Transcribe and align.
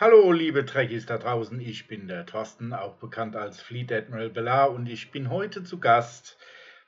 Hallo, 0.00 0.32
liebe 0.32 0.64
Trekkies 0.64 1.04
da 1.04 1.18
draußen, 1.18 1.60
ich 1.60 1.86
bin 1.86 2.08
der 2.08 2.24
Thorsten, 2.24 2.72
auch 2.72 2.94
bekannt 2.94 3.36
als 3.36 3.60
Fleet 3.60 3.92
Admiral 3.92 4.30
Bellar 4.30 4.70
und 4.70 4.86
ich 4.86 5.10
bin 5.10 5.28
heute 5.28 5.62
zu 5.62 5.78
Gast 5.78 6.38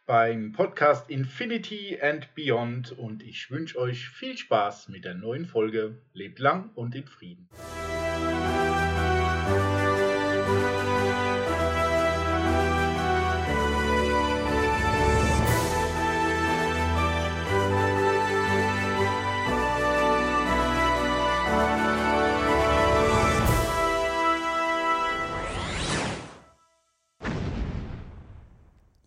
beim 0.06 0.52
Podcast 0.52 1.10
Infinity 1.10 1.98
and 2.00 2.34
Beyond 2.34 2.92
und 2.92 3.22
ich 3.22 3.50
wünsche 3.50 3.78
euch 3.78 4.08
viel 4.08 4.38
Spaß 4.38 4.88
mit 4.88 5.04
der 5.04 5.12
neuen 5.12 5.44
Folge. 5.44 6.00
Lebt 6.14 6.38
lang 6.38 6.70
und 6.74 6.94
in 6.94 7.06
Frieden. 7.06 7.50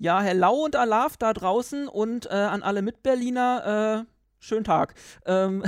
Ja, 0.05 0.21
hello 0.21 0.65
und 0.65 0.75
Alaf 0.75 1.17
da 1.17 1.33
draußen 1.33 1.87
und 1.87 2.27
äh, 2.27 2.35
an 2.35 2.61
alle 2.61 2.83
Mitberliner, 2.83 4.05
äh, 4.05 4.11
schönen 4.37 4.63
Tag. 4.63 4.93
Ähm, 5.25 5.63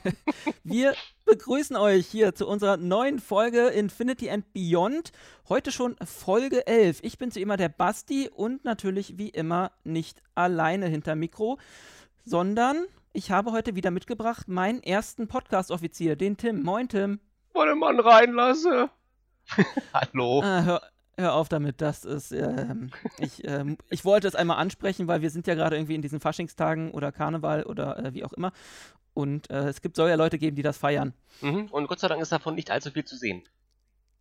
wir 0.62 0.94
begrüßen 1.24 1.74
euch 1.74 2.06
hier 2.06 2.32
zu 2.32 2.46
unserer 2.46 2.76
neuen 2.76 3.18
Folge 3.18 3.70
Infinity 3.70 4.30
and 4.30 4.52
Beyond. 4.52 5.10
Heute 5.48 5.72
schon 5.72 5.96
Folge 6.04 6.64
11. 6.64 7.00
Ich 7.02 7.18
bin 7.18 7.32
zu 7.32 7.40
immer 7.40 7.56
der 7.56 7.70
Basti 7.70 8.30
und 8.32 8.64
natürlich 8.64 9.18
wie 9.18 9.30
immer 9.30 9.72
nicht 9.82 10.22
alleine 10.36 10.86
hinter 10.86 11.16
Mikro, 11.16 11.58
sondern 12.24 12.84
ich 13.12 13.32
habe 13.32 13.50
heute 13.50 13.74
wieder 13.74 13.90
mitgebracht 13.90 14.46
meinen 14.46 14.80
ersten 14.84 15.26
Podcast-Offizier, 15.26 16.14
den 16.14 16.36
Tim. 16.36 16.62
Moin, 16.62 16.88
Tim. 16.88 17.18
Wollen 17.52 17.80
Mann 17.80 17.98
reinlasse. 17.98 18.90
Hallo. 19.92 20.40
Ah, 20.44 20.62
hör, 20.62 20.82
Hör 21.18 21.34
auf 21.34 21.48
damit, 21.48 21.80
das 21.80 22.04
ist. 22.04 22.32
Ähm, 22.32 22.90
ich, 23.18 23.46
ähm, 23.46 23.76
ich 23.90 24.04
wollte 24.04 24.28
es 24.28 24.34
einmal 24.34 24.56
ansprechen, 24.56 25.08
weil 25.08 25.20
wir 25.20 25.30
sind 25.30 25.46
ja 25.46 25.54
gerade 25.54 25.76
irgendwie 25.76 25.94
in 25.94 26.02
diesen 26.02 26.20
Faschingstagen 26.20 26.90
oder 26.90 27.12
Karneval 27.12 27.64
oder 27.64 27.98
äh, 27.98 28.14
wie 28.14 28.24
auch 28.24 28.32
immer. 28.32 28.52
Und 29.14 29.50
äh, 29.50 29.68
es 29.68 29.82
gibt, 29.82 29.96
soll 29.96 30.08
ja 30.08 30.14
Leute 30.14 30.38
geben, 30.38 30.56
die 30.56 30.62
das 30.62 30.78
feiern. 30.78 31.12
Mhm. 31.42 31.66
Und 31.66 31.86
Gott 31.86 32.00
sei 32.00 32.08
Dank 32.08 32.22
ist 32.22 32.32
davon 32.32 32.54
nicht 32.54 32.70
allzu 32.70 32.90
viel 32.90 33.04
zu 33.04 33.16
sehen. 33.16 33.42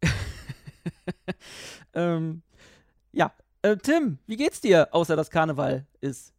ähm, 1.93 2.41
ja, 3.13 3.31
äh, 3.61 3.77
Tim, 3.77 4.17
wie 4.27 4.35
geht's 4.35 4.59
dir, 4.59 4.89
außer 4.91 5.16
dass 5.16 5.29
Karneval 5.29 5.85
ist? 6.01 6.33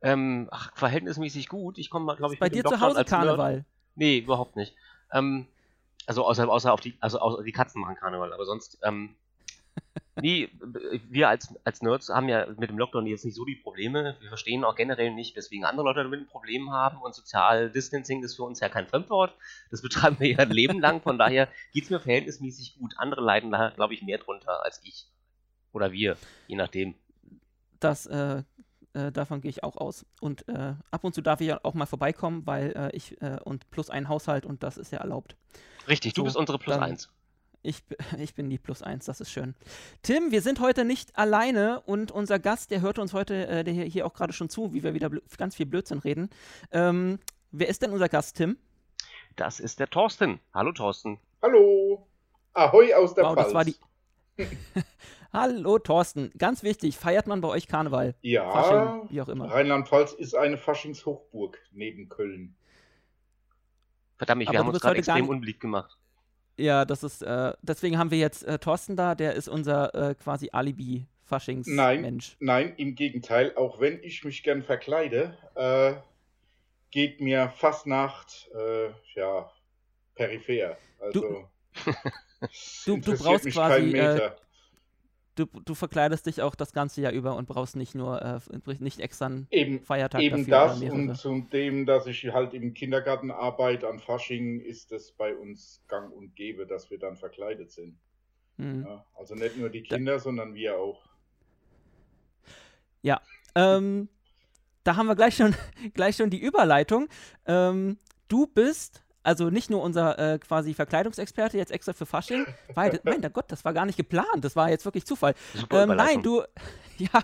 Ähm, 0.00 0.48
ach, 0.52 0.76
verhältnismäßig 0.76 1.48
gut. 1.48 1.78
Ich 1.78 1.90
komme, 1.90 2.14
glaube 2.14 2.34
ich, 2.34 2.40
bei 2.40 2.48
dir 2.48 2.64
zu 2.64 2.80
Hause 2.80 3.04
Karneval? 3.04 3.54
Nerd. 3.54 3.66
Nee, 3.96 4.18
überhaupt 4.18 4.54
nicht. 4.54 4.76
Ähm, 5.12 5.48
also 6.06 6.24
außer, 6.24 6.48
außer 6.48 6.72
auf 6.72 6.80
die, 6.80 6.96
also 7.00 7.18
außer 7.18 7.42
die 7.42 7.52
Katzen 7.52 7.80
machen 7.80 7.96
Karneval, 7.96 8.32
aber 8.32 8.44
sonst, 8.44 8.78
ähm, 8.82 9.16
nee, 10.20 10.48
wir 11.08 11.28
als, 11.28 11.54
als 11.64 11.82
Nerds 11.82 12.08
haben 12.08 12.28
ja 12.28 12.46
mit 12.56 12.70
dem 12.70 12.78
Lockdown 12.78 13.06
jetzt 13.06 13.24
nicht 13.24 13.34
so 13.34 13.44
die 13.44 13.56
Probleme. 13.56 14.16
Wir 14.20 14.28
verstehen 14.28 14.64
auch 14.64 14.74
generell 14.74 15.12
nicht, 15.12 15.36
weswegen 15.36 15.64
andere 15.64 15.86
Leute 15.86 16.02
damit 16.02 16.20
ein 16.20 16.26
Problem 16.26 16.70
haben. 16.70 17.00
Und 17.02 17.14
Sozial 17.14 17.70
Distancing 17.70 18.22
ist 18.22 18.36
für 18.36 18.44
uns 18.44 18.60
ja 18.60 18.68
kein 18.68 18.86
Fremdwort. 18.86 19.34
Das 19.70 19.82
betreiben 19.82 20.16
wir 20.20 20.28
ja 20.28 20.38
ein 20.38 20.50
Leben 20.50 20.80
lang. 20.80 21.00
Von 21.00 21.18
daher 21.18 21.48
geht 21.72 21.84
es 21.84 21.90
mir 21.90 22.00
verhältnismäßig 22.00 22.76
gut. 22.78 22.94
Andere 22.98 23.20
leiden 23.20 23.50
da, 23.50 23.70
glaube 23.70 23.94
ich, 23.94 24.02
mehr 24.02 24.18
drunter 24.18 24.64
als 24.64 24.80
ich. 24.84 25.06
Oder 25.72 25.92
wir, 25.92 26.16
je 26.46 26.56
nachdem. 26.56 26.94
Das, 27.80 28.06
äh, 28.06 28.42
äh, 28.94 29.12
davon 29.12 29.40
gehe 29.40 29.50
ich 29.50 29.62
auch 29.62 29.76
aus. 29.76 30.06
Und 30.20 30.48
äh, 30.48 30.74
ab 30.90 31.04
und 31.04 31.14
zu 31.14 31.20
darf 31.20 31.40
ich 31.40 31.52
auch 31.52 31.74
mal 31.74 31.86
vorbeikommen, 31.86 32.46
weil 32.46 32.72
äh, 32.76 32.96
ich 32.96 33.20
äh, 33.20 33.38
und 33.44 33.70
plus 33.70 33.90
ein 33.90 34.08
Haushalt 34.08 34.46
und 34.46 34.62
das 34.62 34.76
ist 34.76 34.92
ja 34.92 34.98
erlaubt. 34.98 35.36
Richtig, 35.86 36.14
so, 36.14 36.22
du 36.22 36.24
bist 36.24 36.36
unsere 36.36 36.58
plus 36.58 36.74
dann, 36.74 36.82
eins. 36.84 37.10
Ich, 37.68 37.82
ich 38.18 38.34
bin 38.34 38.48
die 38.48 38.58
Plus 38.58 38.82
Eins, 38.82 39.04
das 39.04 39.20
ist 39.20 39.30
schön. 39.30 39.54
Tim, 40.02 40.30
wir 40.30 40.40
sind 40.40 40.60
heute 40.60 40.84
nicht 40.84 41.16
alleine 41.16 41.80
und 41.82 42.10
unser 42.10 42.38
Gast, 42.38 42.70
der 42.70 42.80
hört 42.80 42.98
uns 42.98 43.12
heute, 43.12 43.46
äh, 43.46 43.64
der 43.64 43.74
hier 43.74 44.06
auch 44.06 44.14
gerade 44.14 44.32
schon 44.32 44.48
zu, 44.48 44.72
wie 44.72 44.82
wir 44.82 44.94
wieder 44.94 45.10
ganz 45.36 45.54
viel 45.54 45.66
Blödsinn 45.66 45.98
reden. 45.98 46.30
Ähm, 46.72 47.18
wer 47.50 47.68
ist 47.68 47.82
denn 47.82 47.92
unser 47.92 48.08
Gast, 48.08 48.36
Tim? 48.36 48.56
Das 49.36 49.60
ist 49.60 49.78
der 49.78 49.88
Thorsten. 49.88 50.40
Hallo, 50.54 50.72
Thorsten. 50.72 51.18
Hallo. 51.42 52.06
Ahoi 52.54 52.94
aus 52.94 53.14
der 53.14 53.24
wow, 53.24 53.34
Pfalz. 53.34 53.46
Das 53.46 53.54
war 53.54 53.64
die 53.64 53.76
Hallo, 55.32 55.78
Thorsten. 55.78 56.32
Ganz 56.38 56.62
wichtig, 56.62 56.96
feiert 56.96 57.26
man 57.26 57.42
bei 57.42 57.48
euch 57.48 57.68
Karneval? 57.68 58.14
Ja, 58.22 58.50
Fasching, 58.50 59.10
wie 59.10 59.20
auch 59.20 59.28
immer. 59.28 59.50
Rheinland-Pfalz 59.50 60.14
ist 60.14 60.34
eine 60.34 60.56
Faschingshochburg 60.56 61.58
neben 61.72 62.08
Köln. 62.08 62.56
Verdammt, 64.16 64.40
wir 64.40 64.48
Aber 64.48 64.58
haben 64.58 64.68
uns 64.68 64.80
gerade 64.80 64.96
extrem 64.96 65.28
unbeliebt 65.28 65.60
gemacht. 65.60 65.97
Ja, 66.58 66.84
das 66.84 67.04
ist, 67.04 67.22
äh, 67.22 67.52
deswegen 67.62 67.98
haben 67.98 68.10
wir 68.10 68.18
jetzt 68.18 68.44
äh, 68.44 68.58
Thorsten 68.58 68.96
da, 68.96 69.14
der 69.14 69.34
ist 69.34 69.48
unser 69.48 69.94
äh, 69.94 70.14
quasi 70.14 70.50
Alibi-Faschings-Mensch. 70.52 72.36
Nein, 72.40 72.66
nein, 72.66 72.74
im 72.76 72.94
Gegenteil, 72.96 73.54
auch 73.56 73.80
wenn 73.80 74.02
ich 74.02 74.24
mich 74.24 74.42
gern 74.42 74.64
verkleide, 74.64 75.38
äh, 75.54 75.94
geht 76.90 77.20
mir 77.20 77.52
Fastnacht, 77.56 78.50
äh, 78.54 78.88
ja, 79.14 79.50
peripher. 80.16 80.76
Also, 80.98 81.48
du, 82.86 82.96
du, 82.96 83.00
du 83.00 83.18
brauchst 83.18 83.46
quasi, 83.50 83.92
du, 85.38 85.46
du 85.46 85.74
verkleidest 85.74 86.26
dich 86.26 86.42
auch 86.42 86.54
das 86.54 86.72
ganze 86.72 87.00
Jahr 87.00 87.12
über 87.12 87.36
und 87.36 87.46
brauchst 87.46 87.76
nicht 87.76 87.94
nur 87.94 88.20
äh, 88.22 88.40
nicht 88.80 89.00
extra 89.00 89.26
einen 89.26 89.46
eben, 89.50 89.80
Feiertag 89.80 90.20
eben 90.20 90.46
dafür. 90.46 90.88
Eben 90.88 91.08
das 91.08 91.24
und 91.24 91.44
zudem, 91.44 91.86
dass 91.86 92.06
ich 92.06 92.24
halt 92.32 92.54
im 92.54 92.74
Kindergarten 92.74 93.30
arbeite 93.30 93.88
an 93.88 93.98
Fasching, 93.98 94.60
ist 94.60 94.92
es 94.92 95.12
bei 95.12 95.34
uns 95.34 95.82
gang 95.88 96.12
und 96.12 96.34
gäbe, 96.34 96.66
dass 96.66 96.90
wir 96.90 96.98
dann 96.98 97.16
verkleidet 97.16 97.70
sind. 97.70 97.98
Mhm. 98.56 98.84
Ja, 98.86 99.04
also 99.16 99.34
nicht 99.34 99.56
nur 99.56 99.70
die 99.70 99.82
Kinder, 99.82 100.14
da, 100.14 100.18
sondern 100.18 100.54
wir 100.54 100.78
auch. 100.78 101.02
Ja, 103.02 103.20
ähm, 103.54 104.08
da 104.82 104.96
haben 104.96 105.06
wir 105.06 105.16
gleich 105.16 105.36
schon, 105.36 105.54
gleich 105.94 106.16
schon 106.16 106.30
die 106.30 106.40
Überleitung. 106.40 107.08
Ähm, 107.46 107.98
du 108.26 108.46
bist 108.46 109.04
also 109.28 109.50
nicht 109.50 109.68
nur 109.68 109.82
unser 109.82 110.18
äh, 110.18 110.38
quasi 110.38 110.72
Verkleidungsexperte 110.72 111.58
jetzt 111.58 111.70
extra 111.70 111.92
für 111.92 112.06
Fasching. 112.06 112.46
Weil, 112.74 112.98
mein 113.04 113.20
Gott, 113.30 113.44
das 113.48 113.62
war 113.62 113.74
gar 113.74 113.84
nicht 113.84 113.98
geplant. 113.98 114.42
Das 114.42 114.56
war 114.56 114.70
jetzt 114.70 114.86
wirklich 114.86 115.04
Zufall. 115.04 115.34
Ähm, 115.70 115.90
nein, 115.90 116.22
du, 116.22 116.42
ja, 116.96 117.20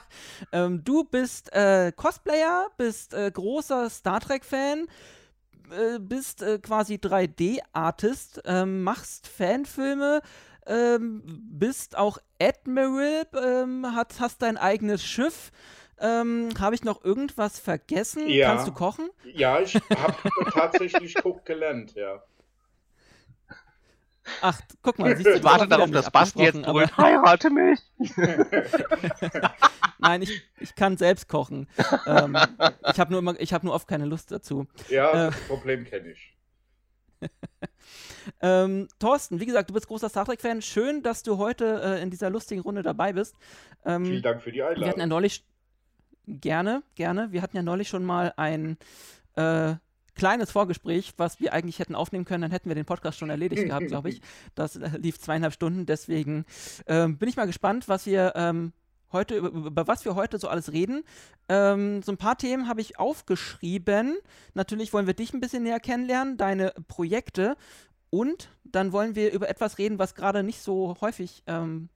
ähm, 0.53 0.85
du 0.85 1.05
bist 1.05 1.51
äh, 1.55 1.93
Cosplayer, 1.97 2.67
bist 2.77 3.15
äh, 3.15 3.31
großer 3.31 3.89
Star 3.89 4.21
Trek-Fan, 4.21 4.87
äh, 5.71 5.99
bist 5.99 6.43
äh, 6.43 6.59
quasi 6.59 6.97
3D-Artist, 6.97 8.43
ähm, 8.45 8.83
machst 8.83 9.27
Fanfilme. 9.27 10.21
Ähm, 10.67 11.23
bist 11.27 11.97
auch 11.97 12.19
Admiral, 12.41 13.27
ähm, 13.35 13.95
hat, 13.95 14.15
hast 14.19 14.41
dein 14.41 14.57
eigenes 14.57 15.05
Schiff, 15.05 15.53
ähm, 16.01 16.51
habe 16.59 16.75
ich 16.75 16.85
noch 16.85 17.05
irgendwas 17.05 17.59
vergessen? 17.59 18.29
Ja. 18.29 18.49
Kannst 18.49 18.69
du 18.69 18.73
kochen? 18.73 19.11
Ja, 19.25 19.61
ich 19.61 19.75
habe 19.75 20.17
tatsächlich 20.53 21.15
Koch 21.15 21.45
gelernt, 21.45 21.95
ja. 21.95 22.23
Ach, 24.41 24.59
guck 24.83 24.99
mal, 24.99 25.15
siehst 25.17 25.27
du, 25.27 25.35
ich 25.35 25.45
warte 25.45 25.69
darauf, 25.69 25.91
dass 25.91 26.11
Basti 26.11 26.43
jetzt 26.43 26.63
brüllt, 26.63 26.97
heirate 26.97 27.51
mich. 27.51 27.79
Nein, 29.99 30.23
ich, 30.23 30.43
ich 30.61 30.75
kann 30.75 30.97
selbst 30.97 31.29
kochen. 31.29 31.69
Ähm, 32.07 32.37
ich 32.91 33.01
habe 33.01 33.13
nur, 33.13 33.35
hab 33.35 33.65
nur 33.65 33.75
oft 33.75 33.87
keine 33.87 34.07
Lust 34.07 34.33
dazu. 34.33 34.67
Ja, 34.89 35.11
äh, 35.11 35.31
das 35.31 35.41
Problem 35.43 35.85
kenne 35.85 36.13
ich. 36.13 36.35
ähm, 38.41 38.89
Thorsten, 38.99 39.41
wie 39.41 39.47
gesagt, 39.47 39.71
du 39.71 39.75
bist 39.75 39.89
großer 39.89 40.09
Star 40.09 40.25
Trek-Fan. 40.25 40.63
Schön, 40.63 41.03
dass 41.03 41.23
du 41.23 41.39
heute 41.39 41.81
äh, 41.83 42.03
in 42.03 42.11
dieser 42.11 42.31
lustigen 42.31 42.63
Runde 42.63 42.83
dabei 42.83 43.13
bist. 43.13 43.35
Ähm, 43.85 44.05
Vielen 44.05 44.23
Dank 44.23 44.43
für 44.43 44.53
die 44.53 44.63
Einladung. 44.63 44.83
Wir 44.85 44.89
hatten 44.89 45.01
ja 45.01 45.07
neulich, 45.07 45.45
Gerne, 46.27 46.83
gerne. 46.95 47.33
Wir 47.33 47.43
hatten 47.43 47.57
ja 47.57 47.63
neulich 47.63 47.89
schon 47.89 48.05
mal 48.05 48.33
ein 48.37 48.79
äh, 49.37 49.75
kleines 50.15 50.51
Vorgespräch, 50.51 51.15
was 51.17 51.41
wir 51.41 51.53
eigentlich 51.53 51.79
hätten 51.79 51.95
aufnehmen 51.95 52.25
können, 52.25 52.43
dann 52.43 52.51
hätten 52.51 52.69
wir 52.69 52.75
den 52.75 52.85
Podcast 52.85 53.19
schon 53.19 53.31
erledigt 53.31 53.65
gehabt, 53.65 53.89
glaube 53.89 54.09
ich. 54.11 54.21
Das 54.55 54.77
äh, 54.77 54.89
lief 54.99 55.19
zweieinhalb 55.19 55.53
Stunden, 55.53 55.87
deswegen 55.87 56.45
ähm, 56.87 57.19
bin 57.19 57.29
ich 57.29 57.37
mal 57.37 57.47
gespannt, 57.47 57.89
was 57.89 58.07
wir 58.07 58.33
ähm, 58.37 58.73
heute, 59.13 59.37
über, 59.37 59.49
über, 59.49 59.87
was 59.87 60.05
wir 60.05 60.15
heute 60.15 60.39
so 60.39 60.49
alles 60.49 60.73
reden. 60.73 61.05
Ähm, 61.49 62.03
so 62.03 62.13
ein 62.13 62.17
paar 62.17 62.39
Themen 62.39 62.69
habe 62.69 62.81
ich 62.81 62.99
aufgeschrieben. 62.99 64.17
Natürlich 64.55 64.93
wollen 64.93 65.07
wir 65.07 65.15
dich 65.15 65.35
ein 65.35 65.41
bisschen 65.41 65.63
näher 65.63 65.81
kennenlernen, 65.81 66.37
deine 66.37 66.73
Projekte 66.89 67.57
und 68.11 68.51
dann 68.65 68.93
wollen 68.93 69.15
wir 69.15 69.33
über 69.33 69.49
etwas 69.49 69.79
reden, 69.79 69.99
was 69.99 70.15
gerade 70.15 70.43
nicht 70.43 70.61
so 70.61 70.97
häufig 71.01 71.43
ähm, 71.47 71.89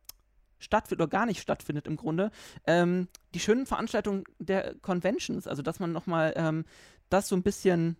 stattfindet 0.59 1.03
oder 1.03 1.11
gar 1.11 1.27
nicht 1.27 1.41
stattfindet 1.41 1.87
im 1.87 1.97
Grunde, 1.97 2.31
ähm, 2.67 3.09
die 3.35 3.41
schönen 3.41 3.67
Veranstaltungen 3.67 4.25
der 4.39 4.75
Conventions, 4.81 5.47
also 5.47 5.63
dass 5.63 5.81
man 5.81 5.93
nochmal 5.93 6.33
ähm, 6.37 6.65
das 7.09 7.29
so 7.29 7.37
ein 7.37 7.43
bisschen, 7.43 7.97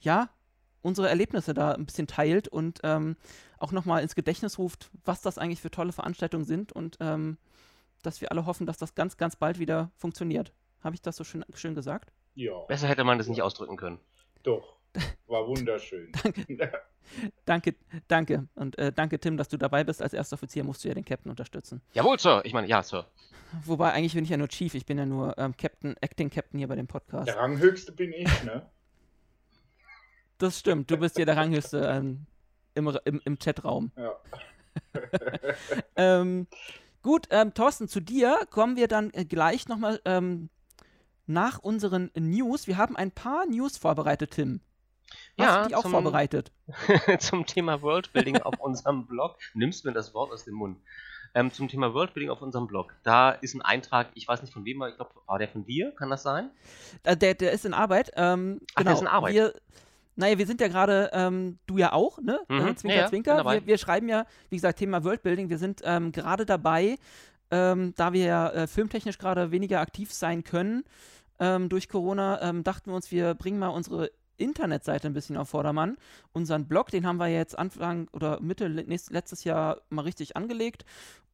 ja, 0.00 0.30
unsere 0.82 1.08
Erlebnisse 1.08 1.52
da 1.52 1.72
ein 1.72 1.86
bisschen 1.86 2.06
teilt 2.06 2.48
und 2.48 2.80
ähm, 2.84 3.16
auch 3.58 3.72
nochmal 3.72 4.02
ins 4.02 4.14
Gedächtnis 4.14 4.58
ruft, 4.58 4.90
was 5.04 5.20
das 5.20 5.38
eigentlich 5.38 5.60
für 5.60 5.70
tolle 5.70 5.92
Veranstaltungen 5.92 6.44
sind 6.44 6.72
und 6.72 6.96
ähm, 7.00 7.38
dass 8.02 8.20
wir 8.20 8.30
alle 8.30 8.46
hoffen, 8.46 8.66
dass 8.66 8.78
das 8.78 8.94
ganz, 8.94 9.16
ganz 9.16 9.34
bald 9.36 9.58
wieder 9.58 9.90
funktioniert. 9.96 10.52
Habe 10.82 10.94
ich 10.94 11.02
das 11.02 11.16
so 11.16 11.24
schön, 11.24 11.44
schön 11.54 11.74
gesagt? 11.74 12.12
Ja. 12.34 12.56
Besser 12.68 12.86
hätte 12.86 13.02
man 13.02 13.18
das 13.18 13.26
nicht 13.26 13.42
ausdrücken 13.42 13.76
können. 13.76 13.98
Doch. 14.44 14.75
War 15.26 15.46
wunderschön. 15.46 16.12
Danke. 16.22 16.72
danke, 17.44 17.74
danke. 18.08 18.48
Und 18.56 18.76
äh, 18.78 18.92
danke, 18.92 19.20
Tim, 19.20 19.36
dass 19.36 19.48
du 19.48 19.56
dabei 19.56 19.84
bist. 19.84 20.02
Als 20.02 20.12
erster 20.12 20.34
Offizier 20.34 20.64
musst 20.64 20.82
du 20.82 20.88
ja 20.88 20.94
den 20.94 21.04
Captain 21.04 21.30
unterstützen. 21.30 21.80
Jawohl, 21.92 22.18
Sir. 22.18 22.42
Ich 22.44 22.52
meine, 22.52 22.66
ja, 22.66 22.82
Sir. 22.82 23.06
Wobei, 23.64 23.92
eigentlich 23.92 24.14
bin 24.14 24.24
ich 24.24 24.30
ja 24.30 24.36
nur 24.36 24.48
Chief. 24.48 24.74
Ich 24.74 24.86
bin 24.86 24.98
ja 24.98 25.06
nur 25.06 25.38
ähm, 25.38 25.56
Captain, 25.56 25.96
Acting 26.00 26.30
Captain 26.30 26.58
hier 26.58 26.68
bei 26.68 26.74
dem 26.74 26.88
Podcast. 26.88 27.28
Der 27.28 27.36
Ranghöchste 27.36 27.92
bin 27.92 28.12
ich, 28.12 28.44
ne? 28.44 28.68
Das 30.38 30.58
stimmt. 30.58 30.90
Du 30.90 30.98
bist 30.98 31.16
ja 31.16 31.24
der 31.24 31.36
Ranghöchste 31.36 31.78
ähm, 31.78 32.26
im, 32.74 32.98
im, 33.04 33.22
im 33.24 33.38
Chatraum. 33.38 33.90
Ja. 33.96 34.12
ähm, 35.96 36.46
gut, 37.02 37.26
ähm, 37.30 37.54
Thorsten, 37.54 37.88
zu 37.88 38.00
dir 38.00 38.40
kommen 38.50 38.76
wir 38.76 38.88
dann 38.88 39.10
äh, 39.14 39.24
gleich 39.24 39.66
nochmal 39.66 40.00
ähm, 40.04 40.50
nach 41.26 41.58
unseren 41.58 42.10
News. 42.14 42.66
Wir 42.66 42.76
haben 42.76 42.96
ein 42.96 43.10
paar 43.10 43.46
News 43.46 43.78
vorbereitet, 43.78 44.32
Tim. 44.32 44.60
Hast 45.38 45.46
Ja, 45.46 45.62
du 45.62 45.68
die 45.68 45.74
auch 45.74 45.82
zum- 45.82 45.90
vorbereitet? 45.92 46.50
zum 47.18 47.46
Thema 47.46 47.82
Worldbuilding 47.82 48.38
auf 48.42 48.58
unserem 48.60 49.06
Blog. 49.08 49.36
Nimmst 49.54 49.84
mir 49.84 49.92
das 49.92 50.14
Wort 50.14 50.32
aus 50.32 50.44
dem 50.44 50.54
Mund. 50.54 50.78
Ähm, 51.34 51.52
zum 51.52 51.68
Thema 51.68 51.92
Worldbuilding 51.92 52.30
auf 52.30 52.40
unserem 52.40 52.66
Blog. 52.66 52.94
Da 53.02 53.30
ist 53.30 53.54
ein 53.54 53.60
Eintrag, 53.62 54.08
ich 54.14 54.26
weiß 54.26 54.40
nicht 54.42 54.52
von 54.54 54.64
wem, 54.64 54.80
aber 54.80 54.90
ich 54.90 54.96
glaube, 54.96 55.10
war 55.26 55.38
der 55.38 55.48
von 55.48 55.66
dir? 55.66 55.92
Kann 55.96 56.08
das 56.08 56.22
sein? 56.22 56.50
Äh, 57.02 57.16
der, 57.16 57.34
der 57.34 57.52
ist 57.52 57.66
in 57.66 57.74
Arbeit. 57.74 58.10
Ähm, 58.16 58.60
Ach, 58.70 58.76
der 58.76 58.84
genau. 58.84 58.94
ist 58.96 59.00
in 59.02 59.06
Arbeit. 59.06 59.34
Wir, 59.34 59.54
naja, 60.18 60.38
wir 60.38 60.46
sind 60.46 60.62
ja 60.62 60.68
gerade, 60.68 61.10
ähm, 61.12 61.58
du 61.66 61.76
ja 61.76 61.92
auch, 61.92 62.18
ne? 62.22 62.40
Mhm. 62.48 62.68
Äh, 62.68 62.74
zwinker, 62.76 62.96
Ja, 62.96 63.06
zwinker. 63.08 63.44
Wir, 63.44 63.66
wir 63.66 63.76
schreiben 63.76 64.08
ja, 64.08 64.24
wie 64.48 64.56
gesagt, 64.56 64.78
Thema 64.78 65.04
Worldbuilding. 65.04 65.50
Wir 65.50 65.58
sind 65.58 65.82
ähm, 65.84 66.10
gerade 66.10 66.46
dabei, 66.46 66.96
ähm, 67.50 67.92
da 67.96 68.14
wir 68.14 68.24
ja 68.24 68.48
äh, 68.50 68.66
filmtechnisch 68.66 69.18
gerade 69.18 69.50
weniger 69.50 69.80
aktiv 69.80 70.12
sein 70.14 70.42
können 70.42 70.84
ähm, 71.38 71.68
durch 71.68 71.90
Corona, 71.90 72.50
dachten 72.62 72.90
wir 72.90 72.94
uns, 72.96 73.10
wir 73.10 73.34
bringen 73.34 73.58
mal 73.58 73.68
unsere 73.68 74.10
Internetseite 74.38 75.06
ein 75.06 75.14
bisschen 75.14 75.36
auf 75.36 75.48
Vordermann. 75.48 75.96
Unseren 76.32 76.66
Blog, 76.66 76.90
den 76.90 77.06
haben 77.06 77.18
wir 77.18 77.28
jetzt 77.28 77.58
Anfang 77.58 78.08
oder 78.12 78.40
Mitte 78.40 78.68
le- 78.68 78.84
nächst, 78.84 79.10
letztes 79.10 79.44
Jahr 79.44 79.80
mal 79.90 80.02
richtig 80.02 80.36
angelegt 80.36 80.84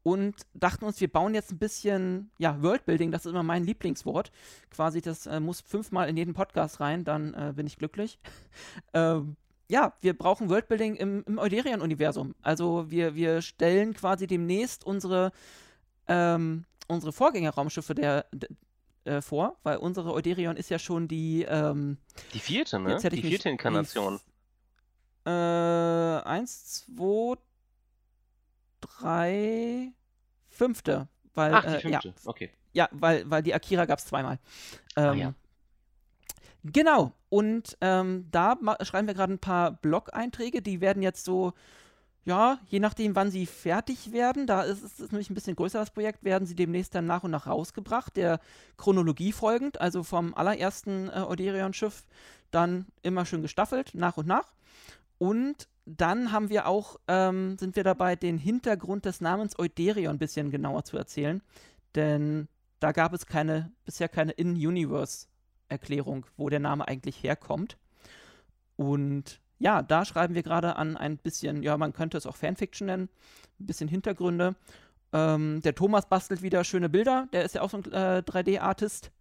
und 0.03 0.35
dachten 0.55 0.85
uns, 0.85 1.01
wir 1.01 1.11
bauen 1.11 1.35
jetzt 1.35 1.53
ein 1.53 1.59
bisschen, 1.59 2.31
ja, 2.39 2.61
Worldbuilding, 2.61 3.13
das 3.13 3.25
ist 3.25 3.31
immer 3.31 3.43
mein 3.45 3.65
Lieblingswort. 3.65 4.33
Quasi, 4.71 5.01
das 5.01 5.27
äh, 5.27 5.39
muss 5.39 5.61
fünfmal 5.61 6.09
in 6.09 6.17
jeden 6.17 6.35
Podcast 6.35 6.81
rein, 6.81 7.05
dann 7.05 7.35
äh, 7.35 7.53
bin 7.55 7.67
ich 7.67 7.79
glücklich. 7.79 8.19
ähm, 8.95 9.37
ja, 9.71 9.95
wir 10.01 10.17
brauchen 10.17 10.51
Worldbuilding 10.51 10.97
im, 10.97 11.25
im 11.27 11.39
Euderion-Universum. 11.39 12.35
Also 12.43 12.91
wir, 12.91 13.15
wir 13.15 13.43
stellen 13.43 13.95
quasi 13.95 14.27
demnächst 14.27 14.85
unsere, 14.85 15.33
ähm, 16.09 16.65
unsere 16.89 17.13
Vorgängerraumschiffe 17.13 17.95
der, 17.95 18.27
äh, 19.05 19.21
vor, 19.21 19.57
weil 19.63 19.77
unsere 19.79 20.13
Euderion 20.13 20.57
ist 20.57 20.69
ja 20.71 20.79
schon 20.79 21.09
die, 21.09 21.43
ähm, 21.49 21.99
Die 22.35 22.39
vierte, 22.39 22.79
ne? 22.79 22.97
Die 22.99 23.11
mich- 23.11 23.27
vierte 23.27 23.49
Inkarnation. 23.51 24.21
äh, 25.25 25.31
eins, 25.31 26.85
zwei, 26.97 27.37
drei, 28.81 29.93
fünfte. 30.49 31.09
Weil, 31.35 31.55
Ach, 31.55 31.63
die 31.65 31.87
äh, 31.87 31.91
ja, 31.91 32.01
fünfte. 32.01 32.29
Okay. 32.29 32.51
ja, 32.73 32.89
weil, 32.93 33.29
weil 33.31 33.43
die 33.43 33.55
Akira 33.55 33.85
gab 33.87 33.99
es 33.99 34.07
zweimal. 34.07 34.39
Ähm, 34.97 35.05
Ah, 35.05 35.15
ja. 35.15 35.35
Genau, 36.65 37.13
und 37.29 37.77
ähm, 37.81 38.29
da 38.31 38.57
schreiben 38.83 39.09
wir 39.09 39.15
gerade 39.15 39.33
ein 39.33 39.39
paar 39.41 39.73
Blog-Einträge, 39.73 40.63
die 40.63 40.81
werden 40.81 41.03
jetzt 41.03 41.25
so, 41.25 41.55
ja, 42.25 42.59
je 42.69 42.79
nachdem, 42.79 43.17
wann 43.17 43.31
sie 43.31 43.47
fertig 43.47 44.13
werden, 44.13 44.47
da 44.47 44.63
ist 44.63 44.83
es 44.83 45.11
nämlich 45.11 45.29
ein 45.29 45.35
bisschen 45.35 45.57
größer 45.57 45.81
das 45.81 45.91
Projekt, 45.91 46.23
werden 46.23 46.47
sie 46.47 46.55
demnächst 46.55 46.95
dann 46.95 47.07
nach 47.07 47.25
und 47.25 47.33
nach 47.33 47.49
rausgebracht, 47.49 48.17
der 48.17 48.39
Chronologie 48.77 49.33
folgend, 49.33 49.81
also 49.81 50.05
vom 50.05 50.35
allerersten 50.35 51.09
äh, 51.09 51.25
Euderion-Schiff 51.27 52.05
dann 52.53 52.87
immer 53.03 53.27
schön 53.27 53.43
gestaffelt, 53.43 53.95
nach 53.95 54.17
und 54.19 54.29
nach. 54.29 54.55
Und 55.19 55.69
dann 55.85 56.31
haben 56.31 56.49
wir 56.49 56.67
auch, 56.69 57.01
ähm, 57.09 57.59
sind 57.59 57.75
wir 57.75 57.83
dabei, 57.83 58.15
den 58.15 58.39
Hintergrund 58.39 59.05
des 59.05 59.21
Namens 59.21 59.59
Euderion 59.59 60.15
ein 60.15 60.19
bisschen 60.19 60.51
genauer 60.51 60.85
zu 60.85 60.97
erzählen. 60.97 61.43
Denn 61.97 62.49
da 62.79 62.93
gab 62.93 63.13
es 63.13 63.27
keine, 63.27 63.73
bisher 63.85 64.09
keine 64.09 64.33
In-Universe-Erklärung, 64.33 66.27
wo 66.37 66.49
der 66.49 66.61
Name 66.61 66.87
eigentlich 66.87 67.23
herkommt. 67.25 67.79
Und 68.77 69.41
ja, 69.63 69.81
da 69.81 70.05
schreiben 70.05 70.35
wir 70.35 70.43
gerade 70.43 70.75
an 70.75 70.97
ein 70.97 71.19
bisschen, 71.19 71.63
ja, 71.63 71.77
man 71.77 71.93
könnte 71.93 72.19
es 72.19 72.27
auch 72.27 72.35
Fanfiction 72.37 72.87
nennen, 72.87 73.09
ein 73.61 73.67
bisschen 73.67 73.89
Hintergründe. 73.89 74.57
Ähm, 75.13 75.61
der 75.63 75.75
Thomas 75.77 76.09
bastelt 76.09 76.43
wieder 76.43 76.65
schöne 76.65 76.89
Bilder, 76.89 77.29
der 77.33 77.45
ist 77.45 77.55
ja 77.55 77.63
auch 77.63 77.71
so 77.71 77.77
ein 77.77 77.85
äh, 77.93 78.23
3D-Artist 78.27 79.13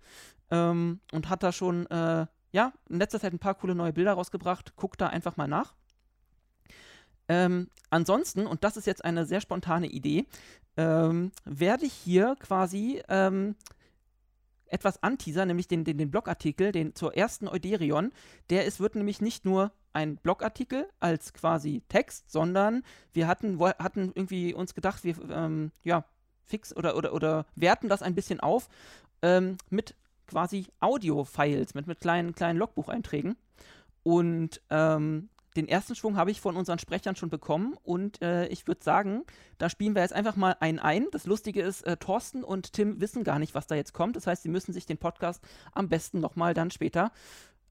ähm, 0.49 0.99
und 1.11 1.29
hat 1.29 1.43
da 1.43 1.51
schon, 1.51 1.85
äh, 1.87 2.25
ja, 2.53 2.73
in 2.89 2.97
letzter 2.97 3.19
Zeit 3.19 3.33
ein 3.33 3.39
paar 3.39 3.53
coole 3.53 3.75
neue 3.75 3.93
Bilder 3.93 4.13
rausgebracht. 4.13 4.75
Guckt 4.75 4.99
da 4.99 5.07
einfach 5.07 5.37
mal 5.37 5.47
nach. 5.47 5.75
Ähm, 7.29 7.69
ansonsten, 7.91 8.47
und 8.47 8.63
das 8.63 8.77
ist 8.77 8.87
jetzt 8.87 9.05
eine 9.05 9.25
sehr 9.25 9.41
spontane 9.41 9.87
Idee, 9.87 10.25
ähm, 10.75 11.31
werde 11.45 11.85
ich 11.85 11.93
hier 11.93 12.35
quasi 12.39 13.03
ähm, 13.09 13.55
etwas 14.71 15.01
anteasern, 15.03 15.47
nämlich 15.47 15.67
den, 15.67 15.83
den, 15.83 15.97
den 15.97 16.11
Blogartikel, 16.11 16.71
den 16.71 16.95
zur 16.95 17.15
ersten 17.15 17.47
Euderion. 17.47 18.11
Der 18.49 18.65
ist, 18.65 18.79
wird 18.79 18.95
nämlich 18.95 19.21
nicht 19.21 19.45
nur 19.45 19.71
ein 19.93 20.17
Blogartikel 20.17 20.87
als 20.99 21.33
quasi 21.33 21.83
Text, 21.89 22.31
sondern 22.31 22.83
wir 23.13 23.27
hatten, 23.27 23.59
hatten 23.59 24.11
irgendwie 24.15 24.53
uns 24.53 24.73
gedacht, 24.73 25.03
wir 25.03 25.15
ähm, 25.29 25.71
ja, 25.83 26.05
fix 26.45 26.75
oder, 26.75 26.95
oder, 26.95 27.13
oder 27.13 27.45
werten 27.55 27.89
das 27.89 28.01
ein 28.01 28.15
bisschen 28.15 28.39
auf 28.39 28.69
ähm, 29.21 29.57
mit 29.69 29.95
quasi 30.27 30.67
Audio-Files, 30.79 31.73
mit, 31.73 31.87
mit 31.87 31.99
kleinen, 31.99 32.33
kleinen 32.33 32.57
Logbucheinträgen. 32.57 33.35
Und 34.03 34.61
ähm, 34.69 35.29
den 35.55 35.67
ersten 35.67 35.95
Schwung 35.95 36.17
habe 36.17 36.31
ich 36.31 36.41
von 36.41 36.55
unseren 36.55 36.79
Sprechern 36.79 37.15
schon 37.15 37.29
bekommen 37.29 37.75
und 37.83 38.21
äh, 38.21 38.47
ich 38.47 38.67
würde 38.67 38.83
sagen, 38.83 39.23
da 39.57 39.69
spielen 39.69 39.95
wir 39.95 40.01
jetzt 40.01 40.13
einfach 40.13 40.35
mal 40.35 40.55
einen 40.59 40.79
ein. 40.79 41.07
Das 41.11 41.25
Lustige 41.25 41.61
ist, 41.61 41.81
äh, 41.83 41.97
Thorsten 41.97 42.43
und 42.43 42.73
Tim 42.73 43.01
wissen 43.01 43.23
gar 43.23 43.39
nicht, 43.39 43.53
was 43.53 43.67
da 43.67 43.75
jetzt 43.75 43.93
kommt. 43.93 44.15
Das 44.15 44.27
heißt, 44.27 44.43
sie 44.43 44.49
müssen 44.49 44.73
sich 44.73 44.85
den 44.85 44.97
Podcast 44.97 45.43
am 45.73 45.89
besten 45.89 46.19
nochmal 46.19 46.53
dann 46.53 46.71
später 46.71 47.11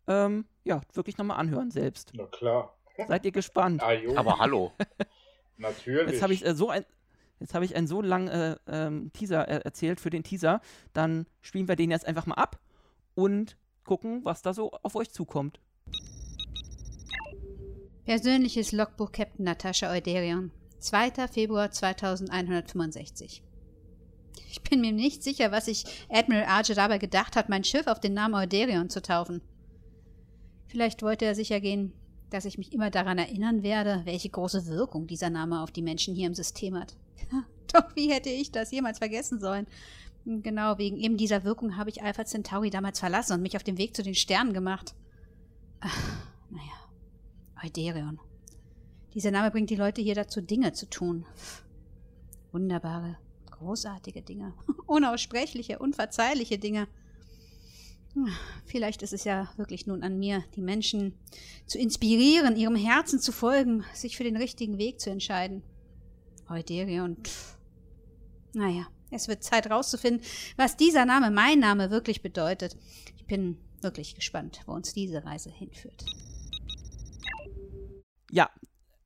ähm, 0.07 0.45
ja, 0.65 0.81
wirklich 0.93 1.19
nochmal 1.19 1.39
anhören 1.39 1.71
selbst. 1.71 2.13
Na 2.15 2.27
klar. 2.27 2.77
Seid 3.09 3.25
ihr 3.25 3.33
gespannt? 3.33 3.83
Ah, 3.83 3.93
Aber 4.17 4.39
hallo. 4.39 4.73
natürlich. 5.57 6.13
Jetzt 6.13 6.23
habe 6.23 6.35
ich 6.35 6.45
äh, 6.45 6.55
so 6.55 6.69
ein 6.69 6.85
Jetzt 7.39 7.55
habe 7.55 7.65
ich 7.65 7.75
einen 7.75 7.87
so 7.87 8.03
langen 8.03 8.29
äh, 8.29 8.57
ähm, 8.69 9.11
Teaser 9.15 9.49
äh, 9.49 9.61
erzählt 9.65 9.99
für 9.99 10.11
den 10.11 10.23
Teaser. 10.23 10.61
Dann 10.93 11.27
spielen 11.41 11.69
wir 11.69 11.77
den 11.77 11.91
jetzt 11.91 12.07
einfach 12.07 12.27
mal 12.27 12.35
ab 12.35 12.61
und 13.15 13.57
gucken, 13.85 14.25
was 14.27 14.43
da 14.43 14.53
so 14.53 14.73
auf 14.83 14.95
euch 14.95 15.11
zukommt. 15.11 15.59
Persönliches 18.11 18.73
Logbuch 18.73 19.13
Captain 19.13 19.45
Natascha 19.45 19.89
Euderion. 19.89 20.51
2. 20.81 21.29
Februar 21.29 21.71
2165. 21.71 23.41
Ich 24.51 24.63
bin 24.63 24.81
mir 24.81 24.91
nicht 24.91 25.23
sicher, 25.23 25.53
was 25.53 25.67
sich 25.67 25.85
Admiral 26.09 26.47
Archer 26.47 26.75
dabei 26.75 26.99
gedacht 26.99 27.37
hat, 27.37 27.49
mein 27.49 27.63
Schiff 27.63 27.87
auf 27.87 28.01
den 28.01 28.15
Namen 28.15 28.35
Euderion 28.35 28.91
zu 28.91 29.01
taufen. 29.01 29.43
Vielleicht 30.67 31.05
wollte 31.05 31.25
er 31.25 31.37
sicher 31.37 31.61
gehen, 31.61 31.93
dass 32.31 32.47
ich 32.47 32.59
mich 32.59 32.73
immer 32.73 32.91
daran 32.91 33.17
erinnern 33.17 33.63
werde, 33.63 34.03
welche 34.07 34.31
große 34.31 34.67
Wirkung 34.67 35.07
dieser 35.07 35.31
Name 35.31 35.63
auf 35.63 35.71
die 35.71 35.81
Menschen 35.81 36.17
hier 36.17 36.27
im 36.27 36.35
System 36.35 36.75
hat. 36.75 36.97
Doch 37.73 37.95
wie 37.95 38.11
hätte 38.11 38.31
ich 38.31 38.51
das 38.51 38.73
jemals 38.73 38.99
vergessen 38.99 39.39
sollen? 39.39 39.69
Genau, 40.25 40.79
wegen 40.79 40.97
eben 40.97 41.17
dieser 41.17 41.45
Wirkung 41.45 41.77
habe 41.77 41.91
ich 41.91 42.03
Alpha 42.03 42.25
Centauri 42.25 42.71
damals 42.71 42.99
verlassen 42.99 43.35
und 43.35 43.43
mich 43.43 43.55
auf 43.55 43.63
den 43.63 43.79
Weg 43.79 43.95
zu 43.95 44.03
den 44.03 44.17
Sternen 44.17 44.53
gemacht. 44.53 44.97
Ach, 45.79 45.97
naja. 46.51 46.90
Euderion. 47.63 48.21
Dieser 49.15 49.31
Name 49.31 49.51
bringt 49.51 49.71
die 49.71 49.77
Leute 49.77 50.01
hier 50.01 50.15
dazu, 50.15 50.41
Dinge 50.41 50.73
zu 50.73 50.89
tun. 50.89 51.27
Wunderbare, 52.53 53.19
großartige 53.51 54.23
Dinge. 54.23 54.55
Unaussprechliche, 54.87 55.79
unverzeihliche 55.79 56.59
Dinge. 56.59 56.89
Vielleicht 58.67 59.03
ist 59.03 59.13
es 59.13 59.25
ja 59.25 59.53
wirklich 59.57 59.87
nun 59.87 60.03
an 60.03 60.19
mir, 60.19 60.45
die 60.57 60.63
Menschen 60.63 61.15
zu 61.67 61.79
inspirieren, 61.79 62.57
ihrem 62.57 62.75
Herzen 62.75 63.21
zu 63.21 63.31
folgen, 63.31 63.85
sich 63.95 64.17
für 64.17 64.25
den 64.25 64.37
richtigen 64.37 64.79
Weg 64.79 65.01
zu 65.01 65.11
entscheiden. 65.11 65.63
Euderion. 66.49 67.17
Pff. 67.23 67.57
Naja, 68.53 68.89
es 69.11 69.29
wird 69.29 69.45
Zeit 69.45 69.71
rauszufinden, 69.71 70.25
was 70.57 70.77
dieser 70.77 71.05
Name, 71.05 71.31
mein 71.31 71.61
Name, 71.61 71.91
wirklich 71.91 72.23
bedeutet. 72.23 72.77
Ich 73.17 73.27
bin 73.27 73.59
wirklich 73.81 74.17
gespannt, 74.17 74.61
wo 74.67 74.73
uns 74.73 74.93
diese 74.93 75.25
Reise 75.25 75.51
hinführt. 75.51 76.05
Ja, 78.31 78.51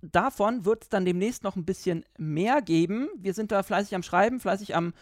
davon 0.03 0.65
wird 0.65 0.85
es 0.85 0.89
dann 0.89 1.05
demnächst 1.05 1.45
noch 1.45 1.57
ein 1.57 1.65
bisschen 1.65 2.05
mehr 2.19 2.63
geben. 2.63 3.09
Wir 3.17 3.35
sind 3.35 3.53
da 3.53 3.63
fleißig 3.63 3.95
am 3.95 4.03
Schreiben, 4.03 4.41
fleißig 4.41 4.77
am 4.77 4.93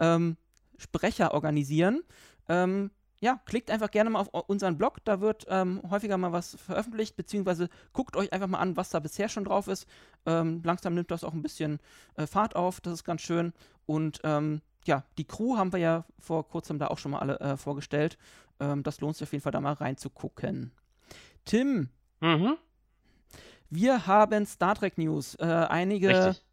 ähm, 0.00 0.36
Sprecher 0.78 1.34
organisieren. 1.34 2.02
Ähm, 2.48 2.90
ja, 3.20 3.40
klickt 3.44 3.70
einfach 3.70 3.90
gerne 3.90 4.10
mal 4.10 4.20
auf 4.20 4.48
unseren 4.48 4.76
Blog, 4.78 4.98
da 5.04 5.20
wird 5.20 5.46
ähm, 5.48 5.80
häufiger 5.88 6.18
mal 6.18 6.32
was 6.32 6.56
veröffentlicht, 6.56 7.14
beziehungsweise 7.14 7.68
guckt 7.92 8.16
euch 8.16 8.32
einfach 8.32 8.48
mal 8.48 8.58
an, 8.58 8.76
was 8.76 8.90
da 8.90 8.98
bisher 8.98 9.28
schon 9.28 9.44
drauf 9.44 9.68
ist. 9.68 9.86
Ähm, 10.26 10.60
langsam 10.64 10.94
nimmt 10.94 11.12
das 11.12 11.22
auch 11.22 11.32
ein 11.32 11.42
bisschen 11.42 11.78
äh, 12.16 12.26
Fahrt 12.26 12.56
auf, 12.56 12.80
das 12.80 12.94
ist 12.94 13.04
ganz 13.04 13.22
schön. 13.22 13.52
Und 13.86 14.20
ähm, 14.24 14.60
ja, 14.86 15.04
die 15.18 15.24
Crew 15.24 15.56
haben 15.56 15.72
wir 15.72 15.78
ja 15.78 16.04
vor 16.18 16.48
kurzem 16.48 16.80
da 16.80 16.88
auch 16.88 16.98
schon 16.98 17.12
mal 17.12 17.20
alle 17.20 17.38
äh, 17.38 17.56
vorgestellt. 17.56 18.18
Ähm, 18.58 18.82
das 18.82 19.00
lohnt 19.00 19.14
sich 19.16 19.28
auf 19.28 19.32
jeden 19.32 19.42
Fall 19.42 19.52
da 19.52 19.60
mal 19.60 19.74
reinzugucken. 19.74 20.72
Tim, 21.44 21.90
Mhm. 22.22 22.56
Wir 23.74 24.06
haben 24.06 24.44
Star 24.44 24.74
Trek 24.74 24.98
News. 24.98 25.34
Äh, 25.36 25.44
einige, 25.44 26.08
Richtig. 26.26 26.44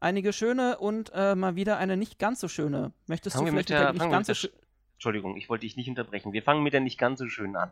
einige 0.00 0.32
schöne 0.32 0.78
und 0.78 1.12
äh, 1.14 1.34
mal 1.34 1.56
wieder 1.56 1.76
eine 1.76 1.98
nicht 1.98 2.18
ganz 2.18 2.40
so 2.40 2.48
schöne. 2.48 2.90
Möchtest 3.06 3.36
Fangen 3.36 3.48
du 3.48 3.52
wir 3.52 3.56
mit 3.56 3.66
vielleicht 3.66 3.82
der, 3.82 3.92
mit 3.92 4.00
der 4.00 4.06
nicht 4.06 4.14
ganz 4.14 4.26
so 4.28 4.34
schön. 4.34 4.50
Entschuldigung, 4.94 5.36
ich 5.36 5.50
wollte 5.50 5.66
dich 5.66 5.76
nicht 5.76 5.90
unterbrechen. 5.90 6.32
Wir 6.32 6.42
fangen 6.42 6.62
mit 6.62 6.72
der 6.72 6.80
nicht 6.80 6.96
ganz 6.96 7.18
so 7.18 7.28
schön 7.28 7.54
an. 7.54 7.70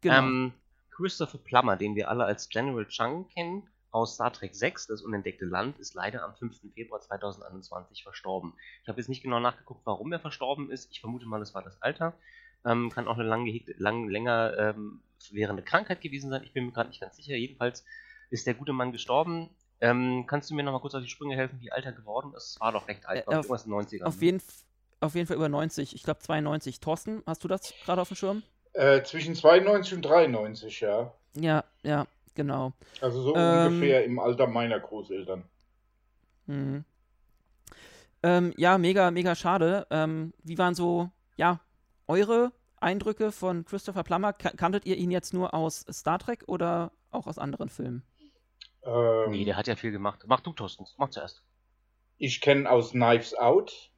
Genau. 0.00 0.18
Ähm, 0.18 0.52
Christopher 0.92 1.38
Plummer, 1.38 1.76
den 1.76 1.96
wir 1.96 2.08
alle 2.08 2.24
als 2.24 2.48
General 2.48 2.86
Chang 2.86 3.26
kennen, 3.34 3.64
aus 3.90 4.14
Star 4.14 4.32
Trek 4.32 4.54
6, 4.54 4.86
das 4.86 5.02
unentdeckte 5.02 5.44
Land, 5.44 5.80
ist 5.80 5.94
leider 5.94 6.22
am 6.22 6.36
5. 6.36 6.72
Februar 6.72 7.00
2021 7.00 8.04
verstorben. 8.04 8.52
Ich 8.84 8.88
habe 8.88 9.00
jetzt 9.00 9.08
nicht 9.08 9.24
genau 9.24 9.40
nachgeguckt, 9.40 9.80
warum 9.84 10.12
er 10.12 10.20
verstorben 10.20 10.70
ist. 10.70 10.92
Ich 10.92 11.00
vermute 11.00 11.26
mal, 11.26 11.42
es 11.42 11.52
war 11.52 11.64
das 11.64 11.82
Alter. 11.82 12.14
Ähm, 12.64 12.90
kann 12.90 13.08
auch 13.08 13.18
eine 13.18 13.24
lang, 13.24 13.44
lang 13.78 14.08
länger 14.08 14.56
ähm, 14.56 15.00
währende 15.32 15.64
Krankheit 15.64 16.00
gewesen 16.00 16.30
sein. 16.30 16.44
Ich 16.44 16.52
bin 16.52 16.66
mir 16.66 16.72
gerade 16.72 16.90
nicht 16.90 17.00
ganz 17.00 17.16
sicher. 17.16 17.34
Jedenfalls 17.34 17.84
ist 18.30 18.46
der 18.46 18.54
gute 18.54 18.72
Mann 18.72 18.92
gestorben. 18.92 19.50
Ähm, 19.80 20.24
kannst 20.26 20.50
du 20.50 20.54
mir 20.54 20.62
noch 20.62 20.72
mal 20.72 20.80
kurz 20.80 20.94
auf 20.94 21.02
die 21.02 21.08
Sprünge 21.08 21.36
helfen, 21.36 21.60
wie 21.60 21.72
alt 21.72 21.84
er 21.84 21.92
geworden 21.92 22.32
ist? 22.36 22.50
Es 22.54 22.60
war 22.60 22.72
doch 22.72 22.86
recht 22.88 23.06
alt, 23.06 23.20
Äh, 23.24 23.28
auf- 23.28 23.34
irgendwas 23.34 23.64
in 23.64 23.70
den 23.70 23.78
90ern. 23.80 24.04
auf, 24.06 24.20
jeden, 24.22 24.42
auf 25.00 25.14
jeden 25.14 25.26
Fall 25.26 25.36
über 25.36 25.48
90. 25.48 25.94
Ich 25.94 26.02
glaube 26.02 26.20
92. 26.20 26.80
Thorsten, 26.80 27.22
hast 27.26 27.42
du 27.44 27.48
das 27.48 27.72
gerade 27.84 28.02
auf 28.02 28.08
dem 28.08 28.16
Schirm? 28.16 28.42
Äh, 28.74 29.02
zwischen 29.02 29.34
92 29.34 29.94
und 29.94 30.02
93, 30.02 30.80
ja. 30.80 31.12
Ja, 31.34 31.64
ja, 31.82 32.06
genau. 32.34 32.72
Also 33.00 33.22
so 33.22 33.34
Ähm, 33.34 33.66
ungefähr 33.72 34.04
im 34.04 34.18
Alter 34.18 34.46
meiner 34.46 34.78
Großeltern. 34.78 35.44
Mhm. 36.46 36.84
Ähm, 38.22 38.52
ja, 38.56 38.76
mega, 38.78 39.10
mega 39.10 39.34
schade. 39.34 39.86
Ähm, 39.90 40.34
wie 40.42 40.58
waren 40.58 40.74
so, 40.74 41.08
ja, 41.36 41.60
eure 42.06 42.52
Eindrücke 42.76 43.32
von 43.32 43.64
Christopher 43.64 44.02
Plummer? 44.04 44.32
Ka 44.34 44.50
kanntet 44.50 44.84
ihr 44.84 44.96
ihn 44.96 45.10
jetzt 45.10 45.32
nur 45.32 45.54
aus 45.54 45.86
Star 45.90 46.18
Trek 46.18 46.44
oder 46.46 46.92
auch 47.10 47.26
aus 47.26 47.38
anderen 47.38 47.70
Filmen? 47.70 48.02
Ähm, 48.84 49.30
nee, 49.30 49.44
der 49.44 49.56
hat 49.56 49.66
ja 49.66 49.76
viel 49.76 49.92
gemacht. 49.92 50.24
Mach 50.26 50.40
du, 50.40 50.52
Thorsten. 50.52 50.86
Mach 50.96 51.10
zuerst. 51.10 51.42
ich 52.18 52.40
kenne 52.40 52.70
aus 52.70 52.90
Knives 52.92 53.34
Out, 53.34 53.90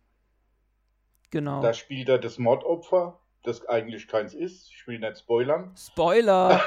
Genau. 1.30 1.62
da 1.62 1.72
spielt 1.72 2.08
er 2.08 2.18
das 2.18 2.38
Mordopfer, 2.38 3.18
das 3.42 3.66
eigentlich 3.66 4.06
keins 4.06 4.34
ist. 4.34 4.70
Ich 4.70 4.86
will 4.86 4.98
nicht 4.98 5.18
spoilern. 5.18 5.74
Spoiler! 5.76 6.62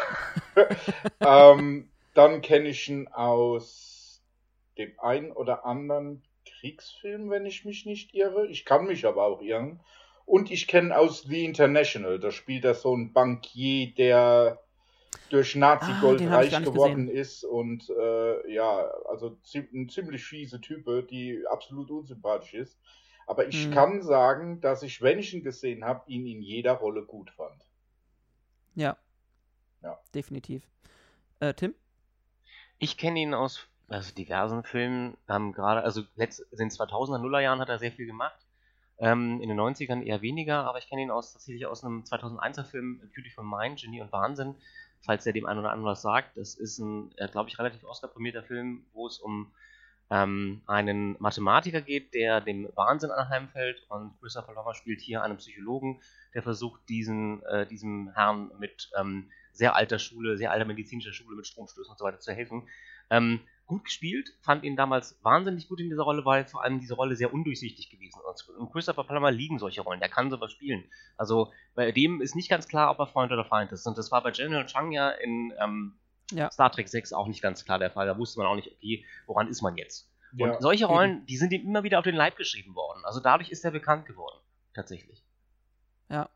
ähm, 1.20 1.90
dann 2.14 2.42
kenne 2.42 2.70
ich 2.70 2.90
ihn 2.90 3.08
aus 3.10 4.24
dem 4.78 5.00
einen 5.00 5.32
oder 5.32 5.66
anderen 5.66 6.24
Kriegsfilm, 6.46 7.30
wenn 7.30 7.46
ich 7.46 7.64
mich 7.66 7.86
nicht 7.86 8.14
irre. 8.14 8.48
Ich 8.48 8.66
kann 8.66 8.86
mich 8.86 9.06
aber 9.06 9.24
auch 9.24 9.42
irren. 9.42 9.80
Und 10.26 10.50
ich 10.50 10.68
kenne 10.68 10.98
aus 10.98 11.22
The 11.22 11.46
International, 11.46 12.20
da 12.20 12.32
spielt 12.32 12.66
er 12.66 12.74
so 12.74 12.96
ein 12.96 13.14
Bankier, 13.14 13.94
der 13.94 14.60
durch 15.30 15.56
Nazi-Gold 15.56 16.22
Ah, 16.22 16.30
reich 16.32 16.62
geworden 16.64 17.08
ist 17.08 17.44
und 17.44 17.90
äh, 17.90 18.52
ja, 18.54 18.88
also 19.10 19.38
ein 19.74 19.90
ziemlich 19.90 20.24
fiese 20.24 20.62
Type, 20.62 21.04
die 21.04 21.44
absolut 21.50 21.92
unsympathisch 21.92 22.54
ist. 22.54 22.80
Aber 23.28 23.48
ich 23.48 23.70
Hm. 23.70 23.72
kann 23.72 24.02
sagen, 24.04 24.62
dass 24.62 24.84
ich, 24.84 25.02
wenn 25.02 25.20
ich 25.20 25.34
ihn 25.34 25.44
gesehen 25.44 25.84
habe, 25.86 26.10
ihn 26.12 26.28
in 26.28 26.42
jeder 26.42 26.74
Rolle 26.74 27.04
gut 27.06 27.32
fand. 27.32 27.64
ja. 28.76 28.98
Ja. 29.82 30.00
Definitiv. 30.14 30.68
Äh, 31.40 31.54
Tim? 31.56 31.76
Ich 32.78 32.98
kenne 32.98 33.20
ihn 33.20 33.34
aus 33.34 33.68
also 33.88 34.14
diversen 34.14 34.64
Filmen, 34.64 35.16
ähm, 35.30 35.52
gerade, 35.54 35.84
also 35.84 36.02
letzt, 36.16 36.40
in 36.52 36.58
den 36.58 36.70
2000er, 36.72 37.20
Nullerjahren 37.20 37.60
hat 37.60 37.70
er 37.70 37.78
sehr 37.80 37.92
viel 37.92 38.08
gemacht. 38.08 38.40
Ähm, 38.98 39.42
in 39.42 39.50
den 39.50 39.58
90ern 39.58 40.02
eher 40.02 40.22
weniger, 40.22 40.64
aber 40.66 40.80
ich 40.80 40.88
kenne 40.88 41.02
ihn 41.04 41.12
aus, 41.12 41.34
tatsächlich 41.34 41.66
aus 41.68 41.84
einem 41.84 42.04
2001er 42.06 42.64
Film, 42.64 43.00
Beautiful 43.14 43.44
Mind, 43.44 43.80
Genie 43.80 44.02
und 44.02 44.12
Wahnsinn, 44.12 44.56
falls 45.02 45.24
der 45.24 45.34
dem 45.34 45.46
einen 45.46 45.60
oder 45.60 45.72
anderen 45.72 45.92
was 45.92 46.02
sagt. 46.02 46.38
Das 46.38 46.56
ist 46.56 46.80
ein, 46.80 47.12
äh, 47.18 47.28
glaube 47.28 47.50
ich, 47.50 47.60
relativ 47.60 47.84
Oscar-prämierter 47.84 48.44
Film, 48.44 48.86
wo 48.94 49.08
es 49.08 49.20
um 49.20 49.52
ähm, 50.10 50.62
einen 50.68 51.16
Mathematiker 51.20 51.82
geht, 51.82 52.14
der 52.14 52.42
dem 52.42 52.70
Wahnsinn 52.76 53.12
anheimfällt 53.12 53.86
und 53.90 54.20
Christopher 54.20 54.54
Plummer 54.54 54.76
spielt 54.76 55.02
hier 55.02 55.24
einen 55.24 55.38
Psychologen, 55.38 56.02
der 56.34 56.44
versucht, 56.44 56.82
diesen, 56.90 57.44
äh, 57.44 57.66
diesem 57.66 58.12
Herrn 58.14 58.52
mit 58.60 58.90
ähm, 58.98 59.32
sehr 59.52 59.76
alter 59.76 60.00
Schule, 60.00 60.38
sehr 60.38 60.52
alter 60.52 60.66
medizinischer 60.66 61.14
Schule 61.14 61.36
mit 61.36 61.48
Stromstößen 61.48 61.92
und 61.92 61.98
so 61.98 62.06
weiter 62.06 62.20
zu 62.20 62.34
helfen. 62.34 62.68
Ähm, 63.10 63.40
gut 63.68 63.86
gespielt, 63.86 64.30
fand 64.42 64.64
ihn 64.64 64.76
damals 64.76 65.18
wahnsinnig 65.24 65.68
gut 65.68 65.80
in 65.80 65.90
dieser 65.90 66.04
Rolle, 66.04 66.24
weil 66.26 66.46
vor 66.46 66.64
allem 66.64 66.80
diese 66.80 66.94
Rolle 66.96 67.16
sehr 67.16 67.34
undurchsichtig 67.34 67.90
gewesen 67.90 68.22
ist. 68.34 68.48
Und 68.50 68.72
Christopher 68.72 69.04
Plummer 69.04 69.32
liegen 69.32 69.58
solche 69.60 69.82
Rollen, 69.82 70.00
der 70.00 70.10
kann 70.10 70.30
sowas 70.30 70.52
spielen. 70.52 70.84
Also 71.18 71.52
bei 71.74 71.92
dem 71.92 72.22
ist 72.22 72.36
nicht 72.36 72.50
ganz 72.50 72.68
klar, 72.68 72.92
ob 72.92 73.00
er 73.00 73.08
Freund 73.08 73.32
oder 73.32 73.46
Feind 73.46 73.72
ist. 73.72 73.86
Und 73.88 73.98
das 73.98 74.12
war 74.12 74.22
bei 74.22 74.32
General 74.32 74.66
Chang 74.66 74.92
ja 74.92 75.10
in 75.10 75.54
ähm, 75.60 75.98
Ja. 76.32 76.52
Star 76.52 76.72
Trek 76.72 76.88
6 76.90 77.14
auch 77.14 77.28
nicht 77.28 77.42
ganz 77.42 77.66
klar 77.66 77.80
der 77.80 77.92
Fall. 77.92 78.06
Da 78.06 78.18
wusste 78.18 78.40
man 78.40 78.48
auch 78.48 78.56
nicht, 78.56 78.72
okay, 78.72 79.06
woran 79.26 79.48
ist 79.48 79.62
man 79.62 79.78
jetzt? 79.78 80.12
Und 80.38 80.50
Ja. 80.50 80.62
solche 80.62 80.86
Rollen, 80.86 81.26
die 81.26 81.38
sind 81.38 81.54
ihm 81.54 81.62
immer 81.66 81.84
wieder 81.84 81.98
auf 82.00 82.04
den 82.04 82.16
Leib 82.16 82.36
geschrieben 82.36 82.76
worden. 82.76 83.04
Also 83.06 83.20
dadurch 83.20 83.50
ist 83.52 83.64
er 83.64 83.72
bekannt 83.72 84.06
geworden, 84.06 84.38
tatsächlich. 84.74 85.24
Ja. 86.10 86.30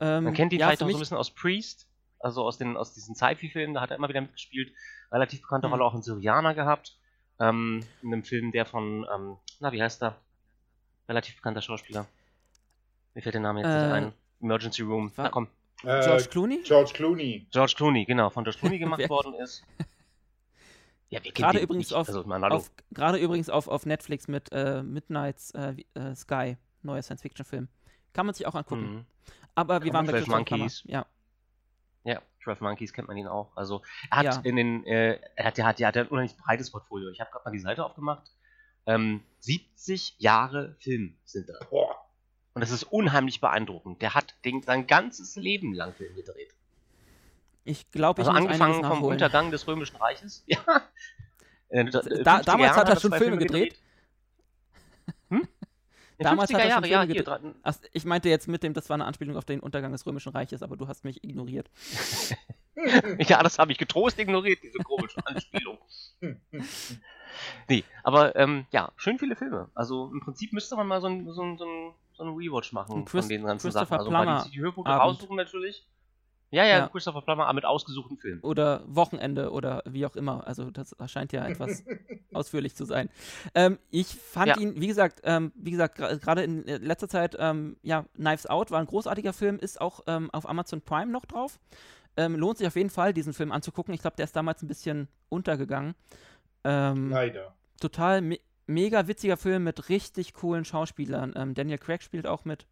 Ähm, 0.00 0.24
Man 0.24 0.34
kennt 0.34 0.52
ihn 0.52 0.60
ja, 0.60 0.66
vielleicht 0.66 0.82
auch 0.82 0.88
so 0.88 0.96
ein 0.96 1.00
bisschen 1.00 1.16
aus 1.16 1.30
Priest, 1.34 1.87
also 2.20 2.44
aus, 2.44 2.58
den, 2.58 2.76
aus 2.76 2.94
diesen 2.94 3.14
Sci-Fi-Filmen, 3.14 3.74
da 3.74 3.80
hat 3.80 3.90
er 3.90 3.96
immer 3.96 4.08
wieder 4.08 4.20
mitgespielt. 4.20 4.72
Relativ 5.12 5.40
bekannte 5.42 5.66
Hm. 5.68 5.72
Rolle 5.74 5.84
auch 5.84 5.94
in 5.94 6.02
Syrianer 6.02 6.54
gehabt. 6.54 6.96
Ähm, 7.40 7.84
in 8.02 8.12
einem 8.12 8.24
Film, 8.24 8.50
der 8.52 8.66
von, 8.66 9.06
ähm, 9.14 9.36
na, 9.60 9.72
wie 9.72 9.82
heißt 9.82 10.02
er? 10.02 10.16
Relativ 11.08 11.36
bekannter 11.36 11.62
Schauspieler. 11.62 12.06
Mir 13.14 13.22
fällt 13.22 13.34
der 13.34 13.40
Name 13.42 13.60
jetzt 13.60 13.68
Äh, 13.68 13.82
nicht 13.84 13.92
ein. 13.92 14.12
Emergency 14.40 14.82
Room. 14.82 15.12
Na 15.16 15.28
komm. 15.30 15.48
Äh, 15.84 16.02
George 16.02 16.24
Clooney? 16.30 16.62
George 16.64 16.92
Clooney. 16.94 17.46
George 17.52 17.74
Clooney, 17.76 18.04
genau, 18.04 18.30
von 18.30 18.42
George 18.44 18.58
Clooney 18.58 18.78
gemacht 18.80 19.08
worden 19.08 19.34
ist. 19.34 19.64
Ja, 21.10 21.24
wir 21.24 21.32
kennen 21.32 21.44
Gerade 21.46 21.60
übrigens 21.60 21.86
nicht. 21.88 21.94
auf, 21.96 22.06
Also, 22.08 22.24
man, 22.24 22.44
auf, 22.44 22.70
gerade 22.90 23.16
übrigens 23.16 23.48
auf, 23.48 23.66
auf 23.66 23.86
Netflix 23.86 24.28
mit 24.28 24.52
äh, 24.52 24.82
Midnight's 24.82 25.52
äh, 25.52 25.74
äh, 25.94 26.14
Sky, 26.14 26.58
neuer 26.82 27.00
Science-Fiction-Film. 27.00 27.66
Kann 28.12 28.26
man 28.26 28.34
sich 28.34 28.46
auch 28.46 28.54
angucken. 28.54 28.92
Mhm. 28.96 29.04
Aber 29.54 29.82
wir 29.84 29.92
waren 29.94 30.04
bei 30.04 30.12
12 30.12 30.24
Christopher 30.26 30.44
Plummer. 30.44 30.58
Monkeys. 30.64 30.82
Ja. 30.84 31.06
Ja, 32.08 32.22
12 32.42 32.60
Monkeys 32.62 32.92
kennt 32.92 33.08
man 33.08 33.16
ihn 33.18 33.26
auch. 33.26 33.54
Also 33.56 33.82
er 34.10 34.16
hat 34.18 34.24
Ja. 34.26 34.40
in 34.42 34.56
den, 34.56 34.86
äh, 34.86 35.18
er 35.36 35.44
hat, 35.44 35.58
er 35.58 35.66
hat, 35.66 35.80
er 35.80 35.88
hat 35.88 35.96
ein 35.98 36.08
unheimlich 36.08 36.36
breites 36.36 36.70
Portfolio. 36.70 37.10
Ich 37.10 37.20
habe 37.20 37.30
gerade 37.30 37.44
mal 37.44 37.50
die 37.52 37.58
Seite 37.58 37.84
aufgemacht. 37.84 38.30
Ähm, 38.86 39.22
70 39.40 40.14
Jahre 40.18 40.74
Film 40.78 41.16
sind 41.24 41.48
da. 41.50 41.54
Boah. 41.68 41.96
Und 42.54 42.60
das 42.62 42.70
ist 42.70 42.84
unheimlich 42.84 43.40
beeindruckend. 43.40 44.00
Der 44.00 44.14
hat 44.14 44.34
den, 44.44 44.62
sein 44.62 44.86
ganzes 44.86 45.36
Leben 45.36 45.74
lang 45.74 45.92
Film 45.92 46.14
gedreht. 46.16 46.54
Ich 47.64 47.90
glaube, 47.90 48.22
ich 48.22 48.28
Also 48.28 48.38
angefangen 48.38 48.82
vom. 48.82 49.02
Untergang 49.04 49.50
des 49.50 49.66
Römischen 49.66 49.96
Reiches. 49.96 50.44
Ja. 50.46 50.58
Äh, 51.68 51.84
Da- 51.84 52.00
50er 52.00 52.22
damals 52.44 52.48
hat 52.48 52.76
Jahren 52.76 52.86
er 52.88 52.94
das 52.94 53.02
schon 53.02 53.12
Filme 53.12 53.36
gedreht? 53.36 53.74
Hm? 53.74 53.78
Damals 56.24 56.50
50er 56.50 56.54
hat 56.54 56.60
er 56.62 56.68
Jahre, 56.68 56.88
ja, 56.88 57.02
hier. 57.12 57.22
dran- 57.22 57.54
Ach, 57.62 57.76
ich 57.92 58.04
meinte 58.04 58.28
jetzt 58.28 58.48
mit 58.48 58.62
dem, 58.62 58.74
das 58.74 58.88
war 58.90 58.94
eine 58.94 59.04
Anspielung 59.04 59.36
auf 59.36 59.44
den 59.44 59.60
Untergang 59.60 59.92
des 59.92 60.04
Römischen 60.06 60.32
Reiches, 60.32 60.62
aber 60.62 60.76
du 60.76 60.88
hast 60.88 61.04
mich 61.04 61.22
ignoriert. 61.24 61.70
Ja, 63.18 63.42
das 63.42 63.58
habe 63.58 63.72
ich 63.72 63.78
getrost 63.78 64.20
ignoriert, 64.20 64.60
diese 64.62 64.78
komische 64.78 65.18
Anspielung. 65.26 65.78
Nee, 67.68 67.84
aber 68.02 68.34
ähm, 68.36 68.66
ja, 68.72 68.90
schön 68.96 69.18
viele 69.18 69.36
Filme. 69.36 69.68
Also 69.74 70.10
im 70.12 70.20
Prinzip 70.20 70.52
müsste 70.52 70.76
man 70.76 70.86
mal 70.86 71.00
so 71.00 71.08
ein, 71.08 71.30
so 71.30 71.42
ein, 71.42 71.58
so 71.58 71.64
ein, 71.64 71.92
so 72.14 72.22
ein 72.24 72.34
Rewatch 72.34 72.72
machen 72.72 73.06
von 73.06 73.28
den 73.28 73.44
ganzen 73.44 73.70
Sachen. 73.70 73.96
Also 73.98 74.10
mal 74.10 74.44
die, 74.44 74.50
die 74.52 74.60
Höhepunkte 74.60 74.92
raussuchen 75.00 75.36
natürlich. 75.36 75.86
Ja, 76.50 76.64
ja, 76.64 76.78
Ja. 76.78 76.88
Christopher 76.88 77.20
Plummer 77.22 77.52
mit 77.52 77.64
ausgesuchten 77.66 78.16
Filmen. 78.16 78.40
Oder 78.40 78.82
Wochenende 78.86 79.50
oder 79.52 79.82
wie 79.86 80.06
auch 80.06 80.16
immer. 80.16 80.46
Also 80.46 80.70
das 80.70 80.96
scheint 81.06 81.32
ja 81.32 81.44
etwas 81.46 81.84
ausführlich 82.32 82.74
zu 82.74 82.84
sein. 82.86 83.10
Ähm, 83.54 83.78
ich 83.90 84.06
fand 84.06 84.48
Ja. 84.48 84.58
ihn, 84.58 84.80
wie 84.80 84.86
gesagt, 84.86 85.20
ähm, 85.24 85.52
wie 85.56 85.72
gesagt, 85.72 85.96
gerade 85.96 86.42
in 86.42 86.62
letzter 86.64 87.08
Zeit, 87.08 87.36
ähm, 87.38 87.76
ja, 87.82 88.04
Knives 88.14 88.46
Out 88.46 88.70
war 88.70 88.80
ein 88.80 88.86
großartiger 88.86 89.32
Film, 89.34 89.58
ist 89.58 89.80
auch 89.80 90.00
ähm, 90.06 90.30
auf 90.32 90.48
Amazon 90.48 90.80
Prime 90.80 91.12
noch 91.12 91.26
drauf. 91.26 91.58
Ähm, 92.16 92.34
lohnt 92.34 92.58
sich 92.58 92.66
auf 92.66 92.76
jeden 92.76 92.90
Fall, 92.90 93.12
diesen 93.12 93.32
Film 93.34 93.52
anzugucken. 93.52 93.92
Ich 93.94 94.00
glaube, 94.00 94.16
der 94.16 94.24
ist 94.24 94.34
damals 94.34 94.62
ein 94.62 94.68
bisschen 94.68 95.08
untergegangen. 95.28 95.94
Ähm, 96.64 97.10
Leider. 97.10 97.54
total 97.80 98.22
me 98.22 98.38
mega 98.66 99.06
witziger 99.06 99.38
Film 99.38 99.64
mit 99.64 99.88
richtig 99.88 100.34
coolen 100.34 100.64
Schauspielern. 100.66 101.32
Ähm, 101.36 101.54
Daniel 101.54 101.78
Craig 101.78 102.02
spielt 102.02 102.26
auch 102.26 102.44
mit. 102.44 102.66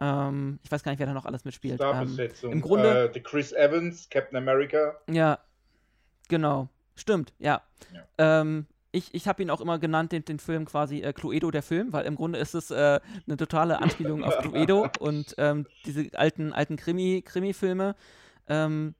Ähm, 0.00 0.58
ich 0.62 0.70
weiß 0.70 0.82
gar 0.82 0.92
nicht, 0.92 0.98
wer 0.98 1.06
da 1.06 1.14
noch 1.14 1.24
alles 1.26 1.44
mitspielt. 1.44 1.80
Ähm, 1.80 1.86
Starbesetzung. 1.88 2.52
im 2.52 2.60
Grunde- 2.60 3.08
Äh, 3.08 3.12
the 3.14 3.20
Chris 3.20 3.52
Evans, 3.52 4.08
Captain 4.10 4.36
America. 4.36 4.96
ja, 5.10 5.38
genau. 6.28 6.68
Stimmt, 6.96 7.32
ja. 7.38 7.62
Ja. 7.92 8.40
Ähm, 8.40 8.66
ich 8.92 9.14
ich 9.14 9.28
habe 9.28 9.42
ihn 9.42 9.50
auch 9.50 9.60
immer 9.60 9.78
genannt, 9.78 10.12
den, 10.12 10.24
den 10.24 10.38
Film 10.38 10.64
quasi 10.64 11.00
äh, 11.02 11.12
Cluedo, 11.12 11.50
der 11.50 11.62
Film, 11.62 11.92
weil 11.92 12.06
im 12.06 12.14
Grunde 12.16 12.38
ist 12.38 12.54
es 12.54 12.70
äh, 12.70 13.00
eine 13.26 13.36
totale 13.36 13.80
Anspielung 13.80 14.24
auf 14.24 14.38
Cluedo 14.38 14.88
und 15.00 15.34
ähm, 15.38 15.66
diese 15.84 16.08
alten, 16.14 16.52
alten 16.54 16.76
Krimi, 16.76 17.22
Krimi-Filme. 17.24 17.94
Ähm, 18.48 18.94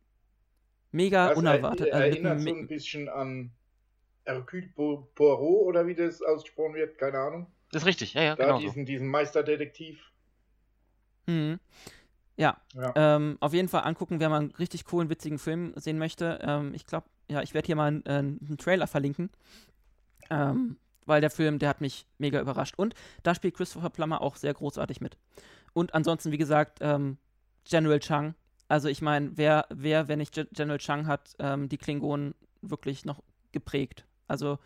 mega 0.92 1.28
Das 1.28 1.38
unerwartet. 1.38 1.88
er, 1.88 1.94
also 1.94 2.08
erinnert 2.10 2.32
einem 2.32 2.40
so 2.42 2.54
ein 2.54 2.66
bisschen 2.66 3.08
an 3.08 3.50
Hercule 4.24 4.68
Po- 4.74 5.08
Poirot 5.14 5.66
oder 5.66 5.86
wie 5.86 5.94
das 5.94 6.20
ausgesprochen 6.20 6.74
wird, 6.74 6.98
keine 6.98 7.18
Ahnung. 7.18 7.46
Das 7.72 7.82
ist 7.82 7.86
richtig, 7.86 8.14
ja, 8.14 8.22
ja, 8.22 8.36
Da 8.36 8.44
genau 8.44 8.58
so. 8.58 8.66
diesen, 8.66 8.84
diesen 8.86 9.08
Meisterdetektiv. 9.08 10.00
Mhm. 11.26 11.58
Ja, 12.36 12.56
Ja. 12.74 12.92
Ähm, 12.96 13.38
auf 13.40 13.54
jeden 13.54 13.68
Fall 13.68 13.84
angucken, 13.84 14.20
wer 14.20 14.28
mal 14.28 14.40
einen 14.40 14.50
richtig 14.52 14.84
coolen, 14.84 15.08
witzigen 15.08 15.38
Film 15.38 15.72
sehen 15.76 15.98
möchte. 15.98 16.38
Ähm, 16.42 16.74
ich 16.74 16.86
glaube, 16.86 17.06
ja, 17.30 17.42
ich 17.42 17.54
werde 17.54 17.66
hier 17.66 17.76
mal 17.76 17.86
einen, 17.88 18.04
äh, 18.06 18.10
einen 18.18 18.58
Trailer 18.58 18.86
verlinken. 18.86 19.30
Ähm, 20.30 20.76
weil 21.06 21.20
der 21.20 21.30
Film, 21.30 21.58
der 21.60 21.68
hat 21.68 21.80
mich 21.80 22.04
mega 22.18 22.40
überrascht. 22.40 22.74
Und 22.76 22.94
da 23.22 23.34
spielt 23.34 23.54
Christopher 23.54 23.90
Plummer 23.90 24.20
auch 24.20 24.36
sehr 24.36 24.52
großartig 24.52 25.00
mit. 25.00 25.16
Und 25.72 25.94
ansonsten, 25.94 26.32
wie 26.32 26.38
gesagt, 26.38 26.78
ähm, 26.80 27.16
General 27.64 28.00
Chang. 28.00 28.34
Also 28.68 28.88
ich 28.88 29.02
meine, 29.02 29.36
wer, 29.36 29.66
wer, 29.70 30.08
wenn 30.08 30.18
nicht 30.18 30.34
Ge- 30.34 30.48
General 30.52 30.78
Chang 30.78 31.06
hat, 31.06 31.34
ähm, 31.38 31.68
die 31.68 31.78
Klingonen 31.78 32.34
wirklich 32.60 33.04
noch 33.04 33.22
geprägt. 33.52 34.04
Also 34.26 34.58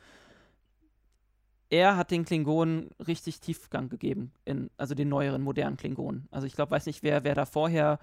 er 1.71 1.97
hat 1.97 2.11
den 2.11 2.25
Klingonen 2.25 2.91
richtig 3.07 3.41
Tiefgang 3.41 3.89
gegeben, 3.89 4.33
in, 4.45 4.71
also 4.77 4.95
den 4.95 5.09
neueren, 5.09 5.41
modernen 5.41 5.77
Klingonen. 5.77 6.29
Also 6.33 6.47
ich 6.47 6.55
glaube, 6.55 6.73
weiß 6.73 6.87
nicht, 6.87 7.03
wer, 7.03 7.23
wer 7.25 7.37
da 7.37 7.47
vorher 7.47 8.00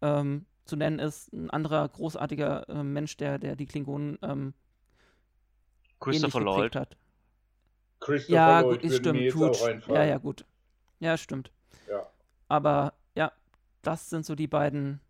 ähm, 0.00 0.46
zu 0.64 0.76
nennen 0.76 0.98
ist, 0.98 1.32
ein 1.32 1.50
anderer 1.50 1.86
großartiger 1.88 2.68
äh, 2.68 2.82
Mensch, 2.82 3.18
der, 3.18 3.38
der 3.38 3.56
die 3.56 3.66
Klingonen 3.66 4.18
ähm, 4.22 4.54
Christopher 6.00 6.40
Lloyd. 6.40 6.74
hat. 6.74 6.96
Christopher 8.00 8.34
Ja, 8.34 8.60
Lloyd 8.60 8.82
gut, 8.82 8.92
stimmt, 8.92 9.18
einfallen. 9.18 9.82
Ja, 9.88 10.04
ja, 10.04 10.18
gut. 10.18 10.46
Ja, 10.98 11.16
stimmt. 11.18 11.52
Ja. 11.88 12.06
Aber 12.48 12.94
ja, 13.14 13.32
das 13.82 14.08
sind 14.08 14.24
so 14.24 14.34
die 14.34 14.46
beiden. 14.46 15.00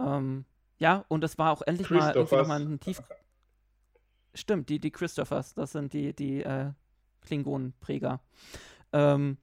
Ähm, 0.00 0.46
ja, 0.78 1.04
und 1.08 1.22
es 1.22 1.36
war 1.36 1.52
auch 1.52 1.62
endlich 1.62 1.90
mal 1.90 2.14
irgendwie 2.14 2.20
Christophers. 2.20 2.38
nochmal 2.48 2.62
ein 2.62 2.80
Tief. 2.80 3.02
Stimmt, 4.34 4.68
die, 4.70 4.78
die 4.78 4.90
Christophers, 4.90 5.54
das 5.54 5.72
sind 5.72 5.92
die, 5.92 6.14
die 6.14 6.42
äh, 6.42 6.72
Klingonenpräger. 7.26 8.20
Ähm, 8.94 9.36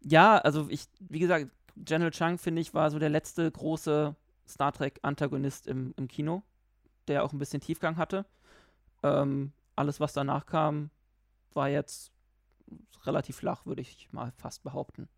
ja, 0.00 0.38
also 0.38 0.68
ich, 0.68 0.84
wie 1.00 1.18
gesagt, 1.18 1.50
General 1.76 2.10
Chang, 2.12 2.38
finde 2.38 2.60
ich, 2.62 2.74
war 2.74 2.90
so 2.90 2.98
der 2.98 3.08
letzte 3.08 3.50
große 3.50 4.14
Star 4.46 4.72
Trek-Antagonist 4.72 5.66
im, 5.66 5.94
im 5.96 6.06
Kino, 6.06 6.42
der 7.08 7.24
auch 7.24 7.32
ein 7.32 7.38
bisschen 7.38 7.60
Tiefgang 7.60 7.96
hatte. 7.96 8.26
Ähm, 9.02 9.52
alles, 9.74 9.98
was 9.98 10.12
danach 10.12 10.46
kam, 10.46 10.90
war 11.54 11.68
jetzt 11.68 12.12
relativ 13.04 13.36
flach, 13.36 13.66
würde 13.66 13.80
ich 13.80 14.08
mal 14.12 14.32
fast 14.36 14.62
behaupten. 14.62 15.08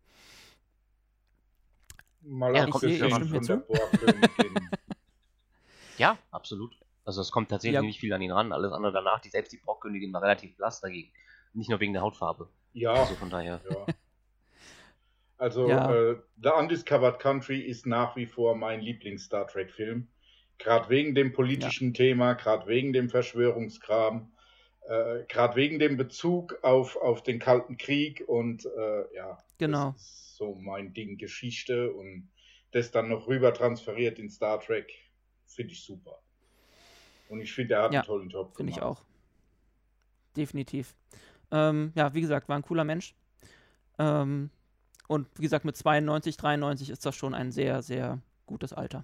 Mal 2.21 2.55
Ja, 2.55 2.63
abgesehen 2.63 2.97
sehe- 2.97 3.07
ihr 3.07 3.11
von 3.11 3.29
der 3.31 3.41
zu? 3.41 3.57
Borg-Königin. 3.59 4.69
Ja, 5.97 6.17
absolut. 6.31 6.77
Also 7.05 7.21
es 7.21 7.31
kommt 7.31 7.49
tatsächlich 7.49 7.75
Ja. 7.75 7.81
nicht 7.81 8.01
viel 8.01 8.11
an 8.11 8.21
ihn 8.21 8.31
ran. 8.31 8.51
Alles 8.51 8.73
andere 8.73 8.91
danach, 8.91 9.21
die 9.21 9.29
selbst 9.29 9.53
die 9.53 9.57
Borgkönigin 9.57 10.11
war 10.11 10.21
relativ 10.21 10.57
blass 10.57 10.81
dagegen. 10.81 11.09
Nicht 11.55 11.69
nur 11.69 11.79
wegen 11.79 11.93
der 11.93 12.01
Hautfarbe. 12.01 12.47
Ja, 12.73 12.93
Also 12.93 13.15
von 13.15 13.29
daher. 13.29 13.61
ja. 13.69 13.85
Also, 15.37 15.67
Ja. 15.67 15.93
äh, 16.11 16.15
The 16.41 16.49
Undiscovered 16.57 17.19
Country 17.19 17.59
ist 17.59 17.85
nach 17.85 18.15
wie 18.15 18.25
vor 18.25 18.55
mein 18.55 18.79
Lieblings-Star 18.81 19.47
Trek-Film. 19.47 20.07
Gerade 20.57 20.89
wegen 20.89 21.13
dem 21.13 21.33
politischen 21.33 21.93
Thema, 21.93 22.33
gerade 22.33 22.67
wegen 22.67 22.93
dem 22.93 23.09
Verschwörungskram, 23.09 24.31
äh, 24.87 25.23
gerade 25.27 25.55
wegen 25.57 25.77
dem 25.79 25.97
Bezug 25.97 26.57
auf, 26.63 26.95
auf 26.95 27.21
den 27.23 27.39
Kalten 27.39 27.75
Krieg 27.77 28.23
und 28.27 28.65
äh, 28.65 29.15
ja, 29.15 29.37
Genau. 29.57 29.91
das 29.91 30.01
ist 30.03 30.37
so 30.37 30.55
mein 30.55 30.93
Ding, 30.93 31.17
Geschichte 31.17 31.91
und 31.91 32.29
das 32.71 32.91
dann 32.91 33.09
noch 33.09 33.27
rüber 33.27 33.53
transferiert 33.53 34.19
in 34.19 34.29
Star 34.29 34.61
Trek, 34.61 34.89
finde 35.47 35.73
ich 35.73 35.83
super. 35.83 36.21
Und 37.27 37.41
ich 37.41 37.51
finde, 37.53 37.73
er 37.75 37.83
hat 37.83 37.93
Ja, 37.93 37.99
einen 38.01 38.07
tollen 38.07 38.29
Job 38.29 38.55
Finde 38.55 38.71
ich 38.71 38.81
auch. 38.81 39.03
Definitiv. 40.37 40.95
Ähm, 41.51 41.91
ja, 41.95 42.13
wie 42.13 42.21
gesagt, 42.21 42.49
war 42.49 42.55
ein 42.57 42.61
cooler 42.63 42.83
Mensch. 42.83 43.15
Ähm, 43.99 44.49
und 45.07 45.27
wie 45.37 45.43
gesagt, 45.43 45.65
mit 45.65 45.77
92, 45.77 46.37
93 46.37 46.89
ist 46.89 47.05
das 47.05 47.15
schon 47.15 47.33
ein 47.33 47.51
sehr, 47.51 47.81
sehr 47.81 48.19
gutes 48.45 48.73
Alter. 48.73 49.03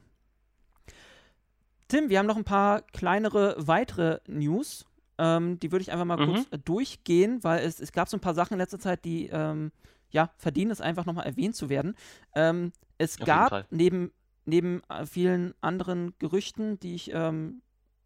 Tim, 1.88 2.10
wir 2.10 2.20
haben 2.20 2.26
noch 2.26 2.38
ein 2.38 2.44
paar 2.44 2.82
kleinere 2.82 3.56
weitere 3.60 4.20
News. 4.28 4.86
Ähm, 5.18 5.60
die 5.60 5.72
würde 5.72 5.84
ich 5.84 5.92
einfach 5.92 6.06
mal 6.06 6.18
Mhm. 6.18 6.26
kurz 6.34 6.48
äh, 6.52 6.58
durchgehen, 6.58 7.44
weil 7.44 7.64
es, 7.66 7.80
es 7.80 7.92
gab 7.92 8.08
so 8.08 8.18
ein 8.18 8.22
paar 8.22 8.34
Sachen 8.34 8.54
in 8.54 8.60
letzter 8.60 8.80
Zeit, 8.80 9.04
die 9.06 9.28
ähm, 9.28 9.72
ja, 10.10 10.32
verdienen 10.38 10.72
es 10.72 10.82
einfach 10.82 11.06
nochmal 11.06 11.26
erwähnt 11.26 11.56
zu 11.56 11.70
werden. 11.70 11.96
Ähm, 12.34 12.72
es 12.98 13.20
Auf 13.20 13.28
gab 13.28 13.66
neben, 13.72 14.12
neben 14.46 14.82
äh, 14.90 15.06
vielen 15.06 15.54
anderen 15.62 16.14
Gerüchten, 16.20 16.80
die 16.80 16.96
ich 16.96 17.12
ähm, 17.14 17.62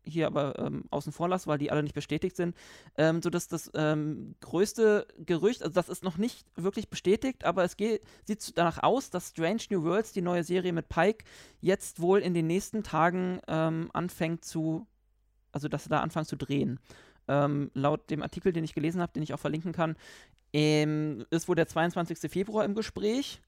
hier 0.06 0.28
aber 0.28 0.58
ähm, 0.60 0.86
außen 0.92 1.12
vor 1.12 1.28
lasse, 1.30 1.48
weil 1.48 1.58
die 1.58 1.72
alle 1.72 1.84
nicht 1.84 1.96
bestätigt 1.96 2.36
sind, 2.36 2.56
ähm, 2.98 3.22
so 3.22 3.30
dass 3.30 3.48
das 3.48 3.72
ähm, 3.74 4.36
größte 4.42 5.08
Gerücht, 5.26 5.62
also 5.64 5.74
das 5.74 5.90
ist 5.90 6.04
noch 6.04 6.18
nicht 6.18 6.46
wirklich 6.56 6.90
bestätigt, 6.90 7.44
aber 7.44 7.64
es 7.64 7.78
geht, 7.78 8.02
sieht 8.24 8.58
danach 8.58 8.84
aus, 8.84 9.10
dass 9.10 9.30
Strange 9.30 9.62
New 9.70 9.84
Worlds, 9.84 10.12
die 10.14 10.22
neue 10.22 10.44
Serie 10.44 10.74
mit 10.74 10.90
Pike, 10.90 11.26
jetzt 11.62 12.00
wohl 12.00 12.20
in 12.20 12.34
den 12.34 12.48
nächsten 12.48 12.84
Tagen 12.84 13.40
ähm, 13.48 13.90
anfängt 13.94 14.46
zu, 14.46 14.88
also 15.52 15.68
dass 15.68 15.84
sie 15.84 15.90
da 15.90 16.02
anfangen 16.02 16.26
zu 16.26 16.36
drehen. 16.36 16.80
Ähm, 17.28 17.72
laut 17.74 18.10
dem 18.12 18.22
Artikel, 18.22 18.54
den 18.54 18.64
ich 18.64 18.74
gelesen 18.76 19.02
habe, 19.02 19.14
den 19.14 19.24
ich 19.24 19.34
auch 19.34 19.40
verlinken 19.40 19.72
kann, 19.74 19.96
ähm, 20.54 21.26
ist 21.32 21.48
wohl 21.48 21.56
der 21.56 21.68
22. 21.68 22.32
Februar 22.32 22.64
im 22.66 22.76
Gespräch. 22.76 23.42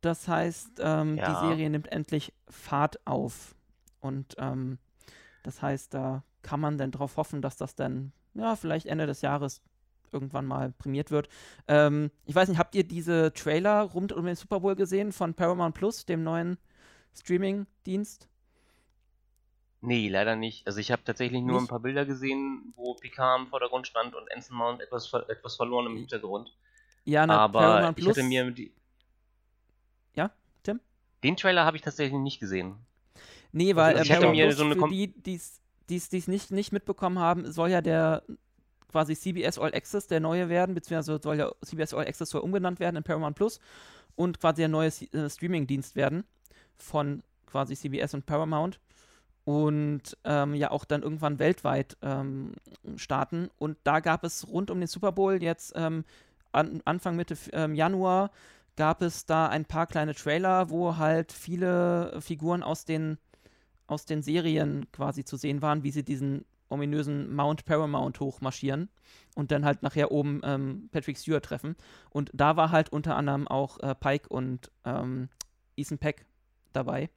Das 0.00 0.26
heißt, 0.26 0.80
ähm, 0.80 1.16
Ja. 1.16 1.28
die 1.32 1.46
Serie 1.48 1.70
nimmt 1.70 1.92
endlich 1.92 2.32
Fahrt 2.48 3.06
auf. 3.06 3.54
Und 4.00 4.34
ähm, 4.38 4.78
das 5.44 5.62
heißt, 5.62 5.94
da 5.94 6.24
kann 6.42 6.58
man 6.58 6.76
dann 6.76 6.90
drauf 6.90 7.16
hoffen, 7.16 7.40
dass 7.40 7.56
das 7.56 7.76
dann, 7.76 8.12
ja, 8.34 8.56
vielleicht 8.56 8.86
Ende 8.86 9.06
des 9.06 9.20
Jahres 9.20 9.62
irgendwann 10.10 10.46
mal 10.46 10.72
prämiert 10.72 11.10
wird. 11.10 11.28
Ähm, 11.68 12.10
ich 12.24 12.34
weiß 12.34 12.48
nicht, 12.48 12.58
habt 12.58 12.74
ihr 12.74 12.84
diese 12.84 13.32
Trailer 13.32 13.82
rund 13.82 14.12
um 14.12 14.26
den 14.26 14.36
Super 14.36 14.60
Bowl 14.60 14.74
gesehen 14.74 15.12
von 15.12 15.34
Paramount 15.34 15.74
Plus, 15.74 16.06
dem 16.06 16.22
neuen 16.24 16.58
Streaming-Dienst? 17.14 18.28
Nee, 19.80 20.08
leider 20.08 20.34
nicht. 20.34 20.66
Also 20.66 20.80
ich 20.80 20.90
habe 20.90 21.04
tatsächlich 21.04 21.42
nur 21.42 21.56
Nicht? 21.56 21.64
ein 21.64 21.68
paar 21.68 21.80
Bilder 21.80 22.06
gesehen, 22.06 22.72
wo 22.74 22.94
Picard 22.94 23.40
im 23.42 23.46
Vordergrund 23.48 23.86
stand 23.86 24.14
und 24.14 24.32
Anson 24.34 24.56
Mount 24.56 24.80
etwas, 24.80 25.06
ver 25.06 25.28
etwas 25.28 25.56
verloren 25.56 25.86
im 25.86 25.96
Hintergrund. 25.96 26.56
Ja, 27.04 27.26
na, 27.26 27.38
Aber 27.40 27.58
Paramount 27.60 27.98
ich 27.98 28.04
Plus. 28.04 28.16
hatte 28.16 28.26
mir 28.26 28.50
die. 28.50 28.72
Ja, 30.14 30.30
Tim? 30.62 30.80
Den 31.22 31.36
Trailer 31.36 31.66
habe 31.66 31.76
ich 31.76 31.82
tatsächlich 31.82 32.18
nicht 32.18 32.40
gesehen. 32.40 32.78
Nee, 33.54 33.76
weil 33.76 33.96
Also 33.96 34.00
äh, 34.00 34.02
ich 34.02 34.10
hatte 34.10 34.20
Paramount 34.22 34.36
mir 34.36 34.46
Plus, 34.46 34.56
so 34.56 34.64
eine 34.64 34.74
für 34.74 34.88
die, 34.88 35.08
die 35.88 35.96
es 35.96 36.28
nicht, 36.28 36.50
nicht 36.50 36.72
mitbekommen 36.72 37.18
haben, 37.20 37.50
soll 37.50 37.70
ja 37.70 37.80
der 37.80 38.24
quasi 38.90 39.14
CBS 39.16 39.58
All 39.58 39.72
Access 39.74 40.08
der 40.08 40.20
neue 40.20 40.48
werden, 40.48 40.74
beziehungsweise 40.74 41.20
soll 41.22 41.38
ja 41.38 41.52
CBS 41.64 41.94
All 41.94 42.06
Access 42.06 42.30
soll 42.30 42.42
umbenannt 42.42 42.80
werden 42.80 42.96
in 42.96 43.04
Paramount 43.04 43.36
Plus 43.36 43.60
und 44.16 44.40
quasi 44.40 44.62
der 44.62 44.68
neue 44.68 44.88
äh, 44.88 45.30
Streaming-Dienst 45.30 45.94
werden 45.94 46.24
von 46.76 47.22
quasi 47.46 47.76
CBS 47.76 48.14
und 48.14 48.26
Paramount 48.26 48.80
und 49.44 50.16
ähm, 50.24 50.54
ja 50.54 50.72
auch 50.72 50.84
dann 50.84 51.02
irgendwann 51.02 51.38
weltweit 51.38 51.96
ähm, 52.02 52.54
starten. 52.96 53.50
Und 53.58 53.78
da 53.84 54.00
gab 54.00 54.24
es 54.24 54.48
rund 54.48 54.70
um 54.70 54.80
den 54.80 54.88
Super 54.88 55.12
Bowl 55.12 55.40
jetzt 55.40 55.74
ähm, 55.76 56.04
an, 56.50 56.82
Anfang 56.84 57.14
Mitte 57.14 57.36
ähm, 57.52 57.74
Januar 57.76 58.30
gab 58.76 59.02
es 59.02 59.26
da 59.26 59.46
ein 59.46 59.64
paar 59.64 59.86
kleine 59.86 60.14
Trailer, 60.14 60.70
wo 60.70 60.96
halt 60.96 61.30
viele 61.30 62.20
Figuren 62.20 62.64
aus 62.64 62.84
den 62.84 63.18
aus 63.86 64.04
den 64.06 64.22
Serien 64.22 64.90
quasi 64.92 65.24
zu 65.24 65.36
sehen 65.36 65.62
waren, 65.62 65.82
wie 65.82 65.90
sie 65.90 66.02
diesen 66.04 66.44
ominösen 66.68 67.34
Mount 67.34 67.64
Paramount 67.66 68.18
hochmarschieren 68.20 68.88
und 69.34 69.50
dann 69.52 69.64
halt 69.64 69.82
nachher 69.82 70.10
oben 70.10 70.40
ähm, 70.44 70.88
Patrick 70.90 71.18
Stewart 71.18 71.44
treffen. 71.44 71.76
Und 72.10 72.30
da 72.32 72.56
war 72.56 72.70
halt 72.70 72.88
unter 72.90 73.16
anderem 73.16 73.46
auch 73.46 73.78
äh, 73.80 73.94
Pike 73.94 74.28
und 74.28 74.70
ähm, 74.84 75.28
Ethan 75.76 75.98
Peck 75.98 76.24
dabei. 76.72 77.10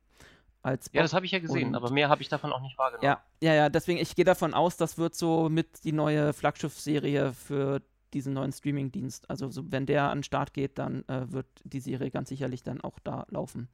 Als 0.62 0.90
Ja, 0.92 1.02
das 1.02 1.14
habe 1.14 1.26
ich 1.26 1.32
ja 1.32 1.40
gesehen, 1.40 1.70
Und- 1.70 1.76
aber 1.76 1.92
mehr 1.92 2.10
habe 2.10 2.22
ich 2.22 2.28
davon 2.30 2.52
auch 2.52 2.62
nicht 2.62 2.78
wahrgenommen. 2.78 3.06
Ja, 3.06 3.24
ja, 3.42 3.54
ja, 3.56 3.70
deswegen, 3.70 4.00
ich 4.00 4.16
gehe 4.16 4.26
davon 4.26 4.54
aus, 4.54 4.76
das 4.76 4.98
wird 4.98 5.16
so 5.16 5.48
mit 5.50 5.84
die 5.86 5.94
neue 5.94 6.34
Flaggschiff-Serie 6.34 7.32
für 7.34 7.82
diesen 8.14 8.34
neuen 8.34 8.52
Streaming-Dienst. 8.52 9.30
Also 9.30 9.50
so, 9.50 9.72
wenn 9.72 9.86
der 9.86 10.10
an 10.10 10.20
den 10.20 10.24
Start 10.24 10.54
geht, 10.54 10.78
dann 10.78 11.04
äh, 11.08 11.32
wird 11.32 11.48
die 11.64 11.80
Serie 11.80 12.12
ganz 12.12 12.30
sicherlich 12.30 12.64
dann 12.64 12.82
auch 12.82 13.00
da 13.00 13.26
laufen. 13.30 13.70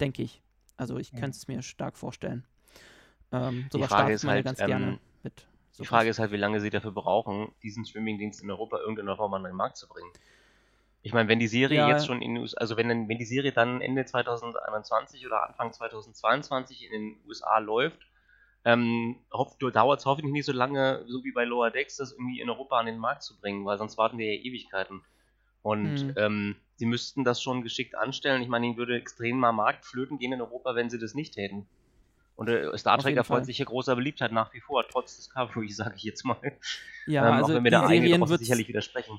Denke 0.00 0.22
ich. 0.22 0.40
Also 0.78 0.96
ich 0.96 1.10
könnte 1.12 1.30
es 1.36 1.46
mir 1.48 1.60
stark 1.62 1.98
vorstellen. 1.98 2.44
Ähm, 3.32 3.68
Die 3.74 3.82
Frage 3.82 4.14
ist 4.14 4.24
halt, 4.24 4.44
ganz 4.46 4.60
ähm, 4.60 4.66
gerne 4.66 4.98
mit. 5.22 5.34
Die 5.36 5.76
sowas. 5.76 5.88
Frage 5.88 6.08
ist 6.08 6.18
halt, 6.18 6.32
wie 6.32 6.36
lange 6.38 6.60
sie 6.60 6.70
dafür 6.70 6.92
brauchen, 6.92 7.52
diesen 7.62 7.84
Streamingdienst 7.84 8.42
in 8.42 8.50
Europa 8.50 8.78
irgendeiner 8.78 9.16
Form 9.16 9.34
an 9.34 9.44
den 9.44 9.54
Markt 9.54 9.76
zu 9.76 9.86
bringen. 9.86 10.10
Ich 11.02 11.12
meine, 11.12 11.28
wenn 11.28 11.38
die 11.38 11.46
Serie 11.46 11.78
Ja. 11.78 11.88
jetzt 11.88 12.06
schon 12.06 12.22
in 12.22 12.34
den 12.34 12.42
USA, 12.42 12.58
also 12.58 12.76
wenn, 12.76 12.88
dann- 12.88 13.08
wenn 13.08 13.18
die 13.18 13.24
Serie 13.24 13.52
dann 13.52 13.80
Ende 13.80 14.04
2021 14.04 15.26
oder 15.26 15.46
Anfang 15.46 15.72
2022 15.72 16.84
in 16.84 16.90
den 16.92 17.16
USA 17.26 17.58
läuft, 17.58 18.00
ähm, 18.64 19.16
dauert 19.72 20.00
es 20.00 20.06
hoffentlich 20.06 20.32
nicht 20.32 20.44
so 20.46 20.52
lange, 20.52 21.04
so 21.06 21.22
wie 21.24 21.32
bei 21.32 21.44
Lower 21.44 21.70
Decks, 21.70 21.96
das 21.96 22.12
irgendwie 22.12 22.40
in 22.40 22.50
Europa 22.50 22.78
an 22.78 22.86
den 22.86 22.98
Markt 22.98 23.22
zu 23.22 23.38
bringen, 23.38 23.64
weil 23.64 23.78
sonst 23.78 23.96
warten 23.98 24.18
wir 24.18 24.26
ja 24.34 24.40
Ewigkeiten. 24.42 25.02
Und 25.62 26.00
Hm. 26.00 26.12
ähm, 26.16 26.56
sie 26.76 26.86
müssten 26.86 27.24
das 27.24 27.42
schon 27.42 27.62
geschickt 27.62 27.94
anstellen. 27.94 28.42
Ich 28.42 28.48
meine, 28.48 28.66
ihnen 28.66 28.76
würde 28.76 28.96
extrem 28.96 29.38
mal 29.38 29.52
Markt 29.52 29.84
flöten 29.84 30.18
gehen 30.18 30.32
in 30.32 30.40
Europa, 30.40 30.74
wenn 30.74 30.90
sie 30.90 30.98
das 30.98 31.14
nicht 31.14 31.34
täten. 31.34 31.66
Und 32.36 32.48
äh, 32.48 32.78
Star 32.78 32.98
Trek 32.98 33.16
erfreut 33.16 33.44
sich 33.44 33.56
hier 33.56 33.66
großer 33.66 33.96
Beliebtheit 33.96 34.30
nach 34.30 34.54
wie 34.54 34.60
vor, 34.60 34.86
trotz 34.88 35.16
Discovery, 35.16 35.68
sage 35.72 35.94
ich 35.96 36.04
jetzt 36.04 36.24
mal. 36.24 36.38
Ja, 37.06 37.26
ähm, 37.26 37.34
also 37.34 37.52
auch 37.52 37.56
wenn 37.56 37.64
mir 37.64 37.70
die 37.70 37.72
da 37.72 37.86
einige 37.86 38.08
Serien 38.08 38.28
wird 38.28 38.40
sicherlich 38.40 38.68
widersprechen. 38.68 39.18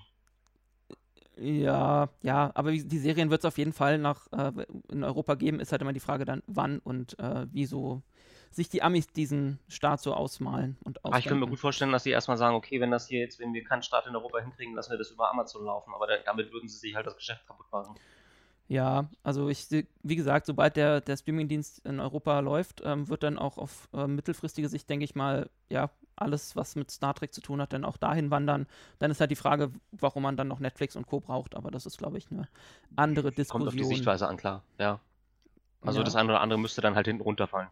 Ja, 1.35 2.09
ja, 2.21 2.51
aber 2.53 2.71
die 2.71 2.97
Serien 2.97 3.29
wird 3.29 3.41
es 3.41 3.45
auf 3.45 3.57
jeden 3.57 3.73
Fall 3.73 3.97
nach 3.97 4.27
äh, 4.31 4.51
in 4.89 5.03
Europa 5.03 5.35
geben. 5.35 5.59
Ist 5.59 5.71
halt 5.71 5.81
immer 5.81 5.93
die 5.93 6.01
Frage 6.01 6.25
dann, 6.25 6.43
wann 6.47 6.79
und 6.79 7.17
äh, 7.19 7.45
wieso 7.51 8.03
sich 8.51 8.69
die 8.69 8.81
Amis 8.81 9.07
diesen 9.07 9.59
Start 9.67 10.01
so 10.01 10.13
ausmalen 10.13 10.77
und 10.83 11.03
Aber 11.05 11.17
ich 11.17 11.25
könnte 11.25 11.43
mir 11.43 11.49
gut 11.49 11.59
vorstellen, 11.59 11.91
dass 11.91 12.03
sie 12.03 12.11
erstmal 12.11 12.37
sagen, 12.37 12.55
okay, 12.55 12.81
wenn 12.81 12.91
das 12.91 13.07
hier 13.07 13.19
jetzt, 13.19 13.39
wenn 13.39 13.53
wir 13.53 13.63
keinen 13.63 13.83
Start 13.83 14.07
in 14.07 14.15
Europa 14.15 14.39
hinkriegen, 14.39 14.75
lassen 14.75 14.91
wir 14.91 14.97
das 14.97 15.11
über 15.11 15.29
Amazon 15.29 15.65
laufen. 15.65 15.93
Aber 15.93 16.07
da, 16.07 16.17
damit 16.25 16.51
würden 16.51 16.67
sie 16.67 16.77
sich 16.77 16.95
halt 16.95 17.05
das 17.05 17.15
Geschäft 17.15 17.45
kaputt 17.47 17.71
machen. 17.71 17.95
Ja, 18.67 19.09
also 19.23 19.49
ich 19.49 19.67
wie 20.03 20.15
gesagt, 20.15 20.45
sobald 20.45 20.75
der, 20.75 21.01
der 21.01 21.17
Streamingdienst 21.17 21.83
in 21.87 21.99
Europa 21.99 22.39
läuft, 22.39 22.83
ähm, 22.85 23.09
wird 23.09 23.23
dann 23.23 23.39
auch 23.39 23.57
auf 23.57 23.89
äh, 23.93 24.05
mittelfristige 24.05 24.69
Sicht, 24.69 24.87
denke 24.87 25.05
ich 25.05 25.15
mal, 25.15 25.49
ja, 25.69 25.89
alles, 26.15 26.55
was 26.55 26.75
mit 26.75 26.91
Star 26.91 27.15
Trek 27.15 27.33
zu 27.33 27.41
tun 27.41 27.61
hat, 27.61 27.73
dann 27.73 27.83
auch 27.83 27.97
dahin 27.97 28.29
wandern. 28.29 28.67
Dann 28.99 29.09
ist 29.09 29.21
halt 29.21 29.31
die 29.31 29.35
Frage, 29.35 29.71
warum 29.91 30.21
man 30.21 30.37
dann 30.37 30.47
noch 30.47 30.59
Netflix 30.59 30.95
und 30.95 31.07
Co. 31.07 31.19
braucht, 31.19 31.55
aber 31.55 31.71
das 31.71 31.87
ist, 31.87 31.97
glaube 31.97 32.19
ich, 32.19 32.29
eine 32.29 32.47
andere 32.95 33.31
Diskussion. 33.31 33.61
Kommt 33.61 33.69
auf 33.69 33.75
die 33.75 33.95
Sichtweise 33.95 34.27
an, 34.27 34.37
klar, 34.37 34.61
ja. 34.77 34.99
Also 35.81 35.99
ja. 35.99 36.03
das 36.03 36.15
eine 36.15 36.29
oder 36.29 36.41
andere 36.41 36.59
müsste 36.59 36.81
dann 36.81 36.95
halt 36.95 37.07
hinten 37.07 37.23
runterfallen. 37.23 37.69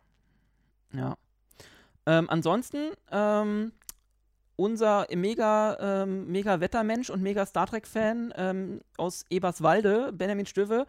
Ja. 0.93 1.17
Ähm, 2.05 2.29
ansonsten, 2.29 2.91
ähm, 3.11 3.71
unser 4.55 5.07
mega, 5.13 6.03
ähm, 6.03 6.27
mega 6.27 6.59
Wettermensch 6.59 7.09
und 7.09 7.21
mega 7.21 7.45
Star 7.45 7.67
Trek-Fan 7.67 8.33
ähm, 8.35 8.81
aus 8.97 9.25
Eberswalde, 9.29 10.11
Benjamin 10.13 10.45
Stöwe, 10.45 10.85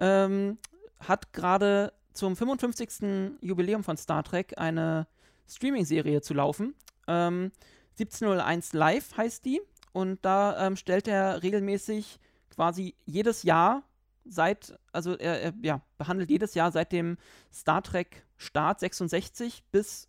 ähm, 0.00 0.58
hat 1.00 1.32
gerade 1.32 1.92
zum 2.12 2.34
55. 2.34 3.38
Jubiläum 3.40 3.84
von 3.84 3.96
Star 3.96 4.24
Trek 4.24 4.54
eine 4.56 5.06
Streaming-Serie 5.48 6.22
zu 6.22 6.34
laufen. 6.34 6.74
Ähm, 7.06 7.52
1701 7.98 8.72
Live 8.72 9.16
heißt 9.16 9.44
die. 9.44 9.60
Und 9.92 10.24
da 10.24 10.66
ähm, 10.66 10.76
stellt 10.76 11.08
er 11.08 11.42
regelmäßig 11.42 12.18
quasi 12.50 12.94
jedes 13.04 13.44
Jahr 13.44 13.82
seit, 14.28 14.78
also 14.92 15.16
er, 15.16 15.42
er 15.42 15.54
ja, 15.62 15.80
behandelt 15.98 16.30
jedes 16.30 16.54
Jahr 16.54 16.72
seit 16.72 16.92
dem 16.92 17.16
Star 17.52 17.82
Trek 17.82 18.24
Start 18.36 18.80
66 18.80 19.64
bis 19.72 20.08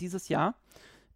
dieses 0.00 0.28
Jahr 0.28 0.54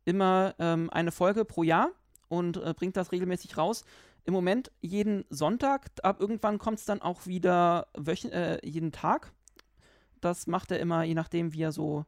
immer 0.05 0.55
ähm, 0.59 0.91
eine 0.91 1.13
Folge 1.13 1.45
pro 1.45 1.63
Jahr 1.63 1.91
und 2.29 2.57
äh, 2.57 2.75
bringt 2.75 2.97
das 2.97 3.13
regelmäßig 3.13 3.57
raus. 3.57 3.85
Im 4.25 4.35
Moment 4.35 4.71
jeden 4.81 5.25
Sonntag, 5.31 5.91
ab 6.03 6.21
irgendwann 6.21 6.59
kommt 6.59 6.79
es 6.79 6.85
dann 6.85 7.03
auch 7.03 7.27
wieder 7.27 7.89
äh, 7.95 8.67
jeden 8.67 8.93
Tag. 8.93 9.33
Das 10.21 10.47
macht 10.47 10.71
er 10.71 10.81
immer, 10.81 11.03
je 11.05 11.15
nachdem, 11.15 11.53
wie 11.55 11.63
er 11.63 11.73
so 11.73 12.05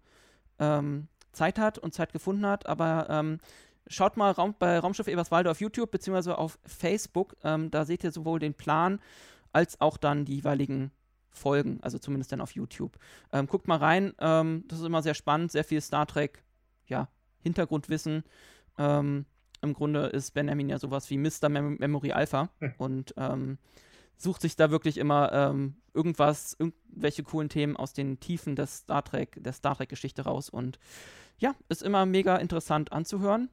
ähm, 0.59 1.09
Zeit 1.33 1.59
hat 1.59 1.79
und 1.79 1.95
Zeit 1.95 2.13
gefunden 2.13 2.47
hat. 2.47 2.67
Aber 2.67 3.07
ähm, 3.09 3.39
schaut 3.87 4.17
mal 4.17 4.31
Raum, 4.33 4.55
bei 4.59 4.79
Raumschiff 4.79 5.09
Eberswalde 5.09 5.51
auf 5.51 5.61
YouTube 5.61 5.91
beziehungsweise 5.91 6.37
auf 6.39 6.59
Facebook. 6.65 7.37
Ähm, 7.43 7.71
da 7.71 7.85
seht 7.85 8.05
ihr 8.05 8.13
sowohl 8.13 8.39
den 8.39 8.55
Plan 8.55 9.01
als 9.53 9.81
auch 9.81 9.97
dann 9.97 10.25
die 10.25 10.37
jeweiligen 10.37 10.91
Folgen, 11.31 11.79
also 11.83 11.99
zumindest 11.99 12.33
dann 12.33 12.41
auf 12.41 12.53
YouTube. 12.53 12.99
Ähm, 13.33 13.47
guckt 13.47 13.67
mal 13.67 13.79
rein, 13.79 14.13
ähm, 14.19 14.65
das 14.69 14.81
ist 14.81 14.87
immer 14.87 15.03
sehr 15.03 15.15
spannend, 15.15 15.51
sehr 15.51 15.65
viel 15.65 15.81
Star 15.81 16.07
Trek, 16.07 16.45
ja, 16.87 17.09
Hintergrundwissen. 17.41 18.25
Ähm, 18.79 19.27
Im 19.63 19.75
Grunde 19.75 20.07
ist 20.07 20.33
Benjamin 20.33 20.69
ja 20.69 20.79
sowas 20.79 21.09
wie 21.11 21.19
Mr. 21.19 21.49
Mem 21.49 21.77
Memory 21.79 22.13
Alpha 22.13 22.51
hm. 22.59 22.75
und 22.79 23.15
ähm, 23.17 23.59
sucht 24.17 24.43
sich 24.43 24.57
da 24.57 24.71
wirklich 24.71 24.99
immer 24.99 25.33
ähm, 25.33 25.77
irgendwas, 25.95 26.57
irgendwelche 26.59 27.23
coolen 27.23 27.49
Themen 27.49 27.77
aus 27.77 27.93
den 27.93 28.21
Tiefen 28.21 28.57
des 28.57 28.79
Star 28.79 29.03
Trek, 29.05 29.37
der 29.41 29.53
Star 29.53 29.77
Trek-Geschichte 29.77 30.23
raus 30.23 30.49
und 30.49 30.79
ja, 31.39 31.55
ist 31.69 31.83
immer 31.83 32.07
mega 32.07 32.37
interessant 32.37 32.93
anzuhören. 32.93 33.49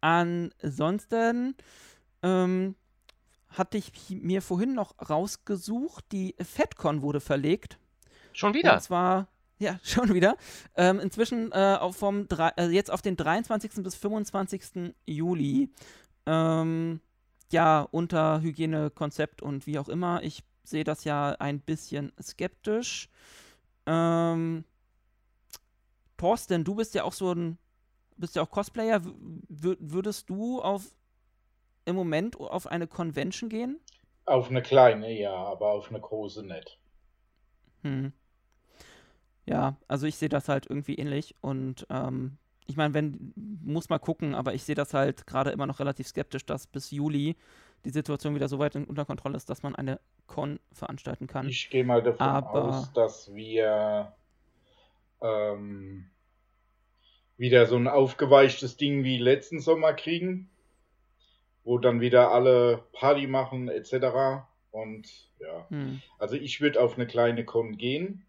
Ansonsten 0.00 1.54
ähm, 2.22 2.74
hatte 3.52 3.78
ich 3.78 3.92
mir 4.10 4.42
vorhin 4.42 4.74
noch 4.74 4.94
rausgesucht, 5.08 6.04
die 6.12 6.34
FedCon 6.38 7.02
wurde 7.02 7.20
verlegt. 7.20 7.78
Schon 8.32 8.54
wieder? 8.54 8.74
Und 8.74 8.82
zwar, 8.82 9.28
ja, 9.58 9.78
schon 9.82 10.14
wieder. 10.14 10.36
Ähm, 10.76 11.00
inzwischen 11.00 11.52
äh, 11.52 11.92
vom, 11.92 12.26
äh, 12.30 12.68
jetzt 12.68 12.90
auf 12.90 13.02
den 13.02 13.16
23. 13.16 13.82
bis 13.82 13.94
25. 13.94 14.94
Juli. 15.06 15.70
Ähm, 16.26 17.00
ja, 17.50 17.86
unter 17.90 18.40
Hygienekonzept 18.40 19.42
und 19.42 19.66
wie 19.66 19.78
auch 19.78 19.88
immer. 19.88 20.22
Ich 20.22 20.42
sehe 20.64 20.84
das 20.84 21.04
ja 21.04 21.32
ein 21.38 21.60
bisschen 21.60 22.12
skeptisch. 22.20 23.08
Ähm, 23.86 24.64
Thorsten, 26.16 26.64
du 26.64 26.76
bist 26.76 26.94
ja 26.94 27.04
auch 27.04 27.12
so 27.12 27.32
ein, 27.32 27.58
bist 28.16 28.36
ja 28.36 28.42
auch 28.42 28.50
Cosplayer. 28.50 29.04
W 29.04 29.76
würdest 29.80 30.30
du 30.30 30.62
auf 30.62 30.94
im 31.84 31.96
Moment 31.96 32.38
auf 32.38 32.66
eine 32.66 32.86
Convention 32.86 33.48
gehen? 33.48 33.80
Auf 34.24 34.50
eine 34.50 34.62
kleine, 34.62 35.12
ja, 35.12 35.34
aber 35.34 35.72
auf 35.72 35.90
eine 35.90 36.00
große 36.00 36.44
nicht. 36.46 36.78
Hm. 37.82 38.12
Ja, 39.46 39.76
also 39.88 40.06
ich 40.06 40.16
sehe 40.16 40.28
das 40.28 40.48
halt 40.48 40.66
irgendwie 40.68 40.94
ähnlich 40.94 41.34
und 41.40 41.86
ähm, 41.90 42.38
ich 42.66 42.76
meine, 42.76 42.94
wenn, 42.94 43.32
muss 43.34 43.88
mal 43.88 43.98
gucken, 43.98 44.34
aber 44.36 44.54
ich 44.54 44.62
sehe 44.62 44.76
das 44.76 44.94
halt 44.94 45.26
gerade 45.26 45.50
immer 45.50 45.66
noch 45.66 45.80
relativ 45.80 46.06
skeptisch, 46.06 46.46
dass 46.46 46.68
bis 46.68 46.92
Juli 46.92 47.36
die 47.84 47.90
Situation 47.90 48.36
wieder 48.36 48.48
so 48.48 48.60
weit 48.60 48.76
unter 48.76 49.04
Kontrolle 49.04 49.36
ist, 49.36 49.50
dass 49.50 49.64
man 49.64 49.74
eine 49.74 49.98
Con 50.28 50.60
veranstalten 50.72 51.26
kann. 51.26 51.48
Ich 51.48 51.68
gehe 51.70 51.84
mal 51.84 52.02
davon 52.02 52.24
aber... 52.24 52.64
aus, 52.64 52.92
dass 52.92 53.34
wir 53.34 54.14
ähm, 55.20 56.08
wieder 57.36 57.66
so 57.66 57.74
ein 57.74 57.88
aufgeweichtes 57.88 58.76
Ding 58.76 59.02
wie 59.02 59.18
letzten 59.18 59.58
Sommer 59.58 59.94
kriegen 59.94 60.51
wo 61.64 61.78
dann 61.78 62.00
wieder 62.00 62.32
alle 62.32 62.84
Party 62.92 63.26
machen 63.26 63.68
etc. 63.68 64.44
Und 64.70 65.30
ja, 65.38 65.66
hm. 65.68 66.00
also 66.18 66.36
ich 66.36 66.60
würde 66.60 66.80
auf 66.80 66.94
eine 66.94 67.06
kleine 67.06 67.44
Con 67.44 67.76
gehen 67.76 68.24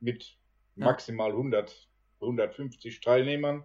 mit 0.00 0.36
maximal 0.76 1.30
100, 1.30 1.88
150 2.20 3.00
Teilnehmern, 3.00 3.64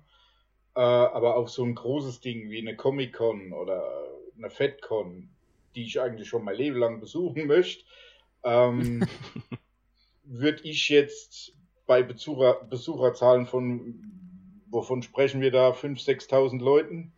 äh, 0.75 0.79
aber 0.79 1.35
auf 1.35 1.49
so 1.49 1.63
ein 1.63 1.75
großes 1.75 2.21
Ding 2.21 2.49
wie 2.49 2.59
eine 2.59 2.75
Comic-Con 2.75 3.53
oder 3.53 4.07
eine 4.37 4.49
FedCon, 4.49 5.29
die 5.75 5.83
ich 5.83 5.99
eigentlich 6.01 6.29
schon 6.29 6.43
mein 6.43 6.55
Leben 6.55 6.77
lang 6.77 6.99
besuchen 6.99 7.47
möchte, 7.47 7.83
ähm, 8.43 9.05
würde 10.23 10.63
ich 10.63 10.89
jetzt 10.89 11.53
bei 11.85 12.03
Besucher, 12.03 12.63
Besucherzahlen 12.69 13.45
von, 13.45 14.01
wovon 14.67 15.01
sprechen 15.01 15.41
wir 15.41 15.51
da, 15.51 15.71
5.000, 15.71 16.29
6.000 16.29 16.59
Leuten? 16.61 17.13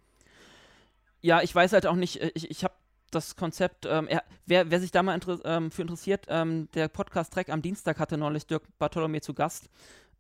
Ja, 1.23 1.41
ich 1.41 1.55
weiß 1.55 1.73
halt 1.73 1.87
auch 1.87 1.95
nicht, 1.95 2.21
äh, 2.21 2.31
ich, 2.35 2.51
ich 2.51 2.63
habe 2.63 2.75
das 3.09 3.35
Konzept, 3.35 3.85
ähm, 3.85 4.07
er, 4.07 4.23
wer, 4.45 4.69
wer, 4.69 4.79
sich 4.79 4.91
da 4.91 5.01
mal 5.01 5.15
inter 5.15 5.39
ähm, 5.45 5.71
für 5.71 5.81
interessiert, 5.81 6.25
ähm, 6.29 6.67
der 6.73 6.89
Podcast-Track 6.89 7.49
am 7.49 7.61
Dienstag 7.61 7.99
hatte 7.99 8.17
neulich 8.17 8.45
Dirk 8.45 8.63
Bartholomew 8.77 9.19
zu 9.19 9.33
Gast. 9.33 9.69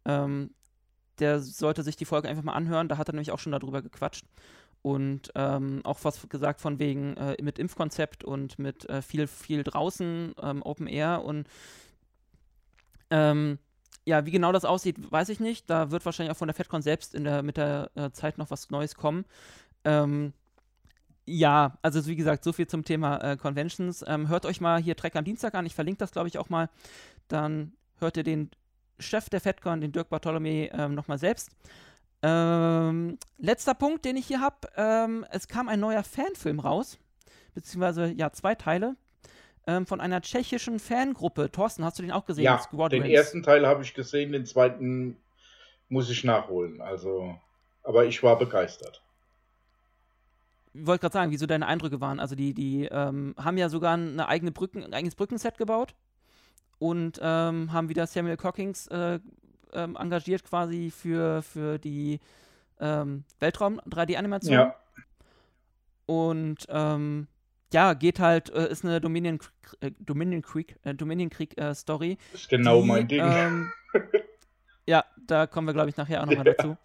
Ähm, 0.05 0.51
der 1.19 1.39
sollte 1.41 1.83
sich 1.83 1.95
die 1.95 2.05
Folge 2.05 2.29
einfach 2.29 2.43
mal 2.43 2.53
anhören, 2.53 2.87
da 2.87 2.97
hat 2.97 3.09
er 3.09 3.13
nämlich 3.13 3.31
auch 3.31 3.39
schon 3.39 3.51
darüber 3.51 3.81
gequatscht. 3.81 4.25
Und 4.81 5.31
ähm, 5.35 5.81
auch 5.83 5.99
was 6.03 6.27
gesagt 6.27 6.59
von 6.59 6.79
wegen 6.79 7.15
äh, 7.17 7.41
mit 7.41 7.59
Impfkonzept 7.59 8.23
und 8.23 8.59
mit 8.59 8.89
äh, 8.89 9.01
viel, 9.01 9.27
viel 9.27 9.63
draußen, 9.63 10.35
ähm, 10.41 10.61
Open 10.63 10.87
Air 10.87 11.23
und 11.23 11.47
ja, 14.05 14.25
wie 14.25 14.31
genau 14.31 14.51
das 14.51 14.65
aussieht, 14.65 14.95
weiß 15.11 15.29
ich 15.29 15.39
nicht. 15.39 15.69
Da 15.69 15.91
wird 15.91 16.03
wahrscheinlich 16.03 16.31
auch 16.31 16.37
von 16.37 16.47
der 16.47 16.55
FedCon 16.55 16.81
selbst 16.81 17.13
in 17.13 17.25
der, 17.25 17.43
mit 17.43 17.57
der 17.57 17.91
äh, 17.93 18.09
Zeit 18.09 18.39
noch 18.39 18.49
was 18.49 18.71
Neues 18.71 18.95
kommen. 18.95 19.23
Ähm, 19.85 20.33
ja, 21.25 21.77
also 21.81 22.05
wie 22.07 22.15
gesagt, 22.15 22.43
so 22.43 22.51
viel 22.51 22.67
zum 22.67 22.83
Thema 22.83 23.17
äh, 23.17 23.37
Conventions. 23.37 24.03
Ähm, 24.07 24.27
hört 24.27 24.45
euch 24.45 24.59
mal 24.59 24.81
hier 24.81 24.95
Trek 24.95 25.15
am 25.15 25.23
Dienstag 25.23 25.53
an. 25.55 25.65
Ich 25.65 25.75
verlinke 25.75 25.99
das, 25.99 26.11
glaube 26.11 26.27
ich, 26.27 26.37
auch 26.37 26.49
mal. 26.49 26.69
Dann 27.27 27.73
hört 27.99 28.17
ihr 28.17 28.23
den 28.23 28.51
Chef 28.99 29.29
der 29.29 29.41
FedCon, 29.41 29.81
den 29.81 29.91
Dirk 29.91 30.09
Bartholomew, 30.09 30.67
ähm, 30.71 30.95
nochmal 30.95 31.17
selbst. 31.17 31.49
Ähm, 32.21 33.17
letzter 33.37 33.73
Punkt, 33.73 34.05
den 34.05 34.17
ich 34.17 34.27
hier 34.27 34.41
habe. 34.41 34.67
Ähm, 34.75 35.25
es 35.31 35.47
kam 35.47 35.69
ein 35.69 35.79
neuer 35.79 36.03
Fanfilm 36.03 36.59
raus. 36.59 36.99
Beziehungsweise, 37.53 38.07
ja, 38.07 38.31
zwei 38.31 38.55
Teile. 38.55 38.95
Ähm, 39.65 39.85
von 39.85 40.01
einer 40.01 40.21
tschechischen 40.21 40.79
Fangruppe. 40.79 41.49
Thorsten, 41.51 41.85
hast 41.85 41.99
du 41.99 42.03
den 42.03 42.11
auch 42.11 42.25
gesehen? 42.25 42.43
Ja, 42.43 42.89
den 42.89 43.05
ersten 43.05 43.43
Teil 43.43 43.65
habe 43.65 43.83
ich 43.83 43.93
gesehen, 43.93 44.33
den 44.33 44.45
zweiten 44.45 45.17
muss 45.87 46.09
ich 46.09 46.25
nachholen. 46.25 46.81
Also, 46.81 47.39
aber 47.83 48.05
ich 48.05 48.23
war 48.23 48.37
begeistert 48.37 49.02
wollte 50.73 51.01
gerade 51.01 51.13
sagen, 51.13 51.31
wieso 51.31 51.45
deine 51.45 51.67
Eindrücke 51.67 52.01
waren. 52.01 52.19
Also 52.19 52.35
die, 52.35 52.53
die 52.53 52.85
ähm, 52.85 53.35
haben 53.37 53.57
ja 53.57 53.69
sogar 53.69 53.93
eine 53.93 54.27
eigene 54.27 54.51
Brücken, 54.51 54.83
ein 54.83 54.93
eigenes 54.93 55.15
Brückenset 55.15 55.57
gebaut 55.57 55.95
und 56.79 57.19
ähm, 57.21 57.71
haben 57.71 57.89
wieder 57.89 58.07
Samuel 58.07 58.37
Cockings 58.37 58.87
äh, 58.87 59.19
ähm, 59.73 59.95
engagiert 59.95 60.43
quasi 60.43 60.91
für, 60.91 61.41
für 61.41 61.77
die 61.77 62.19
ähm, 62.79 63.23
Weltraum-3D-Animation. 63.39 64.53
Ja. 64.53 64.75
Und 66.05 66.65
ähm, 66.69 67.27
ja, 67.71 67.93
geht 67.93 68.19
halt, 68.19 68.49
äh, 68.51 68.69
ist 68.69 68.83
eine 68.83 69.01
Dominion, 69.01 69.39
äh, 69.79 69.91
Dominion 69.99 70.41
Creek, 70.41 70.77
äh, 70.83 70.93
Dominion 70.93 71.29
Krieg 71.29 71.57
äh, 71.59 71.73
Story. 71.73 72.17
Ist 72.33 72.49
genau 72.49 72.81
die, 72.81 72.87
mein 72.87 73.07
Ding. 73.07 73.23
Ähm, 73.23 73.71
ja, 74.85 75.05
da 75.25 75.47
kommen 75.47 75.67
wir, 75.67 75.73
glaube 75.73 75.89
ich, 75.89 75.97
nachher 75.97 76.21
auch 76.21 76.25
nochmal 76.25 76.43
dazu. 76.45 76.77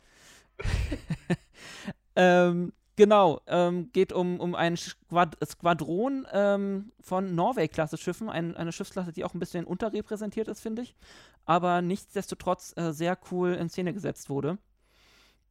ähm, 2.16 2.72
Genau, 2.98 3.40
ähm, 3.46 3.92
geht 3.92 4.12
um, 4.12 4.40
um 4.40 4.56
ein 4.56 4.76
Squad 4.76 5.36
Squadron 5.46 6.26
ähm, 6.32 6.90
von 7.00 7.32
Norway-Klasse-Schiffen, 7.36 8.28
ein, 8.28 8.56
eine 8.56 8.72
Schiffsklasse, 8.72 9.12
die 9.12 9.24
auch 9.24 9.34
ein 9.34 9.38
bisschen 9.38 9.66
unterrepräsentiert 9.66 10.48
ist, 10.48 10.58
finde 10.58 10.82
ich, 10.82 10.96
aber 11.44 11.80
nichtsdestotrotz 11.80 12.76
äh, 12.76 12.90
sehr 12.92 13.16
cool 13.30 13.54
in 13.54 13.68
Szene 13.68 13.94
gesetzt 13.94 14.28
wurde. 14.30 14.58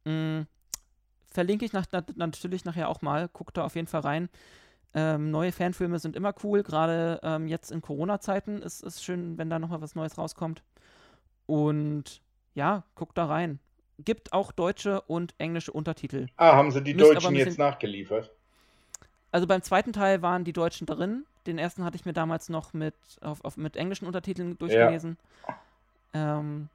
Mhm. 0.04 0.46
Verlinke 1.30 1.64
ich 1.64 1.72
nach, 1.72 1.86
na, 1.90 2.04
natürlich 2.16 2.66
nachher 2.66 2.90
auch 2.90 3.00
mal, 3.00 3.28
guckt 3.28 3.56
da 3.56 3.64
auf 3.64 3.76
jeden 3.76 3.88
Fall 3.88 4.02
rein. 4.02 4.28
Ähm, 4.92 5.30
neue 5.30 5.50
Fanfilme 5.52 5.98
sind 5.98 6.16
immer 6.16 6.34
cool, 6.44 6.62
gerade 6.62 7.18
ähm, 7.22 7.48
jetzt 7.48 7.72
in 7.72 7.80
Corona-Zeiten 7.80 8.60
ist 8.60 8.82
es 8.82 9.02
schön, 9.02 9.38
wenn 9.38 9.48
da 9.48 9.58
nochmal 9.58 9.80
was 9.80 9.94
Neues 9.94 10.18
rauskommt. 10.18 10.62
Und 11.46 12.20
ja, 12.52 12.84
guckt 12.94 13.16
da 13.16 13.24
rein 13.24 13.58
gibt 13.98 14.32
auch 14.32 14.52
deutsche 14.52 15.00
und 15.02 15.34
englische 15.38 15.72
Untertitel. 15.72 16.26
Ah, 16.36 16.54
haben 16.54 16.70
sie 16.70 16.82
die 16.82 16.94
Müsst 16.94 17.14
Deutschen 17.14 17.34
jetzt 17.34 17.58
nachgeliefert? 17.58 18.30
Also 19.30 19.46
beim 19.46 19.62
zweiten 19.62 19.92
Teil 19.92 20.22
waren 20.22 20.44
die 20.44 20.52
Deutschen 20.52 20.86
drin. 20.86 21.24
Den 21.46 21.58
ersten 21.58 21.84
hatte 21.84 21.96
ich 21.96 22.04
mir 22.04 22.12
damals 22.12 22.48
noch 22.48 22.72
mit, 22.72 22.94
auf, 23.20 23.44
auf 23.44 23.56
mit 23.56 23.76
englischen 23.76 24.06
Untertiteln 24.06 24.56
durchgelesen. 24.58 25.18
Ja. 26.14 26.38
Ähm, 26.38 26.68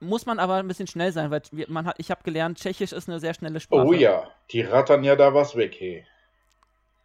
muss 0.00 0.26
man 0.26 0.38
aber 0.38 0.56
ein 0.56 0.68
bisschen 0.68 0.86
schnell 0.86 1.12
sein, 1.12 1.30
weil 1.30 1.42
man 1.68 1.86
hat, 1.86 1.94
ich 1.98 2.10
habe 2.10 2.22
gelernt, 2.24 2.58
Tschechisch 2.58 2.92
ist 2.92 3.08
eine 3.08 3.20
sehr 3.20 3.34
schnelle 3.34 3.60
Sprache. 3.60 3.86
Oh 3.86 3.92
ja, 3.92 4.30
die 4.50 4.62
rattern 4.62 5.04
ja 5.04 5.14
da 5.14 5.32
was 5.32 5.54
weg, 5.56 5.76
hey. 5.78 6.04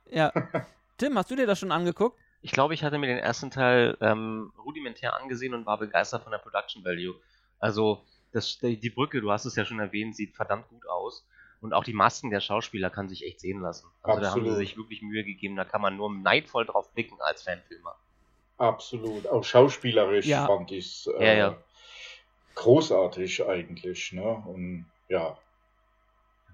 Ja. 0.09 0.31
Tim, 0.97 1.17
hast 1.17 1.29
du 1.29 1.35
dir 1.35 1.45
das 1.45 1.59
schon 1.59 1.71
angeguckt? 1.71 2.17
Ich 2.41 2.51
glaube, 2.51 2.73
ich 2.73 2.83
hatte 2.83 2.97
mir 2.97 3.07
den 3.07 3.19
ersten 3.19 3.51
Teil 3.51 3.97
ähm, 4.01 4.51
rudimentär 4.63 5.15
angesehen 5.15 5.53
und 5.53 5.65
war 5.65 5.77
begeistert 5.77 6.23
von 6.23 6.31
der 6.31 6.39
Production 6.39 6.83
Value. 6.83 7.15
Also, 7.59 8.03
das, 8.31 8.59
die 8.59 8.89
Brücke, 8.89 9.21
du 9.21 9.31
hast 9.31 9.45
es 9.45 9.55
ja 9.55 9.65
schon 9.65 9.79
erwähnt, 9.79 10.15
sieht 10.15 10.35
verdammt 10.35 10.69
gut 10.69 10.87
aus. 10.87 11.25
Und 11.59 11.73
auch 11.73 11.83
die 11.83 11.93
Masken 11.93 12.29
der 12.29 12.39
Schauspieler 12.39 12.89
kann 12.89 13.09
sich 13.09 13.25
echt 13.25 13.39
sehen 13.39 13.61
lassen. 13.61 13.87
Also 14.03 14.19
Absolut. 14.19 14.23
da 14.23 14.31
haben 14.31 14.49
sie 14.51 14.57
sich 14.57 14.77
wirklich 14.77 15.01
Mühe 15.01 15.23
gegeben, 15.23 15.55
da 15.55 15.65
kann 15.65 15.81
man 15.81 15.97
nur 15.97 16.13
neidvoll 16.13 16.65
drauf 16.65 16.91
blicken 16.93 17.19
als 17.19 17.43
Fanfilmer. 17.43 17.95
Absolut. 18.57 19.27
Auch 19.27 19.43
schauspielerisch 19.43 20.25
ja. 20.25 20.45
fand 20.45 20.71
ich 20.71 20.85
es 20.85 21.07
äh, 21.19 21.25
ja, 21.25 21.33
ja. 21.33 21.57
großartig 22.55 23.45
eigentlich. 23.45 24.13
Ne? 24.13 24.43
Und 24.45 24.85
ja. 25.09 25.37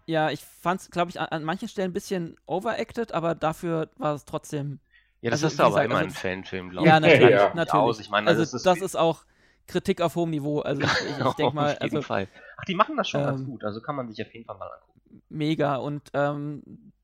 Ja, 0.05 0.29
ich 0.31 0.41
fand 0.41 0.81
es, 0.81 0.91
glaube 0.91 1.11
ich, 1.11 1.19
an, 1.19 1.27
an, 1.27 1.43
manchen 1.43 1.69
Stellen 1.69 1.91
ein 1.91 1.93
bisschen 1.93 2.37
overacted, 2.45 3.13
aber 3.13 3.35
dafür 3.35 3.89
war 3.97 4.15
es 4.15 4.25
trotzdem. 4.25 4.79
Ja, 5.21 5.31
das 5.31 5.43
also, 5.43 5.53
ist 5.53 5.59
aber 5.61 5.69
gesagt, 5.69 5.85
immer 5.85 5.95
also, 5.95 6.07
ein 6.07 6.11
Fanfilm, 6.11 6.69
glaube 6.69 6.85
ich. 6.85 6.93
Ja, 6.93 6.99
natürlich. 6.99 7.29
Ja. 7.29 7.53
natürlich. 7.53 7.99
Ich 8.01 8.09
meine, 8.09 8.27
also, 8.27 8.41
das, 8.41 8.53
ist, 8.53 8.65
das 8.65 8.81
ist 8.81 8.97
auch 8.97 9.23
Kritik 9.67 10.01
auf 10.01 10.15
hohem 10.15 10.31
Niveau. 10.31 10.59
Also 10.59 10.81
ich, 10.81 10.89
ich, 10.89 11.25
ich 11.25 11.33
denke 11.35 11.55
mal. 11.55 11.73
Auf 11.73 11.83
jeden 11.83 11.97
also, 11.97 12.01
Fall. 12.01 12.27
Ach, 12.57 12.65
die 12.65 12.75
machen 12.75 12.97
das 12.97 13.09
schon 13.09 13.21
ähm, 13.21 13.27
ganz 13.27 13.45
gut. 13.45 13.63
Also 13.63 13.81
kann 13.81 13.95
man 13.95 14.09
sich 14.09 14.25
auf 14.25 14.33
jeden 14.33 14.45
Fall 14.45 14.57
mal 14.57 14.67
angucken. 14.67 15.21
Mega. 15.29 15.75
Und 15.75 16.09
ähm, 16.13 16.63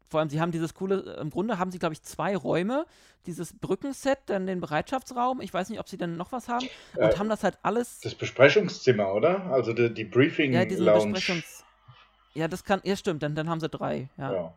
vor 0.09 0.19
allem, 0.19 0.29
sie 0.29 0.41
haben 0.41 0.51
dieses 0.51 0.73
coole, 0.73 1.17
im 1.21 1.29
Grunde 1.29 1.59
haben 1.59 1.71
sie, 1.71 1.79
glaube 1.79 1.93
ich, 1.93 2.01
zwei 2.01 2.35
Räume. 2.35 2.85
Dieses 3.25 3.53
Brückenset, 3.53 4.17
dann 4.27 4.47
den 4.47 4.59
Bereitschaftsraum. 4.59 5.41
Ich 5.41 5.53
weiß 5.53 5.69
nicht, 5.69 5.79
ob 5.79 5.87
sie 5.87 5.97
dann 5.97 6.17
noch 6.17 6.31
was 6.31 6.47
haben. 6.47 6.67
Und 6.95 7.01
äh, 7.01 7.17
haben 7.17 7.29
das 7.29 7.43
halt 7.43 7.57
alles. 7.61 7.99
Das 7.99 8.15
Besprechungszimmer, 8.15 9.13
oder? 9.13 9.45
Also 9.51 9.73
die, 9.73 9.93
die 9.93 10.05
Briefing 10.05 10.53
ja, 10.53 10.63
Lounge. 10.63 11.13
Besprechungs 11.13 11.63
ja, 12.33 12.47
das 12.47 12.63
kann. 12.63 12.81
Ja, 12.83 12.95
stimmt. 12.95 13.23
Dann, 13.23 13.35
dann 13.35 13.49
haben 13.49 13.59
sie 13.59 13.69
drei. 13.69 14.09
Ja. 14.17 14.33
ja. 14.33 14.53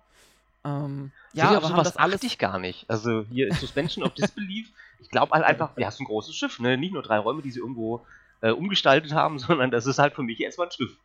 Ähm, 0.65 1.11
ja, 1.33 1.51
aber 1.51 1.67
sowas 1.67 1.85
das 1.85 1.97
alles 1.97 2.23
ich 2.23 2.39
gar 2.39 2.59
nicht. 2.59 2.89
Also 2.89 3.25
hier 3.31 3.53
Suspension 3.55 4.05
of 4.05 4.15
Disbelief. 4.15 4.69
Ich 5.03 5.11
glaube 5.11 5.33
halt 5.33 5.45
einfach, 5.45 5.77
ja, 5.77 5.89
es 5.89 5.95
ist 5.95 6.01
ein 6.01 6.07
großes 6.07 6.35
Schiff, 6.35 6.59
ne? 6.59 6.79
Nicht 6.79 6.95
nur 6.95 7.03
drei 7.03 7.19
Räume, 7.19 7.43
die 7.43 7.51
sie 7.51 7.61
irgendwo 7.61 8.07
äh, 8.41 8.51
umgestaltet 8.51 9.13
haben, 9.13 9.39
sondern 9.41 9.71
das 9.71 9.87
ist 9.87 9.99
halt 9.99 10.15
für 10.15 10.23
mich 10.23 10.41
erstmal 10.41 10.69
ein 10.69 10.73
Schiff. 10.73 10.97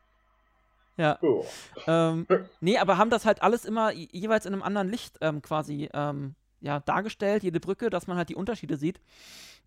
Ja. 0.98 1.20
Oh. 1.22 1.46
Ähm, 1.86 2.26
nee, 2.60 2.78
aber 2.78 2.98
haben 2.98 3.12
das 3.12 3.26
halt 3.26 3.44
alles 3.44 3.66
immer 3.66 3.92
jeweils 3.92 4.46
in 4.46 4.54
einem 4.54 4.64
anderen 4.64 4.90
Licht 4.90 5.18
ähm, 5.22 5.44
quasi 5.44 5.90
ähm, 5.94 6.34
ja, 6.60 6.80
dargestellt, 6.80 7.44
jede 7.44 7.60
Brücke, 7.60 7.92
dass 7.92 8.08
man 8.08 8.18
halt 8.18 8.30
die 8.30 8.36
Unterschiede 8.36 8.78
sieht 8.78 9.00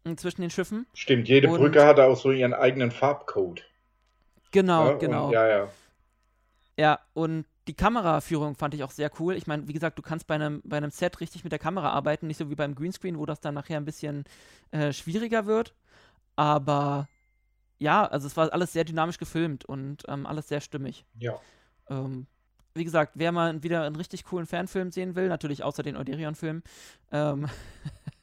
äh, 0.05 0.17
zwischen 0.17 0.41
den 0.41 0.51
Schiffen. 0.51 0.87
Stimmt, 0.93 1.29
jede 1.29 1.49
und, 1.49 1.59
Brücke 1.59 1.85
hat 1.85 2.01
auch 2.01 2.17
so 2.17 2.33
ihren 2.33 2.53
eigenen 2.53 2.91
Farbcode. 2.91 3.65
Genau, 4.51 4.89
ja, 4.89 4.93
genau. 4.95 5.27
Und, 5.27 5.33
ja, 5.33 5.47
ja. 5.49 5.69
Ja, 6.77 6.99
und 7.13 7.45
die 7.71 7.77
Kameraführung 7.77 8.57
fand 8.57 8.75
ich 8.75 8.83
auch 8.83 8.91
sehr 8.91 9.13
cool. 9.21 9.37
Ich 9.37 9.47
meine, 9.47 9.69
wie 9.69 9.73
gesagt, 9.73 9.97
du 9.97 10.03
kannst 10.03 10.27
bei 10.27 10.35
einem, 10.35 10.61
bei 10.65 10.77
einem 10.77 10.91
Set 10.91 11.21
richtig 11.21 11.45
mit 11.45 11.53
der 11.53 11.61
Kamera 11.61 11.91
arbeiten, 11.91 12.27
nicht 12.27 12.37
so 12.37 12.51
wie 12.51 12.57
beim 12.57 12.75
Greenscreen, 12.75 13.17
wo 13.17 13.27
das 13.27 13.39
dann 13.39 13.55
nachher 13.55 13.77
ein 13.77 13.85
bisschen 13.85 14.25
äh, 14.73 14.93
schwieriger 14.93 15.47
wird. 15.47 15.73
Aber 16.35 17.07
ja, 17.79 18.05
also 18.05 18.27
es 18.27 18.37
war 18.37 18.53
alles 18.53 18.73
sehr 18.73 18.83
dynamisch 18.83 19.19
gefilmt 19.19 19.65
und 19.65 20.03
ähm, 20.09 20.27
alles 20.27 20.49
sehr 20.49 20.61
stimmig. 20.61 21.05
Ja. 21.17 21.39
Ähm, 21.89 22.27
wie 22.75 22.83
gesagt, 22.83 23.13
wer 23.15 23.31
mal 23.31 23.63
wieder 23.63 23.85
einen 23.85 23.95
richtig 23.95 24.25
coolen 24.25 24.47
Fanfilm 24.47 24.91
sehen 24.91 25.15
will, 25.15 25.29
natürlich 25.29 25.63
außer 25.63 25.85
den 25.85 25.97
Euderion-Film, 25.97 26.65
ähm, 27.13 27.49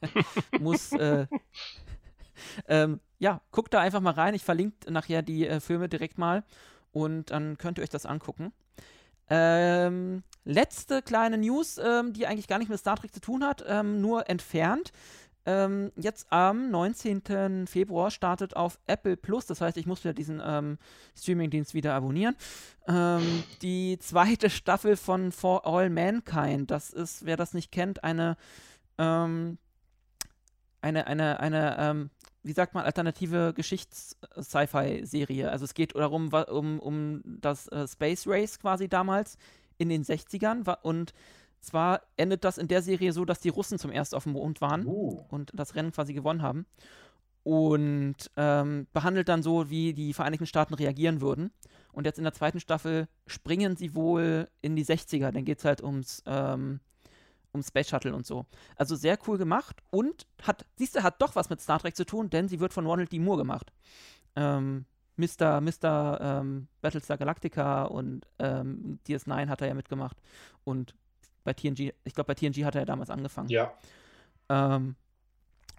muss, 0.60 0.92
äh, 0.92 1.26
ähm, 2.68 3.00
ja, 3.18 3.40
guckt 3.50 3.72
da 3.72 3.80
einfach 3.80 4.02
mal 4.02 4.12
rein. 4.12 4.34
Ich 4.34 4.44
verlinke 4.44 4.92
nachher 4.92 5.22
die 5.22 5.48
äh, 5.48 5.58
Filme 5.60 5.88
direkt 5.88 6.18
mal 6.18 6.44
und 6.92 7.30
dann 7.30 7.56
könnt 7.56 7.78
ihr 7.78 7.82
euch 7.82 7.88
das 7.88 8.04
angucken. 8.04 8.52
Ähm, 9.30 10.22
letzte 10.44 11.02
kleine 11.02 11.38
News, 11.38 11.78
ähm, 11.78 12.12
die 12.12 12.26
eigentlich 12.26 12.48
gar 12.48 12.58
nicht 12.58 12.68
mit 12.68 12.78
Star 12.78 12.96
Trek 12.96 13.12
zu 13.12 13.20
tun 13.20 13.44
hat, 13.44 13.64
ähm, 13.66 14.00
nur 14.00 14.28
entfernt. 14.28 14.92
Ähm, 15.46 15.92
jetzt 15.96 16.26
am 16.30 16.70
19. 16.70 17.66
Februar 17.66 18.10
startet 18.10 18.54
auf 18.56 18.78
Apple 18.86 19.16
Plus, 19.16 19.46
das 19.46 19.60
heißt, 19.60 19.76
ich 19.76 19.86
muss 19.86 20.04
wieder 20.04 20.12
diesen 20.12 20.42
ähm, 20.44 20.78
Streamingdienst 21.16 21.74
wieder 21.74 21.94
abonnieren. 21.94 22.36
Ähm, 22.86 23.44
die 23.62 23.98
zweite 23.98 24.50
Staffel 24.50 24.96
von 24.96 25.32
For 25.32 25.66
All 25.66 25.90
Mankind. 25.90 26.70
Das 26.70 26.90
ist, 26.90 27.24
wer 27.24 27.36
das 27.36 27.54
nicht 27.54 27.72
kennt, 27.72 28.04
eine 28.04 28.36
eine, 30.80 31.06
eine, 31.06 31.38
eine, 31.38 32.10
wie 32.42 32.52
sagt 32.52 32.74
man, 32.74 32.84
alternative 32.84 33.52
Geschichts-Sci-Fi-Serie. 33.54 35.50
Also 35.50 35.64
es 35.64 35.74
geht 35.74 35.94
darum, 35.94 36.32
um, 36.32 36.78
um 36.78 37.22
das 37.24 37.68
äh, 37.68 37.86
Space 37.86 38.26
Race 38.26 38.58
quasi 38.58 38.88
damals 38.88 39.38
in 39.76 39.88
den 39.88 40.04
60ern 40.04 40.78
und 40.82 41.12
zwar 41.60 42.02
endet 42.16 42.44
das 42.44 42.58
in 42.58 42.68
der 42.68 42.82
Serie 42.82 43.12
so, 43.12 43.24
dass 43.24 43.40
die 43.40 43.48
Russen 43.48 43.78
zum 43.78 43.90
ersten 43.90 44.16
auf 44.16 44.24
dem 44.24 44.32
Mond 44.32 44.60
waren 44.60 44.86
uh. 44.86 45.24
und 45.28 45.50
das 45.54 45.74
Rennen 45.74 45.92
quasi 45.92 46.14
gewonnen 46.14 46.42
haben 46.42 46.66
und 47.42 48.30
ähm, 48.36 48.86
behandelt 48.92 49.28
dann 49.28 49.42
so, 49.42 49.70
wie 49.70 49.94
die 49.94 50.12
Vereinigten 50.12 50.46
Staaten 50.46 50.74
reagieren 50.74 51.20
würden. 51.20 51.50
Und 51.92 52.04
jetzt 52.04 52.18
in 52.18 52.24
der 52.24 52.34
zweiten 52.34 52.60
Staffel 52.60 53.08
springen 53.26 53.74
sie 53.74 53.94
wohl 53.94 54.48
in 54.60 54.76
die 54.76 54.84
60er, 54.84 55.30
dann 55.30 55.44
geht 55.44 55.58
es 55.58 55.64
halt 55.64 55.82
ums 55.82 56.22
ähm, 56.26 56.80
um 57.52 57.62
Space 57.62 57.88
Shuttle 57.88 58.14
und 58.14 58.26
so. 58.26 58.46
Also 58.76 58.96
sehr 58.96 59.18
cool 59.26 59.38
gemacht 59.38 59.82
und 59.90 60.26
hat, 60.42 60.66
siehst 60.76 60.96
du, 60.96 61.02
hat 61.02 61.20
doch 61.20 61.36
was 61.36 61.50
mit 61.50 61.60
Star 61.60 61.78
Trek 61.78 61.96
zu 61.96 62.04
tun, 62.04 62.30
denn 62.30 62.48
sie 62.48 62.60
wird 62.60 62.72
von 62.72 62.86
Ronald 62.86 63.12
D. 63.12 63.18
Moore 63.18 63.38
gemacht. 63.38 63.72
Ähm, 64.36 64.84
Mr. 65.16 65.60
Mr. 65.60 66.20
Ähm, 66.20 66.68
Battlestar 66.80 67.18
Galactica 67.18 67.84
und 67.84 68.26
ähm, 68.38 69.00
DS9 69.06 69.48
hat 69.48 69.60
er 69.60 69.68
ja 69.68 69.74
mitgemacht 69.74 70.16
und 70.64 70.94
bei 71.44 71.52
TNG, 71.54 71.92
ich 72.04 72.14
glaube 72.14 72.28
bei 72.28 72.34
TNG 72.34 72.64
hat 72.64 72.74
er 72.76 72.82
ja 72.82 72.84
damals 72.84 73.10
angefangen. 73.10 73.48
Ja. 73.48 73.72
Ähm, 74.48 74.94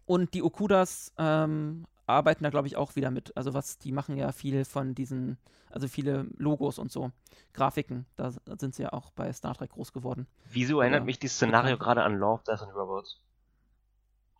und 0.05 0.33
die 0.33 0.43
Okudas 0.43 1.13
ähm, 1.17 1.85
arbeiten 2.09 2.43
da, 2.43 2.49
glaube 2.49 2.67
ich, 2.67 2.75
auch 2.75 2.95
wieder 2.95 3.11
mit. 3.11 3.35
Also 3.37 3.53
was, 3.53 3.77
die 3.77 3.91
machen 3.91 4.17
ja 4.17 4.31
viel 4.31 4.65
von 4.65 4.95
diesen, 4.95 5.37
also 5.69 5.87
viele 5.87 6.27
Logos 6.37 6.79
und 6.79 6.91
so, 6.91 7.11
Grafiken. 7.53 8.05
Da 8.15 8.31
sind 8.57 8.75
sie 8.75 8.83
ja 8.83 8.93
auch 8.93 9.11
bei 9.11 9.31
Star 9.31 9.53
Trek 9.55 9.71
groß 9.71 9.93
geworden. 9.93 10.27
Wieso 10.51 10.81
erinnert 10.81 11.01
ja. 11.01 11.05
mich 11.05 11.19
dieses 11.19 11.37
Szenario 11.37 11.77
gerade 11.77 12.03
an 12.03 12.17
Love, 12.17 12.43
Death 12.45 12.61
and 12.61 12.73
Robots? 12.75 13.21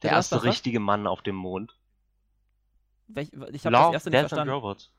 Der, 0.01 0.09
Der 0.09 0.17
erste 0.17 0.43
richtige 0.43 0.79
Mann 0.79 1.07
auf 1.07 1.21
dem 1.21 1.35
Mond. 1.35 1.75
Welch, 3.07 3.31
ich 3.51 3.65
habe 3.65 3.75
das 3.75 3.93
erste 3.93 4.09
nicht 4.09 4.21
Death 4.21 4.29
verstanden. 4.29 4.53
And 4.53 4.63
Robots. 4.63 4.91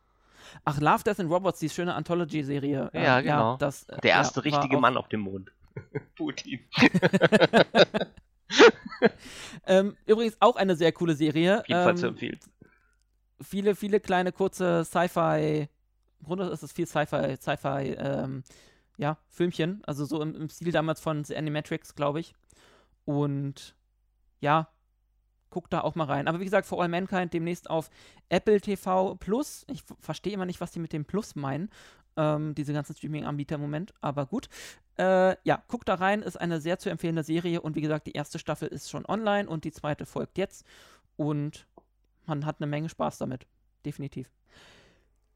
Ach, 0.65 0.81
Love, 0.81 1.05
Death 1.05 1.21
and 1.21 1.31
Robots, 1.31 1.59
die 1.61 1.69
schöne 1.69 1.95
Anthology-Serie. 1.95 2.91
Ja, 2.93 3.19
ähm, 3.19 3.25
genau. 3.25 3.53
Ja, 3.53 3.57
das, 3.59 3.87
Der 3.87 4.11
erste 4.11 4.41
ja, 4.41 4.45
richtige 4.45 4.79
Mann 4.79 4.97
auf 4.97 5.09
dem 5.09 5.21
Mond. 5.21 5.53
Putin. 6.17 6.61
ähm, 9.67 9.97
übrigens 10.07 10.37
auch 10.41 10.57
eine 10.57 10.77
sehr 10.77 10.93
coole 10.93 11.15
Serie. 11.15 11.61
Auf 11.61 11.69
jeden 11.69 11.83
Fall 11.83 11.91
ähm, 11.93 11.97
zu 11.97 12.07
empfehlen 12.09 12.41
viele, 13.41 13.75
viele 13.75 14.01
kleine 14.01 14.33
kurze 14.33 14.85
Sci-Fi, 14.85 15.69
im 16.21 16.27
Grunde 16.27 16.45
ist 16.47 16.63
es 16.63 16.73
viel 16.73 16.87
Sci-Fi, 16.87 17.37
Sci-Fi, 17.37 17.95
ähm, 17.99 18.43
ja, 18.99 19.17
Filmchen, 19.29 19.83
also 19.87 20.05
so 20.05 20.21
im, 20.21 20.35
im 20.35 20.49
Stil 20.49 20.73
damals 20.73 21.01
von 21.01 21.25
The 21.25 21.37
Animatrix, 21.37 21.95
glaube 21.95 22.21
ich. 22.21 22.35
Und 23.05 23.75
ja, 24.41 24.69
guckt 25.51 25.73
da 25.73 25.81
auch 25.81 25.95
mal 25.95 26.05
rein. 26.05 26.29
Aber 26.29 26.41
wie 26.41 26.45
gesagt, 26.45 26.67
For 26.67 26.81
All 26.81 26.89
Mankind 26.89 27.33
demnächst 27.33 27.69
auf 27.69 27.91
Apple 28.29 28.61
TV 28.61 29.17
Plus. 29.17 29.65
Ich 29.69 29.83
verstehe 30.01 30.33
immer 30.33 30.47
nicht, 30.47 30.61
was 30.61 30.71
die 30.73 30.79
mit 30.79 30.93
dem 30.93 31.05
Plus 31.05 31.35
meinen. 31.35 31.71
Ähm, 32.17 32.55
diese 32.55 32.73
ganzen 32.73 32.95
Streaming-Anbieter 32.95 33.57
im 33.57 33.61
Moment. 33.61 33.93
Aber 34.01 34.27
gut. 34.27 34.49
Äh, 34.97 35.37
ja, 35.45 35.63
guckt 35.69 35.89
da 35.89 35.95
rein. 35.95 36.23
Ist 36.23 36.41
eine 36.41 36.61
sehr 36.61 36.79
zu 36.79 36.91
empfehlende 36.91 37.25
Serie. 37.25 37.61
Und 37.61 37.77
wie 37.77 37.81
gesagt, 37.81 38.07
die 38.07 38.13
erste 38.13 38.39
Staffel 38.39 38.69
ist 38.69 38.91
schon 38.91 39.05
online 39.07 39.49
und 39.49 39.65
die 39.65 39.73
zweite 39.73 40.07
folgt 40.07 40.39
jetzt. 40.39 40.65
Und 41.17 41.67
man 42.31 42.47
hat 42.47 42.57
eine 42.61 42.67
Menge 42.67 42.89
Spaß 42.89 43.19
damit. 43.19 43.47
Definitiv. 43.85 44.31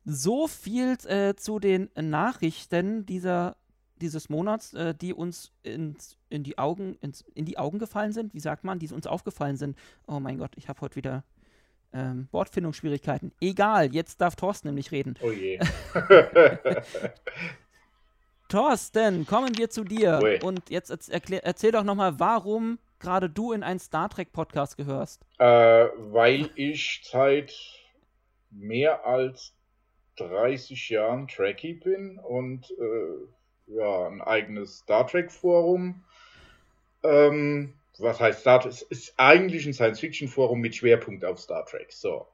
So 0.05 0.49
viel 0.49 0.97
äh, 1.07 1.35
zu 1.35 1.59
den 1.59 1.91
Nachrichten 1.95 3.07
dieser 3.07 3.57
dieses 3.97 4.29
Monats, 4.29 4.75
äh, 4.75 4.95
die 4.95 5.15
uns 5.15 5.53
ins, 5.63 6.17
in, 6.29 6.43
die 6.43 6.59
Augen, 6.59 6.99
ins, 7.01 7.23
in 7.35 7.45
die 7.45 7.59
Augen 7.59 7.79
gefallen 7.79 8.13
sind. 8.13 8.35
Wie 8.35 8.41
sagt 8.41 8.65
man? 8.65 8.79
Die 8.79 8.89
uns 8.91 9.07
aufgefallen 9.07 9.57
sind. 9.57 9.79
Oh 10.07 10.21
mein 10.21 10.39
Gott, 10.39 10.53
ich 10.57 10.69
habe 10.69 10.81
heute 10.81 10.97
wieder 10.97 11.23
ähm, 11.93 12.29
Wortfindungsschwierigkeiten. 12.33 13.33
Egal, 13.41 13.95
jetzt 13.95 14.21
darf 14.21 14.35
Thorsten 14.37 14.69
nämlich 14.69 14.91
reden. 14.91 15.15
Oh 15.23 15.31
je. 15.31 15.59
Thorsten, 18.49 19.27
kommen 19.27 19.57
wir 19.57 19.71
zu 19.71 19.85
dir. 19.85 20.21
Ui. 20.23 20.41
Und 20.43 20.71
jetzt 20.71 20.91
erzähl, 20.91 21.41
erzähl 21.43 21.73
doch 21.73 21.85
nochmal, 21.85 22.19
warum 22.19 22.79
gerade 23.01 23.29
du 23.31 23.53
in 23.53 23.63
einen 23.63 23.81
Star 23.81 24.09
Trek 24.09 24.33
Podcast 24.33 24.77
gehörst. 24.77 25.25
Äh, 25.39 25.45
weil 25.97 26.51
ich 26.55 27.03
seit 27.05 27.55
mehr 28.51 29.07
als 29.07 29.55
30 30.17 30.91
Jahren 30.91 31.29
Trekkie 31.29 31.75
bin 31.75 32.19
und 32.19 32.71
äh, 32.71 33.75
ja, 33.77 34.07
ein 34.07 34.21
eigenes 34.21 34.79
Star 34.79 35.07
Trek 35.07 35.33
Forum. 35.33 36.05
Ähm, 37.03 37.75
was 37.99 38.21
heißt 38.21 38.41
Star 38.41 38.61
Trek? 38.61 38.73
Es 38.73 38.83
ist 38.83 39.15
eigentlich 39.17 39.67
ein 39.67 39.73
Science-Fiction-Forum 39.73 40.61
mit 40.61 40.75
Schwerpunkt 40.75 41.25
auf 41.25 41.41
Star 41.41 41.65
Trek. 41.65 41.93
So. 41.93 42.27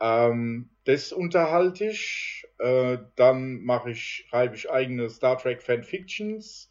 Ähm, 0.00 0.68
das 0.84 1.12
unterhalte 1.12 1.86
ich. 1.86 2.46
Äh, 2.58 2.98
dann 3.16 3.62
mache 3.62 3.90
ich, 3.90 4.26
schreibe 4.28 4.56
ich 4.56 4.70
eigene 4.70 5.10
Star 5.10 5.38
Trek 5.38 5.62
Fanfictions 5.62 6.70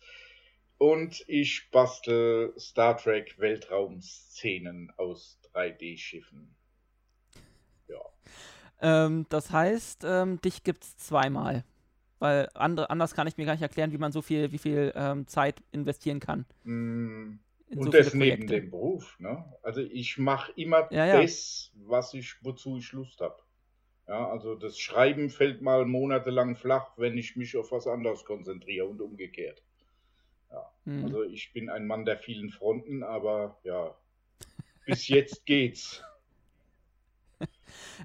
und 0.78 1.24
ich 1.28 1.70
bastel 1.72 2.54
Star 2.58 2.98
Trek 2.98 3.36
Weltraumszenen 3.40 4.92
aus 4.98 5.40
3D-Schiffen. 5.54 6.56
Ja. 7.88 8.02
Ähm, 8.82 9.26
das 9.30 9.52
heißt, 9.52 10.04
ähm, 10.06 10.42
dich 10.42 10.64
gibt's 10.64 10.98
zweimal. 10.98 11.64
Weil 12.20 12.50
andere, 12.54 12.90
anders 12.90 13.14
kann 13.14 13.28
ich 13.28 13.38
mir 13.38 13.46
gar 13.46 13.54
nicht 13.54 13.62
erklären, 13.62 13.92
wie 13.92 13.98
man 13.98 14.12
so 14.12 14.22
viel, 14.22 14.52
wie 14.52 14.58
viel 14.58 14.94
ähm, 14.96 15.28
Zeit 15.28 15.62
investieren 15.72 16.20
kann. 16.20 16.46
Mm, 16.64 17.40
in 17.68 17.78
Und 17.78 17.86
so 17.86 17.92
das 17.92 18.14
neben 18.14 18.48
dem 18.48 18.72
Beruf. 18.72 19.20
Ne? 19.20 19.44
Also 19.64 19.82
ich 19.82 20.18
mache 20.18 20.52
immer 20.56 20.92
Ja, 20.92 21.06
ja. 21.06 21.22
das, 21.22 21.72
was 21.76 22.14
ich, 22.14 22.36
wozu 22.42 22.78
ich 22.78 22.92
Lust 22.94 23.20
habe. 23.22 23.38
Ja, 24.08 24.30
also 24.30 24.56
das 24.56 24.78
Schreiben 24.78 25.30
fällt 25.30 25.62
mal 25.62 25.86
monatelang 25.86 26.56
flach, 26.56 26.92
wenn 26.98 27.18
ich 27.18 27.36
mich 27.36 27.58
auf 27.58 27.72
was 27.72 27.88
anderes 27.88 28.24
konzentriere 28.24 28.86
und 28.86 29.02
umgekehrt. 29.02 29.64
Hm. 30.86 31.04
Also 31.04 31.24
ich 31.24 31.52
bin 31.54 31.70
ein 31.70 31.88
Mann 31.88 32.06
der 32.06 32.18
vielen 32.18 32.50
Fronten, 32.50 33.04
aber 33.04 33.58
ja, 33.64 33.96
bis 34.86 35.08
jetzt 35.08 35.46
geht's. 35.46 36.04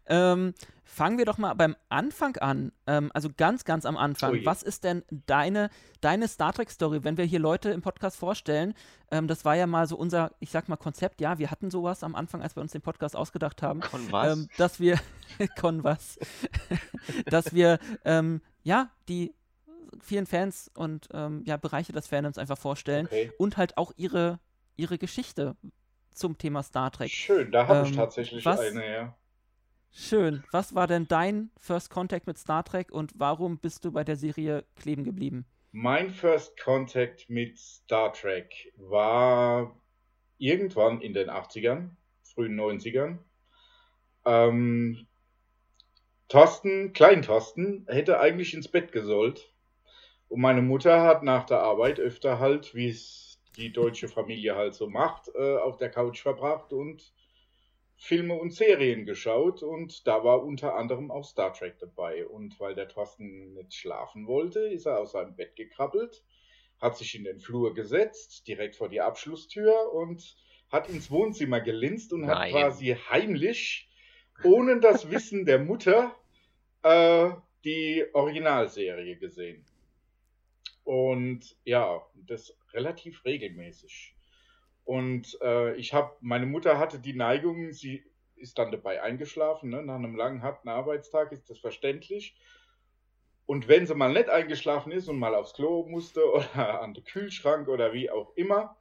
Ähm, 0.06 0.54
fangen 0.84 1.18
wir 1.18 1.24
doch 1.24 1.38
mal 1.38 1.54
beim 1.54 1.76
Anfang 1.88 2.36
an. 2.38 2.72
Ähm, 2.86 3.10
also 3.14 3.30
ganz, 3.34 3.64
ganz 3.64 3.86
am 3.86 3.96
Anfang. 3.96 4.32
Oh 4.32 4.34
je. 4.34 4.46
Was 4.46 4.62
ist 4.62 4.84
denn 4.84 5.04
deine, 5.26 5.70
deine 6.00 6.28
Star 6.28 6.52
Trek-Story, 6.52 7.04
wenn 7.04 7.16
wir 7.16 7.24
hier 7.24 7.38
Leute 7.38 7.70
im 7.70 7.80
Podcast 7.80 8.16
vorstellen? 8.16 8.74
Ähm, 9.10 9.28
das 9.28 9.44
war 9.44 9.56
ja 9.56 9.66
mal 9.66 9.86
so 9.86 9.96
unser, 9.96 10.32
ich 10.40 10.50
sag 10.50 10.68
mal, 10.68 10.76
Konzept. 10.76 11.20
Ja, 11.20 11.38
wir 11.38 11.50
hatten 11.50 11.70
sowas 11.70 12.02
am 12.02 12.14
Anfang, 12.14 12.42
als 12.42 12.56
wir 12.56 12.60
uns 12.60 12.72
den 12.72 12.82
Podcast 12.82 13.16
ausgedacht 13.16 13.62
haben. 13.62 13.82
Von 13.82 14.10
was? 14.10 14.36
Ähm, 14.36 14.48
dass 14.56 14.80
wir, 14.80 14.98
Con 15.60 15.84
was, 15.84 16.18
dass 17.26 17.54
wir, 17.54 17.78
ähm, 18.04 18.40
ja, 18.62 18.90
die 19.08 19.32
vielen 20.00 20.26
Fans 20.26 20.70
und 20.74 21.09
ähm, 21.12 21.42
ja, 21.46 21.57
Bereiche 21.57 21.92
des 21.92 22.07
Fandoms 22.07 22.38
einfach 22.38 22.59
vorstellen 22.59 23.07
Okay. 23.07 23.33
und 23.38 23.57
halt 23.57 23.76
auch 23.76 23.92
ihre, 23.96 24.38
ihre 24.76 24.98
Geschichte 24.98 25.57
zum 26.12 26.38
Thema 26.38 26.62
Star 26.62 26.90
Trek. 26.90 27.11
Schön, 27.11 27.50
da 27.53 27.66
habe 27.66 27.83
ich 27.85 27.90
Ähm, 27.90 27.96
tatsächlich 27.96 28.44
was- 28.44 28.61
eine, 28.61 28.92
ja. 28.92 29.16
Schön. 29.92 30.44
Was 30.53 30.74
war 30.76 30.87
denn 30.87 31.09
dein 31.09 31.50
First 31.57 31.90
Contact 31.90 32.29
mit 32.29 32.38
Star 32.38 32.64
Trek 32.64 32.92
und 32.92 33.12
warum 33.16 33.59
bist 33.59 33.85
du 33.85 33.90
bei 33.90 34.05
der 34.05 34.14
Serie 34.16 34.64
kleben 34.76 35.03
geblieben? 35.03 35.46
Mein 35.72 36.11
First 36.11 36.59
Contact 36.61 37.29
mit 37.29 37.59
Star 37.59 38.12
Trek 38.12 38.72
war 38.76 39.74
irgendwann 40.38 41.00
in 41.00 41.12
den 41.12 41.29
80ern, 41.29 41.90
frühen 42.22 42.55
90ern. 42.59 43.18
Ähm, 44.24 45.07
Thorsten, 46.29 46.92
Klein 46.92 47.22
Thorsten, 47.22 47.85
hätte 47.88 48.20
eigentlich 48.20 48.55
ins 48.55 48.68
Bett 48.68 48.92
gesollt. 48.92 49.49
Und 50.30 50.40
meine 50.40 50.62
Mutter 50.62 51.02
hat 51.02 51.24
nach 51.24 51.44
der 51.44 51.58
Arbeit 51.58 51.98
öfter 51.98 52.38
halt, 52.38 52.72
wie 52.72 52.88
es 52.88 53.40
die 53.56 53.72
deutsche 53.72 54.06
Familie 54.06 54.54
halt 54.54 54.74
so 54.74 54.88
macht, 54.88 55.28
äh, 55.34 55.56
auf 55.56 55.76
der 55.76 55.90
Couch 55.90 56.22
verbracht 56.22 56.72
und 56.72 57.12
Filme 57.96 58.34
und 58.34 58.52
Serien 58.52 59.06
geschaut. 59.06 59.64
Und 59.64 60.06
da 60.06 60.22
war 60.22 60.44
unter 60.44 60.76
anderem 60.76 61.10
auch 61.10 61.24
Star 61.24 61.52
Trek 61.52 61.78
dabei. 61.80 62.24
Und 62.24 62.60
weil 62.60 62.76
der 62.76 62.86
Thorsten 62.86 63.54
nicht 63.54 63.74
schlafen 63.74 64.28
wollte, 64.28 64.60
ist 64.60 64.86
er 64.86 65.00
aus 65.00 65.12
seinem 65.12 65.34
Bett 65.34 65.56
gekrabbelt, 65.56 66.22
hat 66.80 66.96
sich 66.96 67.16
in 67.16 67.24
den 67.24 67.40
Flur 67.40 67.74
gesetzt, 67.74 68.46
direkt 68.46 68.76
vor 68.76 68.88
die 68.88 69.00
Abschlusstür 69.00 69.92
und 69.92 70.36
hat 70.70 70.88
ins 70.88 71.10
Wohnzimmer 71.10 71.60
gelinst 71.60 72.12
und 72.12 72.28
hat 72.28 72.38
Nein. 72.38 72.52
quasi 72.52 72.96
heimlich, 73.10 73.90
ohne 74.44 74.78
das 74.78 75.10
Wissen 75.10 75.44
der 75.44 75.58
Mutter, 75.58 76.14
äh, 76.84 77.30
die 77.64 78.06
Originalserie 78.12 79.16
gesehen. 79.16 79.66
Und 80.84 81.56
ja, 81.64 82.02
das 82.14 82.56
relativ 82.72 83.24
regelmäßig. 83.24 84.16
Und 84.84 85.38
äh, 85.42 85.76
ich 85.76 85.92
habe, 85.92 86.16
meine 86.20 86.46
Mutter 86.46 86.78
hatte 86.78 86.98
die 86.98 87.12
Neigung, 87.12 87.72
sie 87.72 88.04
ist 88.36 88.58
dann 88.58 88.72
dabei 88.72 89.02
eingeschlafen, 89.02 89.70
ne? 89.70 89.82
nach 89.82 89.96
einem 89.96 90.16
langen, 90.16 90.42
harten 90.42 90.68
Arbeitstag 90.68 91.30
ist 91.32 91.48
das 91.50 91.58
verständlich. 91.58 92.34
Und 93.46 93.68
wenn 93.68 93.86
sie 93.86 93.94
mal 93.94 94.12
nicht 94.12 94.28
eingeschlafen 94.28 94.92
ist 94.92 95.08
und 95.08 95.18
mal 95.18 95.34
aufs 95.34 95.54
Klo 95.54 95.84
musste 95.86 96.24
oder 96.32 96.80
an 96.80 96.94
den 96.94 97.04
Kühlschrank 97.04 97.68
oder 97.68 97.92
wie 97.92 98.10
auch 98.10 98.34
immer, 98.36 98.76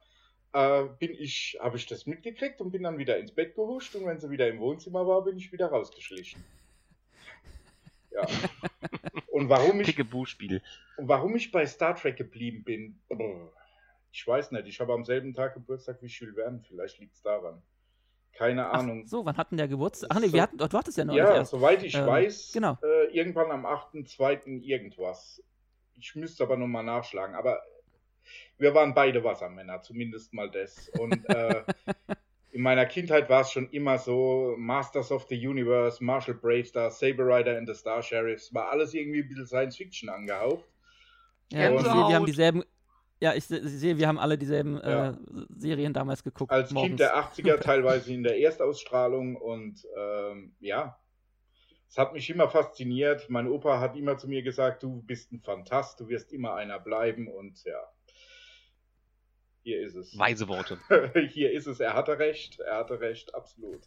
äh, 0.52 0.84
bin 0.98 1.14
ich, 1.14 1.58
habe 1.60 1.76
ich 1.76 1.86
das 1.86 2.06
mitgekriegt 2.06 2.60
und 2.60 2.70
bin 2.70 2.82
dann 2.82 2.98
wieder 2.98 3.18
ins 3.18 3.32
Bett 3.32 3.54
gehuscht 3.54 3.94
und 3.94 4.06
wenn 4.06 4.18
sie 4.18 4.30
wieder 4.30 4.48
im 4.48 4.58
Wohnzimmer 4.58 5.06
war, 5.06 5.22
bin 5.24 5.36
ich 5.36 5.52
wieder 5.52 5.68
rausgeschlichen. 5.68 6.42
Ja. 8.10 8.26
Und 9.30 9.48
warum 9.48 9.80
ich 9.80 9.96
und 9.98 11.08
warum 11.08 11.36
ich 11.36 11.50
bei 11.52 11.64
Star 11.66 11.94
Trek 11.94 12.16
geblieben 12.16 12.64
bin, 12.64 13.00
ich 14.12 14.26
weiß 14.26 14.50
nicht. 14.52 14.66
Ich 14.66 14.80
habe 14.80 14.92
am 14.92 15.04
selben 15.04 15.32
Tag 15.34 15.54
Geburtstag 15.54 16.02
wie 16.02 16.06
Jules 16.06 16.34
Verne. 16.34 16.60
Vielleicht 16.66 16.98
liegt 16.98 17.14
es 17.14 17.22
daran. 17.22 17.62
Keine 18.32 18.66
Ach, 18.68 18.78
Ahnung. 18.80 19.06
so, 19.06 19.24
wann 19.24 19.36
hatten 19.36 19.56
der 19.56 19.68
Geburtstag? 19.68 20.10
Ach 20.12 20.20
nee, 20.20 20.26
So- 20.26 20.32
wir 20.32 20.42
hatten, 20.42 20.58
du 20.58 20.64
hattest 20.68 20.98
ja 20.98 21.04
noch 21.04 21.14
ja, 21.14 21.34
erst. 21.36 21.50
soweit 21.52 21.82
ich 21.82 21.94
Ähm, 21.94 22.06
weiß, 22.06 22.50
genau. 22.52 22.76
äh, 22.82 23.04
irgendwann 23.16 23.50
am 23.50 23.66
8.2. 23.66 24.62
irgendwas. 24.62 25.42
Ich 25.96 26.14
müsste 26.16 26.44
aber 26.44 26.56
nochmal 26.56 26.84
nachschlagen. 26.84 27.34
Aber 27.36 27.60
wir 28.58 28.74
waren 28.74 28.94
beide 28.94 29.22
Wassermänner, 29.22 29.82
zumindest 29.82 30.32
mal 30.32 30.50
das. 30.50 30.88
Und 30.98 31.28
äh, 31.28 31.62
in 32.52 32.62
meiner 32.62 32.86
Kindheit 32.86 33.28
war 33.28 33.42
es 33.42 33.50
schon 33.52 33.68
immer 33.70 33.98
so: 33.98 34.54
Masters 34.58 35.10
of 35.12 35.26
the 35.28 35.46
Universe, 35.46 36.02
Marshall 36.02 36.34
Bravestar, 36.34 36.90
Saber 36.90 37.24
Rider 37.26 37.56
and 37.56 37.68
the 37.68 37.74
Star 37.74 38.02
Sheriffs. 38.02 38.52
War 38.54 38.70
alles 38.70 38.94
irgendwie 38.94 39.22
ein 39.22 39.28
bisschen 39.28 39.46
Science 39.46 39.76
Fiction 39.76 40.08
angehaucht. 40.08 40.64
Ja, 41.52 41.70
ich 41.74 41.80
sehe, 41.82 41.92
wir 41.94 42.14
haben 42.14 42.26
dieselben. 42.26 42.64
Ja, 43.22 43.34
ich 43.34 43.44
se- 43.44 43.58
ich 43.58 43.64
sehe, 43.72 43.98
wir 43.98 44.08
haben 44.08 44.18
alle 44.18 44.38
dieselben 44.38 44.76
Ja. 44.82 45.10
äh, 45.10 45.14
Serien 45.58 45.92
damals 45.92 46.24
geguckt. 46.24 46.50
als 46.50 46.70
morgens. 46.70 46.88
Kind 46.88 47.00
der 47.00 47.16
80er 47.16 47.58
teilweise 47.60 48.14
in 48.14 48.22
der 48.22 48.38
Erstausstrahlung 48.40 49.36
und 49.36 49.86
ähm, 49.96 50.54
ja, 50.60 50.98
es 51.88 51.98
hat 51.98 52.12
mich 52.14 52.30
immer 52.30 52.48
fasziniert. 52.48 53.28
Mein 53.28 53.46
Opa 53.48 53.78
hat 53.80 53.96
immer 53.96 54.16
zu 54.16 54.26
mir 54.28 54.42
gesagt, 54.42 54.82
du 54.84 55.02
bist 55.02 55.32
ein 55.32 55.40
Fantast, 55.40 56.00
du 56.00 56.08
wirst 56.08 56.32
immer 56.32 56.54
einer 56.54 56.78
bleiben 56.78 57.28
und 57.28 57.62
ja, 57.64 57.82
hier 59.70 59.86
ist 59.86 59.94
es. 59.94 60.18
Weise 60.18 60.48
Worte. 60.48 60.78
hier 61.28 61.52
ist 61.52 61.66
es, 61.66 61.78
er 61.78 61.94
hatte 61.94 62.18
recht, 62.18 62.58
er 62.58 62.78
hatte 62.78 63.00
recht, 63.00 63.34
absolut. 63.34 63.82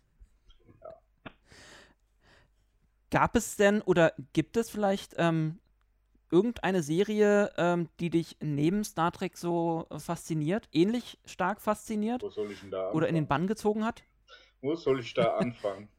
Gab 3.12 3.36
es 3.36 3.58
denn 3.58 3.82
oder 3.82 4.14
gibt 4.32 4.58
es 4.58 4.70
vielleicht 4.70 5.14
ähm, 5.18 5.60
irgendeine 6.32 6.82
Serie, 6.82 7.52
ähm, 7.58 7.90
die 8.00 8.10
dich 8.10 8.38
neben 8.40 8.84
Star 8.84 9.12
Trek 9.12 9.38
so 9.38 9.86
fasziniert, 9.98 10.68
ähnlich 10.72 11.20
stark 11.26 11.62
fasziniert 11.62 12.24
Wo 12.24 12.30
soll 12.30 12.52
ich 12.52 12.62
denn 12.62 12.72
da 12.72 12.92
oder 12.92 13.08
in 13.08 13.16
den 13.16 13.26
anfangen? 13.26 13.42
Bann 13.42 13.48
gezogen 13.48 13.86
hat? 13.86 14.04
Wo 14.62 14.76
soll 14.76 15.02
ich 15.02 15.14
da 15.14 15.36
anfangen? 15.38 15.90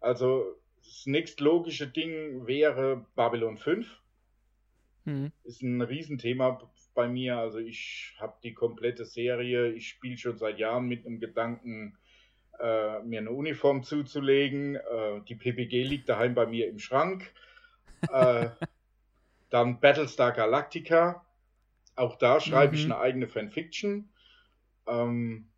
Also, 0.00 0.44
das 0.76 1.06
nächstlogische 1.06 1.88
Ding 1.88 2.46
wäre 2.46 3.06
Babylon 3.16 3.56
5. 3.56 4.00
Hm. 5.06 5.32
ist 5.42 5.62
ein 5.62 5.82
Riesenthema 5.82 6.52
bei 6.94 7.08
mir. 7.08 7.38
Also 7.38 7.58
ich 7.58 8.14
habe 8.18 8.34
die 8.42 8.54
komplette 8.54 9.04
Serie, 9.04 9.72
ich 9.72 9.88
spiele 9.88 10.16
schon 10.16 10.38
seit 10.38 10.58
Jahren 10.58 10.86
mit 10.86 11.06
einem 11.06 11.20
Gedanken, 11.20 11.96
äh, 12.60 13.00
mir 13.00 13.20
eine 13.20 13.30
Uniform 13.32 13.82
zuzulegen. 13.82 14.76
Äh, 14.76 15.20
die 15.28 15.34
PPG 15.34 15.82
liegt 15.84 16.08
daheim 16.08 16.34
bei 16.34 16.46
mir 16.46 16.68
im 16.68 16.78
Schrank. 16.78 17.32
Äh, 18.10 18.50
dann 19.50 19.80
Battlestar 19.80 20.32
Galactica. 20.32 21.24
Auch 21.96 22.16
da 22.16 22.40
schreibe 22.40 22.74
ich 22.74 22.86
Mhm. 22.86 22.92
eine 22.92 23.00
eigene 23.00 23.28
Fanfiction. 23.28 24.08
Ähm, 24.86 25.48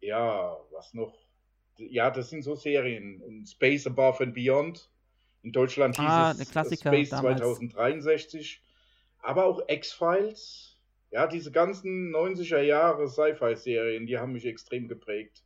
ja, 0.00 0.56
was 0.72 0.94
noch? 0.94 1.14
Ja, 1.78 2.10
das 2.10 2.30
sind 2.30 2.42
so 2.42 2.54
Serien. 2.54 3.20
Und 3.20 3.46
Space 3.46 3.86
Above 3.86 4.22
and 4.22 4.34
Beyond. 4.34 4.88
In 5.42 5.52
Deutschland 5.52 5.96
hieß 5.96 6.04
Ah, 6.04 6.30
es 6.32 6.48
Space 6.80 7.10
damals. 7.10 7.40
2063. 7.40 8.62
Aber 9.26 9.44
auch 9.44 9.60
X-Files 9.66 10.78
Ja, 11.10 11.26
diese 11.26 11.50
ganzen 11.50 12.14
90er 12.14 12.60
Jahre 12.60 13.08
Sci-Fi-Serien, 13.08 14.06
die 14.06 14.18
haben 14.18 14.32
mich 14.32 14.46
extrem 14.46 14.86
geprägt. 14.86 15.42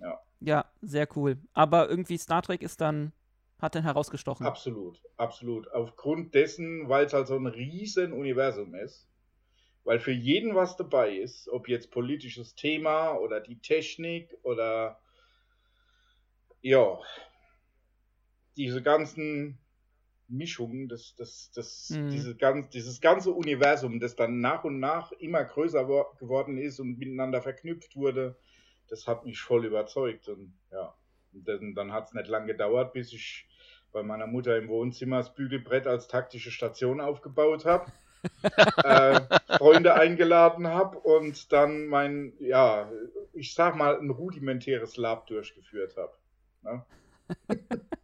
Ja. 0.00 0.20
Ja, 0.40 0.64
sehr 0.80 1.08
cool. 1.16 1.38
Aber 1.54 1.90
irgendwie 1.90 2.16
Star 2.16 2.42
Trek 2.42 2.62
ist 2.62 2.80
dann, 2.80 3.12
hat 3.58 3.74
dann 3.74 3.82
herausgestochen. 3.82 4.46
Absolut, 4.46 5.00
absolut. 5.16 5.68
Aufgrund 5.72 6.34
dessen, 6.34 6.88
weil 6.88 7.06
es 7.06 7.12
halt 7.12 7.26
so 7.26 7.36
ein 7.36 7.46
riesen 7.46 8.12
Universum 8.12 8.76
ist, 8.76 9.08
weil 9.82 9.98
für 9.98 10.12
jeden 10.12 10.54
was 10.54 10.76
dabei 10.76 11.16
ist, 11.16 11.48
ob 11.48 11.68
jetzt 11.68 11.90
politisches 11.90 12.54
Thema 12.54 13.14
oder 13.14 13.40
die 13.40 13.58
Technik 13.58 14.36
oder 14.42 15.00
ja, 16.62 16.98
diese 18.56 18.82
ganzen 18.82 19.58
Mischungen, 20.28 20.88
das, 20.88 21.14
das, 21.16 21.50
das, 21.54 21.90
mhm. 21.90 22.10
diese 22.10 22.34
ganz, 22.36 22.68
dieses 22.70 23.00
ganze 23.00 23.30
Universum, 23.30 24.00
das 24.00 24.16
dann 24.16 24.40
nach 24.40 24.64
und 24.64 24.80
nach 24.80 25.12
immer 25.12 25.44
größer 25.44 25.84
geworden 26.18 26.58
ist 26.58 26.80
und 26.80 26.98
miteinander 26.98 27.42
verknüpft 27.42 27.96
wurde, 27.96 28.36
das 28.88 29.06
hat 29.06 29.24
mich 29.24 29.40
voll 29.40 29.66
überzeugt. 29.66 30.28
Und 30.28 30.54
ja, 30.70 30.94
und 31.32 31.48
dann, 31.48 31.74
dann 31.74 31.92
hat 31.92 32.06
es 32.08 32.14
nicht 32.14 32.28
lange 32.28 32.46
gedauert, 32.46 32.92
bis 32.92 33.12
ich 33.12 33.46
bei 33.92 34.02
meiner 34.02 34.26
Mutter 34.26 34.56
im 34.56 34.68
Wohnzimmer 34.68 35.18
das 35.18 35.34
Bügelbrett 35.34 35.86
als 35.86 36.08
taktische 36.08 36.50
Station 36.50 37.00
aufgebaut 37.00 37.64
habe. 37.64 37.92
äh, 38.84 39.20
Freunde 39.58 39.94
eingeladen 39.94 40.66
habe 40.66 40.98
und 40.98 41.52
dann 41.52 41.86
mein, 41.86 42.32
ja, 42.38 42.90
ich 43.34 43.52
sag 43.52 43.76
mal, 43.76 43.98
ein 43.98 44.08
rudimentäres 44.08 44.96
Lab 44.96 45.26
durchgeführt 45.26 45.96
habe. 45.96 46.12
Ne? 46.62 46.84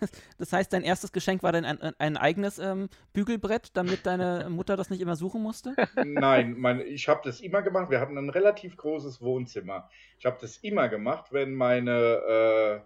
Das, 0.00 0.10
das, 0.38 0.52
heißt, 0.52 0.72
dein 0.72 0.84
erstes 0.84 1.10
Geschenk 1.10 1.42
war 1.42 1.50
dann 1.50 1.64
ein, 1.64 1.80
ein 1.98 2.16
eigenes 2.16 2.58
ähm, 2.58 2.88
Bügelbrett, 3.12 3.70
damit 3.76 4.06
deine 4.06 4.48
Mutter 4.48 4.76
das 4.76 4.90
nicht 4.90 5.00
immer 5.00 5.16
suchen 5.16 5.42
musste? 5.42 5.74
Nein, 6.04 6.54
mein, 6.56 6.80
ich 6.80 7.08
habe 7.08 7.20
das 7.24 7.40
immer 7.40 7.62
gemacht. 7.62 7.90
Wir 7.90 7.98
hatten 7.98 8.16
ein 8.16 8.30
relativ 8.30 8.76
großes 8.76 9.20
Wohnzimmer. 9.20 9.90
Ich 10.18 10.26
habe 10.26 10.38
das 10.40 10.58
immer 10.58 10.88
gemacht, 10.88 11.32
wenn 11.32 11.54
meine 11.54 11.92
äh, 11.92 12.80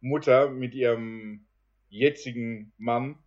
Mutter 0.00 0.50
mit 0.50 0.74
ihrem 0.74 1.46
jetzigen 1.90 2.72
Mann 2.76 3.18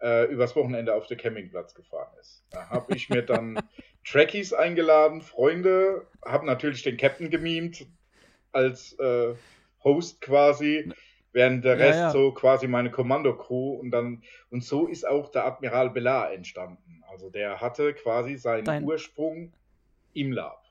äh, 0.00 0.30
übers 0.30 0.54
Wochenende 0.56 0.94
auf 0.94 1.06
den 1.06 1.18
Campingplatz 1.18 1.74
gefahren 1.74 2.12
ist. 2.20 2.44
Da 2.50 2.68
habe 2.70 2.94
ich 2.94 3.08
mir 3.08 3.22
dann 3.22 3.58
Trekkies 4.04 4.52
eingeladen, 4.52 5.22
Freunde, 5.22 6.06
habe 6.24 6.46
natürlich 6.46 6.82
den 6.82 6.96
Captain 6.96 7.30
gemimt 7.30 7.86
als 8.52 8.98
äh, 8.98 9.34
Host 9.84 10.20
quasi 10.20 10.92
während 11.38 11.64
der 11.64 11.78
Rest 11.78 11.98
ja, 12.00 12.06
ja. 12.06 12.10
so 12.10 12.32
quasi 12.32 12.66
meine 12.66 12.90
Kommando-Crew 12.90 13.74
und 13.74 13.92
dann 13.92 14.24
und 14.50 14.64
so 14.64 14.88
ist 14.88 15.06
auch 15.06 15.30
der 15.30 15.46
Admiral 15.46 15.90
Bellar 15.90 16.32
entstanden. 16.32 17.04
Also 17.08 17.30
der 17.30 17.60
hatte 17.60 17.94
quasi 17.94 18.36
seinen 18.36 18.64
Dein... 18.64 18.84
Ursprung 18.84 19.52
im 20.14 20.32
Lab. 20.32 20.64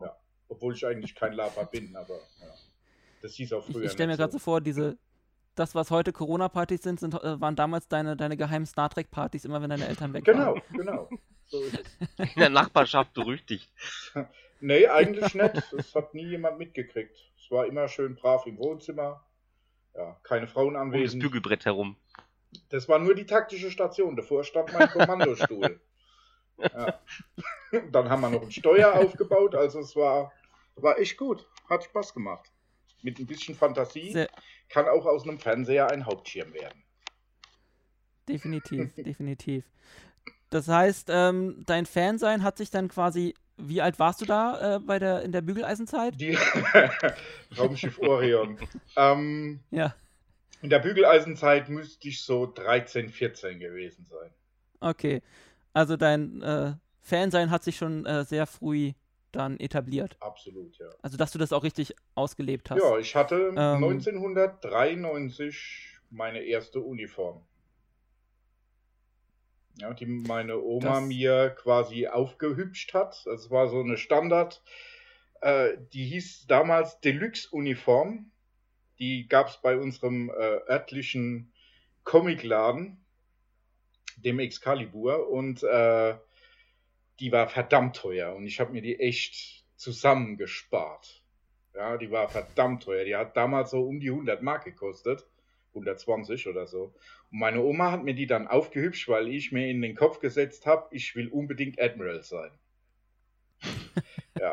Ja, 0.00 0.16
obwohl 0.48 0.74
ich 0.74 0.86
eigentlich 0.86 1.16
kein 1.16 1.32
Laber 1.32 1.64
bin, 1.64 1.96
aber 1.96 2.14
ja. 2.14 2.46
Das 3.22 3.34
hieß 3.34 3.52
auch 3.54 3.64
früher. 3.64 3.80
Ich, 3.80 3.86
ich 3.86 3.92
stelle 3.92 4.12
mir 4.12 4.16
gerade 4.16 4.32
so 4.32 4.38
vor, 4.38 4.60
diese 4.60 4.96
das, 5.56 5.74
was 5.74 5.90
heute 5.90 6.12
Corona-Partys 6.12 6.82
sind, 6.84 7.00
sind, 7.00 7.14
äh, 7.14 7.40
waren 7.40 7.56
damals 7.56 7.88
deine, 7.88 8.16
deine 8.16 8.36
geheimen 8.36 8.66
Star 8.66 8.88
Trek-Partys, 8.90 9.44
immer 9.44 9.60
wenn 9.60 9.70
deine 9.70 9.88
Eltern 9.88 10.12
weg 10.12 10.24
genau, 10.24 10.54
waren. 10.54 10.62
Genau, 10.70 11.08
genau. 11.08 11.20
So 11.46 11.60
ist 11.62 11.76
es. 11.76 12.18
In 12.36 12.40
der 12.40 12.50
Nachbarschaft 12.50 13.12
berüchtigt. 13.14 13.68
nee, 14.60 14.86
eigentlich 14.86 15.34
nicht. 15.34 15.72
Das 15.72 15.92
hat 15.96 16.14
nie 16.14 16.28
jemand 16.28 16.60
mitgekriegt. 16.60 17.16
Es 17.36 17.50
war 17.50 17.66
immer 17.66 17.88
schön 17.88 18.14
brav 18.14 18.46
im 18.46 18.56
Wohnzimmer 18.58 19.24
ja, 19.98 20.16
keine 20.22 20.46
Frauen 20.46 20.76
anwesend. 20.76 21.14
Um 21.14 21.20
das 21.20 21.30
Bügelbrett 21.30 21.64
herum. 21.64 21.96
Das 22.70 22.88
war 22.88 22.98
nur 22.98 23.14
die 23.14 23.26
taktische 23.26 23.70
Station. 23.70 24.16
Davor 24.16 24.44
stand 24.44 24.72
mein 24.72 24.88
Kommandostuhl. 24.88 25.80
ja. 26.58 27.00
Dann 27.92 28.08
haben 28.08 28.22
wir 28.22 28.30
noch 28.30 28.42
ein 28.42 28.50
Steuer 28.50 28.94
aufgebaut. 28.94 29.54
Also 29.54 29.80
es 29.80 29.94
war, 29.94 30.32
war 30.76 30.98
echt 30.98 31.18
gut. 31.18 31.46
Hat 31.68 31.84
Spaß 31.84 32.14
gemacht. 32.14 32.50
Mit 33.02 33.18
ein 33.18 33.26
bisschen 33.26 33.54
Fantasie 33.54 34.12
Sehr 34.12 34.28
kann 34.68 34.86
auch 34.86 35.06
aus 35.06 35.24
einem 35.24 35.38
Fernseher 35.38 35.90
ein 35.90 36.06
Hauptschirm 36.06 36.52
werden. 36.52 36.82
Definitiv, 38.28 38.94
definitiv. 38.96 39.64
Das 40.50 40.68
heißt, 40.68 41.08
ähm, 41.10 41.62
dein 41.66 41.86
Fansein 41.86 42.42
hat 42.42 42.58
sich 42.58 42.70
dann 42.70 42.88
quasi 42.88 43.34
wie 43.58 43.82
alt 43.82 43.98
warst 43.98 44.20
du 44.20 44.24
da 44.24 44.76
äh, 44.76 44.80
bei 44.80 44.98
der, 44.98 45.22
in 45.22 45.32
der 45.32 45.42
Bügeleisenzeit? 45.42 46.18
Die 46.20 46.38
Raumschiff 47.58 47.98
Orion. 48.00 48.58
ähm, 48.96 49.60
ja. 49.70 49.94
In 50.62 50.70
der 50.70 50.78
Bügeleisenzeit 50.78 51.68
müsste 51.68 52.08
ich 52.08 52.22
so 52.22 52.46
13, 52.46 53.10
14 53.10 53.60
gewesen 53.60 54.06
sein. 54.06 54.30
Okay. 54.80 55.22
Also 55.72 55.96
dein 55.96 56.42
äh, 56.42 56.74
Fansein 57.00 57.50
hat 57.50 57.64
sich 57.64 57.76
schon 57.76 58.06
äh, 58.06 58.24
sehr 58.24 58.46
früh 58.46 58.92
dann 59.32 59.58
etabliert. 59.60 60.16
Absolut, 60.20 60.78
ja. 60.78 60.86
Also 61.02 61.16
dass 61.16 61.32
du 61.32 61.38
das 61.38 61.52
auch 61.52 61.62
richtig 61.62 61.94
ausgelebt 62.14 62.70
hast. 62.70 62.80
Ja, 62.80 62.98
ich 62.98 63.14
hatte 63.14 63.50
ähm, 63.50 63.84
1993 63.84 65.98
meine 66.10 66.40
erste 66.40 66.80
Uniform 66.80 67.42
ja, 69.78 69.94
die 69.94 70.06
meine 70.06 70.60
Oma 70.60 71.00
das... 71.00 71.04
mir 71.04 71.50
quasi 71.50 72.06
aufgehübscht 72.06 72.94
hat. 72.94 73.24
Das 73.26 73.50
war 73.50 73.68
so 73.68 73.80
eine 73.80 73.96
Standard, 73.96 74.62
äh, 75.40 75.76
die 75.92 76.04
hieß 76.04 76.46
damals 76.46 77.00
Deluxe-Uniform. 77.00 78.30
Die 78.98 79.28
gab 79.28 79.48
es 79.48 79.58
bei 79.58 79.76
unserem 79.76 80.28
äh, 80.30 80.32
örtlichen 80.68 81.52
Comicladen, 82.04 83.04
dem 84.16 84.40
Excalibur, 84.40 85.28
und 85.28 85.62
äh, 85.62 86.16
die 87.20 87.30
war 87.30 87.48
verdammt 87.48 87.96
teuer. 87.96 88.34
Und 88.34 88.46
ich 88.46 88.58
habe 88.58 88.72
mir 88.72 88.82
die 88.82 88.98
echt 88.98 89.64
zusammengespart. 89.76 91.22
Ja, 91.74 91.96
die 91.96 92.10
war 92.10 92.28
verdammt 92.28 92.82
teuer. 92.82 93.04
Die 93.04 93.14
hat 93.14 93.36
damals 93.36 93.70
so 93.70 93.86
um 93.86 94.00
die 94.00 94.10
100 94.10 94.42
Mark 94.42 94.64
gekostet. 94.64 95.24
120 95.70 96.48
oder 96.48 96.66
so. 96.66 96.94
Und 97.30 97.38
meine 97.38 97.62
Oma 97.62 97.92
hat 97.92 98.04
mir 98.04 98.14
die 98.14 98.26
dann 98.26 98.48
aufgehübscht, 98.48 99.08
weil 99.08 99.28
ich 99.28 99.52
mir 99.52 99.68
in 99.68 99.82
den 99.82 99.94
Kopf 99.94 100.20
gesetzt 100.20 100.66
habe, 100.66 100.88
ich 100.90 101.14
will 101.14 101.28
unbedingt 101.28 101.80
Admiral 101.80 102.22
sein. 102.22 102.50
ja. 104.40 104.52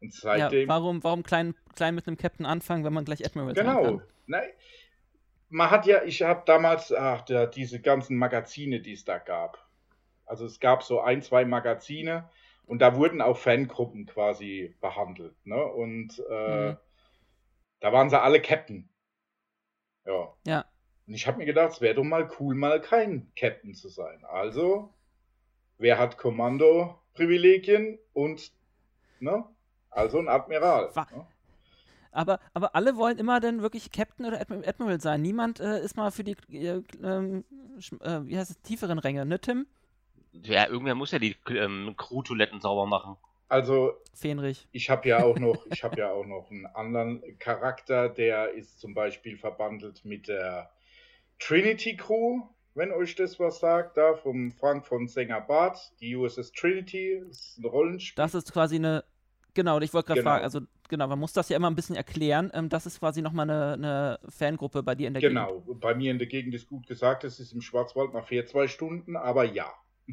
Und 0.00 0.12
seitdem. 0.12 0.62
Ja, 0.62 0.68
warum, 0.68 1.02
warum 1.02 1.22
klein, 1.22 1.54
klein 1.74 1.94
mit 1.94 2.06
einem 2.06 2.16
Captain 2.16 2.46
anfangen, 2.46 2.84
wenn 2.84 2.92
man 2.92 3.04
gleich 3.04 3.24
Admiral 3.24 3.54
genau. 3.54 3.74
sein 3.74 3.82
kann? 3.82 3.92
Genau. 3.92 4.02
Nein. 4.26 4.48
Man 5.48 5.70
hat 5.70 5.86
ja, 5.86 6.02
ich 6.02 6.22
habe 6.22 6.42
damals, 6.46 6.92
ach, 6.92 7.22
der, 7.22 7.46
diese 7.46 7.80
ganzen 7.80 8.16
Magazine, 8.16 8.80
die 8.80 8.92
es 8.92 9.04
da 9.04 9.18
gab. 9.18 9.64
Also 10.26 10.46
es 10.46 10.58
gab 10.58 10.82
so 10.82 11.00
ein, 11.00 11.22
zwei 11.22 11.44
Magazine 11.44 12.28
und 12.66 12.80
da 12.80 12.96
wurden 12.96 13.20
auch 13.20 13.36
Fangruppen 13.36 14.06
quasi 14.06 14.74
behandelt. 14.80 15.34
Ne? 15.44 15.62
Und 15.62 16.22
äh, 16.30 16.70
mhm. 16.70 16.76
da 17.80 17.92
waren 17.92 18.10
sie 18.10 18.20
alle 18.20 18.40
Captain. 18.40 18.88
Ja. 20.06 20.32
Ja. 20.46 20.64
Und 21.06 21.14
ich 21.14 21.26
habe 21.26 21.38
mir 21.38 21.46
gedacht, 21.46 21.72
es 21.72 21.80
wäre 21.80 21.94
doch 21.94 22.04
mal 22.04 22.30
cool, 22.38 22.54
mal 22.54 22.80
kein 22.80 23.30
Captain 23.36 23.74
zu 23.74 23.88
sein. 23.88 24.24
Also, 24.24 24.92
wer 25.78 25.98
hat 25.98 26.16
Kommando-Privilegien 26.16 27.98
und, 28.12 28.52
ne? 29.20 29.44
Also 29.90 30.18
ein 30.18 30.28
Admiral. 30.28 30.90
ne? 30.94 31.26
Aber, 32.10 32.40
aber 32.52 32.74
alle 32.74 32.96
wollen 32.96 33.18
immer 33.18 33.40
dann 33.40 33.60
wirklich 33.60 33.90
Captain 33.90 34.24
oder 34.26 34.40
Admiral 34.40 35.00
sein. 35.00 35.20
Niemand 35.20 35.60
äh, 35.60 35.82
ist 35.82 35.96
mal 35.96 36.10
für 36.10 36.24
die, 36.24 36.36
äh, 36.50 36.82
ähm, 37.02 37.44
äh, 38.00 38.20
wie 38.22 38.38
heißt 38.38 38.50
es, 38.50 38.60
tieferen 38.62 38.98
Ränge, 38.98 39.26
ne, 39.26 39.40
Tim? 39.40 39.66
Ja, 40.32 40.68
irgendwer 40.68 40.94
muss 40.94 41.12
ja 41.12 41.18
die 41.18 41.36
ähm, 41.48 41.94
Crew-Toiletten 41.96 42.60
sauber 42.60 42.86
machen. 42.86 43.16
Also, 43.48 43.92
Fähnrich. 44.14 44.68
ich 44.72 44.90
habe 44.90 45.08
ja 45.08 45.22
auch 45.22 45.38
noch, 45.38 45.66
ich 45.66 45.84
habe 45.84 45.96
ja 46.00 46.10
auch 46.10 46.26
noch 46.26 46.50
einen 46.50 46.66
anderen 46.66 47.38
Charakter, 47.38 48.08
der 48.08 48.52
ist 48.52 48.80
zum 48.80 48.94
Beispiel 48.94 49.36
verbandelt 49.36 50.04
mit 50.04 50.28
der 50.28 50.70
Trinity 51.38 51.96
Crew, 51.96 52.42
wenn 52.74 52.90
euch 52.90 53.14
das 53.14 53.38
was 53.38 53.60
sagt, 53.60 53.96
da 53.96 54.14
vom 54.14 54.50
Frank 54.52 54.86
von 54.86 55.06
Sänger 55.06 55.40
Barth, 55.40 55.92
die 56.00 56.16
USS 56.16 56.52
Trinity, 56.52 57.22
ist 57.28 57.58
ein 57.58 57.66
Rollenspiel. 57.66 58.16
Das 58.16 58.34
ist 58.34 58.52
quasi 58.52 58.76
eine, 58.76 59.04
genau, 59.52 59.78
ich 59.80 59.94
wollte 59.94 60.08
gerade 60.08 60.20
genau. 60.20 60.30
fragen, 60.30 60.44
also 60.44 60.60
genau, 60.88 61.06
man 61.06 61.18
muss 61.18 61.32
das 61.32 61.48
ja 61.48 61.56
immer 61.56 61.70
ein 61.70 61.76
bisschen 61.76 61.96
erklären. 61.96 62.50
Ähm, 62.54 62.68
das 62.68 62.86
ist 62.86 62.98
quasi 62.98 63.22
nochmal 63.22 63.48
eine, 63.48 63.72
eine 63.74 64.18
Fangruppe 64.28 64.82
bei 64.82 64.94
dir 64.94 65.08
in 65.08 65.14
der 65.14 65.22
genau. 65.22 65.46
Gegend. 65.46 65.66
Genau, 65.66 65.78
bei 65.78 65.94
mir 65.94 66.10
in 66.10 66.18
der 66.18 66.26
Gegend 66.26 66.54
ist 66.54 66.68
gut 66.68 66.86
gesagt, 66.86 67.24
es 67.24 67.38
ist 67.38 67.52
im 67.52 67.60
Schwarzwald 67.60 68.12
nach 68.12 68.26
vier, 68.26 68.46
zwei 68.46 68.66
Stunden, 68.66 69.16
aber 69.16 69.44
ja. 69.44 69.72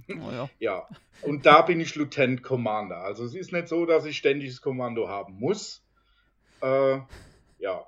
Oh 0.10 0.32
ja. 0.32 0.50
ja. 0.60 0.88
Und 1.22 1.46
da 1.46 1.62
bin 1.62 1.80
ich 1.80 1.96
Lieutenant 1.96 2.44
Commander. 2.44 2.98
Also 2.98 3.24
es 3.26 3.36
ist 3.36 3.52
nicht 3.52 3.68
so, 3.68 3.86
dass 3.86 4.06
ich 4.06 4.18
ständiges 4.18 4.62
Kommando 4.62 5.08
haben 5.08 5.40
muss. 5.40 5.84
Äh, 6.62 7.00
ja. 7.60 7.86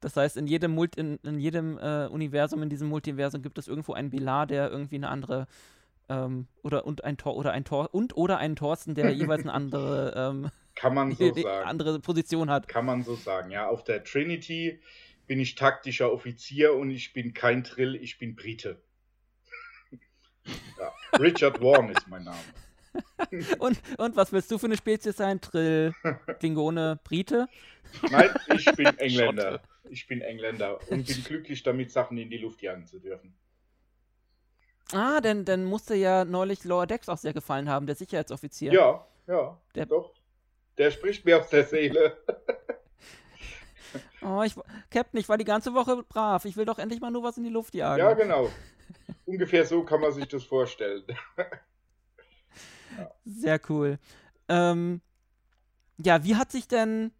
Das 0.00 0.16
heißt, 0.16 0.36
in 0.36 0.46
jedem, 0.46 0.72
Multi 0.72 1.00
in, 1.00 1.18
in 1.22 1.38
jedem 1.38 1.78
äh, 1.78 2.06
Universum, 2.06 2.62
in 2.62 2.68
diesem 2.68 2.88
Multiversum 2.88 3.42
gibt 3.42 3.58
es 3.58 3.68
irgendwo 3.68 3.92
einen 3.92 4.10
Bilar, 4.10 4.46
der 4.46 4.70
irgendwie 4.70 4.96
eine 4.96 5.08
andere 5.08 5.46
ähm, 6.08 6.48
oder 6.62 6.86
und 6.86 7.04
ein 7.04 7.16
Tor 7.16 7.36
oder 7.36 7.52
ein 7.52 7.64
Tor 7.64 7.94
und 7.94 8.16
oder 8.16 8.38
einen 8.38 8.56
Thorsten, 8.56 8.94
der 8.94 9.10
jeweils 9.14 9.42
eine 9.42 9.52
andere 9.52 10.12
ähm, 10.16 10.50
kann 10.74 10.94
man 10.94 11.12
so 11.14 11.32
sagen. 11.32 11.68
andere 11.68 12.00
Position 12.00 12.50
hat. 12.50 12.68
Kann 12.68 12.86
man 12.86 13.02
so 13.02 13.14
sagen, 13.14 13.50
ja. 13.50 13.68
Auf 13.68 13.84
der 13.84 14.02
Trinity 14.04 14.80
bin 15.26 15.38
ich 15.38 15.54
taktischer 15.54 16.12
Offizier 16.12 16.74
und 16.74 16.90
ich 16.90 17.12
bin 17.12 17.32
kein 17.32 17.64
Trill, 17.64 17.94
ich 17.94 18.18
bin 18.18 18.34
Brite. 18.34 18.82
Ja. 20.78 20.92
Richard 21.18 21.60
Warren 21.62 21.90
ist 21.90 22.06
mein 22.08 22.24
Name. 22.24 22.38
Und, 23.58 23.80
und 23.96 24.16
was 24.16 24.32
willst 24.32 24.50
du 24.50 24.58
für 24.58 24.66
eine 24.66 24.76
Spezies 24.76 25.16
sein? 25.16 25.40
Trill, 25.40 25.94
Klingone, 26.40 27.00
Brite? 27.04 27.48
Nein, 28.10 28.28
ich 28.54 28.66
bin 28.76 28.86
Engländer. 28.98 29.62
Ich 29.88 30.06
bin 30.06 30.20
Engländer 30.20 30.78
und 30.90 31.06
bin 31.06 31.24
glücklich 31.24 31.62
damit, 31.62 31.90
Sachen 31.90 32.18
in 32.18 32.28
die 32.28 32.36
Luft 32.38 32.60
jagen 32.62 32.86
zu 32.86 32.98
dürfen. 32.98 33.34
Ah, 34.92 35.20
denn 35.22 35.44
dann 35.46 35.64
musste 35.64 35.94
ja 35.94 36.24
neulich 36.26 36.64
Lower 36.64 36.86
Decks 36.86 37.08
auch 37.08 37.16
sehr 37.16 37.32
gefallen 37.32 37.68
haben, 37.70 37.86
der 37.86 37.94
Sicherheitsoffizier. 37.96 38.72
Ja, 38.72 39.06
ja, 39.26 39.58
Der- 39.74 39.86
doch. 39.86 40.12
Der 40.76 40.90
spricht 40.90 41.24
mir 41.24 41.40
aus 41.40 41.48
der 41.48 41.64
Seele. 41.64 42.18
Oh, 44.22 44.42
ich, 44.42 44.54
Captain, 44.90 45.18
ich 45.20 45.28
war 45.28 45.36
die 45.36 45.44
ganze 45.44 45.74
Woche 45.74 46.02
brav. 46.08 46.44
Ich 46.44 46.56
will 46.56 46.64
doch 46.64 46.78
endlich 46.78 47.00
mal 47.00 47.10
nur 47.10 47.22
was 47.24 47.36
in 47.36 47.44
die 47.44 47.50
Luft 47.50 47.74
jagen. 47.74 47.98
Ja, 47.98 48.12
genau. 48.14 48.48
Ungefähr 49.24 49.64
so 49.64 49.84
kann 49.84 50.00
man 50.00 50.12
sich 50.12 50.26
das 50.28 50.44
vorstellen. 50.44 51.04
Sehr 53.24 53.60
cool. 53.68 53.98
Ähm, 54.48 55.00
ja, 55.98 56.24
wie 56.24 56.36
hat 56.36 56.50
sich 56.50 56.68
denn 56.68 57.12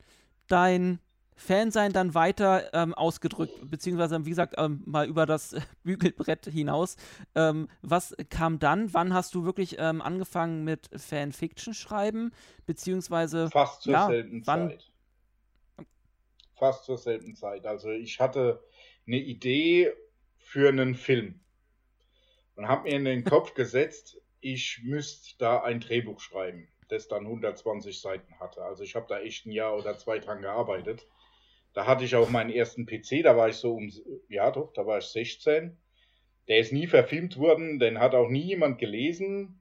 dein 0.48 0.98
Fansein 1.34 1.92
dann 1.92 2.14
weiter 2.14 2.72
ähm, 2.74 2.92
ausgedrückt, 2.94 3.54
beziehungsweise, 3.68 4.24
wie 4.24 4.30
gesagt, 4.30 4.54
ähm, 4.58 4.82
mal 4.84 5.08
über 5.08 5.26
das 5.26 5.56
Bügelbrett 5.82 6.46
hinaus. 6.46 6.96
Ähm, 7.34 7.68
was 7.80 8.14
kam 8.28 8.58
dann? 8.58 8.92
Wann 8.94 9.14
hast 9.14 9.34
du 9.34 9.44
wirklich 9.44 9.76
ähm, 9.78 10.02
angefangen 10.02 10.62
mit 10.64 10.90
Fanfiction 10.94 11.74
schreiben, 11.74 12.32
beziehungsweise 12.66 13.50
Fast 13.50 13.82
zur 13.82 13.92
Ja, 13.94 14.06
selben 14.06 14.46
wann- 14.46 14.70
Zeit. 14.70 14.88
Fast 16.54 16.84
zur 16.84 16.98
selben 16.98 17.34
Zeit. 17.34 17.66
Also 17.66 17.90
ich 17.90 18.20
hatte 18.20 18.62
eine 19.06 19.16
Idee 19.18 19.92
für 20.36 20.68
einen 20.68 20.94
Film 20.94 21.40
und 22.62 22.68
habe 22.68 22.88
mir 22.88 22.94
in 22.96 23.04
den 23.04 23.24
Kopf 23.24 23.54
gesetzt, 23.54 24.20
ich 24.40 24.82
müsste 24.84 25.36
da 25.38 25.62
ein 25.64 25.80
Drehbuch 25.80 26.20
schreiben, 26.20 26.68
das 26.88 27.08
dann 27.08 27.24
120 27.26 28.00
Seiten 28.00 28.38
hatte. 28.38 28.62
Also 28.62 28.84
ich 28.84 28.94
habe 28.94 29.06
da 29.08 29.18
echt 29.18 29.46
ein 29.46 29.50
Jahr 29.50 29.76
oder 29.76 29.98
zwei 29.98 30.20
dran 30.20 30.42
gearbeitet. 30.42 31.04
Da 31.74 31.86
hatte 31.86 32.04
ich 32.04 32.14
auch 32.14 32.30
meinen 32.30 32.50
ersten 32.50 32.86
PC, 32.86 33.24
da 33.24 33.36
war 33.36 33.48
ich 33.48 33.56
so 33.56 33.74
um, 33.74 33.90
ja 34.28 34.52
doch, 34.52 34.72
da 34.74 34.86
war 34.86 34.98
ich 34.98 35.06
16. 35.06 35.76
Der 36.46 36.58
ist 36.58 36.72
nie 36.72 36.86
verfilmt 36.86 37.36
worden, 37.36 37.80
den 37.80 37.98
hat 37.98 38.14
auch 38.14 38.28
nie 38.28 38.42
jemand 38.42 38.78
gelesen. 38.78 39.60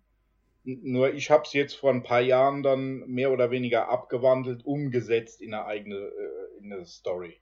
Nur 0.63 1.11
ich 1.15 1.31
habe 1.31 1.41
es 1.43 1.53
jetzt 1.53 1.73
vor 1.73 1.89
ein 1.89 2.03
paar 2.03 2.21
Jahren 2.21 2.61
dann 2.61 2.99
mehr 3.07 3.31
oder 3.31 3.49
weniger 3.49 3.89
abgewandelt, 3.89 4.63
umgesetzt 4.63 5.41
in 5.41 5.55
eine 5.55 5.65
eigene 5.65 5.95
äh, 5.95 6.59
in 6.59 6.71
eine 6.71 6.85
Story. 6.85 7.41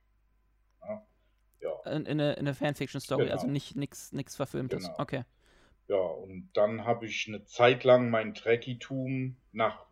Ja, 1.61 1.81
in, 1.85 2.05
in 2.05 2.21
eine, 2.21 2.31
in 2.33 2.39
eine 2.39 2.53
Fanfiction-Story, 2.53 3.23
Genau. 3.23 3.33
also 3.35 3.47
nicht 3.47 3.75
nichts 3.75 4.35
Verfilmtes. 4.37 4.85
Genau. 4.85 4.99
Okay. 4.99 5.25
Ja 5.89 5.97
und 5.97 6.49
dann 6.53 6.85
habe 6.85 7.07
ich 7.07 7.27
eine 7.27 7.43
Zeit 7.45 7.83
lang 7.83 8.09
mein 8.09 8.33
Trekkie-Tum 8.33 9.35
nach 9.51 9.85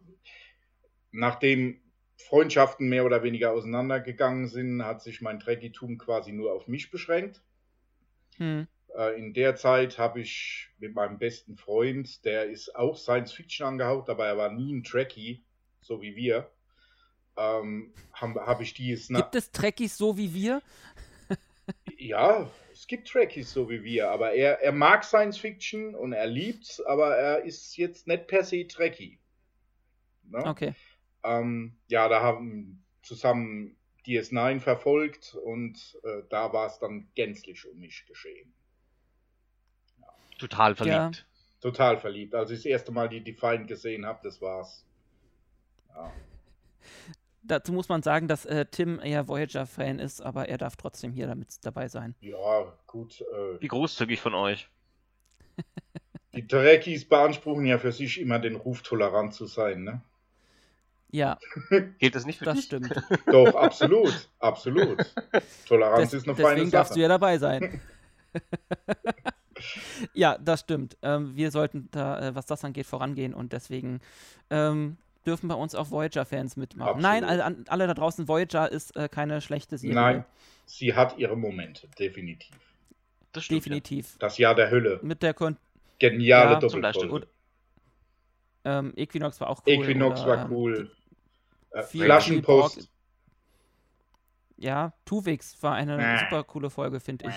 nachdem 1.12 1.82
Freundschaften 2.18 2.90
mehr 2.90 3.06
oder 3.06 3.24
weniger 3.24 3.52
auseinandergegangen 3.52 4.48
sind, 4.48 4.84
hat 4.84 5.02
sich 5.02 5.22
mein 5.22 5.40
Trekkie-Tum 5.40 5.98
quasi 5.98 6.32
nur 6.32 6.54
auf 6.54 6.68
mich 6.68 6.90
beschränkt. 6.90 7.42
Hm. 8.38 8.68
Äh, 8.96 9.18
In 9.20 9.34
der 9.34 9.56
Zeit 9.56 9.98
habe 9.98 10.22
ich 10.22 10.70
mit 10.80 10.96
meinem 10.96 11.18
besten 11.18 11.58
Freund, 11.58 12.24
der 12.26 12.46
ist 12.46 12.76
auch 12.76 12.98
Science 12.98 13.34
Fiction 13.34 13.68
angehaucht, 13.68 14.10
aber 14.10 14.28
er 14.28 14.38
war 14.38 14.52
nie 14.52 14.74
ein 14.74 14.84
Trekkie, 14.84 15.44
so 15.82 16.02
wie 16.02 16.16
wir, 16.16 16.50
ähm, 17.38 17.94
habe 18.14 18.46
hab 18.46 18.62
ich 18.62 18.74
die 18.74 18.90
jetzt 18.90 19.10
Gibt 19.10 19.36
es 19.36 19.52
Trekkies 19.52 19.98
so 19.98 20.18
wie 20.18 20.34
wir? 20.34 20.62
Ja, 21.98 22.50
es 22.78 22.86
gibt 22.86 23.08
Trekkies 23.08 23.52
so 23.52 23.70
wie 23.72 23.84
wir, 23.84 24.12
aber 24.12 24.34
er, 24.34 24.62
er 24.62 24.72
mag 24.72 25.04
Science 25.04 25.40
Fiction 25.40 25.96
und 25.96 26.14
er 26.14 26.28
liebt's, 26.28 26.80
aber 26.80 27.16
er 27.16 27.44
ist 27.44 27.76
jetzt 27.76 28.06
nicht 28.06 28.28
per 28.28 28.44
se 28.44 28.68
Trekkie. 28.68 29.20
Ne? 30.30 30.46
Okay. 30.46 30.76
Ähm, 31.24 31.76
ja, 31.88 32.08
da 32.08 32.22
haben 32.22 32.84
zusammen 33.02 33.76
DS9 34.06 34.60
verfolgt 34.60 35.36
und 35.44 35.98
äh, 36.04 36.22
da 36.30 36.54
war 36.54 36.68
es 36.68 36.78
dann 36.78 37.08
gänzlich 37.16 37.68
um 37.68 37.80
mich 37.80 38.06
geschehen. 38.06 38.54
Total 40.38 40.76
verliebt. 40.76 41.26
Total 41.62 41.98
verliebt. 41.98 42.36
Als 42.36 42.52
ich 42.52 42.60
das 42.60 42.66
erste 42.66 42.92
Mal 42.92 43.10
die 43.10 43.24
Defiant 43.24 43.68
gesehen 43.68 44.06
habe, 44.06 44.20
das 44.22 44.40
war's. 44.40 44.86
Ja. 45.90 46.14
Dazu 47.48 47.72
muss 47.72 47.90
man 47.90 48.04
sagen, 48.04 48.28
dass 48.28 48.46
äh, 48.46 48.66
Tim 48.66 49.00
eher 49.00 49.28
Voyager-Fan 49.28 50.00
ist, 50.00 50.22
aber 50.22 50.50
er 50.50 50.58
darf 50.58 50.76
trotzdem 50.76 51.14
hier 51.14 51.28
damit 51.28 51.66
dabei 51.66 51.88
sein. 51.88 52.16
Ja, 52.20 52.74
gut. 52.88 53.22
Äh, 53.22 53.62
Wie 53.62 53.68
großzügig 53.68 54.20
von 54.20 54.34
euch. 54.34 54.70
die 56.34 56.46
Trekkies 56.46 57.08
beanspruchen 57.08 57.66
ja 57.66 57.78
für 57.80 57.92
sich 57.92 58.20
immer 58.20 58.40
den 58.40 58.56
Ruf, 58.56 58.82
tolerant 58.82 59.34
zu 59.34 59.46
sein, 59.46 59.84
ne? 59.84 60.02
Ja, 61.10 61.38
Gilt 62.00 62.16
das 62.16 62.26
nicht 62.26 62.40
für 62.40 62.46
das 62.46 62.58
dich? 62.58 62.66
stimmt. 62.66 62.94
Doch, 63.28 63.56
absolut. 63.56 64.30
absolut. 64.40 65.00
Toleranz 65.66 66.12
Des, 66.12 66.22
ist 66.22 66.28
eine 66.28 66.36
feine 66.36 66.56
deswegen 66.56 66.72
darfst 66.72 66.96
du 66.96 67.00
ja 67.00 67.08
dabei 67.08 67.38
sein. 67.38 67.80
ja, 70.14 70.38
das 70.38 70.60
stimmt. 70.60 70.98
Ähm, 71.02 71.34
wir 71.36 71.52
sollten 71.52 71.88
da, 71.92 72.20
äh, 72.28 72.36
was 72.36 72.46
das 72.46 72.66
angeht, 72.66 72.86
vorangehen 72.86 73.34
und 73.34 73.54
deswegen 73.54 74.02
ähm, 74.50 74.98
dürfen 75.28 75.48
bei 75.50 75.56
uns 75.56 75.76
auch 75.76 75.92
Voyager-Fans 75.92 76.56
mitmachen. 76.58 76.88
Absolut. 76.90 77.04
Nein, 77.04 77.24
alle, 77.24 77.56
alle 77.68 77.88
da 77.88 77.94
draußen, 77.94 78.28
Voyager 78.28 78.72
ist 78.72 78.96
äh, 78.96 79.10
keine 79.10 79.42
schlechte 79.42 79.78
Serie. 79.78 79.96
Nein, 79.96 80.26
sie 80.66 80.96
hat 80.96 81.18
ihre 81.18 81.36
Momente, 81.38 81.88
definitiv. 82.00 82.56
Das 83.34 83.44
stimmt. 83.44 83.66
Definitiv. 83.66 84.18
Das 84.20 84.38
Jahr 84.38 84.56
der 84.56 84.72
Hölle. 84.72 85.00
Mit 85.04 85.22
der 85.22 85.34
Kon 85.34 85.58
Geniale 86.00 86.54
Ja. 86.54 86.60
Doppelfolge. 86.60 87.28
ähm, 88.66 88.94
Equinox 88.96 89.40
war 89.42 89.50
auch 89.50 89.62
cool. 89.68 89.74
Equinox 89.74 90.22
oder, 90.22 90.38
war 90.38 90.52
cool. 90.52 90.92
Äh, 91.72 91.84
viel- 91.84 92.06
Flaschenpost. 92.06 92.90
Ja, 94.58 94.94
Tuvix 95.06 95.62
war 95.62 95.76
eine 95.76 95.98
Äh. 96.02 96.20
super 96.20 96.44
coole 96.44 96.70
Folge, 96.70 97.00
finde 97.00 97.28
ich. 97.30 97.36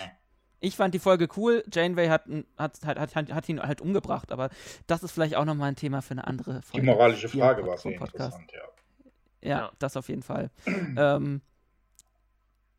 Ich 0.60 0.76
fand 0.76 0.92
die 0.94 0.98
Folge 0.98 1.26
cool. 1.36 1.64
Janeway 1.72 2.08
hat, 2.08 2.24
hat, 2.58 2.84
hat, 2.84 3.14
hat, 3.16 3.32
hat 3.32 3.48
ihn 3.48 3.60
halt 3.62 3.80
umgebracht, 3.80 4.30
aber 4.30 4.50
das 4.86 5.02
ist 5.02 5.12
vielleicht 5.12 5.34
auch 5.36 5.44
nochmal 5.46 5.68
ein 5.70 5.76
Thema 5.76 6.02
für 6.02 6.12
eine 6.12 6.26
andere 6.26 6.60
Die 6.60 6.66
Folge. 6.66 6.86
moralische 6.86 7.28
hier 7.28 7.40
im 7.42 7.46
Frage 7.48 7.66
war 7.66 7.78
sehr 7.78 7.96
Podcast. 7.98 8.38
interessant, 8.38 8.52
ja. 8.52 9.48
Ja, 9.48 9.58
Ja. 9.60 9.72
das 9.78 9.96
auf 9.96 10.08
jeden 10.10 10.22
Fall. 10.22 10.50
ähm, 10.66 11.40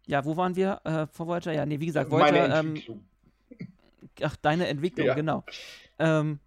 ja, 0.06 0.24
wo 0.26 0.38
waren 0.38 0.56
wir? 0.56 0.82
Äh, 0.84 1.08
vor 1.08 1.28
Voyager? 1.28 1.54
Ja, 1.54 1.66
nee, 1.66 1.80
wie 1.80 1.88
gesagt, 1.88 2.12
Meine 2.12 2.38
Voyager, 2.40 2.60
ähm, 2.60 3.04
ach, 4.22 4.36
deine 4.38 4.68
Entwicklung, 4.68 5.08
Ja. 5.08 5.14
genau. 5.16 5.44
Ähm, 5.98 6.40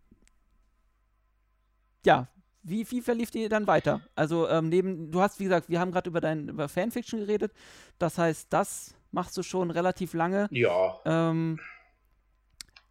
ja, 2.05 2.29
wie, 2.63 2.89
wie 2.91 3.01
verlief 3.01 3.31
die 3.31 3.49
dann 3.49 3.67
weiter? 3.67 4.01
Also 4.15 4.49
ähm, 4.49 4.69
neben, 4.69 5.11
du 5.11 5.21
hast, 5.21 5.39
wie 5.41 5.45
gesagt, 5.45 5.69
wir 5.69 5.81
haben 5.81 5.93
gerade 5.93 6.09
über 6.09 6.21
dein 6.21 6.49
über 6.49 6.69
Fanfiction 6.69 7.21
geredet. 7.21 7.53
Das 7.99 8.19
heißt, 8.19 8.53
das 8.53 8.95
machst 9.15 9.37
du 9.37 9.43
schon 9.43 9.71
relativ 9.71 10.13
lange. 10.13 10.49
ja, 10.51 11.01
Ähm, 11.05 11.59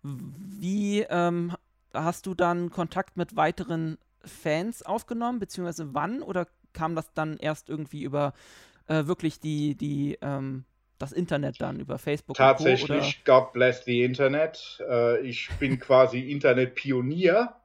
wie 0.01 1.01
ähm, 1.01 1.55
hast 1.93 2.25
du 2.25 2.33
dann 2.33 2.71
Kontakt 2.71 3.17
mit 3.17 3.35
weiteren 3.35 3.97
Fans 4.25 4.83
aufgenommen, 4.83 5.39
beziehungsweise 5.39 5.93
wann? 5.93 6.21
Oder 6.21 6.47
kam 6.73 6.95
das 6.95 7.13
dann 7.13 7.37
erst 7.37 7.69
irgendwie 7.69 8.03
über 8.03 8.33
äh, 8.87 9.05
wirklich 9.05 9.39
die, 9.39 9.75
die, 9.75 10.17
ähm, 10.21 10.65
das 10.97 11.11
Internet 11.11 11.61
dann, 11.61 11.79
über 11.79 11.99
Facebook 11.99 12.37
und 12.37 12.37
Co. 12.37 12.43
Oder? 12.43 12.53
tatsächlich, 12.53 13.23
God 13.25 13.53
bless 13.53 13.83
the 13.85 14.03
Internet. 14.03 14.81
Äh, 14.89 15.21
ich 15.21 15.49
bin 15.59 15.79
quasi 15.79 16.19
Internetpionier 16.19 17.55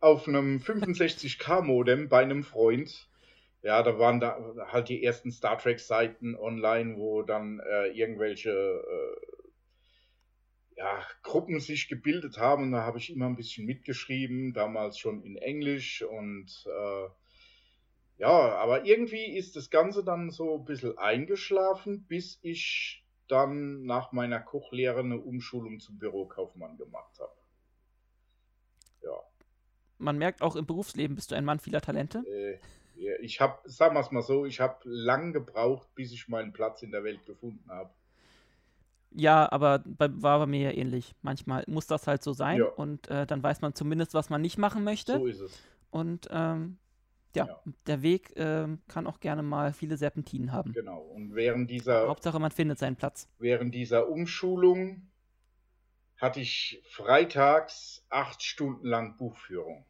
auf 0.00 0.26
einem 0.26 0.58
65K-Modem 0.58 2.08
bei 2.08 2.22
einem 2.22 2.42
Freund. 2.42 3.06
Ja, 3.62 3.82
da 3.84 3.98
waren 3.98 4.18
da 4.18 4.36
halt 4.72 4.88
die 4.88 5.04
ersten 5.04 5.30
Star 5.30 5.56
Trek-Seiten 5.56 6.34
online, 6.34 6.96
wo 6.96 7.22
dann 7.22 7.60
äh, 7.60 7.86
irgendwelche 7.88 8.50
äh, 8.50 9.42
ja, 10.76 11.00
Gruppen 11.22 11.60
sich 11.60 11.88
gebildet 11.88 12.38
haben. 12.38 12.64
Und 12.64 12.72
da 12.72 12.82
habe 12.82 12.98
ich 12.98 13.12
immer 13.12 13.26
ein 13.26 13.36
bisschen 13.36 13.64
mitgeschrieben, 13.64 14.52
damals 14.52 14.98
schon 14.98 15.22
in 15.22 15.36
Englisch. 15.36 16.02
Und 16.02 16.66
äh, 16.66 17.08
ja, 18.18 18.56
aber 18.56 18.84
irgendwie 18.84 19.36
ist 19.36 19.54
das 19.54 19.70
Ganze 19.70 20.02
dann 20.02 20.30
so 20.30 20.58
ein 20.58 20.64
bisschen 20.64 20.98
eingeschlafen, 20.98 22.04
bis 22.08 22.40
ich 22.42 23.04
dann 23.28 23.84
nach 23.84 24.10
meiner 24.10 24.40
Kochlehre 24.40 25.00
eine 25.00 25.18
Umschulung 25.18 25.78
zum 25.78 25.98
Bürokaufmann 25.98 26.76
gemacht 26.76 27.18
habe. 27.20 27.36
Ja. 29.02 29.18
Man 29.98 30.18
merkt 30.18 30.42
auch 30.42 30.56
im 30.56 30.66
Berufsleben 30.66 31.14
bist 31.14 31.30
du 31.30 31.36
ein 31.36 31.44
Mann 31.44 31.60
vieler 31.60 31.80
Talente. 31.80 32.18
Äh, 32.26 32.58
ich 33.20 33.40
habe, 33.40 33.58
sagen 33.68 33.94
wir 33.94 34.00
es 34.00 34.10
mal 34.10 34.22
so, 34.22 34.44
ich 34.46 34.60
habe 34.60 34.78
lang 34.84 35.32
gebraucht, 35.32 35.88
bis 35.94 36.12
ich 36.12 36.28
meinen 36.28 36.52
Platz 36.52 36.82
in 36.82 36.90
der 36.92 37.04
Welt 37.04 37.24
gefunden 37.26 37.68
habe. 37.70 37.90
Ja, 39.14 39.50
aber 39.52 39.80
bei, 39.80 40.08
war 40.22 40.38
bei 40.38 40.46
mir 40.46 40.70
ja 40.70 40.76
ähnlich. 40.76 41.14
Manchmal 41.20 41.64
muss 41.66 41.86
das 41.86 42.06
halt 42.06 42.22
so 42.22 42.32
sein 42.32 42.58
Ja. 42.60 42.66
und 42.66 43.08
äh, 43.08 43.26
dann 43.26 43.42
weiß 43.42 43.60
man 43.60 43.74
zumindest, 43.74 44.14
was 44.14 44.30
man 44.30 44.40
nicht 44.40 44.56
machen 44.58 44.84
möchte. 44.84 45.18
So 45.18 45.26
ist 45.26 45.40
es. 45.40 45.60
Und 45.90 46.28
ähm, 46.30 46.78
ja, 47.34 47.46
Ja. 47.46 47.62
der 47.86 48.02
Weg 48.02 48.32
ähm, 48.36 48.80
kann 48.88 49.06
auch 49.06 49.20
gerne 49.20 49.42
mal 49.42 49.72
viele 49.74 49.96
Serpentinen 49.98 50.52
haben. 50.52 50.72
Genau. 50.72 51.00
Und 51.00 51.34
während 51.34 51.70
dieser, 51.70 52.08
Hauptsache, 52.08 52.38
man 52.38 52.50
findet 52.50 52.78
seinen 52.78 52.96
Platz. 52.96 53.28
während 53.38 53.74
dieser 53.74 54.08
Umschulung 54.08 55.08
hatte 56.16 56.40
ich 56.40 56.82
freitags 56.88 58.06
acht 58.08 58.42
Stunden 58.42 58.86
lang 58.86 59.16
Buchführung. 59.18 59.84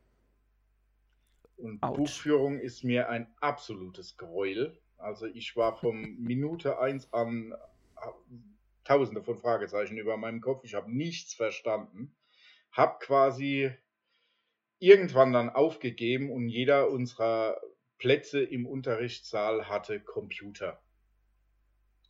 Und 1.63 1.81
Autsch. 1.83 1.97
Buchführung 1.97 2.59
ist 2.59 2.83
mir 2.83 3.09
ein 3.09 3.33
absolutes 3.41 4.17
Gräuel. 4.17 4.77
Also 4.99 5.27
ich 5.27 5.57
war 5.57 5.77
von 5.77 6.17
Minute 6.19 6.79
eins 6.79 7.13
an 7.13 7.55
hab 7.97 8.17
tausende 8.85 9.23
von 9.23 9.39
Fragezeichen 9.39 9.97
über 9.97 10.17
meinem 10.17 10.41
Kopf. 10.41 10.65
Ich 10.65 10.75
habe 10.75 10.93
nichts 10.93 11.35
verstanden. 11.35 12.17
Hab 12.73 12.99
quasi 13.01 13.71
irgendwann 14.81 15.33
dann 15.33 15.51
aufgegeben 15.51 16.33
und 16.33 16.49
jeder 16.49 16.91
unserer 16.91 17.61
Plätze 17.99 18.43
im 18.43 18.67
Unterrichtssaal 18.67 19.69
hatte 19.69 20.01
Computer. 20.01 20.83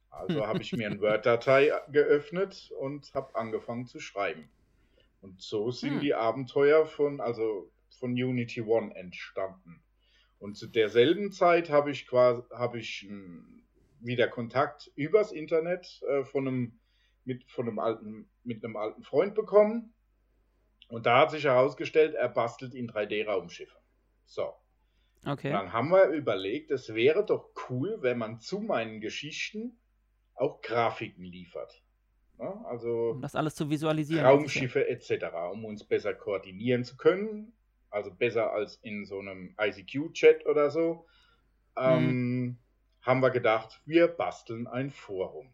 Also 0.09 0.47
habe 0.47 0.63
ich 0.63 0.73
mir 0.73 0.87
eine 0.87 1.01
Word-Datei 1.03 1.73
geöffnet 1.91 2.73
und 2.79 3.13
habe 3.13 3.35
angefangen 3.35 3.87
zu 3.87 4.01
schreiben. 4.01 4.49
Und 5.21 5.43
so 5.43 5.71
sind 5.71 5.97
Hm. 5.97 6.01
die 6.01 6.15
Abenteuer 6.15 6.87
von, 6.87 7.21
also 7.21 7.71
von 8.03 8.15
Unity 8.15 8.63
One 8.63 8.93
entstanden. 8.97 9.81
Und 10.41 10.57
zu 10.57 10.67
derselben 10.67 11.31
Zeit 11.31 11.71
habe 11.71 11.93
ich 11.93 12.09
quasi, 12.09 12.43
habe 12.53 12.81
ich 12.81 13.07
ähm, 13.09 13.63
wieder 14.01 14.27
Kontakt 14.27 14.91
übers 14.97 15.31
Internet 15.31 16.03
äh, 16.09 16.25
von 16.25 16.49
einem, 16.49 16.81
mit, 17.25 17.49
von 17.49 17.69
einem 17.69 17.79
alten, 17.79 18.29
mit 18.43 18.65
einem 18.65 18.75
alten 18.75 19.05
Freund 19.05 19.37
bekommen. 19.37 19.95
Und 20.89 21.07
da 21.07 21.21
hat 21.21 21.31
sich 21.31 21.45
herausgestellt, 21.45 22.17
er 22.17 22.29
bastelt 22.29 22.75
in 22.75 22.91
3D-Raumschiffe. 22.91 23.79
So. 24.27 24.53
Okay. 25.25 25.53
Dann 25.53 25.73
haben 25.73 25.91
wir 25.91 26.09
überlegt, 26.09 26.73
es 26.73 26.93
wäre 26.93 27.25
doch 27.25 27.51
cool, 27.71 27.99
wenn 28.01 28.19
man 28.19 28.41
zu 28.41 28.59
meinen 28.59 29.01
Geschichten 29.01 29.79
auch 30.35 30.61
Grafiken 30.61 31.23
liefert. 31.23 31.85
Ja, 32.41 32.65
also 32.65 33.11
Um 33.11 33.21
das 33.23 33.37
alles 33.37 33.55
zu 33.55 33.71
visualisieren. 33.71 34.27
Raumschiffe 34.27 34.89
etc., 34.89 35.27
um 35.53 35.65
uns 35.65 35.85
besser 35.85 36.15
koordinieren 36.15 36.83
zu 36.83 36.97
können. 36.97 37.53
Also 37.93 38.11
besser 38.11 38.53
als 38.53 38.77
in 38.77 39.05
so 39.05 39.19
einem 39.21 39.55
ICQ-Chat 39.61 40.47
oder 40.47 40.71
so. 40.71 41.07
Ähm, 41.77 42.59
Haben 43.03 43.21
wir 43.21 43.31
gedacht, 43.31 43.81
wir 43.85 44.09
basteln 44.09 44.67
ein 44.67 44.91
Forum. 44.91 45.53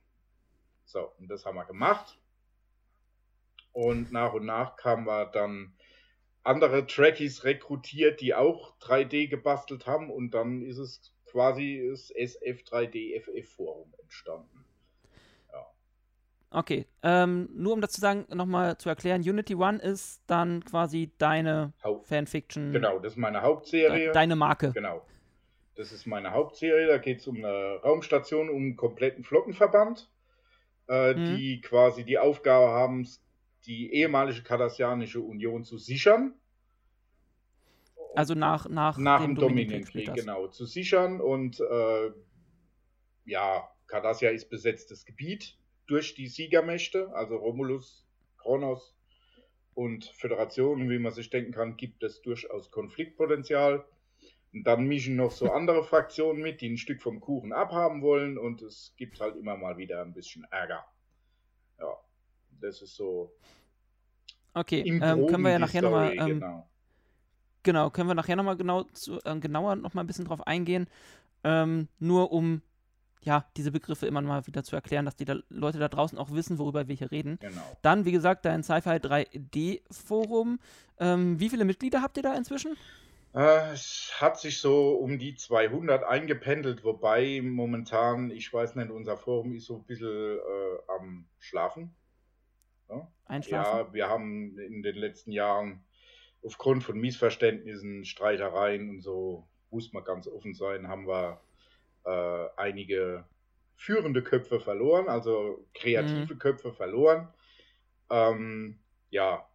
So, 0.85 1.13
und 1.19 1.29
das 1.29 1.45
haben 1.45 1.57
wir 1.57 1.65
gemacht. 1.65 2.19
Und 3.73 4.13
nach 4.13 4.33
und 4.33 4.47
nach 4.47 4.77
kamen 4.77 5.07
wir 5.07 5.27
dann 5.27 5.75
andere 6.43 6.87
Trekkies 6.87 7.45
rekrutiert, 7.45 8.21
die 8.21 8.35
auch 8.35 8.79
3D 8.79 9.29
gebastelt 9.29 9.87
haben. 9.87 10.11
Und 10.11 10.31
dann 10.33 10.63
ist 10.63 10.79
es 10.79 11.13
quasi 11.27 11.87
das 11.91 12.15
SF3D-FF-Forum 12.15 13.93
entstanden. 14.01 14.65
Okay, 16.51 16.87
ähm, 17.03 17.51
nur 17.53 17.75
um 17.75 17.81
das 17.83 17.93
zu 17.93 18.01
sagen, 18.01 18.25
nochmal 18.35 18.79
zu 18.79 18.89
erklären, 18.89 19.21
Unity 19.21 19.55
One 19.55 19.79
ist 19.79 20.23
dann 20.27 20.65
quasi 20.65 21.13
deine 21.19 21.75
Hau 21.85 22.01
Fanfiction, 22.01 22.73
genau, 22.73 22.99
das 22.99 23.13
ist 23.13 23.19
meine 23.19 23.43
Hauptserie. 23.43 24.13
deine 24.13 24.35
Marke. 24.35 24.73
Genau. 24.73 25.05
Das 25.75 25.93
ist 25.93 26.07
meine 26.07 26.33
Hauptserie. 26.33 26.89
Da 26.89 26.99
geht 26.99 27.21
es 27.21 27.29
um 27.29 27.37
eine 27.37 27.77
Raumstation, 27.85 28.49
um 28.51 28.57
einen 28.57 28.77
kompletten 28.77 29.23
Flottenverband, 29.25 30.11
äh, 30.89 31.15
Mhm. 31.15 31.37
die 31.37 31.61
quasi 31.61 32.03
die 32.05 32.19
Aufgabe 32.19 32.69
haben, 32.73 33.07
die 33.67 33.93
ehemalige 33.93 34.43
Kardassianische 34.43 35.21
Union 35.21 35.63
zu 35.65 35.79
sichern. 35.79 36.35
Also 38.17 38.35
nach, 38.35 38.69
nach, 38.69 38.99
nach 38.99 39.21
dem 39.21 39.35
dem 39.35 39.41
Dominienkrieg, 39.41 40.13
genau, 40.15 40.49
zu 40.49 40.65
sichern. 40.67 41.21
Und 41.21 41.61
äh, 41.61 42.11
ja, 43.27 43.69
Cardassia 43.87 44.31
ist 44.31 44.49
besetztes 44.51 45.05
Gebiet 45.05 45.57
durch 45.89 46.15
die 46.15 46.29
Siegermächte, 46.29 47.11
also 47.15 47.37
Romulus, 47.37 48.07
Kronos 48.37 48.95
und 49.75 50.05
Föderation. 50.05 50.89
Wie 50.89 50.99
man 50.99 51.13
sich 51.13 51.31
denken 51.31 51.53
kann, 51.53 51.77
gibt 51.77 52.03
es 52.05 52.23
durchaus 52.23 52.71
Konfliktpotenzial. 52.71 53.85
Und 54.53 54.65
dann 54.65 54.87
mischen 54.87 55.17
noch 55.17 55.31
so 55.31 55.51
andere 55.53 55.85
Fraktionen 55.85 56.43
mit, 56.43 56.61
die 56.61 56.71
ein 56.71 56.79
Stück 56.79 57.03
vom 57.03 57.21
Kuchen 57.21 57.53
abhaben 57.53 58.03
wollen. 58.03 58.39
Und 58.39 58.63
es 58.63 58.95
gibt 58.97 59.21
halt 59.21 59.37
immer 59.37 59.57
mal 59.57 59.77
wieder 59.77 60.03
ein 60.03 60.15
bisschen 60.15 60.45
Ärger. 60.51 60.85
Ja, 61.79 61.97
das 62.61 62.83
ist 62.83 62.95
so. 62.95 63.33
Okay, 64.55 64.83
ähm, 64.87 65.27
können 65.27 65.45
wir 65.45 65.51
ja 65.53 65.59
nachher 65.59 65.83
nochmal, 65.83 66.13
ähm, 66.17 66.41
genau. 66.41 66.69
genau, 67.63 67.91
können 67.91 68.09
wir 68.09 68.15
nachher 68.15 68.37
nochmal 68.37 68.57
genau 68.57 68.85
zu, 68.85 69.21
ähm, 69.25 69.41
genauer 69.41 69.77
nochmal 69.77 70.05
ein 70.05 70.07
bisschen 70.07 70.25
drauf 70.25 70.47
eingehen. 70.47 70.89
Ähm, 71.45 71.89
nur 71.99 72.33
um, 72.33 72.63
ja, 73.23 73.45
diese 73.57 73.71
Begriffe 73.73 74.07
immer 74.07 74.21
mal 74.23 74.47
wieder 74.47 74.63
zu 74.65 74.77
erklären, 74.77 75.05
dass 75.05 75.17
die 75.17 75.25
da, 75.25 75.37
Leute 75.49 75.79
da 75.79 75.89
draußen 75.89 76.19
auch 76.19 76.31
wissen, 76.33 76.59
worüber 76.59 76.89
wir 76.89 76.95
hier 76.95 77.11
reden. 77.11 77.39
genau. 77.41 77.77
Dann, 77.83 78.05
wie 78.05 78.13
gesagt, 78.13 78.45
dein 78.45 78.63
Sci-Fi 78.63 78.97
3D-Forum. 78.97 80.59
Ähm, 80.99 81.39
wie 81.41 81.49
viele 81.49 81.65
Mitglieder 81.65 82.03
habt 82.03 82.17
ihr 82.17 82.23
da 82.23 82.35
inzwischen? 82.35 82.77
Äh, 83.35 83.73
Es 83.73 84.13
hat 84.17 84.41
sich 84.41 84.59
so 84.59 84.93
um 84.93 85.19
die 85.19 85.35
200 85.35 86.05
eingependelt, 86.05 86.85
wobei 86.85 87.41
momentan, 87.43 88.31
ich 88.31 88.53
weiß 88.53 88.75
nicht, 88.77 88.91
unser 88.91 89.17
Forum 89.17 89.55
ist 89.55 89.67
so 89.67 89.77
ein 89.77 89.85
bisschen 89.85 90.39
äh, 90.39 90.93
am 90.97 91.27
Schlafen. 91.39 91.95
Einschlafen? 93.27 93.79
Ja, 93.79 93.93
wir 93.93 94.09
haben 94.09 94.59
in 94.59 94.83
den 94.83 94.97
letzten 94.97 95.33
Jahren 95.33 95.85
aufgrund 96.43 96.83
von 96.85 96.99
Missverständnissen, 96.99 98.05
Streitereien 98.05 98.89
und 98.89 99.03
so, 99.03 99.47
muss 99.71 99.93
man 99.93 100.05
ganz 100.05 100.27
offen 100.27 100.55
sein, 100.55 100.89
haben 100.89 101.07
wir 101.07 101.41
äh, 102.09 102.49
einige 102.57 103.25
führende 103.77 104.23
Köpfe 104.23 104.61
verloren, 104.61 105.09
also 105.09 105.65
kreative 105.75 106.37
Köpfe 106.37 106.73
verloren. 106.73 107.29
Ähm, 108.11 108.79
ja, 109.11 109.47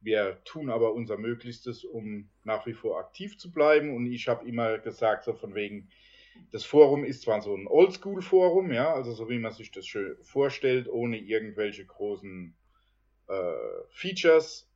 wir 0.00 0.38
tun 0.44 0.70
aber 0.70 0.92
unser 0.92 1.16
Möglichstes, 1.16 1.84
um 1.84 2.28
nach 2.44 2.66
wie 2.66 2.74
vor 2.74 2.98
aktiv 2.98 3.38
zu 3.38 3.50
bleiben. 3.50 3.94
Und 3.96 4.06
ich 4.06 4.28
habe 4.28 4.46
immer 4.46 4.78
gesagt, 4.78 5.24
so 5.24 5.32
von 5.32 5.54
wegen, 5.54 5.88
das 6.52 6.64
Forum 6.64 7.04
ist 7.04 7.22
zwar 7.22 7.40
so 7.40 7.54
ein 7.54 7.66
Oldschool-Forum, 7.66 8.70
ja, 8.70 8.92
also 8.92 9.12
so 9.12 9.28
wie 9.28 9.38
man 9.38 9.52
sich 9.52 9.70
das 9.70 9.86
schön 9.86 10.16
vorstellt, 10.22 10.88
ohne 10.88 11.18
irgendwelche 11.18 11.86
großen 11.86 12.54
äh, 13.28 13.52
Features. 13.90 14.68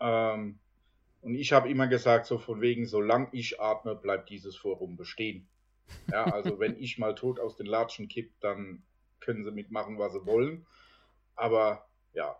Ähm, 0.00 0.58
und 1.20 1.34
ich 1.34 1.52
habe 1.52 1.68
immer 1.68 1.86
gesagt, 1.86 2.26
so 2.26 2.38
von 2.38 2.60
wegen, 2.60 2.86
solange 2.86 3.28
ich 3.32 3.60
atme, 3.60 3.94
bleibt 3.94 4.30
dieses 4.30 4.56
Forum 4.56 4.96
bestehen. 4.96 5.46
Ja, 6.10 6.30
also 6.30 6.58
wenn 6.58 6.76
ich 6.78 6.98
mal 6.98 7.14
tot 7.14 7.40
aus 7.40 7.56
den 7.56 7.66
Latschen 7.66 8.08
kipp, 8.08 8.32
dann 8.40 8.82
können 9.20 9.44
sie 9.44 9.52
mitmachen, 9.52 9.98
was 9.98 10.12
sie 10.12 10.26
wollen. 10.26 10.66
Aber 11.36 11.86
ja, 12.12 12.36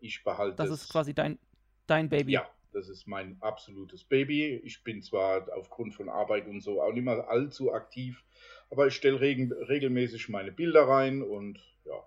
ich 0.00 0.22
behalte 0.24 0.56
das 0.56 0.70
es. 0.70 0.82
ist 0.82 0.92
quasi 0.92 1.14
dein, 1.14 1.38
dein 1.86 2.08
Baby. 2.08 2.32
Ja, 2.32 2.48
das 2.72 2.88
ist 2.88 3.06
mein 3.06 3.36
absolutes 3.40 4.04
Baby. 4.04 4.60
Ich 4.64 4.82
bin 4.84 5.02
zwar 5.02 5.46
aufgrund 5.56 5.94
von 5.94 6.08
Arbeit 6.08 6.46
und 6.46 6.60
so 6.60 6.82
auch 6.82 6.92
nicht 6.92 7.04
mehr 7.04 7.28
allzu 7.28 7.72
aktiv, 7.72 8.22
aber 8.70 8.86
ich 8.86 8.94
stelle 8.94 9.20
regen, 9.20 9.52
regelmäßig 9.52 10.28
meine 10.28 10.52
Bilder 10.52 10.86
rein 10.88 11.22
und 11.22 11.58
ja, 11.84 12.06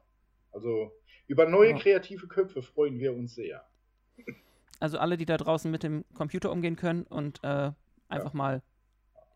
also 0.52 0.92
über 1.28 1.48
neue 1.48 1.72
Ja. 1.72 1.78
kreative 1.78 2.28
Köpfe 2.28 2.62
freuen 2.62 3.00
wir 3.00 3.14
uns 3.14 3.36
sehr. 3.36 3.66
Also 4.80 4.98
alle, 4.98 5.18
die 5.18 5.26
da 5.26 5.38
draußen 5.38 5.70
mit 5.70 5.84
dem 5.84 6.06
Computer 6.14 6.52
umgehen 6.52 6.76
können 6.76 7.04
und 7.04 7.44
äh, 7.44 7.72
einfach 8.08 8.34
mal 8.34 8.62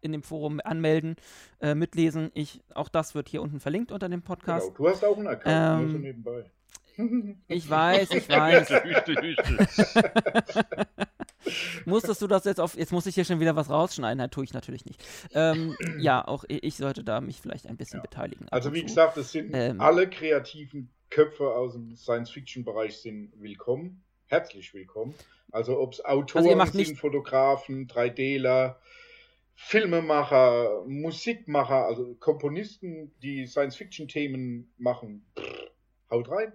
in 0.04 0.12
dem 0.12 0.24
Forum 0.24 0.60
anmelden, 0.64 1.16
äh, 1.62 1.76
mitlesen. 1.76 2.32
Ich, 2.34 2.62
auch 2.76 2.90
das 2.90 3.16
wird 3.16 3.30
hier 3.30 3.42
unten 3.42 3.60
verlinkt 3.60 3.92
unter 3.92 4.10
dem 4.10 4.22
Podcast. 4.22 4.68
Genau, 4.68 4.78
du 4.78 4.90
hast 4.90 5.04
auch 5.06 5.18
einen 5.18 5.28
Account, 5.28 5.82
nur 5.82 5.90
so 5.92 5.96
Ähm, 5.98 6.02
nebenbei. 6.02 6.52
Ich 7.48 7.68
weiß, 7.68 8.12
ich 8.12 8.30
weiß. 8.30 8.70
Musstest 11.86 12.22
du 12.22 12.28
das 12.28 12.46
jetzt 12.46 12.60
auf. 12.60 12.76
Jetzt 12.78 12.92
muss 12.92 13.06
ich 13.06 13.16
hier 13.16 13.26
schon 13.26 13.40
wieder 13.40 13.56
was 13.56 13.70
rausschneiden. 13.70 14.18
Nein, 14.18 14.32
tue 14.32 14.44
ich 14.44 14.54
natürlich 14.54 14.86
nicht. 14.86 15.04
Ähm, 15.34 15.76
ja, 16.00 16.26
auch 16.28 16.44
ich 16.48 16.76
sollte 16.78 17.04
da 17.04 17.22
mich 17.22 17.40
vielleicht 17.42 17.68
ein 17.68 17.78
bisschen 17.78 18.00
Ja. 18.00 18.04
beteiligen. 18.04 18.48
Also 18.50 18.74
wie 18.74 18.80
zu. 18.82 18.86
gesagt, 18.86 19.18
es 19.18 19.32
sind 19.32 19.52
Ähm. 19.54 19.82
alle 19.82 20.10
kreativen 20.10 20.90
Köpfe 21.10 21.48
aus 21.50 21.74
dem 21.74 21.96
Science-Fiction-Bereich 21.96 22.98
sind 22.98 23.32
willkommen, 23.38 24.04
herzlich 24.28 24.74
willkommen. 24.74 25.14
Also 25.52 25.80
ob 25.80 25.94
es 25.94 26.04
Autoren 26.04 26.40
Also 26.40 26.50
ihr 26.50 26.56
macht 26.56 26.74
sind, 26.74 26.98
Fotografen, 26.98 27.88
3Dler, 27.88 28.78
Filmemacher, 29.56 30.84
Musikmacher, 30.88 31.86
also 31.86 32.16
Komponisten, 32.16 33.14
die 33.20 33.46
Science-Fiction-Themen 33.48 34.74
machen, 34.78 35.26
pff, 35.38 35.72
haut 36.10 36.30
rein. 36.30 36.54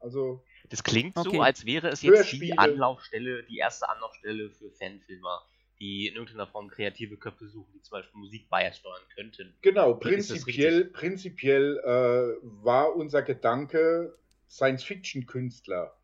Also 0.00 0.44
Das 0.68 0.84
klingt 0.84 1.16
Okay. 1.16 1.36
so, 1.36 1.42
als 1.42 1.66
wäre 1.66 1.88
es 1.88 2.02
jetzt 2.02 2.16
Hörspiele. 2.16 2.44
die 2.46 2.58
Anlaufstelle, 2.58 3.42
die 3.44 3.58
erste 3.58 3.88
Anlaufstelle 3.88 4.50
für 4.50 4.70
Fanfilmer, 4.70 5.42
die 5.80 6.06
in 6.06 6.14
irgendeiner 6.14 6.46
Form 6.46 6.68
kreative 6.68 7.16
Köpfe 7.16 7.48
suchen, 7.48 7.72
die 7.74 7.82
zum 7.82 7.98
Beispiel 7.98 8.20
Musik 8.20 8.48
beisteuern 8.48 9.02
könnten. 9.14 9.56
Genau, 9.62 9.94
prinzipiell, 9.94 10.84
prinzipiell 10.86 11.78
äh, 11.84 12.38
war 12.42 12.94
unser 12.94 13.22
Gedanke 13.22 14.16
Science-Fiction-Künstler. 14.48 15.96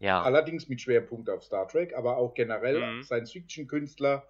Ja. 0.00 0.22
Allerdings 0.22 0.68
mit 0.68 0.80
Schwerpunkt 0.80 1.30
auf 1.30 1.44
Star 1.44 1.68
Trek, 1.68 1.94
aber 1.94 2.16
auch 2.16 2.34
generell 2.34 2.80
Mhm. 2.96 3.02
Science-Fiction-Künstler 3.04 4.26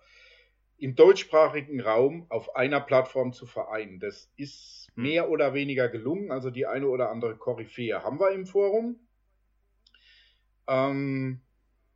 im 0.82 0.96
deutschsprachigen 0.96 1.80
Raum 1.80 2.26
auf 2.28 2.56
einer 2.56 2.80
Plattform 2.80 3.32
zu 3.32 3.46
vereinen. 3.46 4.00
Das 4.00 4.28
ist 4.36 4.88
Mhm. 4.96 5.02
mehr 5.04 5.30
oder 5.30 5.54
weniger 5.54 5.88
gelungen. 5.88 6.32
Also 6.32 6.50
die 6.50 6.66
eine 6.66 6.88
oder 6.88 7.10
andere 7.10 7.36
Koryphäe 7.36 8.02
haben 8.02 8.18
wir 8.18 8.32
im 8.32 8.46
Forum. 8.46 8.96
Ähm, 10.66 11.40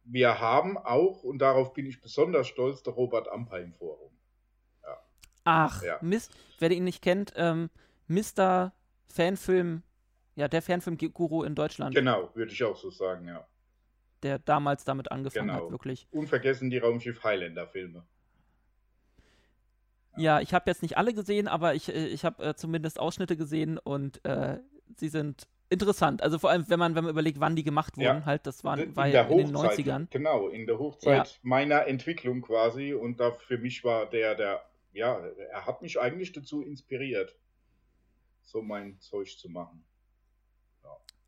wir 0.04 0.38
haben 0.40 0.78
auch, 0.78 1.24
und 1.24 1.38
darauf 1.38 1.72
bin 1.72 1.86
ich 1.86 2.00
besonders 2.00 2.46
stolz, 2.46 2.82
der 2.84 2.92
Robert 2.92 3.28
Amper 3.28 3.60
im 3.60 3.72
Forum. 3.72 4.12
Ach, 5.48 5.80
Ja. 5.82 5.98
Mist, 6.02 6.32
wer 6.58 6.72
ihn 6.72 6.82
nicht 6.82 7.02
kennt, 7.02 7.32
ähm, 7.36 7.70
Mr. 8.08 8.72
Fanfilm, 9.06 9.82
ja, 10.34 10.48
der 10.48 10.60
Fanfilm-Guru 10.60 11.44
in 11.44 11.54
Deutschland, 11.54 11.94
Genau, 11.94 12.30
würde 12.34 12.50
ich 12.52 12.64
auch 12.64 12.76
so 12.76 12.90
sagen, 12.90 13.28
ja. 13.28 13.46
der 14.24 14.40
damals 14.40 14.82
damit 14.84 15.12
angefangen 15.12 15.48
Genau. 15.48 15.64
hat, 15.66 15.70
wirklich. 15.70 16.08
Unvergessen 16.10 16.68
die 16.70 16.78
Raumschiff 16.78 17.22
Highlander-Filme. 17.22 18.04
Ja, 20.16 20.40
ich 20.40 20.54
habe 20.54 20.70
jetzt 20.70 20.82
nicht 20.82 20.96
alle 20.96 21.14
gesehen, 21.14 21.48
aber 21.48 21.74
ich, 21.74 21.88
äh, 21.88 22.06
ich 22.06 22.24
habe 22.24 22.44
äh, 22.44 22.54
zumindest 22.54 22.98
Ausschnitte 22.98 23.36
gesehen 23.36 23.78
und 23.78 24.24
äh, 24.24 24.58
sie 24.96 25.08
sind 25.08 25.46
interessant. 25.68 26.22
Also 26.22 26.38
vor 26.38 26.50
allem, 26.50 26.68
wenn 26.68 26.78
man, 26.78 26.94
wenn 26.94 27.04
man 27.04 27.10
überlegt, 27.10 27.40
wann 27.40 27.56
die 27.56 27.64
gemacht 27.64 27.96
Ja. 27.96 28.14
wurden, 28.14 28.26
halt, 28.26 28.46
das 28.46 28.64
waren, 28.64 28.80
in 28.80 28.96
war 28.96 29.06
ja 29.06 29.22
in 29.22 29.38
den 29.38 29.56
Hochzeit, 29.56 29.78
90ern. 29.86 30.06
Genau, 30.10 30.48
in 30.48 30.66
der 30.66 30.78
Hochzeit 30.78 31.40
meiner 31.42 31.86
Entwicklung 31.86 32.42
quasi. 32.42 32.94
Und 32.94 33.20
da 33.20 33.32
für 33.32 33.58
mich 33.58 33.84
war 33.84 34.06
der, 34.06 34.34
der, 34.34 34.62
ja, 34.92 35.18
er 35.18 35.66
hat 35.66 35.82
mich 35.82 36.00
eigentlich 36.00 36.32
dazu 36.32 36.62
inspiriert, 36.62 37.36
so 38.42 38.62
mein 38.62 39.00
Zeug 39.00 39.36
zu 39.38 39.48
machen. 39.48 39.84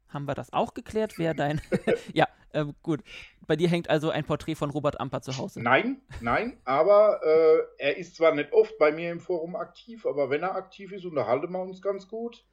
Haben 0.08 0.24
wir 0.24 0.34
das 0.34 0.52
auch 0.52 0.72
geklärt, 0.72 1.14
wer 1.18 1.34
dein. 1.34 1.60
ja, 2.14 2.26
äh, 2.52 2.64
gut. 2.82 3.02
Bei 3.48 3.56
dir 3.56 3.68
hängt 3.68 3.88
also 3.90 4.10
ein 4.10 4.24
Porträt 4.24 4.54
von 4.54 4.70
Robert 4.70 5.00
Amper 5.00 5.22
zu 5.22 5.36
Hause. 5.38 5.60
Nein, 5.62 6.02
nein, 6.20 6.58
aber 6.64 7.20
äh, 7.24 7.58
er 7.78 7.96
ist 7.96 8.14
zwar 8.14 8.34
nicht 8.34 8.52
oft 8.52 8.76
bei 8.78 8.92
mir 8.92 9.10
im 9.10 9.20
Forum 9.20 9.56
aktiv, 9.56 10.04
aber 10.06 10.28
wenn 10.30 10.42
er 10.42 10.54
aktiv 10.54 10.92
ist, 10.92 11.04
unterhalten 11.06 11.50
wir 11.50 11.62
uns 11.62 11.80
ganz 11.82 12.06
gut. 12.08 12.44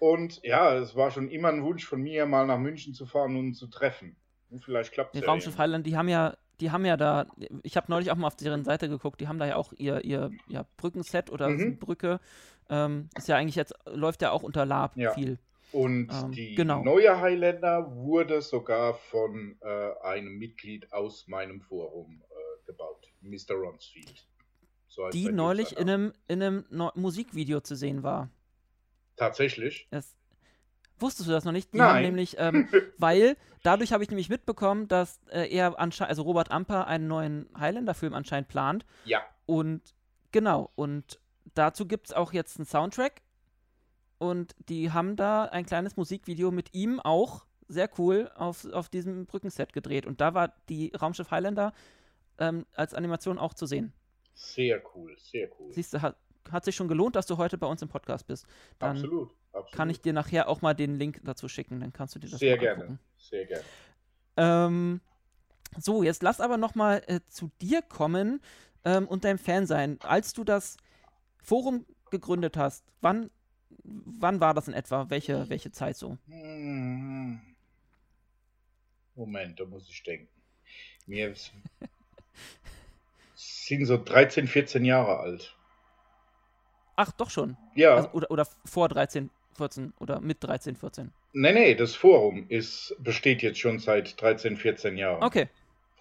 Und 0.00 0.40
ja, 0.42 0.74
es 0.74 0.94
war 0.96 1.10
schon 1.10 1.28
immer 1.28 1.48
ein 1.48 1.62
Wunsch 1.62 1.84
von 1.86 2.00
mir, 2.02 2.26
mal 2.26 2.46
nach 2.46 2.58
München 2.58 2.92
zu 2.92 3.06
fahren 3.06 3.36
und 3.36 3.54
zu 3.54 3.68
treffen. 3.68 4.16
Und 4.50 4.64
vielleicht 4.64 4.92
klappt 4.92 5.14
es 5.14 5.20
Die 5.20 5.24
ja. 5.24 5.30
Raumschiff. 5.30 5.56
Highland, 5.58 5.86
die 5.86 5.96
haben 5.96 6.08
ja, 6.08 6.36
die 6.60 6.70
haben 6.72 6.84
ja 6.84 6.96
da, 6.96 7.26
ich 7.62 7.76
habe 7.76 7.86
neulich 7.88 8.10
auch 8.10 8.16
mal 8.16 8.26
auf 8.26 8.36
deren 8.36 8.64
Seite 8.64 8.88
geguckt, 8.88 9.20
die 9.20 9.28
haben 9.28 9.38
da 9.38 9.46
ja 9.46 9.56
auch 9.56 9.72
ihr, 9.76 10.04
ihr 10.04 10.30
ja, 10.48 10.64
Brückenset 10.76 11.30
oder 11.30 11.48
Mhm. 11.50 11.78
Brücke. 11.78 12.18
Ähm, 12.68 13.08
ist 13.16 13.28
ja 13.28 13.36
eigentlich 13.36 13.56
jetzt, 13.56 13.74
läuft 13.86 14.22
ja 14.22 14.30
auch 14.32 14.42
unter 14.42 14.66
Lab 14.66 14.96
Ja. 14.96 15.12
viel. 15.12 15.38
Und 15.72 16.08
Ähm, 16.10 16.32
die 16.32 16.54
genau. 16.54 16.82
neue 16.82 17.20
Highlander 17.20 17.94
wurde 17.94 18.40
sogar 18.40 18.94
von 18.94 19.56
äh, 19.60 19.90
einem 20.02 20.38
Mitglied 20.38 20.92
aus 20.92 21.28
meinem 21.28 21.60
Forum 21.60 22.22
äh, 22.30 22.66
gebaut, 22.66 23.06
Mr. 23.20 23.54
Ronsfield. 23.54 24.26
So 24.88 25.08
Die 25.10 25.30
neulich 25.30 25.76
in 25.76 25.88
einem, 25.90 26.12
in 26.26 26.42
einem 26.42 26.64
Neu- 26.70 26.90
Musikvideo 26.94 27.60
zu 27.60 27.74
sehen 27.76 28.02
war. 28.02 28.30
Tatsächlich? 29.16 29.86
Das, 29.90 30.16
wusstest 30.98 31.28
du 31.28 31.32
das 31.32 31.44
noch 31.44 31.52
nicht? 31.52 31.72
Die 31.74 31.78
Nein. 31.78 31.88
haben 31.88 32.02
nämlich, 32.02 32.36
ähm, 32.38 32.68
weil 32.98 33.36
dadurch 33.62 33.92
habe 33.92 34.02
ich 34.02 34.08
nämlich 34.10 34.28
mitbekommen, 34.28 34.88
dass 34.88 35.20
äh, 35.30 35.48
er 35.54 35.78
anscheinend, 35.78 36.10
also 36.10 36.22
Robert 36.22 36.50
Amper 36.50 36.86
einen 36.86 37.08
neuen 37.08 37.48
Highlander-Film 37.58 38.14
anscheinend 38.14 38.48
plant. 38.48 38.86
Ja. 39.04 39.22
Und 39.46 39.94
genau, 40.32 40.70
und 40.76 41.20
dazu 41.54 41.86
gibt 41.86 42.06
es 42.08 42.12
auch 42.14 42.32
jetzt 42.32 42.58
einen 42.58 42.66
Soundtrack. 42.66 43.22
Und 44.18 44.54
die 44.68 44.92
haben 44.92 45.16
da 45.16 45.44
ein 45.44 45.64
kleines 45.64 45.96
Musikvideo 45.96 46.50
mit 46.50 46.74
ihm 46.74 47.00
auch 47.00 47.46
sehr 47.68 47.88
cool 47.98 48.30
auf, 48.34 48.64
auf 48.72 48.88
diesem 48.88 49.26
Brückenset 49.26 49.72
gedreht. 49.72 50.06
Und 50.06 50.20
da 50.20 50.34
war 50.34 50.54
die 50.68 50.92
Raumschiff 51.00 51.30
Highlander 51.30 51.72
ähm, 52.38 52.66
als 52.74 52.94
Animation 52.94 53.38
auch 53.38 53.54
zu 53.54 53.66
sehen. 53.66 53.92
Sehr 54.34 54.82
cool, 54.94 55.16
sehr 55.18 55.48
cool. 55.58 55.72
Siehst 55.72 55.92
du, 55.94 56.02
hat, 56.02 56.16
hat 56.50 56.64
sich 56.64 56.74
schon 56.74 56.88
gelohnt, 56.88 57.16
dass 57.16 57.26
du 57.26 57.36
heute 57.36 57.58
bei 57.58 57.66
uns 57.66 57.82
im 57.82 57.88
Podcast 57.88 58.26
bist. 58.26 58.46
Dann 58.78 58.96
absolut, 58.96 59.34
absolut. 59.52 59.72
kann 59.72 59.90
ich 59.90 60.00
dir 60.00 60.12
nachher 60.12 60.48
auch 60.48 60.62
mal 60.62 60.74
den 60.74 60.96
Link 60.96 61.20
dazu 61.24 61.48
schicken, 61.48 61.80
dann 61.80 61.92
kannst 61.92 62.14
du 62.14 62.18
dir 62.18 62.30
das 62.30 62.38
sehr 62.38 62.56
gerne, 62.56 62.82
angucken. 62.84 63.00
sehr 63.18 63.46
gerne. 63.46 63.64
Ähm, 64.36 65.00
so, 65.76 66.02
jetzt 66.02 66.22
lass 66.22 66.40
aber 66.40 66.56
noch 66.56 66.74
mal 66.74 67.02
äh, 67.06 67.20
zu 67.28 67.50
dir 67.60 67.82
kommen 67.82 68.40
ähm, 68.84 69.06
und 69.06 69.24
deinem 69.24 69.38
Fan 69.38 69.66
sein. 69.66 69.98
Als 70.02 70.32
du 70.32 70.44
das 70.44 70.76
Forum 71.42 71.84
gegründet 72.10 72.56
hast, 72.56 72.84
wann, 73.00 73.30
wann 74.04 74.40
war 74.40 74.54
das 74.54 74.68
in 74.68 74.74
etwa? 74.74 75.08
Welche, 75.10 75.48
welche 75.48 75.70
Zeit 75.70 75.96
so? 75.96 76.18
Hm. 76.28 77.40
Moment, 79.14 79.58
da 79.58 79.64
muss 79.64 79.88
ich 79.88 80.02
denken. 80.02 80.28
Mir 81.06 81.34
sind 83.34 83.86
so 83.86 84.02
13, 84.02 84.46
14 84.46 84.84
Jahre 84.84 85.18
alt. 85.20 85.56
Ach, 86.96 87.12
doch 87.12 87.30
schon. 87.30 87.56
Ja, 87.74 87.96
Also, 87.96 88.10
oder, 88.12 88.30
oder 88.30 88.46
vor 88.64 88.88
13, 88.88 89.30
14 89.54 89.92
oder 89.98 90.20
mit 90.20 90.42
13, 90.42 90.76
14. 90.76 91.12
nee, 91.32 91.52
nee, 91.52 91.74
das 91.74 91.94
Forum 91.94 92.46
ist, 92.48 92.94
besteht 92.98 93.42
jetzt 93.42 93.58
schon 93.58 93.78
seit 93.78 94.20
13, 94.20 94.56
14 94.56 94.96
Jahren. 94.96 95.22
Okay. 95.22 95.48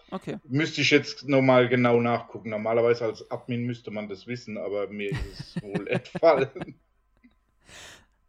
Okay. 0.09 0.37
Müsste 0.45 0.81
ich 0.81 0.89
jetzt 0.91 1.27
nochmal 1.27 1.67
genau 1.67 1.99
nachgucken. 1.99 2.49
Normalerweise 2.49 3.05
als 3.05 3.29
Admin 3.29 3.65
müsste 3.65 3.91
man 3.91 4.07
das 4.07 4.25
wissen, 4.25 4.57
aber 4.57 4.87
mir 4.87 5.11
ist 5.11 5.57
es 5.57 5.61
wohl 5.61 5.85
entfallen. 5.89 6.79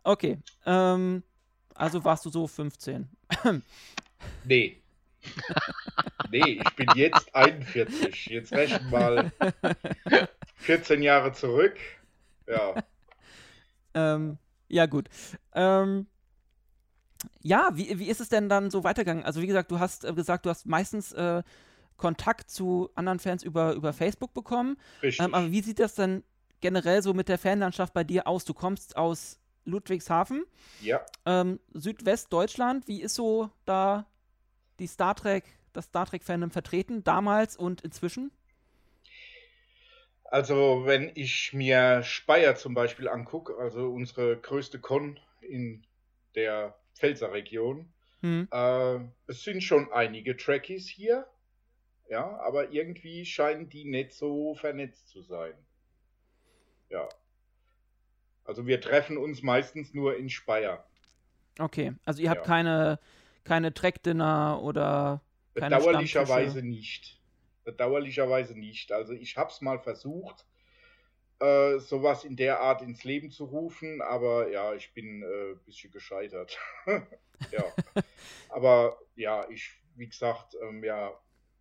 Okay. 0.09 0.39
Ähm, 0.65 1.23
also 1.75 2.03
warst 2.03 2.25
du 2.25 2.31
so 2.31 2.47
15. 2.47 3.09
Nee. 4.45 4.83
Nee, 6.31 6.61
ich 6.63 6.77
bin 6.77 6.89
jetzt 6.95 7.35
41. 7.35 8.27
Jetzt 8.27 8.53
rechnen 8.53 8.91
mal 8.91 9.33
14 10.57 11.03
Jahre 11.03 11.33
zurück. 11.33 11.77
Ja, 12.47 12.75
Ähm, 13.95 14.39
ja, 14.69 14.87
gut. 14.87 15.09
Ähm, 15.55 16.07
ja, 17.43 17.71
wie, 17.73 17.99
wie 17.99 18.09
ist 18.09 18.21
es 18.21 18.29
denn 18.29 18.49
dann 18.49 18.71
so 18.71 18.85
weitergegangen? 18.85 19.25
Also, 19.25 19.41
wie 19.41 19.47
gesagt, 19.47 19.71
du 19.71 19.79
hast 19.79 20.05
äh, 20.05 20.13
gesagt, 20.13 20.45
du 20.45 20.51
hast 20.51 20.67
meistens 20.67 21.13
äh, 21.13 21.43
Kontakt 21.97 22.51
zu 22.51 22.91
anderen 22.95 23.19
Fans 23.21 23.43
über, 23.43 23.73
über 23.73 23.93
Facebook 23.93 24.35
bekommen. 24.35 24.77
richtig. 25.03 25.25
Ähm, 25.25 25.35
aber 25.35 25.51
wie 25.51 25.63
sieht 25.63 25.79
das 25.79 25.95
denn 25.95 26.25
generell 26.61 27.03
so 27.03 27.15
mit 27.15 27.29
der 27.29 27.39
Fanlandschaft 27.39 27.95
bei 27.95 28.05
dir 28.05 28.27
aus? 28.27 28.45
Du 28.45 28.53
kommst 28.55 28.97
aus 28.97 29.39
Ludwigshafen, 29.69 30.45
ja, 30.81 31.05
ähm, 31.27 31.61
Südwestdeutschland. 31.73 32.89
Wie 32.89 33.03
ist 33.03 33.15
so 33.15 33.51
da 33.65 34.07
die 34.79 34.87
Star 34.87 35.15
Trek, 35.15 35.45
das 35.73 35.87
Star 35.87 36.07
Trek-Fandom 36.07 36.51
vertreten, 36.51 37.05
damals 37.05 37.57
und 37.57 37.83
inzwischen? 37.83 38.31
also 40.31 40.83
wenn 40.85 41.11
ich 41.15 41.55
mir 41.55 42.03
Speyer 42.03 42.55
zum 42.55 42.75
Beispiel 42.75 43.09
angucke, 43.09 43.57
also 43.57 43.89
unsere 43.89 44.37
größte 44.37 44.79
Con 44.79 45.19
in 45.41 45.87
der 46.35 46.79
Pfälzer 46.95 47.33
Region, 47.33 47.91
Hm. 48.21 48.49
Äh, 48.51 48.99
es 49.27 49.45
sind 49.45 49.63
schon 49.63 49.93
einige 49.93 50.37
Trekkies 50.37 50.89
hier, 50.89 51.27
ja, 52.09 52.39
aber 52.41 52.73
irgendwie 52.73 53.25
scheinen 53.25 53.69
die 53.69 53.85
nicht 53.85 54.13
so 54.13 54.55
vernetzt 54.55 55.09
zu 55.09 55.23
sein. 55.23 55.55
Ja. 56.91 57.09
Also 58.49 58.67
wir 58.67 58.81
treffen 58.81 59.19
uns 59.19 59.43
meistens 59.43 59.93
nur 59.93 60.17
in 60.17 60.31
Speyer. 60.31 60.83
Okay, 61.59 61.93
also 62.07 62.23
ihr 62.23 62.31
habt 62.31 62.47
Ja. 62.47 62.47
keine, 62.47 62.99
keine 63.45 63.75
Track-Dinner 63.75 64.63
oder 64.63 65.21
keine 65.55 65.77
Bedauerlicherweise 65.77 66.63
nicht. 66.63 67.21
Bedauerlicherweise 67.65 68.59
nicht. 68.59 68.91
Also 68.91 69.13
ich 69.13 69.37
habe 69.37 69.51
es 69.51 69.61
mal 69.61 69.79
versucht, 69.79 70.47
äh, 71.41 71.79
sowas 71.79 72.25
in 72.25 72.37
der 72.37 72.61
Art 72.61 72.81
ins 72.81 73.05
Leben 73.05 73.31
zu 73.31 73.45
rufen, 73.45 74.01
aber 74.01 74.51
ja, 74.51 74.73
ich 74.73 74.95
bin 74.95 75.23
äh, 75.23 75.53
ein 75.53 75.61
bisschen 75.67 75.91
gescheitert. 75.91 76.57
ja. 77.51 77.65
aber 78.49 78.99
ja, 79.15 79.47
ich, 79.51 79.73
wie 79.97 80.09
gesagt, 80.09 80.57
ähm, 80.63 80.81
wir 80.81 81.13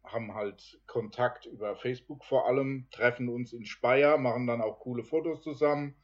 haben 0.05 0.33
halt 0.33 0.79
Kontakt 0.87 1.47
über 1.47 1.75
Facebook 1.75 2.23
vor 2.23 2.47
allem, 2.47 2.87
treffen 2.91 3.27
uns 3.27 3.51
in 3.51 3.65
Speyer, 3.65 4.17
machen 4.17 4.47
dann 4.47 4.61
auch 4.61 4.79
coole 4.79 5.03
Fotos 5.03 5.43
zusammen. 5.43 5.97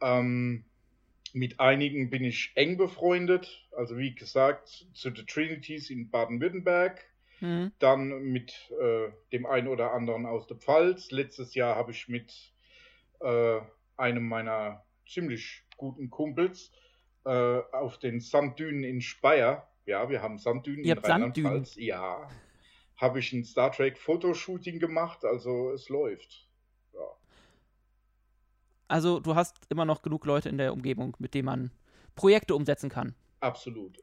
Ähm, 0.00 0.64
mit 1.32 1.58
einigen 1.58 2.10
bin 2.10 2.22
ich 2.24 2.52
eng 2.54 2.76
befreundet, 2.76 3.68
also 3.76 3.98
wie 3.98 4.14
gesagt, 4.14 4.86
zu 4.92 5.10
The 5.14 5.24
Trinities 5.24 5.90
in 5.90 6.10
Baden-Württemberg. 6.10 7.04
Hm. 7.40 7.72
Dann 7.80 8.22
mit 8.22 8.70
äh, 8.80 9.08
dem 9.32 9.44
einen 9.44 9.68
oder 9.68 9.92
anderen 9.92 10.26
aus 10.26 10.46
der 10.46 10.56
Pfalz. 10.56 11.10
Letztes 11.10 11.54
Jahr 11.54 11.74
habe 11.74 11.90
ich 11.90 12.08
mit 12.08 12.52
äh, 13.20 13.60
einem 13.96 14.28
meiner 14.28 14.84
ziemlich 15.06 15.64
guten 15.76 16.10
Kumpels 16.10 16.72
äh, 17.24 17.30
auf 17.72 17.98
den 17.98 18.20
Sanddünen 18.20 18.84
in 18.84 19.00
Speyer, 19.00 19.68
ja, 19.86 20.08
wir 20.08 20.22
haben 20.22 20.38
Sanddünen 20.38 20.84
Ihr 20.84 20.96
in? 20.96 20.98
Rheinland-Pfalz, 20.98 21.76
ja, 21.76 22.28
habe 22.96 23.18
ich 23.18 23.32
ein 23.32 23.44
Star 23.44 23.72
Trek 23.72 23.98
Fotoshooting 23.98 24.78
gemacht, 24.78 25.24
also 25.24 25.70
es 25.72 25.88
läuft. 25.88 26.48
Ja. 26.92 27.00
Also 28.88 29.20
du 29.20 29.34
hast 29.34 29.56
immer 29.68 29.84
noch 29.84 30.02
genug 30.02 30.26
Leute 30.26 30.48
in 30.48 30.58
der 30.58 30.72
Umgebung, 30.72 31.16
mit 31.18 31.34
denen 31.34 31.46
man 31.46 31.70
Projekte 32.14 32.54
umsetzen 32.54 32.90
kann. 32.90 33.14
Absolut. 33.40 33.98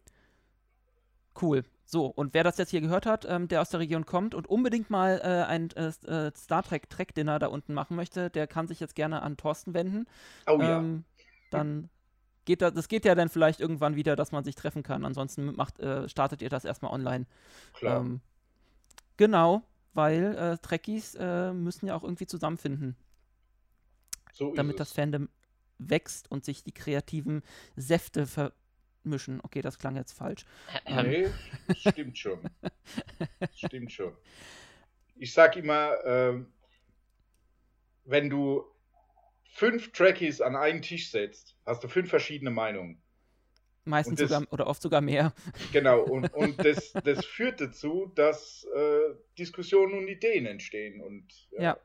Cool. 1.39 1.63
So, 1.85 2.05
und 2.05 2.33
wer 2.33 2.43
das 2.43 2.57
jetzt 2.57 2.69
hier 2.69 2.81
gehört 2.81 3.05
hat, 3.05 3.25
ähm, 3.25 3.47
der 3.47 3.61
aus 3.61 3.69
der 3.69 3.81
Region 3.81 4.05
kommt 4.05 4.33
und 4.33 4.47
unbedingt 4.47 4.89
mal 4.89 5.19
äh, 5.23 5.43
ein 5.49 5.69
äh, 5.71 5.87
äh, 5.87 6.31
Star 6.35 6.63
Trek 6.63 6.89
Track 6.89 7.13
Dinner 7.15 7.37
da 7.37 7.47
unten 7.47 7.73
machen 7.73 7.95
möchte, 7.95 8.29
der 8.29 8.47
kann 8.47 8.67
sich 8.67 8.79
jetzt 8.79 8.95
gerne 8.95 9.21
an 9.21 9.37
Thorsten 9.37 9.73
wenden. 9.73 10.05
Oh 10.47 10.57
ja. 10.59 10.79
Ähm, 10.79 11.03
dann 11.51 11.89
geht 12.45 12.61
da, 12.61 12.71
das 12.71 12.87
geht 12.87 13.05
ja 13.05 13.15
dann 13.15 13.29
vielleicht 13.29 13.59
irgendwann 13.59 13.95
wieder, 13.95 14.15
dass 14.15 14.31
man 14.31 14.43
sich 14.43 14.55
treffen 14.55 14.83
kann. 14.83 15.05
Ansonsten 15.05 15.53
macht, 15.55 15.79
äh, 15.79 16.07
startet 16.07 16.41
ihr 16.41 16.49
das 16.49 16.65
erstmal 16.65 16.93
online. 16.93 17.25
Klar. 17.73 18.01
Ähm, 18.01 18.21
genau, 19.17 19.63
weil 19.93 20.35
äh, 20.35 20.57
Trekkies 20.57 21.15
äh, 21.15 21.53
müssen 21.53 21.87
ja 21.87 21.95
auch 21.95 22.03
irgendwie 22.03 22.25
zusammenfinden, 22.25 22.95
so 24.33 24.53
damit 24.55 24.79
das. 24.79 24.91
Fandom 24.91 25.29
wächst 25.77 26.29
und 26.29 26.45
sich 26.45 26.63
die 26.63 26.73
kreativen 26.73 27.41
Säfte 27.75 28.25
vermischen. 28.27 29.39
Okay, 29.43 29.61
das 29.61 29.77
klang 29.79 29.95
jetzt 29.95 30.13
falsch. 30.13 30.45
Ähm, 30.85 31.09
Nee, 31.09 31.27
stimmt 31.75 32.17
schon. 32.17 32.39
stimmt 33.55 33.91
schon. 33.91 34.13
Ich 35.15 35.33
sag 35.33 35.55
immer, 35.55 35.95
ähm, 36.05 36.51
wenn 38.05 38.29
du 38.29 38.63
fünf 39.53 39.91
Trekkies 39.91 40.41
an 40.41 40.55
einen 40.55 40.81
Tisch 40.81 41.11
setzt, 41.11 41.55
hast 41.65 41.83
du 41.83 41.87
fünf 41.87 42.09
verschiedene 42.09 42.51
Meinungen. 42.51 43.01
Meistens 43.83 44.19
das- 44.19 44.29
sogar 44.29 44.53
oder 44.53 44.67
oft 44.67 44.81
sogar 44.81 45.01
mehr. 45.01 45.33
Genau, 45.73 46.01
und, 46.03 46.31
und 46.33 46.63
das, 46.63 46.93
das 47.03 47.25
führt 47.25 47.59
dazu, 47.61 48.11
dass 48.15 48.63
äh, 48.75 49.15
Diskussionen 49.37 49.95
und 49.97 50.07
Ideen 50.07 50.45
entstehen. 50.45 51.01
Und, 51.01 51.27
Ja. 51.59 51.77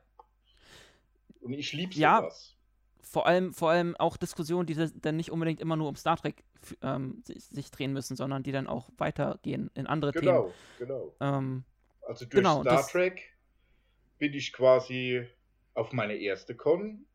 Und 1.41 1.53
ich 1.53 1.73
liebe 1.73 1.93
Ja. 1.95 2.17
sowas. 2.21 2.53
Vor 3.01 3.25
allem, 3.25 3.53
vor 3.53 3.69
allem 3.69 3.95
auch 3.95 4.17
Diskussionen, 4.17 4.65
die 4.65 4.73
dann 4.75 5.15
nicht 5.15 5.31
unbedingt 5.31 5.61
immer 5.61 5.77
nur 5.77 5.87
um 5.87 5.95
Star 5.95 6.17
Trek 6.17 6.43
ähm, 6.81 7.23
sich, 7.25 7.71
drehen 7.71 7.93
müssen, 7.93 8.17
sondern 8.17 8.43
die 8.43 8.51
dann 8.51 8.67
auch 8.67 8.89
weitergehen 8.97 9.71
in 9.75 9.87
andere 9.87 10.11
Genau, 10.11 10.53
genau. 10.77 11.13
Themen. 11.19 11.33
Ähm, 11.35 11.63
Also 12.05 12.25
durch 12.25 12.31
Genau, 12.43 12.61
Star 12.63 12.85
Trek 12.85 13.33
bin 14.17 14.33
ich 14.33 14.51
quasi 14.51 15.25
auf 15.73 15.93
meine 15.93 16.15
erste 16.15 16.53
Con, 16.55 17.05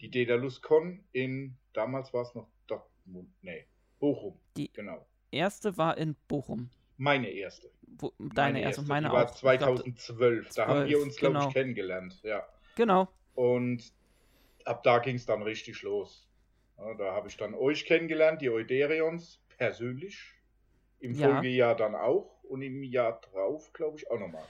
die 0.00 0.10
Daedalus 0.10 0.60
Con 0.60 1.02
in, 1.12 1.56
damals 1.72 2.12
war 2.12 2.22
es 2.22 2.34
noch 2.34 2.48
Dortmund, 2.66 3.30
nee, 3.40 3.64
Bochum. 4.00 4.38
Die- 4.56 4.70
genau. 4.72 5.06
erste 5.30 5.78
war 5.78 5.96
in 5.96 6.14
Bochum. 6.28 6.68
Meine 6.98 7.30
erste. 7.30 7.70
Wo, 7.98 8.12
deine 8.18 8.60
erste 8.60 8.82
und 8.82 8.88
meine 8.88 9.08
die 9.08 9.12
war 9.14 9.22
auch. 9.24 9.28
Glaub, 9.28 9.38
2012. 9.38 10.54
da 10.54 10.66
haben 10.66 10.80
wir 10.88 10.96
12, 10.98 11.02
uns, 11.04 11.16
glaube 11.16 11.34
genau. 11.34 11.48
ich, 11.48 11.54
kennengelernt. 11.54 12.20
Ja. 12.22 12.46
genau. 12.74 13.08
Und 13.34 13.92
ab 14.64 14.82
da 14.82 14.98
ging 14.98 15.16
es 15.16 15.26
dann 15.26 15.42
richtig 15.42 15.82
los. 15.82 16.28
Ja, 16.78 16.94
da 16.94 17.12
habe 17.12 17.28
ich 17.28 17.36
dann 17.36 17.54
euch 17.54 17.84
kennengelernt, 17.84 18.40
die 18.42 18.50
Euderions, 18.50 19.40
persönlich. 19.56 20.18
Im 21.00 21.14
Ja. 21.14 21.32
Folgejahr 21.32 21.74
dann 21.76 21.94
auch 21.94 22.42
und 22.44 22.62
im 22.62 22.82
Jahr 22.82 23.20
drauf, 23.20 23.72
glaube 23.72 23.98
ich, 23.98 24.10
auch 24.10 24.18
nochmal. 24.18 24.44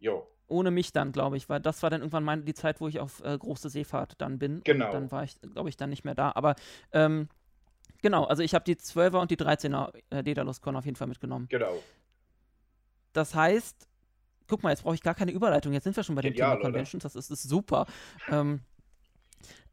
Jo, 0.00 0.26
Ohne 0.46 0.70
mich 0.70 0.92
dann, 0.92 1.10
glaube 1.12 1.36
ich, 1.36 1.48
weil 1.48 1.60
das 1.60 1.82
war 1.82 1.90
dann 1.90 2.00
irgendwann 2.02 2.22
meine, 2.24 2.42
die 2.42 2.54
Zeit, 2.54 2.80
wo 2.80 2.86
ich 2.88 3.00
auf 3.00 3.22
äh, 3.24 3.36
große 3.38 3.70
Seefahrt 3.70 4.20
dann 4.20 4.38
bin. 4.38 4.60
Genau. 4.62 4.92
Dann 4.92 5.10
war 5.10 5.24
ich, 5.24 5.40
glaube 5.40 5.68
ich, 5.70 5.76
dann 5.76 5.90
nicht 5.90 6.04
mehr 6.04 6.14
da. 6.14 6.32
Aber 6.34 6.54
ähm, 6.92 7.28
genau, 8.02 8.24
also 8.24 8.42
ich 8.42 8.54
habe 8.54 8.64
die 8.64 8.76
12er 8.76 9.20
und 9.20 9.30
die 9.30 9.36
13er 9.36 9.92
äh, 10.10 10.22
Daedalus 10.22 10.60
Con 10.60 10.76
auf 10.76 10.84
jeden 10.84 10.96
Fall 10.96 11.08
mitgenommen. 11.08 11.46
genau. 11.48 11.82
Das 13.14 13.34
heißt, 13.34 13.88
guck 14.48 14.62
mal, 14.62 14.70
jetzt 14.70 14.82
brauche 14.82 14.94
ich 14.94 15.02
gar 15.02 15.14
keine 15.14 15.32
Überleitung. 15.32 15.72
Jetzt 15.72 15.84
sind 15.84 15.96
wir 15.96 16.04
schon 16.04 16.14
bei 16.14 16.22
dem 16.22 16.32
Genial, 16.32 16.56
Thema? 16.56 16.62
Conventions. 16.70 17.02
Das 17.02 17.16
ist, 17.16 17.30
ist 17.30 17.42
super. 17.42 17.86
ähm, 18.30 18.60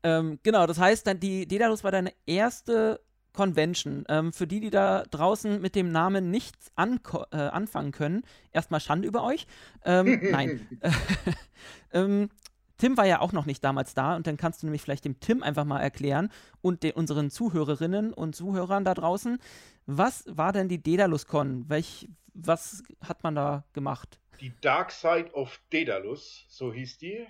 ähm, 0.03 0.39
genau, 0.43 0.65
das 0.65 0.80
heißt, 0.80 1.05
dann 1.05 1.19
die 1.19 1.47
Daedalus 1.47 1.84
war 1.84 1.91
deine 1.91 2.13
erste 2.26 2.99
Convention. 3.34 4.03
Ähm, 4.09 4.34
für 4.34 4.47
die, 4.47 4.59
die 4.59 4.69
da 4.69 5.03
draußen 5.03 5.61
mit 5.61 5.76
dem 5.76 5.91
Namen 5.91 6.32
nichts 6.32 6.72
äh, 6.78 7.38
anfangen 7.38 7.91
können, 7.91 8.24
erstmal 8.51 8.80
Schande 8.80 9.07
über 9.07 9.24
euch. 9.24 9.47
Ähm, 9.86 10.19
nein. 10.32 10.67
ähm, 11.93 12.30
Tim 12.78 12.97
war 12.97 13.05
ja 13.05 13.22
auch 13.22 13.32
noch 13.32 13.45
nicht 13.45 13.63
damals 13.63 13.93
da 13.93 14.15
und 14.15 14.26
dann 14.26 14.38
kannst 14.38 14.63
du 14.63 14.65
nämlich 14.65 14.82
vielleicht 14.82 15.05
dem 15.05 15.19
Tim 15.19 15.43
einfach 15.43 15.65
mal 15.65 15.80
erklären 15.80 16.30
und 16.61 16.82
den, 16.82 16.93
unseren 16.93 17.30
Zuhörerinnen 17.30 18.11
und 18.11 18.36
Zuhörern 18.36 18.84
da 18.84 18.95
draußen, 18.95 19.38
was 19.86 20.26
war 20.28 20.51
denn 20.51 20.67
die 20.67 20.82
Daedalus-Con? 20.82 21.69
Welch, 21.69 22.09
was 22.34 22.82
hat 23.01 23.24
man 23.24 23.36
da 23.36 23.65
gemacht? 23.74 24.19
Die 24.42 24.54
Dark 24.60 24.92
Side 24.92 25.32
of 25.34 25.60
Daedalus, 25.72 26.46
so 26.50 26.74
hieß 26.74 26.98
die. 26.98 27.28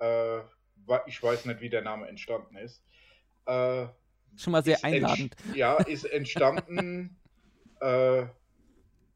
Äh, 0.00 0.38
ich 1.06 1.22
weiß 1.22 1.44
nicht, 1.44 1.60
wie 1.60 1.68
der 1.68 1.82
Name 1.82 2.08
entstanden 2.08 2.56
ist. 2.56 2.82
Äh, 3.46 3.86
Schon 4.36 4.52
mal 4.52 4.64
sehr 4.64 4.82
einladend. 4.82 5.36
Ja, 5.54 5.76
ist 5.76 6.04
entstanden 6.04 7.20
äh, 7.80 8.24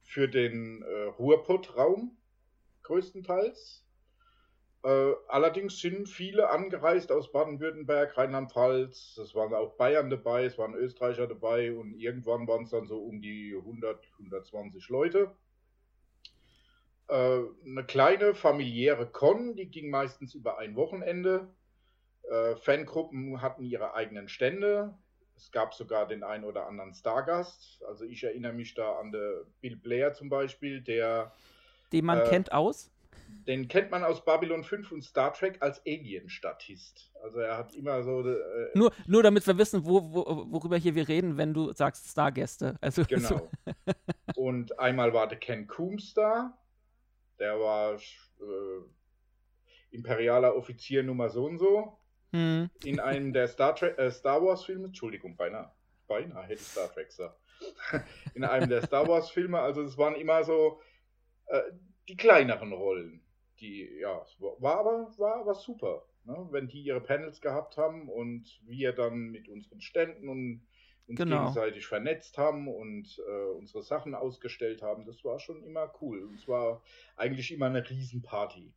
für 0.02 0.28
den 0.28 0.82
äh, 0.82 1.02
Ruhrpott-Raum 1.18 2.16
größtenteils. 2.82 3.82
Äh, 4.84 5.12
allerdings 5.28 5.80
sind 5.80 6.08
viele 6.08 6.50
angereist 6.50 7.10
aus 7.10 7.32
Baden-Württemberg, 7.32 8.16
Rheinland-Pfalz. 8.16 9.18
Es 9.18 9.34
waren 9.34 9.54
auch 9.54 9.74
Bayern 9.76 10.10
dabei, 10.10 10.44
es 10.44 10.58
waren 10.58 10.74
Österreicher 10.74 11.26
dabei 11.26 11.72
und 11.72 11.94
irgendwann 11.94 12.46
waren 12.46 12.64
es 12.64 12.70
dann 12.70 12.86
so 12.86 12.98
um 12.98 13.20
die 13.20 13.56
100, 13.56 14.06
120 14.18 14.88
Leute. 14.90 15.34
Äh, 17.08 17.40
eine 17.64 17.84
kleine 17.84 18.34
familiäre 18.34 19.06
Con, 19.06 19.54
die 19.54 19.66
ging 19.70 19.90
meistens 19.90 20.34
über 20.34 20.58
ein 20.58 20.74
Wochenende. 20.74 21.48
Äh, 22.28 22.56
Fangruppen 22.56 23.40
hatten 23.40 23.62
ihre 23.64 23.94
eigenen 23.94 24.28
Stände. 24.28 24.94
Es 25.36 25.52
gab 25.52 25.74
sogar 25.74 26.08
den 26.08 26.24
einen 26.24 26.44
oder 26.44 26.66
anderen 26.66 26.94
Stargast. 26.94 27.84
Also 27.86 28.04
ich 28.04 28.24
erinnere 28.24 28.54
mich 28.54 28.74
da 28.74 28.98
an 28.98 29.12
der 29.12 29.44
Bill 29.60 29.76
Blair 29.76 30.14
zum 30.14 30.28
Beispiel, 30.28 30.80
der, 30.80 31.32
Den 31.92 32.04
man 32.06 32.20
äh, 32.20 32.28
kennt 32.28 32.52
aus. 32.52 32.90
den 33.46 33.68
kennt 33.68 33.90
man 33.92 34.02
aus 34.02 34.24
Babylon 34.24 34.64
5 34.64 34.90
und 34.90 35.02
Star 35.04 35.32
Trek 35.32 35.58
als 35.60 35.80
Alien-Statist. 35.86 37.12
Also 37.22 37.38
er 37.38 37.58
hat 37.58 37.74
immer 37.76 38.02
so, 38.02 38.26
äh, 38.28 38.70
Nur, 38.74 38.92
nur 39.06 39.22
damit 39.22 39.46
wir 39.46 39.58
wissen, 39.58 39.84
wo, 39.84 40.02
wo, 40.12 40.46
worüber 40.50 40.78
hier 40.78 40.96
wir 40.96 41.06
reden, 41.06 41.36
wenn 41.36 41.54
du 41.54 41.72
sagst 41.72 42.08
Stargäste. 42.08 42.76
Also 42.80 43.02
so, 43.02 43.08
genau. 43.08 43.50
Und 44.34 44.78
einmal 44.80 45.12
war 45.12 45.28
der 45.28 45.38
Ken 45.38 45.68
Coombs 45.68 46.14
da. 46.14 46.58
Der 47.38 47.58
war 47.58 47.94
äh, 47.94 48.82
imperialer 49.90 50.56
Offizier 50.56 51.02
Nummer 51.02 51.28
so 51.30 51.44
und 51.46 51.58
so. 51.58 51.98
hm, 52.32 52.70
in 52.84 53.00
einem 53.00 53.32
der 53.32 53.48
Star, 53.48 53.74
Trek, 53.74 53.98
äh, 53.98 54.10
Star 54.10 54.42
Wars 54.42 54.64
Filme, 54.64 54.86
Entschuldigung, 54.86 55.36
beinahe, 55.36 55.72
beinahe 56.06 56.44
hätte 56.44 56.60
ich 56.62 56.68
Star 56.68 56.92
Trek 56.92 57.08
gesagt, 57.08 57.38
in 58.34 58.44
einem 58.44 58.68
der 58.68 58.82
Star 58.82 59.06
Wars 59.08 59.30
Filme, 59.30 59.60
also 59.60 59.82
es 59.82 59.96
waren 59.96 60.16
immer 60.16 60.44
so 60.44 60.80
äh, 61.46 61.62
die 62.08 62.16
kleineren 62.16 62.72
Rollen, 62.72 63.22
die, 63.60 63.88
ja, 64.00 64.22
es 64.22 64.40
war 64.40 64.60
war 64.60 64.78
aber, 64.80 65.18
war 65.18 65.36
aber 65.36 65.54
super, 65.54 66.04
ne? 66.24 66.46
wenn 66.50 66.68
die 66.68 66.82
ihre 66.82 67.00
Panels 67.00 67.40
gehabt 67.40 67.76
haben 67.76 68.08
und 68.08 68.60
wir 68.64 68.92
dann 68.92 69.30
mit 69.30 69.48
unseren 69.48 69.80
Ständen 69.80 70.28
und 70.28 70.66
uns 71.08 71.18
Genau. 71.18 71.38
gegenseitig 71.40 71.86
vernetzt 71.86 72.36
haben 72.38 72.66
und 72.68 73.20
äh, 73.28 73.50
unsere 73.56 73.82
Sachen 73.82 74.14
ausgestellt 74.14 74.82
haben, 74.82 75.04
das 75.06 75.24
war 75.24 75.38
schon 75.38 75.62
immer 75.62 75.92
cool 76.00 76.22
und 76.24 76.34
es 76.34 76.48
war 76.48 76.82
eigentlich 77.16 77.52
immer 77.52 77.66
eine 77.66 77.88
Riesenparty. 77.88 78.72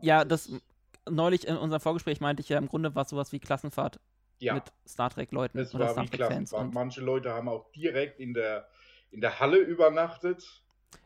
Ja, 0.00 0.22
es 0.22 0.28
das 0.28 0.46
ist- 0.46 0.62
neulich 1.08 1.46
in 1.46 1.56
unserem 1.56 1.80
Vorgespräch 1.80 2.20
meinte 2.20 2.40
ich 2.42 2.48
ja, 2.48 2.58
im 2.58 2.66
Grunde 2.68 2.94
war 2.94 3.02
es 3.02 3.10
sowas 3.10 3.32
wie 3.32 3.38
Klassenfahrt 3.40 4.00
ja. 4.40 4.54
mit 4.54 4.64
Star 4.86 5.10
Trek-Leuten 5.10 5.58
oder 5.58 5.78
war 5.84 5.92
Star 5.92 6.06
Trek-Fans. 6.06 6.52
Manche 6.72 7.00
Leute 7.00 7.32
haben 7.32 7.48
auch 7.48 7.70
direkt 7.72 8.20
in 8.20 8.34
der, 8.34 8.68
in 9.10 9.20
der 9.20 9.38
Halle 9.40 9.58
übernachtet. 9.58 10.62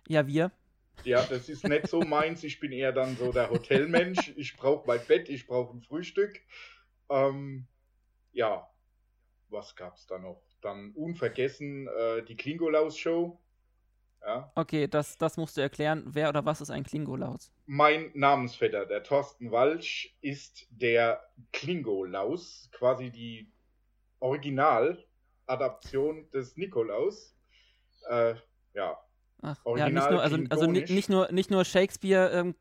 ja, 0.08 0.26
wir. 0.26 0.50
Ja, 1.04 1.22
das 1.24 1.48
ist 1.48 1.66
nicht 1.66 1.88
so 1.88 2.00
meins. 2.00 2.44
Ich 2.44 2.60
bin 2.60 2.70
eher 2.70 2.92
dann 2.92 3.16
so 3.16 3.32
der 3.32 3.50
Hotelmensch. 3.50 4.32
Ich 4.36 4.56
brauche 4.56 4.86
mein 4.86 5.00
Bett, 5.06 5.28
ich 5.28 5.46
brauche 5.46 5.74
ein 5.76 5.80
Frühstück. 5.82 6.40
Ähm, 7.08 7.66
ja, 8.32 8.68
was 9.52 9.76
gab's 9.76 10.06
da 10.06 10.18
noch? 10.18 10.42
Dann 10.62 10.92
unvergessen 10.92 11.88
äh, 11.88 12.22
die 12.24 12.36
Klingolaus-Show. 12.36 13.38
Ja, 14.24 14.52
Okay, 14.54 14.86
das, 14.86 15.18
das 15.18 15.36
musst 15.36 15.56
du 15.56 15.60
erklären. 15.60 16.04
Wer 16.06 16.28
oder 16.28 16.44
was 16.44 16.60
ist 16.60 16.70
ein 16.70 16.84
Klingolaus? 16.84 17.52
mein 17.66 18.10
Namensvetter, 18.14 18.86
der 18.86 19.02
Thorsten 19.02 19.50
Walsch, 19.50 20.16
ist 20.20 20.66
der 20.70 21.22
Klingolaus, 21.52 22.68
quasi 22.72 23.10
die 23.10 23.50
Original-Adaption 24.20 26.30
des 26.30 26.56
Nikolaus. 26.56 27.34
Äh, 28.08 28.34
ja, 28.74 28.96
Ach, 29.42 29.56
ja, 29.56 29.60
Original 29.64 29.92
nicht 29.92 30.10
nur, 30.10 30.22
also, 30.22 30.36
also 30.50 30.66
ni- 30.66 30.72
klingonisch. 30.72 30.90
nicht 30.90 31.08
nur, 31.08 31.32
nicht 31.32 31.50
nur 31.50 31.64
Shakespeare 31.64 32.30
ähm, 32.32 32.54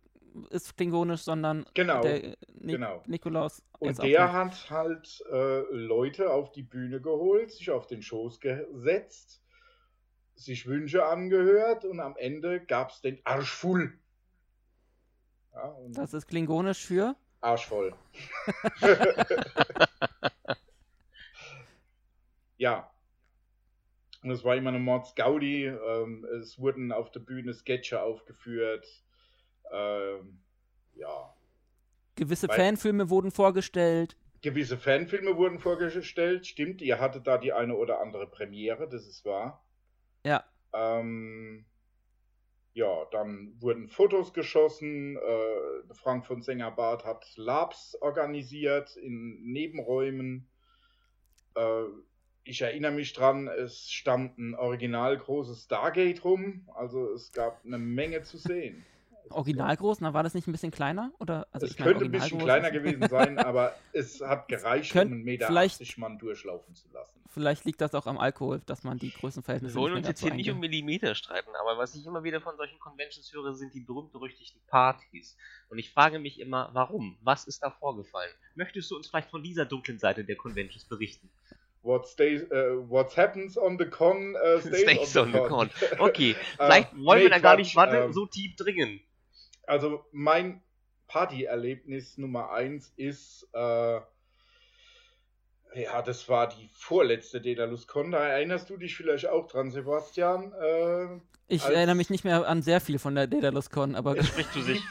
ist 0.50 0.76
klingonisch, 0.78 1.22
sondern 1.22 1.66
genau. 1.74 2.02
der 2.02 2.38
Ni 2.54 2.74
genau. 2.74 3.04
Nikolaus 3.06 3.64
Und 3.80 4.02
der 4.02 4.32
hat 4.34 4.70
halt 4.70 5.24
äh, 5.32 5.62
Leute 5.72 6.32
auf 6.32 6.52
die 6.52 6.64
Bühne 6.64 7.02
geholt, 7.02 7.52
sich 7.52 7.70
auf 7.72 7.88
den 7.88 8.02
Schoß 8.02 8.40
gesetzt, 8.40 9.42
sich 10.36 10.68
Wünsche 10.68 11.06
angehört 11.06 11.86
und 11.86 12.00
am 12.00 12.16
Ende 12.18 12.60
gab 12.62 12.92
es 12.92 13.02
den 13.02 13.20
Arsch 13.26 13.52
voll. 13.52 13.98
Ja, 15.54 15.76
Das 15.90 16.14
ist 16.14 16.28
klingonisch 16.28 16.86
für. 16.86 17.16
Arsch 17.42 17.68
voll. 17.68 17.94
ja. 22.58 22.92
Und 24.24 24.30
es 24.30 24.44
war 24.44 24.56
immer 24.56 24.70
eine 24.70 24.80
Mordsgaudi. 24.80 25.66
Ähm, 25.66 26.26
es 26.40 26.60
wurden 26.60 26.92
auf 26.92 27.12
der 27.12 27.22
Bühne 27.22 27.54
Sketche 27.54 28.02
aufgeführt. 28.02 28.88
Ähm, 29.72 30.40
ja. 30.96 31.34
Gewisse 32.16 32.48
Weil- 32.50 32.58
Fanfilme 32.58 33.10
wurden 33.10 33.32
vorgestellt. 33.32 34.16
gewisse 34.42 34.78
Fanfilme 34.78 35.38
wurden 35.38 35.60
vorgestellt. 35.60 36.46
Stimmt, 36.48 36.82
ihr 36.82 37.00
hattet 37.00 37.28
da 37.28 37.38
die 37.38 37.54
eine 37.54 37.76
oder 37.76 38.02
andere 38.02 38.28
Premiere, 38.28 38.90
das 38.90 39.08
ist 39.08 39.24
wahr. 39.24 39.64
Ja. 40.26 40.44
Ähm, 40.74 41.66
ja, 42.74 43.06
dann 43.12 43.54
wurden 43.60 43.88
Fotos 43.90 44.34
geschossen. 44.34 45.18
Äh, 45.18 45.94
Frank 45.94 46.26
von 46.26 46.42
Sengerbart 46.42 47.06
hat 47.06 47.26
Labs 47.36 47.96
organisiert 48.02 48.96
in 48.96 49.42
Nebenräumen. 49.44 50.48
Äh, 51.56 51.84
ich 52.44 52.62
erinnere 52.62 52.94
mich 52.94 53.14
dran, 53.14 53.48
es 53.48 53.92
stand 53.92 54.38
ein 54.40 54.56
original 54.56 55.18
großes 55.18 55.66
Stargate 55.66 56.24
rum. 56.24 56.68
Also 56.74 57.12
es 57.14 57.32
gab 57.32 57.64
eine 57.66 57.78
Menge 57.78 58.24
zu 58.24 58.38
sehen. 58.38 58.86
Original 59.30 59.76
groß? 59.78 60.02
Na, 60.02 60.14
war 60.14 60.24
das 60.24 60.34
nicht 60.34 60.48
ein 60.48 60.52
bisschen 60.52 60.72
kleiner? 60.72 61.12
Oder, 61.20 61.48
also 61.52 61.66
es 61.66 61.76
könnte 61.78 62.06
ein 62.06 62.12
bisschen 62.12 62.40
kleiner 62.40 62.72
gewesen 62.72 63.08
sein, 63.08 63.38
aber 63.40 63.76
es 63.94 64.22
hat 64.22 64.48
gereicht, 64.48 64.92
Könnt- 64.92 65.12
um 65.12 65.18
einen 65.18 65.24
Meter 65.24 65.48
vielleicht- 65.48 65.76
80 65.76 65.98
Mann 65.98 66.18
durchlaufen 66.18 66.76
zu 66.76 66.88
lassen. 66.92 67.20
Vielleicht 67.34 67.64
liegt 67.64 67.80
das 67.80 67.96
auch 67.96 68.08
am 68.08 68.18
Alkohol, 68.18 68.62
dass 68.66 68.84
man 68.84 68.98
die 68.98 69.14
Wir 69.14 69.20
Größenverhältnisse 69.20 69.76
wollen 69.76 69.94
nicht 69.94 70.00
uns 70.00 70.08
jetzt 70.10 70.22
hier 70.22 70.34
nicht 70.34 70.52
um. 70.52 70.60
Millimeter 70.60 71.16
streiten, 71.16 71.52
aber 71.62 71.78
was 71.78 71.96
ich 71.96 72.06
immer 72.06 72.26
wieder 72.26 72.42
von 72.42 72.58
solchen 72.58 72.78
Conventions 72.80 73.32
höre, 73.32 73.54
sind 73.54 73.74
die 73.74 73.80
berühmt-berüchtigten 73.80 74.60
Partys. 74.68 75.38
Und 75.70 75.78
ich 75.80 75.92
frage 75.92 76.20
mich 76.20 76.42
immer, 76.42 76.72
warum? 76.74 77.18
Was 77.22 77.46
ist 77.48 77.64
da 77.64 77.72
vorgefallen? 77.72 78.32
Möchtest 78.56 78.92
du 78.92 78.98
uns 78.98 79.08
vielleicht 79.08 79.30
von 79.30 79.44
dieser 79.44 79.64
dunklen 79.66 79.98
Seite 79.98 80.26
der 80.26 80.36
Conventions 80.36 80.84
berichten? 80.84 81.30
What 81.84 82.06
stays, 82.06 82.44
äh, 82.52 82.76
what 82.90 83.16
happens 83.16 83.58
on 83.58 83.78
the 83.80 83.86
con 83.86 84.36
äh, 84.36 84.60
stays, 84.62 84.82
Stays 84.82 85.16
on 85.18 85.32
the 85.32 85.40
con. 85.40 85.70
Okay, 86.00 86.36
vielleicht 86.58 86.94
wollen 86.98 87.20
nee, 87.20 87.26
wir 87.26 87.30
da 87.30 87.40
gar 87.40 87.56
nicht 87.56 87.76
warte, 87.78 87.96
ähm, 87.98 88.14
so 88.14 88.26
tief 88.26 88.58
dringen. 88.58 89.00
Also 89.72 90.04
mein 90.12 90.62
Partyerlebnis 91.08 92.18
Nummer 92.18 92.52
eins 92.52 92.92
ist, 92.98 93.48
äh, 93.54 94.02
ja, 95.76 96.02
das 96.06 96.28
war 96.28 96.50
die 96.50 96.70
vorletzte 96.74 97.40
Daedalus 97.40 97.88
Con. 97.88 98.12
Da 98.12 98.20
erinnerst 98.28 98.70
du 98.70 98.76
dich 98.76 98.98
vielleicht 98.98 99.28
auch 99.28 99.48
dran, 99.48 99.72
Sebastian. 99.72 100.52
Äh, 100.52 101.22
Ich 101.48 101.64
erinnere 101.64 101.96
mich 101.96 102.10
nicht 102.10 102.26
mehr 102.26 102.46
an 102.46 102.62
sehr 102.62 102.82
viel 102.82 103.00
von 103.00 103.16
der 103.16 103.28
Daedalus 103.28 103.70
Con, 103.70 103.96
aber 103.96 104.18
Es 104.18 104.28
Spricht 104.28 104.52
zu 104.52 104.62
sich. 104.62 104.84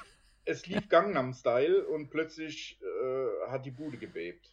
es 0.47 0.67
lief 0.67 0.89
Gangnam 0.89 1.35
Style 1.35 1.85
und 1.87 2.09
plötzlich 2.09 2.81
äh, 2.81 3.51
hat 3.51 3.67
die 3.67 3.71
Bude 3.73 3.99
gebebt. 3.99 4.49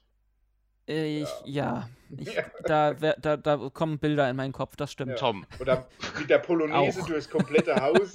ich, 0.88 1.30
ja, 1.46 1.90
ich, 2.18 2.34
Ja. 2.34 2.44
da, 2.66 2.96
wer- 3.00 3.16
da, 3.18 3.38
da 3.38 3.70
kommen 3.74 3.98
Bilder 3.98 4.30
in 4.30 4.36
meinen 4.36 4.52
Kopf, 4.52 4.76
das 4.76 4.92
stimmt. 4.92 5.12
Ja. 5.12 5.16
Tom, 5.16 5.46
Oder 5.62 5.88
mit 6.20 6.30
der 6.30 6.40
Polonaise 6.40 7.02
durchs 7.08 7.30
komplette 7.30 7.76
Haus. 7.76 8.12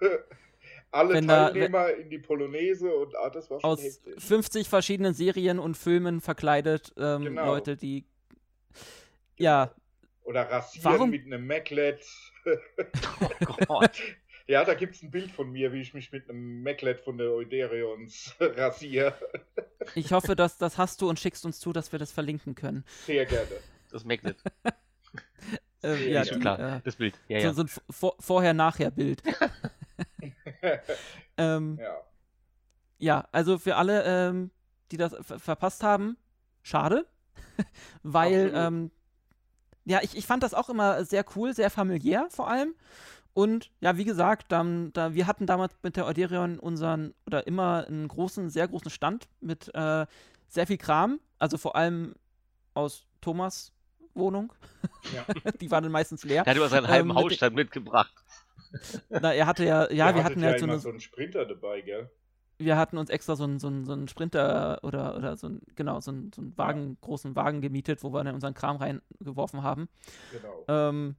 Alle 0.90 1.14
Wenn 1.14 1.28
da- 1.28 1.50
Teilnehmer 1.50 1.90
in 1.94 2.08
die 2.10 2.18
Polonaise 2.18 2.92
und 2.94 3.14
ah, 3.16 3.28
das 3.30 3.50
war 3.50 3.60
schon 3.60 3.70
Aus 3.70 3.82
heftig. 3.82 4.22
50 4.22 4.68
verschiedenen 4.68 5.12
Serien 5.14 5.58
und 5.58 5.76
Filmen 5.76 6.20
verkleidet, 6.20 6.92
ähm, 6.96 7.24
Genau. 7.24 7.46
Leute, 7.46 7.76
die. 7.76 8.04
Ja, 9.36 9.72
Oder 10.24 10.50
rasieren 10.50 10.84
Warum- 10.84 11.10
mit 11.10 11.24
einem 11.26 11.46
Maclet. 11.46 12.04
oh 13.20 13.64
Gott. 13.66 13.92
Ja, 14.50 14.64
da 14.64 14.72
gibt 14.72 14.94
es 14.94 15.02
ein 15.02 15.10
Bild 15.10 15.30
von 15.30 15.52
mir, 15.52 15.74
wie 15.74 15.82
ich 15.82 15.92
mich 15.92 16.10
mit 16.10 16.30
einem 16.30 16.62
Maclet 16.62 17.00
von 17.00 17.18
der 17.18 17.32
Euderions 17.32 18.34
rasiere. 18.40 19.12
ich 19.94 20.10
hoffe, 20.10 20.34
dass 20.36 20.56
das 20.56 20.78
hast 20.78 21.02
du 21.02 21.08
und 21.10 21.20
schickst 21.20 21.44
uns 21.44 21.60
zu, 21.60 21.70
dass 21.74 21.92
wir 21.92 21.98
das 21.98 22.12
verlinken 22.12 22.54
können. 22.54 22.82
Sehr 23.04 23.26
gerne. 23.26 23.46
Das 23.90 24.06
Magnet. 24.06 24.38
Äh, 25.82 25.92
Sehr 25.96 26.08
ja, 26.08 26.22
die, 26.22 26.38
klar. 26.40 26.76
äh, 26.76 26.80
Das 26.82 26.96
Bild. 26.96 27.20
Ja, 27.28 27.40
so, 27.40 27.46
ja. 27.46 27.52
so 27.52 27.62
ein 27.64 27.68
Vor- 27.90 28.16
Vorher-Nachher-Bild. 28.20 29.22
ähm, 31.36 31.78
ja. 31.80 31.96
Ja, 33.00 33.28
also 33.30 33.58
für 33.58 33.76
alle, 33.76 34.02
ähm, 34.04 34.50
die 34.90 34.96
das 34.96 35.14
ver 35.20 35.38
verpasst 35.38 35.82
haben, 35.84 36.16
schade. 36.62 37.06
Weil, 38.02 38.52
ähm, 38.54 38.90
ja, 39.84 40.00
ich, 40.02 40.16
ich 40.16 40.26
fand 40.26 40.42
das 40.42 40.54
auch 40.54 40.68
immer 40.68 41.04
sehr 41.04 41.24
cool, 41.36 41.54
sehr 41.54 41.70
familiär 41.70 42.26
vor 42.30 42.48
allem. 42.48 42.74
Und 43.34 43.70
ja, 43.80 43.96
wie 43.96 44.04
gesagt, 44.04 44.50
dann, 44.50 44.92
da, 44.94 45.14
wir 45.14 45.28
hatten 45.28 45.46
damals 45.46 45.72
mit 45.82 45.96
der 45.96 46.06
Euderion 46.06 46.58
unseren, 46.58 47.14
oder 47.24 47.46
immer 47.46 47.86
einen 47.86 48.08
großen, 48.08 48.50
sehr 48.50 48.66
großen 48.66 48.90
Stand 48.90 49.28
mit 49.40 49.72
äh, 49.74 50.06
sehr 50.48 50.66
viel 50.66 50.78
Kram. 50.78 51.20
Also 51.38 51.56
vor 51.56 51.76
allem 51.76 52.16
aus 52.74 53.06
Thomas 53.20 53.72
Wohnung. 54.14 54.52
Ja. 55.14 55.24
Die 55.60 55.70
war 55.70 55.80
dann 55.80 55.92
meistens 55.92 56.24
leer. 56.24 56.42
Der 56.42 56.50
hat 56.50 56.56
über 56.56 56.68
seinen 56.68 56.88
halben 56.88 57.10
Ähm, 57.10 57.14
mit 57.14 57.24
Hausstand 57.24 57.54
mitgebracht. 57.54 58.12
Na, 59.08 59.32
er 59.32 59.46
hatte 59.46 59.64
ja, 59.64 59.90
ja, 59.90 60.10
Ihr 60.10 60.16
wir 60.16 60.24
hatten 60.24 60.40
ja 60.40 60.50
halt 60.50 60.60
so 60.60 60.66
eine, 60.66 60.78
so 60.78 60.88
einen 60.88 61.00
Sprinter 61.00 61.44
dabei, 61.44 61.80
gell? 61.80 62.10
wir 62.58 62.76
hatten 62.76 62.98
uns 62.98 63.08
extra 63.08 63.36
so 63.36 63.44
einen, 63.44 63.58
so 63.60 63.68
einen, 63.68 63.84
so 63.84 63.92
einen 63.92 64.08
Sprinter 64.08 64.80
oder, 64.82 65.16
oder 65.16 65.36
so 65.36 65.46
einen, 65.46 65.62
genau, 65.76 66.00
so 66.00 66.10
einen, 66.10 66.32
so 66.32 66.42
einen 66.42 66.58
Wagen, 66.58 66.98
großen 67.00 67.36
Wagen 67.36 67.60
gemietet, 67.60 68.02
wo 68.02 68.12
wir 68.12 68.22
dann 68.24 68.34
unseren 68.34 68.54
Kram 68.54 68.76
reingeworfen 68.76 69.62
haben. 69.62 69.88
Genau. 70.32 70.64
Ähm, 70.66 71.16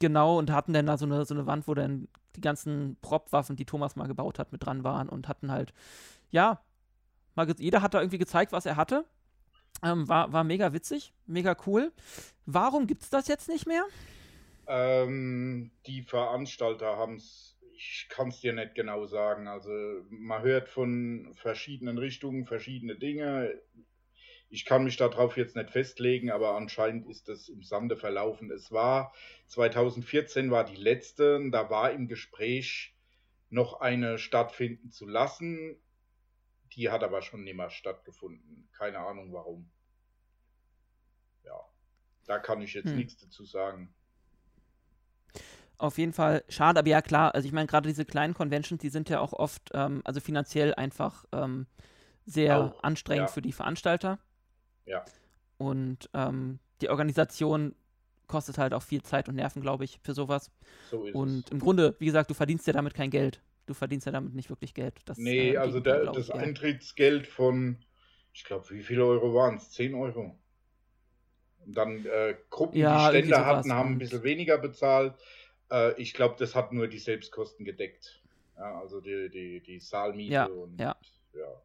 genau, 0.00 0.38
und 0.38 0.50
hatten 0.50 0.72
dann 0.72 0.86
da 0.86 0.98
so 0.98 1.06
eine, 1.06 1.24
so 1.24 1.34
eine 1.34 1.46
Wand, 1.46 1.68
wo 1.68 1.74
dann 1.74 2.08
die 2.34 2.40
ganzen 2.40 2.96
Prop-Waffen, 3.02 3.56
die 3.56 3.64
Thomas 3.64 3.94
mal 3.94 4.08
gebaut 4.08 4.38
hat, 4.38 4.50
mit 4.52 4.66
dran 4.66 4.82
waren 4.82 5.08
und 5.08 5.28
hatten 5.28 5.52
halt, 5.52 5.72
ja, 6.30 6.60
mal 7.36 7.48
jeder 7.58 7.82
hat 7.82 7.94
da 7.94 8.00
irgendwie 8.00 8.18
gezeigt, 8.18 8.52
was 8.52 8.66
er 8.66 8.76
hatte. 8.76 9.04
Ähm, 9.82 10.08
war, 10.08 10.32
war 10.32 10.42
mega 10.42 10.72
witzig, 10.72 11.14
mega 11.26 11.56
cool. 11.66 11.92
Warum 12.46 12.88
gibt's 12.88 13.10
das 13.10 13.28
jetzt 13.28 13.48
nicht 13.48 13.66
mehr? 13.66 13.84
Ähm, 14.70 15.72
die 15.86 16.02
Veranstalter 16.04 16.96
haben 16.96 17.16
es, 17.16 17.58
ich 17.74 18.06
kann 18.08 18.28
es 18.28 18.40
dir 18.40 18.52
nicht 18.52 18.76
genau 18.76 19.04
sagen. 19.06 19.48
Also 19.48 19.70
man 20.10 20.42
hört 20.42 20.68
von 20.68 21.32
verschiedenen 21.34 21.98
Richtungen 21.98 22.46
verschiedene 22.46 22.96
Dinge. 22.96 23.60
Ich 24.48 24.64
kann 24.64 24.84
mich 24.84 24.96
darauf 24.96 25.36
jetzt 25.36 25.56
nicht 25.56 25.70
festlegen, 25.70 26.30
aber 26.30 26.56
anscheinend 26.56 27.08
ist 27.08 27.28
das 27.28 27.48
im 27.48 27.62
Sande 27.64 27.96
verlaufen. 27.96 28.50
Es 28.52 28.70
war 28.70 29.12
2014 29.48 30.50
war 30.52 30.64
die 30.64 30.76
letzte, 30.76 31.40
da 31.50 31.68
war 31.70 31.90
im 31.92 32.06
Gespräch 32.08 32.94
noch 33.48 33.80
eine 33.80 34.18
stattfinden 34.18 34.92
zu 34.92 35.06
lassen. 35.08 35.82
Die 36.74 36.90
hat 36.90 37.04
aber 37.04 37.22
schon 37.22 37.44
nicht 37.44 37.56
mehr 37.56 37.70
stattgefunden. 37.70 38.68
Keine 38.72 39.00
Ahnung 39.00 39.32
warum. 39.32 39.70
Ja, 41.44 41.60
da 42.26 42.38
kann 42.38 42.62
ich 42.62 42.74
jetzt 42.74 42.86
Hm. 42.86 42.96
nichts 42.96 43.16
dazu 43.18 43.44
sagen. 43.44 43.94
Auf 45.80 45.96
jeden 45.96 46.12
Fall 46.12 46.44
schade, 46.50 46.78
aber 46.78 46.88
ja 46.88 47.00
klar, 47.00 47.34
also 47.34 47.46
ich 47.46 47.52
meine, 47.52 47.66
gerade 47.66 47.88
diese 47.88 48.04
kleinen 48.04 48.34
Conventions, 48.34 48.82
die 48.82 48.90
sind 48.90 49.08
ja 49.08 49.18
auch 49.20 49.32
oft, 49.32 49.70
ähm, 49.72 50.02
also 50.04 50.20
finanziell 50.20 50.74
einfach 50.74 51.24
ähm, 51.32 51.66
sehr 52.26 52.60
Auch, 52.60 52.82
anstrengend 52.82 53.28
ja. 53.28 53.32
für 53.32 53.40
die 53.40 53.52
Veranstalter. 53.52 54.18
Ja. 54.84 55.06
Und 55.56 56.10
ähm, 56.12 56.58
die 56.82 56.90
Organisation 56.90 57.74
kostet 58.26 58.58
halt 58.58 58.74
auch 58.74 58.82
viel 58.82 59.02
Zeit 59.02 59.30
und 59.30 59.36
Nerven, 59.36 59.62
glaube 59.62 59.84
ich, 59.84 60.00
für 60.02 60.12
sowas. 60.12 60.50
So 60.90 61.04
ist 61.04 61.10
es. 61.10 61.14
Und 61.14 61.50
im 61.50 61.60
Grunde, 61.60 61.96
wie 61.98 62.04
gesagt, 62.04 62.28
du 62.28 62.34
verdienst 62.34 62.66
ja 62.66 62.74
damit 62.74 62.92
kein 62.92 63.10
Geld. 63.10 63.40
Du 63.64 63.72
verdienst 63.72 64.04
ja 64.04 64.12
damit 64.12 64.34
nicht 64.34 64.50
wirklich 64.50 64.74
Geld. 64.74 65.00
Das, 65.06 65.16
Nee, 65.16 65.52
äh, 65.52 65.56
also 65.56 65.80
glaub 65.80 66.12
das 66.12 66.28
ich. 66.28 66.34
Eintrittsgeld 66.34 67.26
von, 67.26 67.78
ich 68.34 68.44
glaube, 68.44 68.68
wie 68.68 68.82
viele 68.82 69.06
Euro 69.06 69.34
waren 69.34 69.56
es? 69.56 69.70
10 69.70 69.94
Euro. 69.94 70.38
Und 71.64 71.74
dann 71.76 72.04
äh, 72.04 72.36
Gruppen, 72.50 72.76
Ja, 72.76 73.10
die 73.10 73.18
Stände 73.18 73.46
hatten, 73.46 73.72
haben 73.72 73.92
ein 73.92 73.98
bisschen 73.98 74.22
weniger 74.22 74.58
bezahlt. 74.58 75.14
Äh, 75.70 76.00
ich 76.00 76.14
glaube, 76.14 76.36
das 76.38 76.54
hat 76.54 76.72
nur 76.72 76.88
die 76.88 76.98
Selbstkosten 76.98 77.64
gedeckt. 77.64 78.20
Ja, 78.56 78.78
also 78.80 79.00
die, 79.00 79.28
die, 79.30 79.60
die 79.60 79.80
Saalmiete 79.80 80.32
Ja, 80.32 80.46
und 80.46 80.78
ja. 80.78 80.96
ja. 81.34 81.62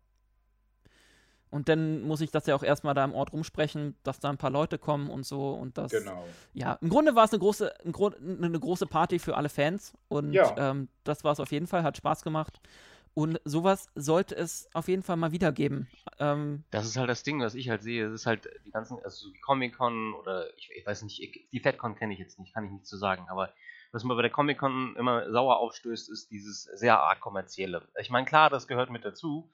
Und 1.52 1.70
dann 1.70 2.02
muss 2.02 2.20
ich 2.22 2.32
das 2.32 2.48
ja 2.48 2.56
auch 2.56 2.64
erstmal 2.64 2.94
da 2.94 3.06
im 3.06 3.14
Ort 3.14 3.32
rumsprechen, 3.32 3.96
dass 4.04 4.20
da 4.20 4.30
ein 4.30 4.38
paar 4.38 4.50
Leute 4.50 4.78
kommen 4.78 5.10
und 5.10 5.26
so. 5.26 5.52
Und 5.54 5.78
das, 5.78 5.92
Genau. 5.92 6.26
ja, 6.54 6.74
im 6.82 6.90
Grunde 6.90 7.16
war 7.16 7.26
es 7.26 7.32
eine 7.32 7.40
große, 7.40 7.74
eine 7.86 8.60
große 8.60 8.88
Party 8.88 9.20
für 9.20 9.38
alle 9.38 9.48
Fans. 9.50 9.94
Und 10.10 10.34
Ja. 10.34 10.54
ähm, 10.58 10.90
das 11.06 11.24
war 11.24 11.32
es 11.32 11.40
auf 11.40 11.52
jeden 11.52 11.68
Fall, 11.68 11.84
hat 11.84 11.96
Spaß 11.98 12.24
gemacht. 12.24 12.60
Und 13.14 13.40
sowas 13.46 13.88
sollte 13.96 14.36
es 14.36 14.68
auf 14.74 14.90
jeden 14.90 15.02
Fall 15.04 15.16
mal 15.16 15.32
wieder 15.32 15.54
geben. 15.54 15.88
Ähm, 16.20 16.66
Das 16.72 16.86
ist 16.86 16.98
halt 16.98 17.10
das 17.10 17.24
Ding, 17.24 17.40
was 17.40 17.56
ich 17.56 17.70
halt 17.70 17.82
sehe. 17.84 18.08
Es 18.08 18.14
ist 18.14 18.26
halt 18.26 18.50
die 18.66 18.72
ganzen, 18.72 18.98
also 19.02 19.28
so 19.28 19.32
die 19.32 19.40
Comic-Con 19.40 20.14
oder 20.16 20.54
ich, 20.58 20.70
ich 20.76 20.86
weiß 20.86 21.04
nicht, 21.04 21.22
ich- 21.22 21.48
die 21.52 21.60
FedCon 21.62 21.96
kenne 21.96 22.12
ich 22.14 22.20
jetzt 22.20 22.38
nicht, 22.40 22.54
kann 22.54 22.66
ich 22.66 22.72
nicht 22.72 22.86
zu 22.86 22.98
sagen, 22.98 23.28
aber 23.30 23.54
was 23.96 24.04
mir 24.04 24.14
bei 24.14 24.24
der 24.24 24.32
Comic-Con 24.32 24.98
immer 24.98 25.32
sauer 25.32 25.58
aufstößt, 25.60 26.10
ist 26.10 26.30
dieses 26.30 26.64
sehr 26.64 27.00
arg 27.00 27.22
kommerzielle. 27.22 27.82
Ich 28.02 28.10
meine, 28.10 28.26
klar, 28.26 28.50
das 28.50 28.68
gehört 28.68 28.90
mit 28.90 29.06
dazu, 29.06 29.50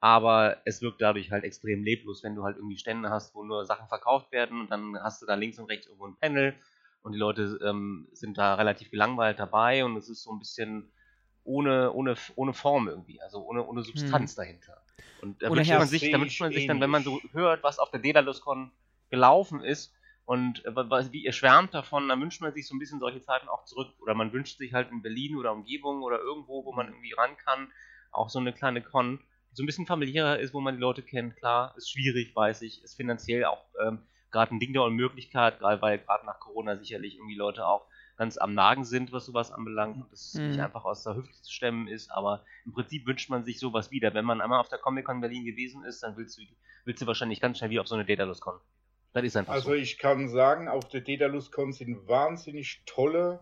aber 0.00 0.56
es 0.64 0.82
wirkt 0.82 1.00
dadurch 1.00 1.30
halt 1.30 1.44
extrem 1.44 1.84
leblos, 1.84 2.24
wenn 2.24 2.34
du 2.34 2.42
halt 2.42 2.56
irgendwie 2.56 2.76
Stände 2.76 3.10
hast, 3.10 3.36
wo 3.36 3.44
nur 3.44 3.64
Sachen 3.64 3.86
verkauft 3.86 4.32
werden 4.32 4.60
und 4.60 4.70
dann 4.72 4.98
hast 5.00 5.22
du 5.22 5.26
da 5.26 5.36
links 5.36 5.60
und 5.60 5.66
rechts 5.66 5.86
irgendwo 5.86 6.08
ein 6.08 6.16
Panel 6.16 6.56
und 7.02 7.12
die 7.12 7.18
Leute 7.18 7.60
ähm, 7.64 8.08
sind 8.12 8.36
da 8.36 8.56
relativ 8.56 8.90
gelangweilt 8.90 9.38
dabei 9.38 9.84
und 9.84 9.96
es 9.96 10.08
ist 10.08 10.24
so 10.24 10.32
ein 10.32 10.40
bisschen 10.40 10.90
ohne, 11.44 11.92
ohne, 11.92 12.16
ohne 12.34 12.52
Form 12.52 12.88
irgendwie, 12.88 13.22
also 13.22 13.44
ohne, 13.44 13.64
ohne 13.64 13.84
Substanz 13.84 14.34
dahinter. 14.34 14.82
Und 15.22 15.40
da 15.40 15.50
wünscht 15.50 15.70
man 15.70 15.86
sich, 15.86 16.10
da 16.10 16.20
wünscht 16.20 16.40
man 16.40 16.50
ich 16.50 16.56
sich 16.56 16.66
dann, 16.66 16.80
wenn 16.80 16.90
man 16.90 17.04
so 17.04 17.20
hört, 17.30 17.62
was 17.62 17.78
auf 17.78 17.92
der 17.92 18.00
Daedalus-Con 18.00 18.72
gelaufen 19.10 19.62
ist 19.62 19.94
und 20.26 20.64
äh, 20.64 20.74
wie 21.12 21.24
ihr 21.24 21.32
schwärmt 21.32 21.74
davon, 21.74 22.08
dann 22.08 22.20
wünscht 22.20 22.40
man 22.40 22.52
sich 22.52 22.66
so 22.66 22.74
ein 22.74 22.78
bisschen 22.78 22.98
solche 22.98 23.20
Zeiten 23.20 23.48
auch 23.48 23.64
zurück. 23.64 23.92
Oder 24.00 24.14
man 24.14 24.32
wünscht 24.32 24.58
sich 24.58 24.72
halt 24.72 24.90
in 24.90 25.02
Berlin 25.02 25.36
oder 25.36 25.52
Umgebung 25.52 26.02
oder 26.02 26.18
irgendwo, 26.18 26.64
wo 26.64 26.72
man 26.72 26.88
irgendwie 26.88 27.12
ran 27.12 27.36
kann, 27.44 27.70
auch 28.10 28.30
so 28.30 28.38
eine 28.38 28.52
kleine 28.52 28.80
Con, 28.80 29.20
so 29.52 29.62
ein 29.62 29.66
bisschen 29.66 29.86
familiärer 29.86 30.38
ist, 30.38 30.54
wo 30.54 30.60
man 30.60 30.76
die 30.76 30.80
Leute 30.80 31.02
kennt. 31.02 31.36
Klar, 31.36 31.74
ist 31.76 31.90
schwierig, 31.90 32.34
weiß 32.34 32.62
ich, 32.62 32.82
ist 32.82 32.96
finanziell 32.96 33.44
auch 33.44 33.64
ähm, 33.86 34.00
gerade 34.30 34.54
ein 34.54 34.60
Ding 34.60 34.72
der 34.72 34.82
Unmöglichkeit, 34.82 35.60
weil 35.60 35.98
gerade 35.98 36.26
nach 36.26 36.40
Corona 36.40 36.76
sicherlich 36.76 37.16
irgendwie 37.16 37.36
Leute 37.36 37.66
auch 37.66 37.86
ganz 38.16 38.38
am 38.38 38.54
Nagen 38.54 38.84
sind, 38.84 39.12
was 39.12 39.26
sowas 39.26 39.52
anbelangt 39.52 39.96
und 39.96 40.12
es 40.12 40.34
mhm. 40.34 40.48
nicht 40.48 40.60
einfach 40.60 40.84
aus 40.84 41.02
der 41.04 41.16
Hüfte 41.16 41.40
zu 41.42 41.52
stemmen 41.52 41.88
ist, 41.88 42.10
aber 42.10 42.44
im 42.64 42.72
Prinzip 42.72 43.06
wünscht 43.06 43.28
man 43.28 43.44
sich 43.44 43.58
sowas 43.58 43.90
wieder. 43.90 44.14
Wenn 44.14 44.24
man 44.24 44.40
einmal 44.40 44.60
auf 44.60 44.68
der 44.68 44.78
Comic-Con 44.78 45.20
Berlin 45.20 45.44
gewesen 45.44 45.84
ist, 45.84 46.02
dann 46.02 46.16
willst 46.16 46.38
du, 46.38 46.42
willst 46.84 47.02
du 47.02 47.06
wahrscheinlich 47.06 47.40
ganz 47.40 47.58
schnell 47.58 47.70
wie 47.70 47.80
auf 47.80 47.88
so 47.88 47.94
eine 47.94 48.04
Daedalus-Con. 48.04 48.58
Das 49.14 49.22
ist 49.22 49.36
einfach 49.36 49.54
also 49.54 49.68
so. 49.68 49.74
ich 49.74 49.98
kann 49.98 50.28
sagen, 50.28 50.68
auf 50.68 50.88
der 50.88 51.00
Daedalus-Con 51.00 51.72
sind 51.72 52.08
wahnsinnig 52.08 52.82
tolle 52.84 53.40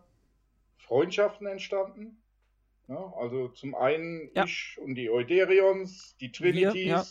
Freundschaften 0.76 1.46
entstanden. 1.46 2.18
Ja, 2.88 3.12
also 3.18 3.48
zum 3.48 3.74
einen 3.74 4.30
ja. 4.34 4.44
ich 4.44 4.76
und 4.82 4.96
die 4.96 5.08
Euderions, 5.08 6.14
die 6.20 6.30
Trinities, 6.30 6.74
Wir, 6.74 6.84
ja. 6.84 7.04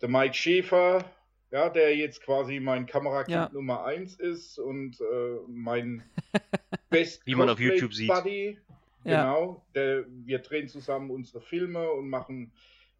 der 0.00 0.08
Mike 0.08 0.34
Schäfer, 0.34 1.04
ja, 1.50 1.68
der 1.68 1.94
jetzt 1.94 2.22
quasi 2.22 2.58
mein 2.58 2.86
Kamerakind 2.86 3.34
ja. 3.34 3.50
Nummer 3.52 3.84
1 3.84 4.14
ist 4.16 4.58
und 4.58 4.98
äh, 5.00 5.38
mein 5.46 6.02
Best 6.90 7.26
Wie 7.26 7.34
man 7.34 7.50
auf 7.50 7.60
YouTube 7.60 7.92
sieht. 7.92 8.08
Buddy. 8.08 8.58
Genau, 9.04 9.62
der, 9.74 10.06
wir 10.08 10.38
drehen 10.38 10.68
zusammen 10.68 11.10
unsere 11.10 11.42
Filme 11.42 11.90
und 11.90 12.08
machen 12.08 12.50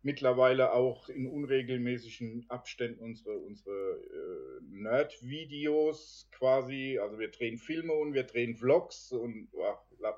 mittlerweile 0.04 0.72
auch 0.72 1.08
in 1.08 1.26
unregelmäßigen 1.26 2.44
Abständen 2.48 3.00
unsere, 3.00 3.38
unsere 3.38 3.74
äh, 3.74 4.60
Nerd-Videos 4.70 6.28
quasi. 6.30 6.98
Also 7.02 7.18
wir 7.18 7.30
drehen 7.30 7.58
Filme 7.58 7.94
und 7.94 8.12
wir 8.12 8.24
drehen 8.24 8.54
Vlogs 8.54 9.10
und 9.12 9.48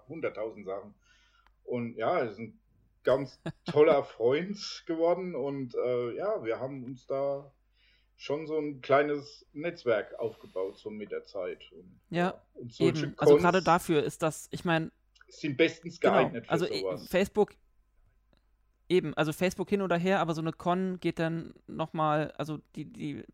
hunderttausend 0.09 0.67
Sachen. 0.67 0.95
Und 1.65 1.97
ja, 1.97 2.19
er 2.19 2.31
ist 2.31 2.39
ein 2.39 2.59
ganz 3.05 3.41
toller 3.65 4.03
Freund 4.03 4.85
geworden 4.87 5.35
und 5.37 5.75
äh, 5.77 6.17
ja, 6.17 6.45
wir 6.45 6.59
haben 6.59 6.85
uns 6.85 7.07
da 7.07 7.53
schon 8.17 8.47
so 8.47 8.59
ein 8.59 8.81
kleines 8.81 9.47
Netzwerk 9.53 10.19
aufgebaut, 10.19 10.79
so 10.79 10.91
mit 10.91 11.13
der 11.13 11.25
Zeit. 11.25 11.61
Und, 11.73 12.01
ja, 12.11 12.43
und 12.55 12.81
eben. 12.81 13.15
also 13.19 13.37
gerade 13.37 13.63
dafür 13.63 14.03
ist 14.03 14.23
das, 14.23 14.49
ich 14.51 14.65
meine, 14.65 14.91
sind 15.29 15.57
bestens 15.57 16.01
genau, 16.01 16.15
geeignet 16.15 16.45
genau. 16.45 16.53
also 16.53 16.67
sowas. 16.67 17.09
Facebook 17.09 17.55
eben, 18.89 19.15
also 19.15 19.33
Facebook 19.33 19.69
hin 19.69 19.83
oder 19.83 19.97
her, 19.97 20.21
aber 20.21 20.35
so 20.35 20.41
eine 20.41 20.53
Con 20.53 20.99
geht 21.01 21.19
dann 21.19 21.55
nochmal, 21.67 22.33
also 22.37 22.59
die, 22.75 22.85
die, 22.85 23.25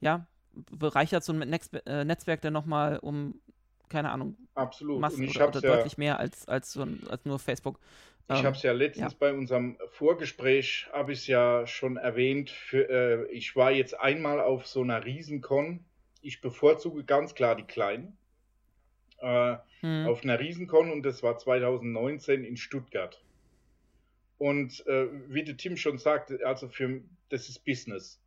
ja, 0.00 0.26
bereichert 0.52 1.24
so 1.24 1.32
ein 1.32 1.38
Netz, 1.38 1.70
äh, 1.86 2.04
Netzwerk 2.04 2.40
dann 2.42 2.52
nochmal 2.52 2.98
um, 2.98 3.40
keine 3.88 4.10
Ahnung, 4.10 4.36
Absolut. 4.54 5.00
Massen 5.00 5.28
oder, 5.28 5.48
oder 5.48 5.60
ja, 5.60 5.76
deutlich 5.76 5.98
mehr 5.98 6.18
als, 6.18 6.48
als, 6.48 6.72
so 6.72 6.82
ein, 6.82 7.02
als 7.08 7.24
nur 7.24 7.38
Facebook. 7.38 7.78
Ich 8.30 8.38
ähm, 8.38 8.46
habe 8.46 8.56
es 8.56 8.62
ja 8.62 8.72
letztens 8.72 9.12
ja. 9.12 9.18
bei 9.18 9.34
unserem 9.34 9.76
Vorgespräch, 9.90 10.88
habe 10.92 11.12
ich 11.12 11.20
es 11.20 11.26
ja 11.26 11.66
schon 11.66 11.96
erwähnt, 11.96 12.50
für, 12.50 12.88
äh, 12.88 13.26
ich 13.32 13.54
war 13.54 13.70
jetzt 13.70 13.98
einmal 13.98 14.40
auf 14.40 14.66
so 14.66 14.82
einer 14.82 15.04
Riesenkon. 15.04 15.84
Ich 16.22 16.40
bevorzuge 16.40 17.04
ganz 17.04 17.34
klar 17.34 17.54
die 17.54 17.64
kleinen. 17.64 18.16
Äh, 19.18 19.56
hm. 19.80 20.06
Auf 20.06 20.22
einer 20.22 20.40
Riesenkon 20.40 20.90
und 20.90 21.02
das 21.02 21.22
war 21.22 21.36
2019 21.36 22.44
in 22.44 22.56
Stuttgart. 22.56 23.22
Und 24.44 24.86
äh, 24.86 25.06
wie 25.28 25.44
der 25.44 25.56
Tim 25.56 25.76
schon 25.76 25.98
sagte, 25.98 26.40
also 26.44 26.68
für 26.68 27.02
das 27.30 27.48
ist 27.48 27.64
Business. 27.64 28.20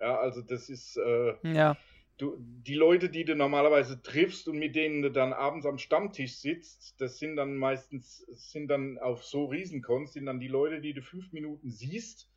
Ja, 0.00 0.18
also 0.18 0.42
das 0.42 0.68
ist 0.68 0.96
äh, 0.96 1.34
ja 1.42 1.76
du, 2.22 2.36
die 2.38 2.74
Leute, 2.74 3.10
die 3.10 3.24
du 3.24 3.34
normalerweise 3.34 4.00
triffst 4.00 4.48
und 4.48 4.58
mit 4.58 4.76
denen 4.76 5.02
du 5.02 5.10
dann 5.10 5.32
abends 5.32 5.66
am 5.66 5.78
Stammtisch 5.78 6.36
sitzt, 6.36 7.00
das 7.00 7.18
sind 7.18 7.36
dann 7.36 7.56
meistens, 7.56 8.18
sind 8.32 8.68
dann 8.68 8.98
auf 8.98 9.24
so 9.24 9.46
Riesenkons, 9.46 10.12
sind 10.12 10.26
dann 10.26 10.40
die 10.40 10.48
Leute, 10.48 10.80
die 10.80 10.94
du 10.94 11.02
fünf 11.02 11.32
Minuten 11.32 11.70
siehst, 11.70 12.28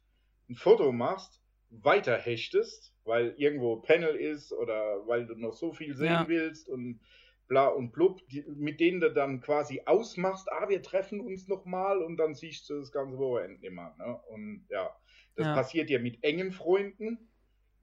ein 0.49 0.55
Foto 0.55 0.91
machst, 0.91 1.41
weiter 1.69 2.17
hechtest, 2.17 2.93
weil 3.03 3.35
irgendwo 3.37 3.77
Panel 3.77 4.15
ist 4.15 4.51
oder 4.53 5.07
weil 5.07 5.27
du 5.27 5.35
noch 5.35 5.53
so 5.53 5.71
viel 5.71 5.95
sehen 5.95 6.07
ja. 6.07 6.27
willst 6.27 6.67
und 6.67 6.99
bla 7.47 7.67
und 7.67 7.91
blub, 7.91 8.19
die, 8.29 8.43
mit 8.47 8.79
denen 8.79 8.99
du 8.99 9.11
dann 9.11 9.41
quasi 9.41 9.81
ausmachst, 9.85 10.51
ah, 10.51 10.69
wir 10.69 10.81
treffen 10.81 11.19
uns 11.19 11.47
nochmal 11.47 12.01
und 12.01 12.17
dann 12.17 12.33
siehst 12.33 12.69
du 12.69 12.79
das 12.79 12.91
ganze 12.91 13.17
Wochenende 13.17 13.65
immer. 13.65 13.95
Ne? 13.97 14.19
Und 14.29 14.65
ja, 14.69 14.95
das 15.35 15.47
ja. 15.47 15.53
passiert 15.53 15.89
ja 15.89 15.99
mit 15.99 16.23
engen 16.23 16.51
Freunden, 16.51 17.29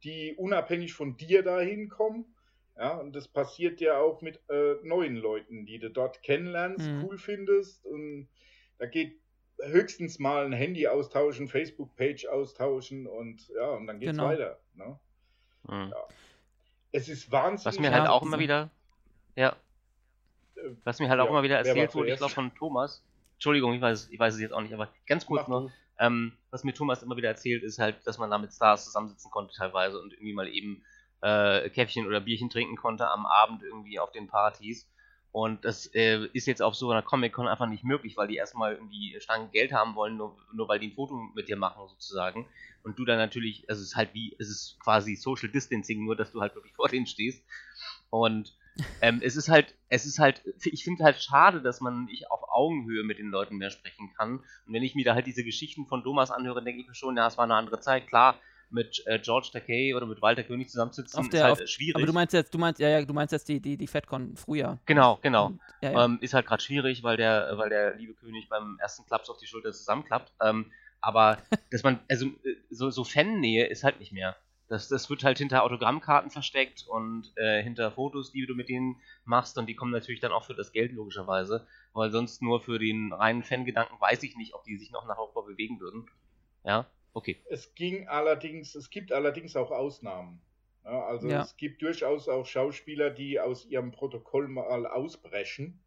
die 0.05 0.35
unabhängig 0.37 0.95
von 0.95 1.17
dir 1.17 1.43
dahin 1.43 1.89
kommen. 1.89 2.35
Ja, 2.77 2.97
und 2.97 3.15
das 3.15 3.29
passiert 3.29 3.81
ja 3.81 3.99
auch 3.99 4.23
mit 4.23 4.41
äh, 4.49 4.77
neuen 4.83 5.17
Leuten, 5.17 5.67
die 5.67 5.79
du 5.79 5.91
dort 5.91 6.23
kennenlernst, 6.23 6.89
mhm. 6.89 7.05
cool 7.05 7.19
findest. 7.19 7.85
Und 7.85 8.29
da 8.79 8.87
geht 8.87 9.21
höchstens 9.61 10.19
mal 10.19 10.47
ein 10.47 10.53
Handy 10.53 10.89
austauschen, 10.89 11.49
Facebook-Page 11.49 12.27
austauschen 12.27 13.07
und 13.07 13.47
ja, 13.49 13.71
und 13.73 13.87
dann 13.87 14.01
geht's 14.01 14.13
genau. 14.13 14.25
weiter. 14.25 14.59
Ne? 14.75 14.99
Mhm. 15.65 15.91
Ja. 15.91 16.09
Es 16.93 17.09
ist 17.09 17.31
wahnsinnig. 17.31 17.67
Was 17.67 17.79
mir 17.79 17.93
halt 17.93 18.09
auch 18.09 18.23
immer 18.23 18.39
wieder, 18.39 18.71
ja, 19.37 19.57
äh, 20.57 20.61
was 20.85 20.99
mir 20.99 21.09
halt 21.09 21.21
auch 21.21 21.27
ja, 21.27 21.31
immer 21.31 21.43
wieder 21.43 21.59
erzählt 21.59 21.95
wurde, 21.95 22.11
ich 22.13 22.19
glaube 22.19 22.33
von 22.33 22.55
Thomas. 22.55 23.03
Entschuldigung, 23.35 23.75
ich 23.75 23.81
weiß, 23.81 24.09
ich 24.11 24.19
weiß 24.19 24.35
es 24.35 24.41
jetzt 24.41 24.53
auch 24.53 24.61
nicht, 24.61 24.73
aber 24.73 24.89
ganz 25.07 25.27
kurz 25.27 25.43
Mach 25.43 25.49
noch. 25.49 25.71
Ähm, 25.99 26.33
was 26.51 26.65
mir 26.65 26.75
Thomas 26.75 27.03
immer 27.03 27.17
wieder 27.17 27.29
erzählt, 27.29 27.63
ist 27.63 27.79
halt, 27.79 28.07
dass 28.07 28.19
man 28.19 28.31
da 28.31 28.39
mit 28.39 28.53
Stars 28.53 28.85
zusammensitzen 28.85 29.31
konnte 29.31 29.55
teilweise 29.55 30.01
und 30.01 30.13
irgendwie 30.13 30.33
mal 30.33 30.49
eben 30.49 30.83
äh, 31.23 31.69
Käffchen 31.71 32.07
oder 32.07 32.21
Bierchen 32.21 32.51
trinken 32.51 32.77
konnte 32.77 33.09
am 33.09 33.27
Abend 33.27 33.63
irgendwie 33.63 33.99
auf 33.99 34.13
den 34.13 34.27
Partys. 34.27 34.89
Und 35.33 35.65
das 35.65 35.87
äh, 35.95 36.27
ist 36.35 36.47
jetzt 36.47 36.61
auf 36.61 36.75
so 36.75 36.91
einer 36.91 37.03
Comic-Con 37.03 37.49
einfach 37.49 37.67
nicht 37.67 37.85
möglich, 37.85 38.19
weil 38.19 38.29
die 38.29 38.37
erstmal 38.37 38.75
irgendwie 38.75 39.19
Stangen 39.19 39.51
Geld 39.51 39.73
haben 39.73 39.95
wollen, 39.95 40.19
nur, 40.19 40.37
nur 40.53 40.69
weil 40.69 40.79
die 40.79 40.89
ein 40.89 40.95
Foto 40.95 41.15
mit 41.35 41.49
dir 41.49 41.57
machen 41.57 41.89
sozusagen. 41.89 42.47
Und 42.83 42.99
du 42.99 43.07
dann 43.07 43.17
natürlich, 43.17 43.65
also 43.69 43.81
es 43.81 43.89
ist 43.89 43.97
halt 43.97 44.13
wie, 44.13 44.37
es 44.39 44.51
ist 44.51 44.79
quasi 44.81 45.17
Social 45.17 45.49
Distancing, 45.49 46.05
nur 46.05 46.17
dass 46.17 46.33
du 46.33 46.43
halt 46.43 46.55
wirklich 46.55 46.73
vor 46.77 46.89
denen 46.89 47.07
stehst. 47.07 47.43
Und 48.11 48.55
ähm, 49.01 49.21
es 49.23 49.37
ist 49.37 49.49
halt, 49.49 49.75
es 49.89 50.07
ist 50.07 50.19
halt, 50.19 50.43
ich 50.65 50.85
finde 50.85 51.05
halt 51.05 51.23
schade, 51.23 51.61
dass 51.61 51.81
man 51.81 52.07
nicht 52.07 52.31
auf 52.31 52.43
Augenhöhe 52.49 53.05
mit 53.05 53.19
den 53.19 53.31
Leuten 53.31 53.57
mehr 53.57 53.71
sprechen 53.71 54.13
kann. 54.17 54.39
Und 54.39 54.73
wenn 54.75 54.83
ich 54.83 54.95
mir 54.95 55.05
da 55.05 55.15
halt 55.15 55.27
diese 55.27 55.45
Geschichten 55.45 55.87
von 55.87 56.03
Thomas 56.03 56.31
anhöre, 56.31 56.63
denke 56.63 56.81
ich 56.81 56.89
mir 56.89 56.95
schon, 56.95 57.17
ja, 57.17 57.27
es 57.27 57.37
war 57.37 57.45
eine 57.45 57.55
andere 57.55 57.81
Zeit. 57.81 58.09
Klar, 58.09 58.37
mit 58.73 59.03
äh, 59.07 59.19
George 59.19 59.51
Takei 59.53 59.95
oder 59.95 60.07
mit 60.07 60.23
Walter 60.23 60.43
König 60.43 60.71
zusammenzusitzen, 60.71 61.31
der, 61.31 61.41
ist 61.41 61.45
halt 61.45 61.63
auf, 61.63 61.69
schwierig. 61.69 61.97
Aber 61.97 62.07
du 62.07 62.13
meinst 62.13 62.33
jetzt, 62.33 62.53
du 62.53 62.59
meinst, 62.59 62.81
ja, 62.81 62.89
ja, 62.89 63.05
du 63.05 63.13
meinst 63.13 63.33
jetzt 63.33 63.49
die, 63.49 63.61
die, 63.61 63.77
die 63.77 63.87
FedCon 63.87 64.37
früher. 64.37 64.79
Genau, 64.87 65.19
genau. 65.23 65.47
Und, 65.47 65.61
ja, 65.83 65.93
ja. 65.93 66.05
Ähm, 66.05 66.19
ist 66.21 66.35
halt 66.35 66.47
gerade 66.47 66.63
schwierig, 66.63 67.03
weil 67.03 67.17
der, 67.17 67.53
weil 67.57 67.69
der 67.69 67.95
liebe 67.97 68.15
König 68.15 68.49
beim 68.49 68.79
ersten 68.81 69.05
Klaps 69.07 69.29
auf 69.29 69.39
die 69.39 69.47
Schulter 69.47 69.73
zusammenklappt. 69.73 70.33
Ähm, 70.41 70.73
aber 71.01 71.39
dass 71.71 71.83
man, 71.83 72.01
also 72.09 72.27
äh, 72.27 72.57
so, 72.71 72.91
so 72.91 73.05
Fannähe 73.05 73.67
ist 73.67 73.85
halt 73.85 74.01
nicht 74.01 74.13
mehr. 74.13 74.37
Das, 74.73 74.89
das 74.89 75.11
wird 75.11 75.23
halt 75.23 75.37
hinter 75.37 75.65
Autogrammkarten 75.65 76.31
versteckt 76.31 76.87
und 76.89 77.31
äh, 77.37 77.63
hinter 77.63 77.93
Fotos, 77.93 78.33
die 78.33 78.47
du 78.47 78.55
mit 78.55 78.71
denen 78.71 78.97
machst. 79.27 79.59
Und 79.59 79.67
die 79.67 79.75
kommen 79.75 79.93
natürlich 79.93 80.21
dann 80.23 80.33
auch 80.33 80.47
für 80.47 80.55
das 80.55 80.73
Geld, 80.73 80.93
logischerweise. 80.93 81.67
Weil 81.93 82.11
sonst 82.11 82.41
nur 82.41 82.59
für 82.59 82.79
den 82.79 83.13
reinen 83.13 83.43
Fangedanken 83.43 84.01
weiß 84.01 84.23
ich 84.23 84.35
nicht, 84.35 84.55
ob 84.55 84.65
die 84.65 84.79
sich 84.79 84.91
noch 84.91 85.07
nach 85.07 85.19
Europa 85.19 85.43
bewegen 85.43 85.79
würden. 85.79 86.11
Ja, 86.65 86.87
okay. 87.13 87.39
Es 87.51 87.75
ging 87.75 88.09
allerdings, 88.09 88.75
es 88.75 88.89
gibt 88.89 89.13
allerdings 89.13 89.57
auch 89.57 89.71
Ausnahmen. 89.71 90.41
Ja, 90.87 91.05
also 91.05 91.29
ja. 91.29 91.43
es 91.43 91.55
gibt 91.59 91.83
durchaus 91.83 92.27
auch 92.31 92.47
Schauspieler, 92.47 93.11
die 93.11 93.41
aus 93.41 93.67
ihrem 93.67 93.93
Protokoll 93.93 94.49
mal 94.49 94.87
ausbrechen. 94.87 95.83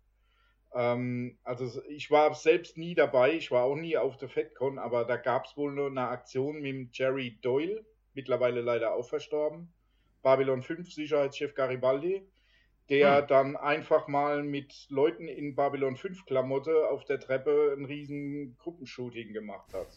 Ähm, 0.75 1.39
also 1.43 1.81
ich 1.89 2.11
war 2.11 2.31
selbst 2.35 2.77
nie 2.77 2.93
dabei, 2.93 3.33
ich 3.33 3.49
war 3.49 3.63
auch 3.63 3.75
nie 3.75 3.97
auf 3.97 4.17
der 4.17 4.29
FedCon, 4.29 4.77
aber 4.77 5.05
da 5.05 5.17
gab 5.17 5.45
es 5.45 5.57
wohl 5.57 5.71
nur 5.71 5.87
eine 5.87 6.07
Aktion 6.07 6.61
mit 6.61 6.95
Jerry 6.95 7.39
Doyle 7.41 7.83
mittlerweile 8.15 8.61
leider 8.61 8.95
auch 8.95 9.07
verstorben. 9.07 9.71
Babylon 10.21 10.63
5 10.63 10.91
Sicherheitschef 10.91 11.53
Garibaldi, 11.53 12.27
der 12.89 13.21
hm. 13.21 13.27
dann 13.27 13.55
einfach 13.55 14.07
mal 14.07 14.43
mit 14.43 14.87
Leuten 14.89 15.27
in 15.27 15.55
Babylon 15.55 15.95
5 15.95 16.25
Klamotte 16.25 16.89
auf 16.89 17.05
der 17.05 17.19
Treppe 17.19 17.75
ein 17.77 17.85
riesen 17.85 18.57
Gruppenshooting 18.57 19.33
gemacht 19.33 19.73
hat. 19.73 19.87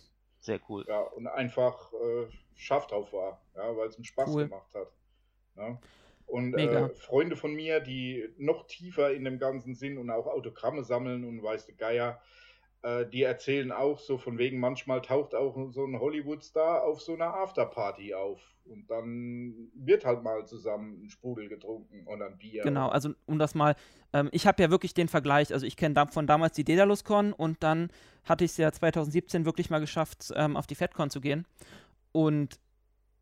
Sehr 0.41 0.61
cool. 0.69 0.85
Ja, 0.87 1.01
und 1.01 1.27
einfach 1.27 1.93
äh, 1.95 2.27
scharf 2.55 2.87
drauf 2.87 3.13
war, 3.13 3.41
ja, 3.57 3.77
weil 3.77 3.89
es 3.89 3.97
einen 3.97 4.05
Spaß 4.05 4.29
cool. 4.31 4.45
gemacht 4.45 4.75
hat. 4.75 4.93
Ja. 5.57 5.79
Und 6.27 6.55
äh, 6.59 6.91
Freunde 6.91 7.37
von 7.37 7.55
mir, 7.55 7.81
die 7.81 8.29
noch 8.37 8.67
tiefer 8.67 9.15
in 9.15 9.25
dem 9.25 9.39
Ganzen 9.39 9.75
sind 9.75 9.97
und 9.97 10.11
auch 10.11 10.27
Autogramme 10.27 10.85
sammeln 10.85 11.25
und 11.25 11.43
weiß 11.43 11.65
der 11.65 11.75
Geier, 11.75 12.21
äh, 12.83 13.07
die 13.07 13.23
erzählen 13.23 13.73
auch 13.73 13.99
so 13.99 14.19
von 14.19 14.39
wegen, 14.39 14.61
manchmal 14.61 15.03
taucht 15.03 15.35
auch 15.35 15.57
so 15.71 15.85
ein 15.85 15.99
Hollywood-Star 15.99 16.85
auf 16.85 17.01
so 17.01 17.15
einer 17.15 17.35
Afterparty 17.35 18.15
auf. 18.15 18.41
Und 18.65 18.91
dann 18.91 19.71
wird 19.75 20.05
halt 20.05 20.23
mal 20.23 20.47
zusammen 20.47 21.03
ein 21.03 21.11
Sprudel 21.11 21.49
getrunken 21.49 22.07
und 22.07 22.23
ein 22.23 22.37
Bier. 22.37 22.63
Genau, 22.63 22.89
also 22.89 23.15
um 23.27 23.39
das 23.39 23.55
mal, 23.55 23.75
ähm, 24.13 24.29
ich 24.31 24.47
habe 24.47 24.63
ja 24.63 24.71
wirklich 24.71 24.95
den 24.95 25.09
Vergleich, 25.09 25.53
also 25.53 25.67
ich 25.67 25.77
kenne 25.77 25.95
da, 25.95 26.07
von 26.07 26.27
damals 26.27 26.55
die 26.55 26.65
Daedalus-Con 26.65 27.33
und 27.33 27.63
dann 27.63 27.91
hatte 28.25 28.45
ich 28.45 28.53
es 28.53 28.57
ja 28.59 28.71
2017 28.71 29.45
wirklich 29.47 29.71
mal 29.71 29.81
geschafft, 29.81 30.33
ähm, 30.37 30.57
auf 30.57 30.67
die 30.67 30.75
FedCon 30.75 31.11
zu 31.11 31.21
gehen. 31.21 31.47
Und 32.13 32.61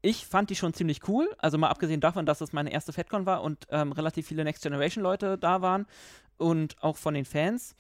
ich 0.02 0.26
fand 0.26 0.50
die 0.50 0.56
schon 0.56 0.74
ziemlich 0.74 1.08
cool, 1.08 1.28
also 1.38 1.58
mal 1.58 1.68
abgesehen 1.68 2.00
davon, 2.00 2.26
dass 2.26 2.40
es 2.40 2.52
meine 2.52 2.72
erste 2.72 2.92
FedCon 2.92 3.24
war 3.24 3.42
und 3.42 3.66
ähm, 3.70 3.92
relativ 3.92 4.26
viele 4.26 4.44
Next 4.44 4.62
Generation 4.62 5.02
Leute 5.02 5.38
da 5.38 5.62
waren 5.62 5.86
und 6.36 6.76
auch 6.82 6.96
von 6.96 7.14
den 7.14 7.24
Fans. 7.24 7.74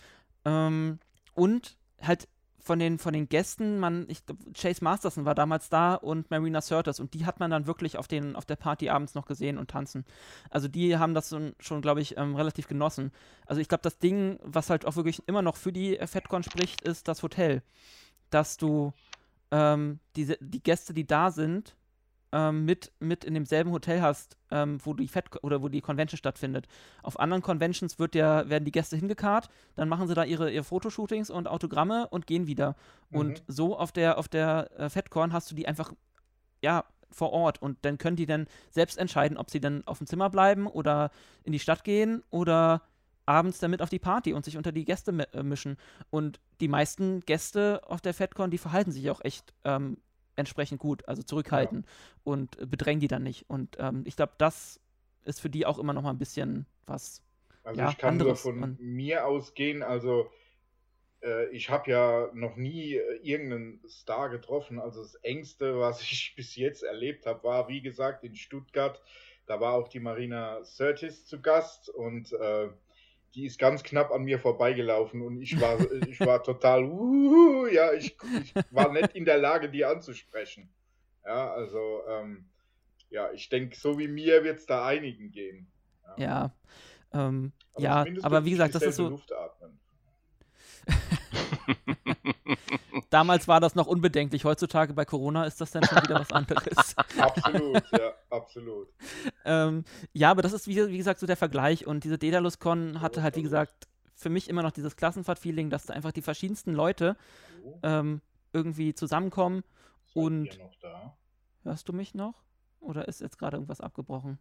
Ähm, 0.44 1.00
und 1.36 1.76
halt 2.00 2.28
von 2.66 2.80
den, 2.80 2.98
von 2.98 3.12
den 3.12 3.28
Gästen, 3.28 3.78
man, 3.78 4.06
ich 4.08 4.26
glaub, 4.26 4.38
Chase 4.52 4.82
Masterson 4.82 5.24
war 5.24 5.36
damals 5.36 5.68
da 5.68 5.94
und 5.94 6.30
Marina 6.32 6.60
Sirtis 6.60 6.98
und 6.98 7.14
die 7.14 7.24
hat 7.24 7.38
man 7.38 7.48
dann 7.48 7.68
wirklich 7.68 7.96
auf, 7.96 8.08
den, 8.08 8.34
auf 8.34 8.44
der 8.44 8.56
Party 8.56 8.90
abends 8.90 9.14
noch 9.14 9.26
gesehen 9.26 9.56
und 9.56 9.70
tanzen. 9.70 10.04
Also 10.50 10.66
die 10.66 10.98
haben 10.98 11.14
das 11.14 11.34
schon, 11.60 11.80
glaube 11.80 12.00
ich, 12.00 12.16
ähm, 12.16 12.34
relativ 12.34 12.66
genossen. 12.66 13.12
Also 13.46 13.60
ich 13.60 13.68
glaube, 13.68 13.82
das 13.82 13.98
Ding, 13.98 14.40
was 14.42 14.68
halt 14.68 14.84
auch 14.84 14.96
wirklich 14.96 15.22
immer 15.28 15.42
noch 15.42 15.54
für 15.54 15.72
die 15.72 15.96
FedCon 16.04 16.42
spricht, 16.42 16.82
ist 16.82 17.06
das 17.06 17.22
Hotel. 17.22 17.62
Dass 18.30 18.56
du 18.56 18.92
ähm, 19.52 20.00
diese, 20.16 20.36
die 20.40 20.62
Gäste, 20.62 20.92
die 20.92 21.06
da 21.06 21.30
sind, 21.30 21.76
ähm, 22.36 22.66
mit, 22.66 22.92
mit 23.00 23.24
in 23.24 23.32
demselben 23.32 23.70
Hotel 23.72 24.02
hast, 24.02 24.36
ähm, 24.50 24.78
wo 24.84 24.92
die 24.92 25.08
Fed 25.08 25.42
oder 25.42 25.62
wo 25.62 25.68
die 25.68 25.80
Convention 25.80 26.18
stattfindet. 26.18 26.68
Auf 27.02 27.18
anderen 27.18 27.42
Conventions 27.42 27.98
wird 27.98 28.12
der, 28.12 28.50
werden 28.50 28.66
die 28.66 28.72
Gäste 28.72 28.94
hingekarrt, 28.96 29.48
dann 29.74 29.88
machen 29.88 30.06
sie 30.06 30.14
da 30.14 30.22
ihre, 30.22 30.52
ihre 30.52 30.64
Fotoshootings 30.64 31.30
und 31.30 31.48
Autogramme 31.48 32.08
und 32.08 32.26
gehen 32.26 32.46
wieder. 32.46 32.76
Mhm. 33.08 33.18
Und 33.18 33.42
so 33.46 33.78
auf 33.78 33.90
der, 33.90 34.18
auf 34.18 34.28
der 34.28 34.70
äh, 34.78 34.90
FedCon 34.90 35.32
hast 35.32 35.50
du 35.50 35.54
die 35.54 35.66
einfach, 35.66 35.94
ja, 36.62 36.84
vor 37.10 37.32
Ort 37.32 37.62
und 37.62 37.78
dann 37.82 37.96
können 37.96 38.16
die 38.16 38.26
dann 38.26 38.46
selbst 38.70 38.98
entscheiden, 38.98 39.38
ob 39.38 39.48
sie 39.48 39.60
dann 39.60 39.86
auf 39.86 39.98
dem 39.98 40.06
Zimmer 40.06 40.28
bleiben 40.28 40.66
oder 40.66 41.10
in 41.44 41.52
die 41.52 41.60
Stadt 41.60 41.84
gehen 41.84 42.22
oder 42.30 42.82
abends 43.24 43.58
damit 43.60 43.80
auf 43.80 43.88
die 43.88 44.00
Party 44.00 44.34
und 44.34 44.44
sich 44.44 44.56
unter 44.58 44.72
die 44.72 44.84
Gäste 44.84 45.12
äh, 45.32 45.42
mischen. 45.42 45.78
Und 46.10 46.40
die 46.60 46.68
meisten 46.68 47.20
Gäste 47.20 47.80
auf 47.86 48.02
der 48.02 48.12
FedCon, 48.12 48.50
die 48.50 48.58
verhalten 48.58 48.92
sich 48.92 49.08
auch 49.08 49.20
echt 49.24 49.54
ähm, 49.64 49.96
entsprechend 50.36 50.80
gut, 50.80 51.06
also 51.08 51.22
zurückhalten 51.22 51.84
ja. 51.84 51.90
und 52.24 52.70
bedrängen 52.70 53.00
die 53.00 53.08
dann 53.08 53.22
nicht. 53.22 53.48
Und 53.48 53.76
ähm, 53.78 54.02
ich 54.06 54.16
glaube, 54.16 54.34
das 54.38 54.80
ist 55.24 55.40
für 55.40 55.50
die 55.50 55.66
auch 55.66 55.78
immer 55.78 55.92
noch 55.92 56.02
mal 56.02 56.10
ein 56.10 56.18
bisschen 56.18 56.66
was. 56.86 57.22
Also 57.64 57.80
ja, 57.80 57.90
ich 57.90 57.98
kann 57.98 58.10
anderes. 58.10 58.44
nur 58.44 58.52
von 58.52 58.60
Man 58.60 58.76
mir 58.78 59.26
ausgehen, 59.26 59.82
also 59.82 60.30
äh, 61.22 61.48
ich 61.48 61.68
habe 61.70 61.90
ja 61.90 62.30
noch 62.32 62.56
nie 62.56 62.94
äh, 62.94 63.20
irgendeinen 63.22 63.80
Star 63.88 64.28
getroffen. 64.28 64.78
Also 64.78 65.02
das 65.02 65.16
Engste, 65.16 65.78
was 65.78 66.00
ich 66.10 66.34
bis 66.36 66.56
jetzt 66.56 66.82
erlebt 66.82 67.26
habe, 67.26 67.42
war, 67.42 67.68
wie 67.68 67.80
gesagt, 67.80 68.24
in 68.24 68.36
Stuttgart. 68.36 69.02
Da 69.46 69.60
war 69.60 69.74
auch 69.74 69.88
die 69.88 70.00
Marina 70.00 70.60
Curtis 70.76 71.24
zu 71.26 71.40
Gast 71.40 71.88
und 71.88 72.32
äh, 72.32 72.68
die 73.36 73.44
ist 73.44 73.58
ganz 73.58 73.82
knapp 73.82 74.10
an 74.10 74.22
mir 74.22 74.38
vorbeigelaufen 74.38 75.20
und 75.20 75.40
ich 75.40 75.60
war, 75.60 75.78
ich 76.08 76.18
war 76.20 76.42
total, 76.42 76.84
uh, 76.84 77.66
ja, 77.66 77.92
ich, 77.92 78.16
ich, 78.42 78.54
war 78.70 78.92
nicht 78.92 79.14
in 79.14 79.26
der 79.26 79.36
Lage, 79.36 79.68
die 79.68 79.84
anzusprechen. 79.84 80.70
Ja, 81.24 81.52
also, 81.52 82.00
ähm, 82.08 82.48
ja, 83.10 83.30
ich 83.32 83.48
denke, 83.48 83.76
so 83.76 83.98
wie 83.98 84.08
mir 84.08 84.42
wird 84.42 84.58
es 84.58 84.66
da 84.66 84.86
einigen 84.86 85.30
gehen. 85.30 85.70
Ja, 86.16 86.24
ja, 86.24 86.56
ähm, 87.12 87.52
ja 87.76 88.06
aber 88.22 88.44
wie 88.44 88.50
gesagt, 88.50 88.74
das 88.74 88.82
ist 88.82 88.96
so. 88.96 89.10
Luft 89.10 89.32
atmen. 89.32 89.78
Damals 93.10 93.48
war 93.48 93.60
das 93.60 93.74
noch 93.74 93.86
unbedenklich. 93.86 94.44
Heutzutage 94.44 94.94
bei 94.94 95.04
Corona 95.04 95.44
ist 95.44 95.60
das 95.60 95.70
dann 95.70 95.84
schon 95.84 96.02
wieder 96.02 96.20
was 96.20 96.32
anderes. 96.32 96.96
absolut, 97.18 97.82
ja, 97.92 98.14
absolut. 98.30 98.88
ähm, 99.44 99.84
ja, 100.12 100.30
aber 100.30 100.42
das 100.42 100.52
ist, 100.52 100.68
wie, 100.68 100.88
wie, 100.88 100.96
gesagt, 100.96 101.20
so 101.20 101.26
der 101.26 101.36
Vergleich. 101.36 101.86
Und 101.86 102.04
diese 102.04 102.18
Dedalus-Con 102.18 103.00
hatte 103.00 103.22
halt, 103.22 103.36
wie 103.36 103.42
gesagt, 103.42 103.88
für 104.14 104.30
mich 104.30 104.48
immer 104.48 104.62
noch 104.62 104.72
dieses 104.72 104.96
Klassenfahrt-Feeling, 104.96 105.70
dass 105.70 105.86
da 105.86 105.94
einfach 105.94 106.12
die 106.12 106.22
verschiedensten 106.22 106.72
Leute 106.72 107.16
ähm, 107.82 108.20
irgendwie 108.52 108.94
zusammenkommen. 108.94 109.62
Seid 110.06 110.16
und. 110.16 110.58
Hörst 111.64 111.88
du 111.88 111.92
mich 111.92 112.14
noch? 112.14 112.44
Oder 112.80 113.08
ist 113.08 113.20
jetzt 113.20 113.38
gerade 113.38 113.56
irgendwas 113.56 113.80
abgebrochen? 113.80 114.38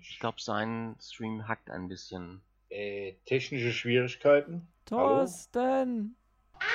Ich 0.00 0.18
glaube, 0.18 0.40
sein 0.40 0.96
Stream 1.00 1.46
hackt 1.46 1.70
ein 1.70 1.88
bisschen. 1.88 2.40
Äh, 2.68 3.14
technische 3.26 3.72
Schwierigkeiten. 3.72 4.66
Thorsten! 4.86 6.16
Hallo? 6.54 6.66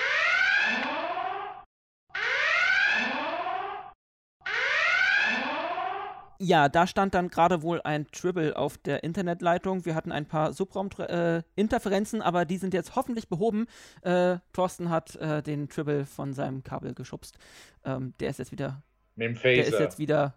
Ja, 6.43 6.69
da 6.69 6.87
stand 6.87 7.13
dann 7.13 7.27
gerade 7.27 7.61
wohl 7.61 7.81
ein 7.83 8.07
Tribble 8.07 8.57
auf 8.57 8.79
der 8.79 9.03
Internetleitung. 9.03 9.85
Wir 9.85 9.93
hatten 9.93 10.11
ein 10.11 10.25
paar 10.25 10.53
Subraum-Interferenzen, 10.53 12.21
äh, 12.21 12.23
aber 12.23 12.45
die 12.45 12.57
sind 12.57 12.73
jetzt 12.73 12.95
hoffentlich 12.95 13.27
behoben. 13.27 13.67
Äh, 14.01 14.37
Thorsten 14.51 14.89
hat 14.89 15.15
äh, 15.17 15.43
den 15.43 15.69
Tribble 15.69 16.07
von 16.07 16.33
seinem 16.33 16.63
Kabel 16.63 16.95
geschubst. 16.95 17.37
Ähm, 17.85 18.15
der 18.19 18.31
ist 18.31 18.39
jetzt 18.39 18.51
wieder. 18.51 18.81
Mit 19.15 19.27
dem 19.27 19.35
Phaser. 19.35 19.61
Der 19.61 19.67
ist 19.67 19.79
jetzt 19.79 19.99
wieder 19.99 20.33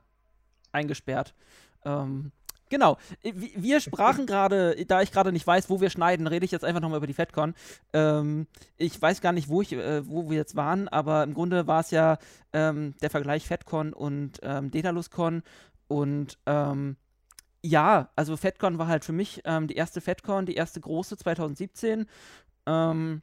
eingesperrt. 0.73 1.35
Ähm, 1.87 2.33
Genau. 2.71 2.97
Wir 3.23 3.79
sprachen 3.81 4.27
gerade, 4.27 4.85
da 4.87 5.03
ich 5.03 5.13
gerade 5.13 5.33
nicht 5.33 5.47
weiß, 5.47 5.71
wo 5.71 5.81
wir 5.81 5.91
schneiden, 5.91 6.27
rede 6.27 6.45
ich 6.45 6.51
jetzt 6.51 6.65
einfach 6.65 6.81
nochmal 6.81 6.97
über 6.97 7.07
die 7.07 7.13
FedCon. 7.13 7.55
Ähm, 7.93 8.47
ich 8.77 9.01
weiß 9.01 9.21
gar 9.21 9.33
nicht, 9.33 9.49
wo, 9.49 9.63
ich, 9.63 9.73
äh, 9.75 10.09
wo 10.09 10.29
wir 10.29 10.37
jetzt 10.37 10.57
waren, 10.57 10.89
aber 10.89 11.23
im 11.23 11.35
Grunde 11.35 11.67
war 11.67 11.81
es 11.81 11.91
ja 11.91 12.19
ähm, 12.53 12.95
der 13.01 13.11
Vergleich 13.11 13.47
FedCon 13.47 13.93
und 13.93 14.41
ähm, 14.43 14.71
DedalusCon. 14.71 15.43
Und 15.89 16.39
ähm, 16.47 16.97
ja, 17.63 18.11
also 18.17 18.37
FedCon 18.37 18.79
war 18.79 18.89
halt 18.89 19.05
für 19.05 19.13
mich 19.13 19.41
ähm, 19.45 19.69
die 19.69 19.75
erste 19.75 20.01
FedCon, 20.01 20.47
die 20.47 20.55
erste 20.55 20.81
große 20.81 21.17
2017. 21.17 22.07
Ähm, 22.67 23.23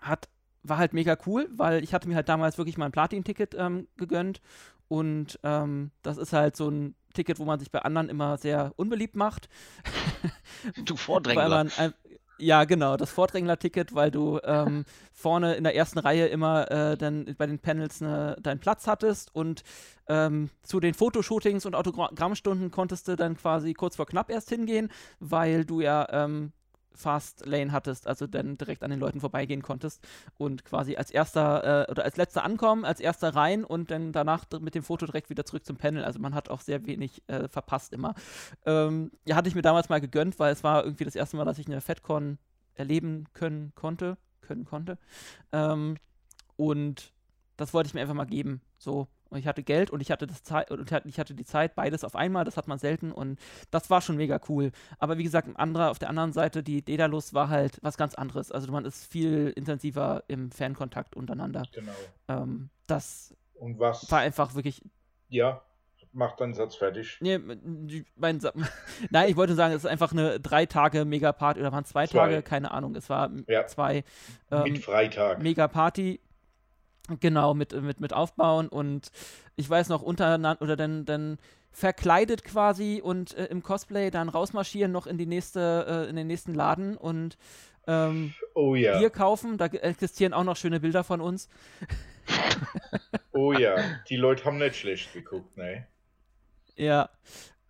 hat, 0.00 0.28
war 0.62 0.78
halt 0.78 0.92
mega 0.92 1.16
cool, 1.26 1.48
weil 1.52 1.82
ich 1.82 1.94
hatte 1.94 2.08
mir 2.08 2.16
halt 2.16 2.28
damals 2.28 2.58
wirklich 2.58 2.76
mal 2.76 2.86
ein 2.86 2.92
Platin-Ticket 2.92 3.54
ähm, 3.54 3.88
gegönnt. 3.96 4.40
Und 4.88 5.38
ähm, 5.42 5.90
das 6.02 6.16
ist 6.16 6.32
halt 6.32 6.56
so 6.56 6.68
ein 6.68 6.94
Ticket, 7.14 7.38
wo 7.38 7.44
man 7.44 7.58
sich 7.58 7.70
bei 7.70 7.80
anderen 7.80 8.08
immer 8.08 8.36
sehr 8.36 8.72
unbeliebt 8.76 9.16
macht. 9.16 9.48
Du 10.84 10.96
Vordrängler. 10.96 11.42
weil 11.50 11.64
man, 11.64 11.94
ja, 12.38 12.64
genau, 12.64 12.96
das 12.96 13.10
Vordrängler-Ticket, 13.10 13.94
weil 13.94 14.10
du 14.10 14.38
ähm, 14.44 14.84
vorne 15.12 15.54
in 15.54 15.64
der 15.64 15.74
ersten 15.74 15.98
Reihe 15.98 16.26
immer 16.26 16.70
äh, 16.70 16.96
dann 16.96 17.34
bei 17.38 17.46
den 17.46 17.58
Panels 17.58 18.00
ne, 18.00 18.36
deinen 18.40 18.60
Platz 18.60 18.86
hattest 18.86 19.34
und 19.34 19.64
ähm, 20.08 20.50
zu 20.62 20.80
den 20.80 20.94
Fotoshootings 20.94 21.66
und 21.66 21.74
Autogrammstunden 21.74 22.70
konntest 22.70 23.08
du 23.08 23.16
dann 23.16 23.36
quasi 23.36 23.74
kurz 23.74 23.96
vor 23.96 24.06
knapp 24.06 24.30
erst 24.30 24.50
hingehen, 24.50 24.90
weil 25.18 25.64
du 25.64 25.80
ja 25.80 26.06
ähm, 26.10 26.52
Fast 26.96 27.46
Lane 27.46 27.72
hattest, 27.72 28.06
also 28.06 28.26
dann 28.26 28.56
direkt 28.58 28.82
an 28.82 28.90
den 28.90 29.00
Leuten 29.00 29.20
vorbeigehen 29.20 29.62
konntest 29.62 30.06
und 30.38 30.64
quasi 30.64 30.96
als 30.96 31.10
erster 31.10 31.86
äh, 31.86 31.90
oder 31.90 32.04
als 32.04 32.16
letzter 32.16 32.44
ankommen, 32.44 32.84
als 32.84 33.00
erster 33.00 33.34
rein 33.34 33.64
und 33.64 33.90
dann 33.90 34.12
danach 34.12 34.46
mit 34.60 34.74
dem 34.74 34.82
Foto 34.82 35.06
direkt 35.06 35.30
wieder 35.30 35.44
zurück 35.44 35.64
zum 35.64 35.76
Panel. 35.76 36.04
Also 36.04 36.18
man 36.18 36.34
hat 36.34 36.48
auch 36.48 36.60
sehr 36.60 36.86
wenig 36.86 37.22
äh, 37.28 37.48
verpasst 37.48 37.92
immer. 37.92 38.14
Ähm, 38.64 39.10
ja, 39.24 39.36
hatte 39.36 39.48
ich 39.48 39.54
mir 39.54 39.62
damals 39.62 39.88
mal 39.88 40.00
gegönnt, 40.00 40.38
weil 40.38 40.52
es 40.52 40.64
war 40.64 40.84
irgendwie 40.84 41.04
das 41.04 41.14
erste 41.14 41.36
Mal, 41.36 41.44
dass 41.44 41.58
ich 41.58 41.66
eine 41.66 41.80
FedCon 41.80 42.38
erleben 42.74 43.26
können 43.32 43.72
konnte, 43.74 44.16
können 44.40 44.64
konnte. 44.64 44.98
Ähm, 45.52 45.96
und 46.56 47.12
das 47.56 47.74
wollte 47.74 47.88
ich 47.88 47.94
mir 47.94 48.00
einfach 48.00 48.14
mal 48.14 48.24
geben. 48.24 48.60
So, 48.78 49.08
und 49.30 49.38
ich 49.38 49.46
hatte 49.46 49.62
Geld 49.62 49.90
und 49.90 50.00
ich 50.00 50.10
hatte 50.10 50.26
das 50.26 50.42
Zeit 50.42 50.70
und 50.70 50.90
ich 51.06 51.18
hatte 51.18 51.34
die 51.34 51.44
Zeit, 51.44 51.74
beides 51.74 52.04
auf 52.04 52.16
einmal, 52.16 52.44
das 52.44 52.56
hat 52.56 52.68
man 52.68 52.78
selten 52.78 53.12
und 53.12 53.38
das 53.70 53.90
war 53.90 54.00
schon 54.00 54.16
mega 54.16 54.40
cool. 54.48 54.72
Aber 54.98 55.18
wie 55.18 55.24
gesagt, 55.24 55.48
andere, 55.56 55.90
auf 55.90 55.98
der 55.98 56.08
anderen 56.08 56.32
Seite, 56.32 56.62
die 56.62 56.82
Dedalus 56.82 57.34
war 57.34 57.48
halt 57.48 57.78
was 57.82 57.96
ganz 57.96 58.14
anderes. 58.14 58.52
Also 58.52 58.70
man 58.72 58.84
ist 58.84 59.10
viel 59.10 59.52
intensiver 59.56 60.24
im 60.28 60.50
Fankontakt 60.50 61.16
untereinander. 61.16 61.64
Genau. 61.72 61.92
Ähm, 62.28 62.70
das 62.86 63.34
und 63.54 63.78
was 63.78 64.10
war 64.10 64.20
einfach 64.20 64.54
wirklich. 64.54 64.82
Ja, 65.28 65.62
mach 66.12 66.36
deinen 66.36 66.54
Satz 66.54 66.74
fertig. 66.74 67.18
Nee, 67.20 67.38
mein 68.16 68.40
Sa 68.40 68.52
Nein, 69.10 69.28
ich 69.28 69.36
wollte 69.36 69.54
sagen, 69.54 69.74
es 69.74 69.84
ist 69.84 69.90
einfach 69.90 70.12
eine 70.12 70.40
drei 70.40 70.66
Tage 70.66 71.04
Megaparty 71.04 71.60
oder 71.60 71.72
waren 71.72 71.84
zwei, 71.84 72.06
zwei, 72.06 72.18
Tage, 72.18 72.42
keine 72.42 72.70
Ahnung. 72.70 72.94
Es 72.96 73.08
war 73.08 73.30
ja. 73.46 73.66
zwei 73.66 74.02
ähm, 74.50 74.72
mit 74.72 74.84
Freitag. 74.84 75.42
Megaparty 75.42 76.20
Genau, 77.20 77.54
mit, 77.54 77.72
mit, 77.80 78.00
mit 78.00 78.12
aufbauen 78.12 78.68
und 78.68 79.10
ich 79.56 79.68
weiß 79.68 79.88
noch, 79.88 80.02
untereinander 80.02 80.60
oder 80.62 80.76
dann, 80.76 81.04
dann 81.04 81.38
verkleidet 81.70 82.42
quasi 82.42 83.00
und 83.04 83.36
äh, 83.36 83.46
im 83.46 83.62
Cosplay 83.62 84.10
dann 84.10 84.28
rausmarschieren 84.28 84.90
noch 84.90 85.06
in 85.06 85.18
die 85.18 85.26
nächste, 85.26 85.86
äh, 86.06 86.10
in 86.10 86.16
den 86.16 86.26
nächsten 86.26 86.54
Laden 86.54 86.96
und 86.96 87.36
ähm, 87.86 88.34
oh, 88.54 88.74
ja. 88.74 88.98
Bier 88.98 89.10
kaufen. 89.10 89.58
Da 89.58 89.66
existieren 89.66 90.32
auch 90.32 90.44
noch 90.44 90.56
schöne 90.56 90.80
Bilder 90.80 91.04
von 91.04 91.20
uns. 91.20 91.48
oh 93.32 93.52
ja, 93.52 93.76
die 94.08 94.16
Leute 94.16 94.44
haben 94.44 94.58
nicht 94.58 94.76
schlecht 94.76 95.12
geguckt, 95.12 95.56
ne? 95.56 95.86
Ja. 96.76 97.10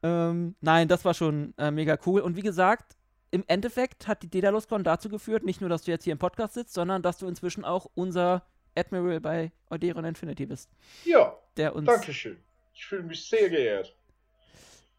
Ähm, 0.02 0.54
nein, 0.60 0.88
das 0.88 1.04
war 1.04 1.14
schon 1.14 1.54
äh, 1.58 1.70
mega 1.70 1.98
cool. 2.06 2.20
Und 2.20 2.36
wie 2.36 2.42
gesagt, 2.42 2.96
im 3.30 3.44
Endeffekt 3.48 4.06
hat 4.06 4.22
die 4.22 4.30
DedalusCon 4.30 4.84
dazu 4.84 5.08
geführt, 5.08 5.44
nicht 5.44 5.60
nur, 5.60 5.70
dass 5.70 5.82
du 5.82 5.90
jetzt 5.90 6.04
hier 6.04 6.12
im 6.12 6.18
Podcast 6.18 6.54
sitzt, 6.54 6.74
sondern 6.74 7.02
dass 7.02 7.18
du 7.18 7.26
inzwischen 7.26 7.64
auch 7.64 7.90
unser 7.94 8.46
Admiral 8.76 9.20
bei 9.20 9.52
Oderon 9.70 10.04
Infinity 10.04 10.46
bist. 10.46 10.70
Ja, 11.04 11.36
der 11.56 11.74
uns, 11.74 11.86
Dankeschön. 11.86 12.36
Ich 12.74 12.86
fühle 12.86 13.02
mich 13.02 13.28
sehr 13.28 13.48
geehrt. 13.48 13.94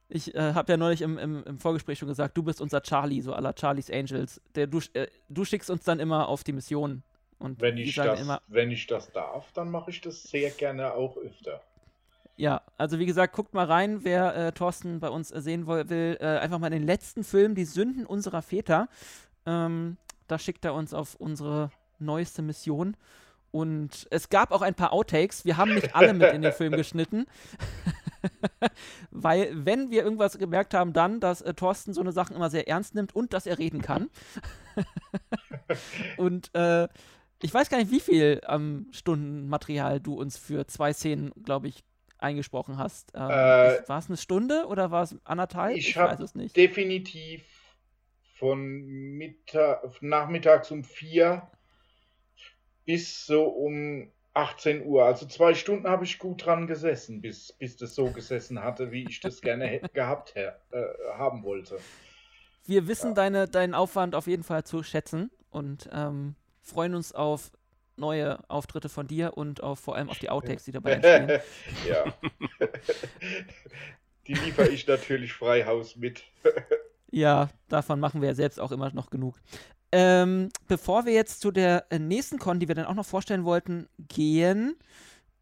Ich 0.09 0.33
äh, 0.33 0.53
habe 0.53 0.71
ja 0.71 0.77
neulich 0.77 1.01
im, 1.01 1.17
im, 1.17 1.43
im, 1.43 1.59
Vorgespräch 1.59 1.99
schon 1.99 2.07
gesagt, 2.07 2.37
du 2.37 2.43
bist 2.43 2.61
unser 2.61 2.81
Charlie, 2.81 3.21
so 3.21 3.33
aller 3.33 3.53
Charlie's 3.57 3.91
Angels. 3.91 4.41
Der, 4.55 4.65
du, 4.65 4.79
äh, 4.93 5.07
du 5.29 5.43
schickst 5.43 5.69
uns 5.69 5.83
dann 5.83 5.99
immer 5.99 6.29
auf 6.29 6.43
die 6.43 6.53
Mission. 6.53 7.03
Und 7.39 7.61
wenn 7.61 7.77
ich, 7.77 7.93
das, 7.93 8.19
immer, 8.19 8.41
wenn 8.47 8.71
ich 8.71 8.87
das 8.87 9.11
darf, 9.11 9.51
dann 9.51 9.69
mache 9.69 9.91
ich 9.91 10.01
das 10.01 10.23
sehr 10.23 10.49
gerne 10.49 10.93
auch 10.93 11.17
öfter. 11.17 11.61
Ja, 12.37 12.61
also 12.77 12.99
wie 12.99 13.05
gesagt, 13.05 13.35
guckt 13.35 13.53
mal 13.53 13.65
rein, 13.65 14.03
wer 14.03 14.35
äh, 14.35 14.51
Thorsten 14.51 14.99
bei 14.99 15.09
uns 15.09 15.29
sehen 15.29 15.67
will, 15.67 16.17
äh, 16.19 16.25
einfach 16.25 16.59
mal 16.59 16.69
den 16.69 16.85
letzten 16.85 17.23
Film, 17.23 17.55
Die 17.55 17.65
Sünden 17.65 18.05
unserer 18.05 18.41
Väter. 18.41 18.87
Ähm, 19.45 19.97
da 20.27 20.39
schickt 20.39 20.63
er 20.65 20.73
uns 20.73 20.93
auf 20.93 21.15
unsere 21.15 21.71
neueste 21.99 22.41
Mission. 22.41 22.95
Und 23.51 24.07
es 24.11 24.29
gab 24.29 24.51
auch 24.51 24.61
ein 24.61 24.75
paar 24.75 24.93
Outtakes. 24.93 25.45
Wir 25.45 25.57
haben 25.57 25.73
nicht 25.73 25.95
alle 25.95 26.13
mit 26.13 26.33
in 26.33 26.41
den 26.41 26.51
Film 26.53 26.73
geschnitten. 26.75 27.25
Weil, 29.11 29.49
wenn 29.53 29.89
wir 29.91 30.03
irgendwas 30.03 30.37
gemerkt 30.37 30.73
haben, 30.73 30.93
dann, 30.93 31.19
dass 31.19 31.41
äh, 31.41 31.53
Thorsten 31.53 31.93
so 31.93 32.01
eine 32.01 32.11
Sachen 32.11 32.35
immer 32.35 32.49
sehr 32.49 32.67
ernst 32.67 32.95
nimmt 32.95 33.15
und 33.15 33.33
dass 33.33 33.45
er 33.45 33.57
reden 33.57 33.81
kann. 33.81 34.09
und 36.17 36.53
äh, 36.55 36.87
ich 37.41 37.53
weiß 37.53 37.69
gar 37.69 37.77
nicht, 37.77 37.91
wie 37.91 37.99
viel 37.99 38.41
ähm, 38.47 38.87
Stundenmaterial 38.91 39.99
du 39.99 40.15
uns 40.15 40.37
für 40.37 40.65
zwei 40.67 40.93
Szenen, 40.93 41.31
glaube 41.43 41.67
ich, 41.67 41.83
eingesprochen 42.17 42.77
hast. 42.77 43.11
Ähm, 43.15 43.29
Äh, 43.29 43.87
war 43.87 43.99
es 43.99 44.07
eine 44.07 44.17
Stunde 44.17 44.65
oder 44.67 44.91
war 44.91 45.03
es 45.03 45.15
anderthalb? 45.23 45.75
Ich 45.77 45.95
weiß 45.95 46.11
habe 46.11 46.23
es 46.23 46.35
nicht. 46.35 46.55
definitiv 46.55 47.43
von 48.35 48.59
Mittag, 49.17 49.83
nachmittags 50.01 50.71
um 50.71 50.83
vier 50.83 51.49
bis 52.87 53.25
so 53.25 53.43
um 53.43 54.09
18 54.33 54.85
Uhr. 54.85 55.03
Also 55.03 55.25
zwei 55.27 55.53
Stunden 55.53 55.87
habe 55.87 56.05
ich 56.05 56.17
gut 56.19 56.45
dran 56.45 56.67
gesessen, 56.67 57.21
bis, 57.21 57.51
bis 57.51 57.75
das 57.77 57.93
so 57.93 58.09
gesessen 58.11 58.63
hatte, 58.63 58.91
wie 58.91 59.05
ich 59.07 59.19
das 59.19 59.41
gerne 59.41 59.81
gehabt 59.93 60.35
äh, 60.35 60.51
haben 61.17 61.43
wollte. 61.43 61.77
Wir 62.65 62.87
wissen 62.87 63.09
Ja. 63.09 63.13
deine, 63.13 63.47
deinen 63.47 63.73
Aufwand 63.73 64.15
auf 64.15 64.25
jeden 64.27 64.43
Fall 64.43 64.63
zu 64.63 64.83
schätzen 64.83 65.29
und 65.49 65.89
ähm, 65.91 66.35
freuen 66.61 66.95
uns 66.95 67.13
auf 67.13 67.51
neue 67.97 68.39
Auftritte 68.49 68.89
von 68.89 69.07
dir 69.07 69.35
und 69.35 69.61
auf, 69.61 69.79
vor 69.79 69.95
allem 69.95 70.09
auf 70.09 70.19
die 70.19 70.29
Outtakes, 70.29 70.65
die 70.65 70.71
dabei 70.71 70.93
entstehen. 70.93 71.41
ja. 71.89 72.13
Die 74.27 74.33
liefere 74.33 74.67
ich 74.67 74.85
natürlich 74.87 75.31
frei 75.31 75.63
Haus 75.63 75.95
mit. 75.95 76.21
Ja, 77.09 77.49
davon 77.69 78.01
machen 78.01 78.19
wir 78.21 78.27
ja 78.27 78.35
selbst 78.35 78.59
auch 78.59 78.73
immer 78.73 78.93
noch 78.93 79.09
genug. 79.09 79.35
Ähm, 79.91 80.49
bevor 80.67 81.05
wir 81.05 81.13
jetzt 81.13 81.39
zu 81.39 81.51
der 81.51 81.85
äh, 81.89 81.99
nächsten 81.99 82.39
Con, 82.39 82.59
die 82.59 82.67
wir 82.67 82.75
dann 82.75 82.85
auch 82.85 82.95
noch 82.95 83.05
vorstellen 83.05 83.45
wollten, 83.45 83.87
gehen, 83.97 84.75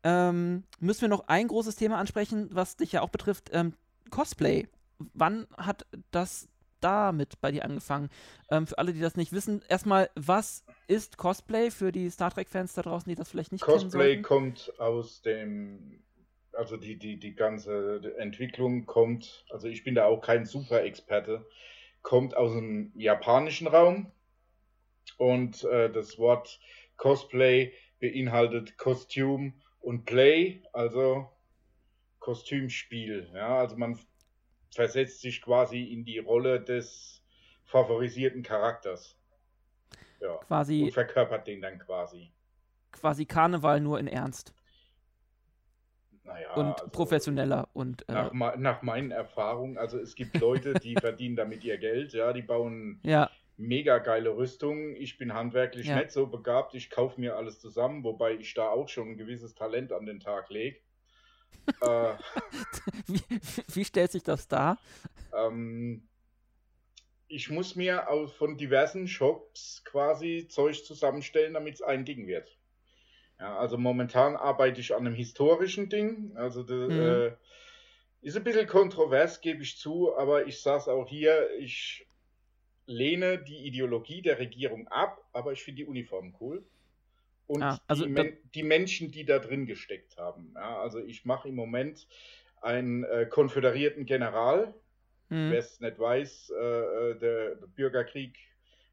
ähm, 0.04 0.64
müssen 0.80 1.02
wir 1.02 1.08
noch 1.08 1.28
ein 1.28 1.48
großes 1.48 1.76
Thema 1.76 1.98
ansprechen, 1.98 2.50
was 2.52 2.78
dich 2.78 2.92
ja 2.92 3.02
auch 3.02 3.10
betrifft, 3.10 3.50
ähm, 3.54 3.74
Cosplay. 4.12 4.68
Wann 5.14 5.48
hat 5.58 5.88
das 6.12 6.48
damit 6.80 7.42
bei 7.42 7.52
dir 7.52 7.66
angefangen? 7.66 8.10
Ähm, 8.52 8.68
für 8.68 8.78
alle, 8.78 8.94
die 8.94 9.00
das 9.00 9.16
nicht 9.16 9.34
wissen, 9.34 9.64
erstmal, 9.68 10.12
was 10.16 10.64
ist 10.88 11.18
Cosplay 11.18 11.72
für 11.72 11.92
die 11.92 12.10
Star 12.12 12.30
Trek-Fans 12.30 12.76
da 12.76 12.84
draußen, 12.84 13.10
die 13.10 13.16
das 13.16 13.30
vielleicht 13.30 13.52
nicht 13.52 13.66
kennen 13.66 13.80
Cosplay 13.80 14.22
kommt 14.22 14.72
aus 14.80 15.24
dem, 15.24 16.04
also 16.54 16.78
die, 16.78 17.00
die, 17.00 17.18
die 17.18 17.34
ganze 17.34 18.16
Entwicklung 18.20 18.86
kommt, 18.86 19.44
also 19.50 19.68
ich 19.68 19.84
bin 19.84 19.96
da 19.96 20.06
auch 20.06 20.22
kein 20.22 20.46
Super-Experte, 20.46 21.48
kommt 22.04 22.38
aus 22.38 22.54
dem 22.54 22.92
japanischen 22.96 23.66
Raum 23.66 24.12
und 25.18 25.64
äh, 25.66 25.92
das 25.92 26.18
Wort 26.18 26.60
Cosplay 26.98 27.74
beinhaltet 28.00 28.78
Kostüm 28.78 29.62
und 29.82 30.06
Play, 30.06 30.64
also 30.74 31.30
Kostümspiel. 32.20 33.30
Ja, 33.34 33.60
also 33.60 33.78
man 33.78 34.00
versetzt 34.74 35.22
sich 35.22 35.42
quasi 35.42 35.84
in 35.84 36.04
die 36.06 36.20
Rolle 36.20 36.62
des 36.62 37.24
favorisierten 37.66 38.44
Charakters. 38.44 39.18
Ja, 40.22 40.38
Quasi, 40.48 40.84
und 40.84 40.92
verkörpert 40.92 41.46
den 41.48 41.62
dann 41.62 41.78
quasi. 41.80 42.32
quasi 42.92 43.26
Karneval 43.26 43.80
nur 43.82 44.00
in 44.00 44.08
Ernst 44.08 44.54
Naja, 46.24 46.54
und 46.56 46.72
also- 46.74 46.88
professioneller 46.90 47.68
und 47.74 48.08
äh, 48.10 48.14
Nach, 48.14 48.56
nach 48.58 48.82
meinen 48.82 49.12
Erfahrungen, 49.12 49.78
also 49.78 50.00
es 50.00 50.16
gibt 50.16 50.40
Leute, 50.40 50.74
die 50.76 50.96
verdienen 51.00 51.36
damit 51.36 51.64
ihr 51.64 51.78
Geld, 51.78 52.14
ja, 52.14 52.34
die 52.34 52.42
bauen 52.42 53.00
ja, 53.04 53.30
mega 53.58 54.00
geile 54.00 54.36
Rüstungen. 54.36 54.96
Ich 54.96 55.18
bin 55.18 55.34
handwerklich 55.34 55.88
Ja. 55.88 55.96
nicht 55.96 56.12
so 56.12 56.28
begabt, 56.28 56.76
ich 56.76 56.90
kaufe 56.90 57.20
mir 57.20 57.36
alles 57.36 57.60
zusammen, 57.60 58.04
wobei 58.04 58.34
ich 58.36 58.54
da 58.54 58.70
auch 58.70 58.90
schon 58.90 59.12
ein 59.12 59.18
gewisses 59.18 59.56
Talent 59.56 59.92
an 59.94 60.06
den 60.06 60.20
Tag 60.20 60.50
lege. 60.50 60.80
äh, 61.82 62.16
wie, 63.08 63.22
wie 63.74 63.86
stellt 63.86 64.12
sich 64.12 64.24
das 64.24 64.48
dar? 64.48 64.78
ähm, 65.34 66.08
ich 67.28 67.50
muss 67.50 67.76
mir 67.76 68.10
aus, 68.10 68.34
von 68.34 68.58
diversen 68.58 69.08
Shops 69.08 69.84
quasi 69.84 70.48
Zeug 70.48 70.84
zusammenstellen, 70.86 71.54
damit 71.54 71.76
es 71.76 71.82
ein 71.82 72.06
Ding 72.06 72.28
wird. 72.28 72.58
Ja, 73.40 73.58
also 73.58 73.78
momentan 73.78 74.36
arbeite 74.36 74.80
ich 74.80 74.94
an 74.96 75.06
einem 75.06 75.16
historischen 75.16 75.90
Ding. 75.90 76.36
Also 76.38 76.64
de, 76.64 76.78
Mhm. 76.88 77.26
äh, 77.28 77.36
ist 78.22 78.38
ein 78.38 78.44
bisschen 78.44 78.68
kontrovers, 78.68 79.42
gebe 79.42 79.62
ich 79.64 79.78
zu, 79.78 80.16
aber 80.18 80.48
ich 80.48 80.56
es 80.66 80.88
auch 80.88 81.08
hier, 81.08 81.50
ich 81.60 82.08
lehne 82.86 83.40
die 83.40 83.66
Ideologie 83.66 84.22
der 84.22 84.40
Regierung 84.40 84.88
ab, 84.88 85.24
aber 85.34 85.52
ich 85.52 85.64
finde 85.64 85.84
die 85.84 85.88
Uniform 85.88 86.36
cool. 86.40 86.64
Und 87.48 87.64
Ah, 87.64 87.80
also 87.88 88.06
die, 88.06 88.12
Men 88.12 88.38
die 88.56 88.64
Menschen, 88.64 89.12
die 89.12 89.26
da 89.26 89.40
drin 89.40 89.66
gesteckt 89.66 90.18
haben. 90.18 90.54
Ja, 90.56 90.80
also 90.80 91.00
ich 91.00 91.26
mache 91.26 91.50
im 91.50 91.56
Moment 91.56 92.08
einen 92.62 93.04
äh, 93.04 93.28
konföderierten 93.28 94.06
General, 94.06 94.74
Hm. 95.30 95.52
Wer 95.52 95.60
es 95.60 95.80
nicht 95.80 96.00
weiß, 96.00 96.52
äh, 96.52 96.64
äh, 96.64 97.20
der, 97.20 97.56
der 97.56 97.68
Bürgerkrieg 97.68 98.38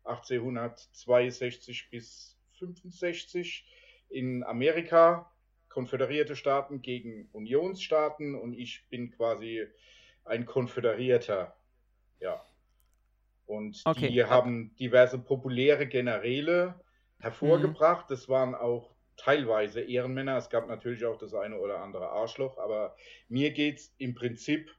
1862 0.04 1.90
bis 1.90 2.38
65 2.58 3.66
in 4.08 4.42
Amerika, 4.42 5.30
konföderierte 5.68 6.36
Staaten 6.36 6.82
gegen 6.82 7.28
Unionsstaaten 7.32 8.34
und 8.34 8.54
ich 8.54 8.86
bin 8.88 9.10
quasi 9.10 9.66
ein 10.24 10.46
Konföderierter. 10.46 11.54
Ja. 12.20 12.44
Und 13.46 13.82
Okay. 13.84 14.08
die 14.08 14.24
haben 14.24 14.74
diverse 14.76 15.18
populäre 15.18 15.86
Generäle 15.86 16.80
hervorgebracht. 17.18 18.10
Das 18.10 18.28
waren 18.28 18.54
auch 18.54 18.94
teilweise 19.16 19.80
Ehrenmänner. 19.82 20.36
Es 20.36 20.48
gab 20.48 20.66
natürlich 20.68 21.04
auch 21.04 21.18
das 21.18 21.34
eine 21.34 21.58
oder 21.58 21.80
andere 21.80 22.08
Arschloch, 22.10 22.58
aber 22.58 22.96
mir 23.28 23.50
geht 23.52 23.78
es 23.78 23.94
im 23.98 24.14
Prinzip 24.14 24.70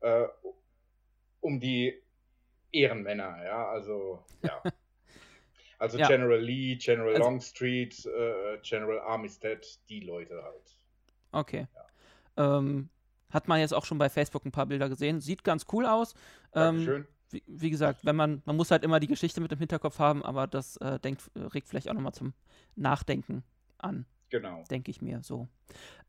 äh, 0.00 0.26
um 1.40 1.60
die 1.60 2.02
Ehrenmänner, 2.72 3.42
ja, 3.44 3.66
also 3.68 4.24
ja. 4.42 4.62
Also 5.78 5.98
Ja. 5.98 6.06
General 6.06 6.38
Lee, 6.40 6.76
General 6.76 7.10
Also- 7.14 7.22
Longstreet, 7.24 8.06
äh, 8.06 8.58
General 8.62 9.00
Armistead, 9.00 9.80
die 9.88 10.00
Leute 10.00 10.42
halt. 10.42 10.78
Okay. 11.32 11.66
Ähm, 12.36 12.88
hat 13.30 13.48
man 13.48 13.58
jetzt 13.60 13.74
auch 13.74 13.84
schon 13.84 13.98
bei 13.98 14.08
Facebook 14.08 14.44
ein 14.46 14.52
paar 14.52 14.66
Bilder 14.66 14.88
gesehen. 14.88 15.20
Sieht 15.20 15.42
ganz 15.44 15.66
cool 15.72 15.84
aus. 15.84 16.14
Ähm, 16.54 16.76
Dankeschön. 16.86 17.08
Wie, 17.34 17.42
wie 17.46 17.70
gesagt, 17.70 18.04
wenn 18.04 18.16
man, 18.16 18.42
man 18.44 18.56
muss 18.56 18.70
halt 18.70 18.84
immer 18.84 19.00
die 19.00 19.06
Geschichte 19.06 19.40
mit 19.40 19.52
im 19.52 19.58
Hinterkopf 19.58 19.98
haben, 19.98 20.24
aber 20.24 20.46
das 20.46 20.76
äh, 20.78 20.98
denkt, 20.98 21.30
regt 21.36 21.68
vielleicht 21.68 21.88
auch 21.88 21.94
nochmal 21.94 22.14
zum 22.14 22.32
Nachdenken 22.76 23.44
an, 23.78 24.06
Genau. 24.30 24.64
denke 24.70 24.90
ich 24.90 25.02
mir 25.02 25.22
so. 25.22 25.48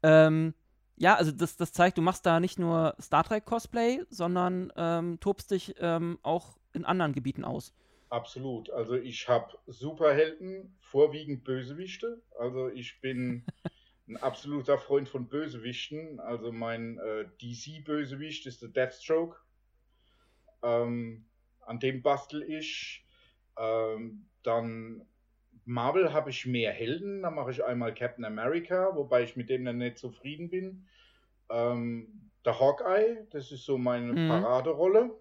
Ähm, 0.04 0.54
ja, 0.98 1.16
also 1.16 1.32
das, 1.32 1.58
das 1.58 1.74
zeigt, 1.74 1.98
du 1.98 2.02
machst 2.02 2.26
da 2.26 2.40
nicht 2.40 2.58
nur 2.58 2.96
Star 3.02 3.24
Trek 3.24 3.46
Cosplay, 3.46 4.04
sondern 4.10 4.72
ähm, 4.78 5.20
tobst 5.20 5.52
dich 5.52 5.76
ähm, 5.80 6.20
auch 6.24 6.58
in 6.74 6.86
anderen 6.86 7.14
Gebieten 7.14 7.44
aus. 7.44 7.74
Absolut. 8.10 8.70
Also 8.70 8.96
ich 8.96 9.28
habe 9.28 9.58
Superhelden, 9.68 10.78
vorwiegend 10.80 11.44
Bösewichte. 11.44 12.22
Also 12.40 12.70
ich 12.70 13.02
bin 13.02 13.46
ein 14.08 14.18
absoluter 14.18 14.78
Freund 14.78 15.10
von 15.10 15.28
Bösewichten. 15.28 16.20
Also 16.20 16.52
mein 16.52 16.98
äh, 17.00 17.26
DC-Bösewicht 17.42 18.46
ist 18.46 18.62
der 18.62 18.70
Deathstroke. 18.70 19.38
Ähm, 20.66 21.26
an 21.62 21.80
dem 21.80 22.02
bastel 22.02 22.44
ich. 22.44 23.06
Ähm, 23.58 24.26
dann 24.44 25.06
Marvel 25.66 26.14
habe 26.14 26.30
ich 26.30 26.46
mehr 26.46 26.72
Helden. 26.72 27.22
Da 27.22 27.32
mache 27.32 27.52
ich 27.52 27.64
einmal 27.64 27.94
Captain 27.94 28.26
America, 28.26 28.96
wobei 28.96 29.24
ich 29.24 29.36
mit 29.36 29.50
dem 29.50 29.66
dann 29.66 29.78
nicht 29.78 29.98
zufrieden 29.98 30.50
bin. 30.50 30.88
Ähm, 31.50 32.32
der 32.44 32.60
Hawkeye, 32.60 33.26
das 33.32 33.52
ist 33.52 33.66
so 33.66 33.78
meine 33.78 34.14
Mhm. 34.14 34.28
Paraderolle. 34.30 35.12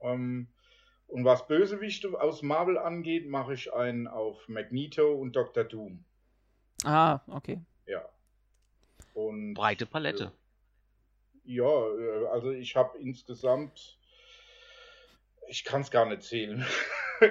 Ähm, 0.00 0.48
und 1.06 1.24
was 1.24 1.46
Bösewichte 1.46 2.20
aus 2.20 2.42
Marvel 2.42 2.76
angeht, 2.78 3.26
mache 3.28 3.54
ich 3.54 3.72
einen 3.72 4.06
auf 4.06 4.46
Magneto 4.48 5.14
und 5.14 5.34
Dr. 5.34 5.64
Doom. 5.64 6.04
Ah, 6.84 7.20
okay. 7.28 7.60
Ja. 7.86 8.06
Und 9.14 9.54
Breite 9.54 9.86
Palette. 9.86 10.32
ja, 11.44 11.64
äh, 11.64 12.26
also 12.30 12.50
ich 12.52 12.76
habe 12.76 12.98
insgesamt, 12.98 13.97
ich 15.48 15.64
kann 15.64 15.80
es 15.82 15.90
gar 15.90 16.06
nicht 16.06 16.22
zählen. 16.22 16.64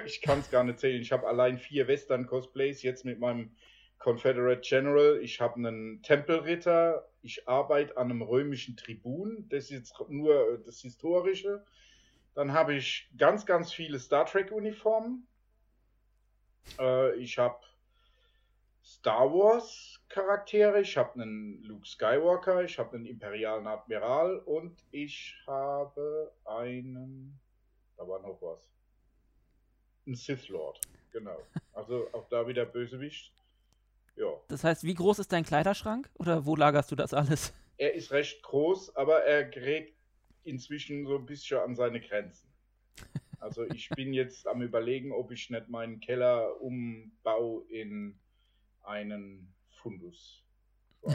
ich 0.06 0.20
kann 0.20 0.40
es 0.40 0.50
gar 0.50 0.64
nicht 0.64 0.78
zählen. 0.78 1.00
Ich 1.00 1.12
habe 1.12 1.26
allein 1.26 1.58
vier 1.58 1.88
Western-Cosplays 1.88 2.82
jetzt 2.82 3.04
mit 3.04 3.18
meinem 3.18 3.56
Confederate 3.98 4.60
General. 4.60 5.18
Ich 5.22 5.40
habe 5.40 5.56
einen 5.56 6.02
Tempelritter. 6.02 7.08
Ich 7.22 7.48
arbeite 7.48 7.96
an 7.96 8.10
einem 8.10 8.22
römischen 8.22 8.76
Tribun. 8.76 9.46
Das 9.48 9.64
ist 9.64 9.70
jetzt 9.70 9.94
nur 10.08 10.58
das 10.64 10.80
Historische. 10.80 11.64
Dann 12.34 12.52
habe 12.52 12.74
ich 12.74 13.10
ganz, 13.16 13.46
ganz 13.46 13.72
viele 13.72 13.98
Star 13.98 14.26
Trek-Uniformen. 14.26 15.26
Äh, 16.78 17.16
ich 17.16 17.38
habe 17.38 17.58
Star 18.84 19.32
Wars 19.32 20.00
Charaktere, 20.08 20.80
ich 20.80 20.96
habe 20.96 21.20
einen 21.20 21.62
Luke 21.62 21.86
Skywalker, 21.86 22.62
ich 22.62 22.78
habe 22.78 22.96
einen 22.96 23.04
imperialen 23.04 23.66
Admiral 23.66 24.38
und 24.38 24.82
ich 24.90 25.36
habe 25.46 26.32
einen, 26.46 27.38
da 27.98 28.08
war 28.08 28.20
noch 28.20 28.40
was, 28.40 28.70
ein 30.06 30.14
Sith 30.14 30.48
Lord, 30.48 30.80
genau. 31.12 31.38
Also 31.72 32.08
auch 32.12 32.26
da 32.28 32.46
wieder 32.46 32.64
Bösewicht. 32.64 33.32
Ja. 34.16 34.32
Das 34.48 34.64
heißt, 34.64 34.84
wie 34.84 34.94
groß 34.94 35.18
ist 35.18 35.32
dein 35.32 35.44
Kleiderschrank 35.44 36.08
oder 36.14 36.46
wo 36.46 36.56
lagerst 36.56 36.90
du 36.90 36.96
das 36.96 37.12
alles? 37.12 37.52
Er 37.76 37.94
ist 37.94 38.10
recht 38.10 38.42
groß, 38.42 38.96
aber 38.96 39.24
er 39.24 39.44
gerät 39.44 39.94
inzwischen 40.44 41.06
so 41.06 41.16
ein 41.16 41.26
bisschen 41.26 41.58
an 41.58 41.76
seine 41.76 42.00
Grenzen. 42.00 42.48
Also 43.38 43.64
ich 43.64 43.88
bin 43.90 44.12
jetzt 44.12 44.48
am 44.48 44.62
überlegen, 44.62 45.12
ob 45.12 45.30
ich 45.30 45.50
nicht 45.50 45.68
meinen 45.68 46.00
Keller 46.00 46.60
umbau 46.60 47.60
in 47.68 48.18
einen 48.82 49.54
Fundus. 49.68 50.42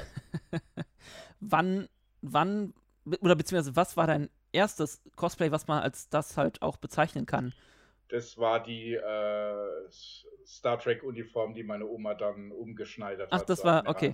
wann, 1.41 1.89
wann, 2.21 2.73
oder 3.19 3.35
beziehungsweise 3.35 3.75
was 3.75 3.97
war 3.97 4.07
dein 4.07 4.29
erstes 4.53 5.01
Cosplay, 5.15 5.51
was 5.51 5.67
man 5.67 5.81
als 5.83 6.09
das 6.09 6.37
halt 6.37 6.61
auch 6.61 6.77
bezeichnen 6.77 7.25
kann? 7.25 7.53
Das 8.09 8.37
war 8.37 8.61
die 8.61 8.93
äh, 8.93 9.89
Star 10.45 10.79
Trek-Uniform, 10.79 11.53
die 11.53 11.63
meine 11.63 11.87
Oma 11.87 12.13
dann 12.13 12.51
umgeschneidert 12.51 13.31
Ach, 13.31 13.39
hat. 13.39 13.49
das 13.49 13.59
zur 13.59 13.65
war, 13.65 13.87
okay. 13.87 14.13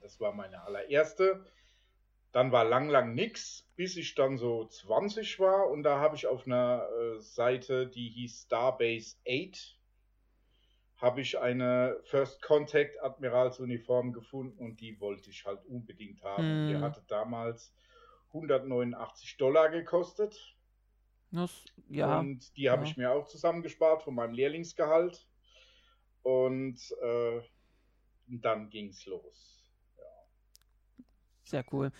Das 0.00 0.20
war 0.20 0.32
meine 0.32 0.62
allererste. 0.62 1.44
Dann 2.32 2.52
war 2.52 2.64
lang, 2.64 2.88
lang 2.90 3.14
nix, 3.14 3.68
bis 3.76 3.96
ich 3.96 4.14
dann 4.14 4.38
so 4.38 4.66
20 4.66 5.40
war 5.40 5.70
und 5.70 5.82
da 5.82 6.00
habe 6.00 6.16
ich 6.16 6.26
auf 6.26 6.46
einer 6.46 6.86
äh, 6.90 7.20
Seite, 7.20 7.88
die 7.88 8.08
hieß 8.10 8.44
Starbase 8.46 9.16
8, 9.28 9.78
habe 10.96 11.20
ich 11.20 11.38
eine 11.38 11.98
First 12.04 12.42
Contact 12.42 13.02
Admiralsuniform 13.02 14.12
gefunden 14.12 14.58
und 14.58 14.80
die 14.80 15.00
wollte 15.00 15.30
ich 15.30 15.44
halt 15.44 15.64
unbedingt 15.66 16.22
haben. 16.22 16.62
Die 16.62 16.76
Hm. 16.76 16.82
hatte 16.82 17.02
damals 17.08 17.74
189 18.32 19.36
Dollar 19.36 19.68
gekostet. 19.70 20.56
Das, 21.30 21.64
ja, 21.88 22.20
Und 22.20 22.54
die 22.56 22.68
habe 22.70 22.84
ja. 22.84 22.90
ich 22.90 22.96
mir 22.96 23.10
auch 23.12 23.26
zusammengespart 23.26 24.02
von 24.02 24.14
meinem 24.14 24.34
Lehrlingsgehalt. 24.34 25.26
Und 26.22 26.78
äh, 27.02 27.40
dann 28.26 28.70
ging's 28.70 29.06
los. 29.06 29.64
sehr 31.44 31.64
cool. 31.72 31.90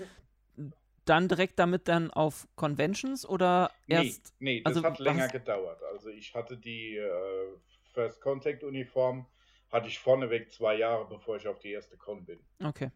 Dann 1.04 1.26
direkt 1.28 1.58
damit 1.58 1.88
dann 1.88 2.10
auf 2.12 2.46
Conventions 2.54 3.26
oder 3.28 3.72
erst? 3.88 4.32
nee, 4.38 4.58
nee, 4.58 4.62
das 4.62 4.76
also 4.76 4.88
hat 4.88 4.98
länger 5.00 5.24
was- 5.24 5.32
gedauert. 5.32 5.82
Also 5.92 6.10
ich 6.10 6.32
hatte 6.34 6.56
die 6.56 6.96
äh, 6.96 7.56
First 7.92 8.20
Contact 8.20 8.62
Uniform, 8.62 9.26
hatte 9.70 9.88
ich 9.88 9.98
vorneweg 9.98 10.52
zwei 10.52 10.76
Jahre, 10.76 11.08
bevor 11.08 11.36
ich 11.36 11.48
auf 11.48 11.58
die 11.58 11.72
erste 11.72 11.96
Con 11.96 12.24
bin. 12.24 12.38
Okay. 12.62 12.90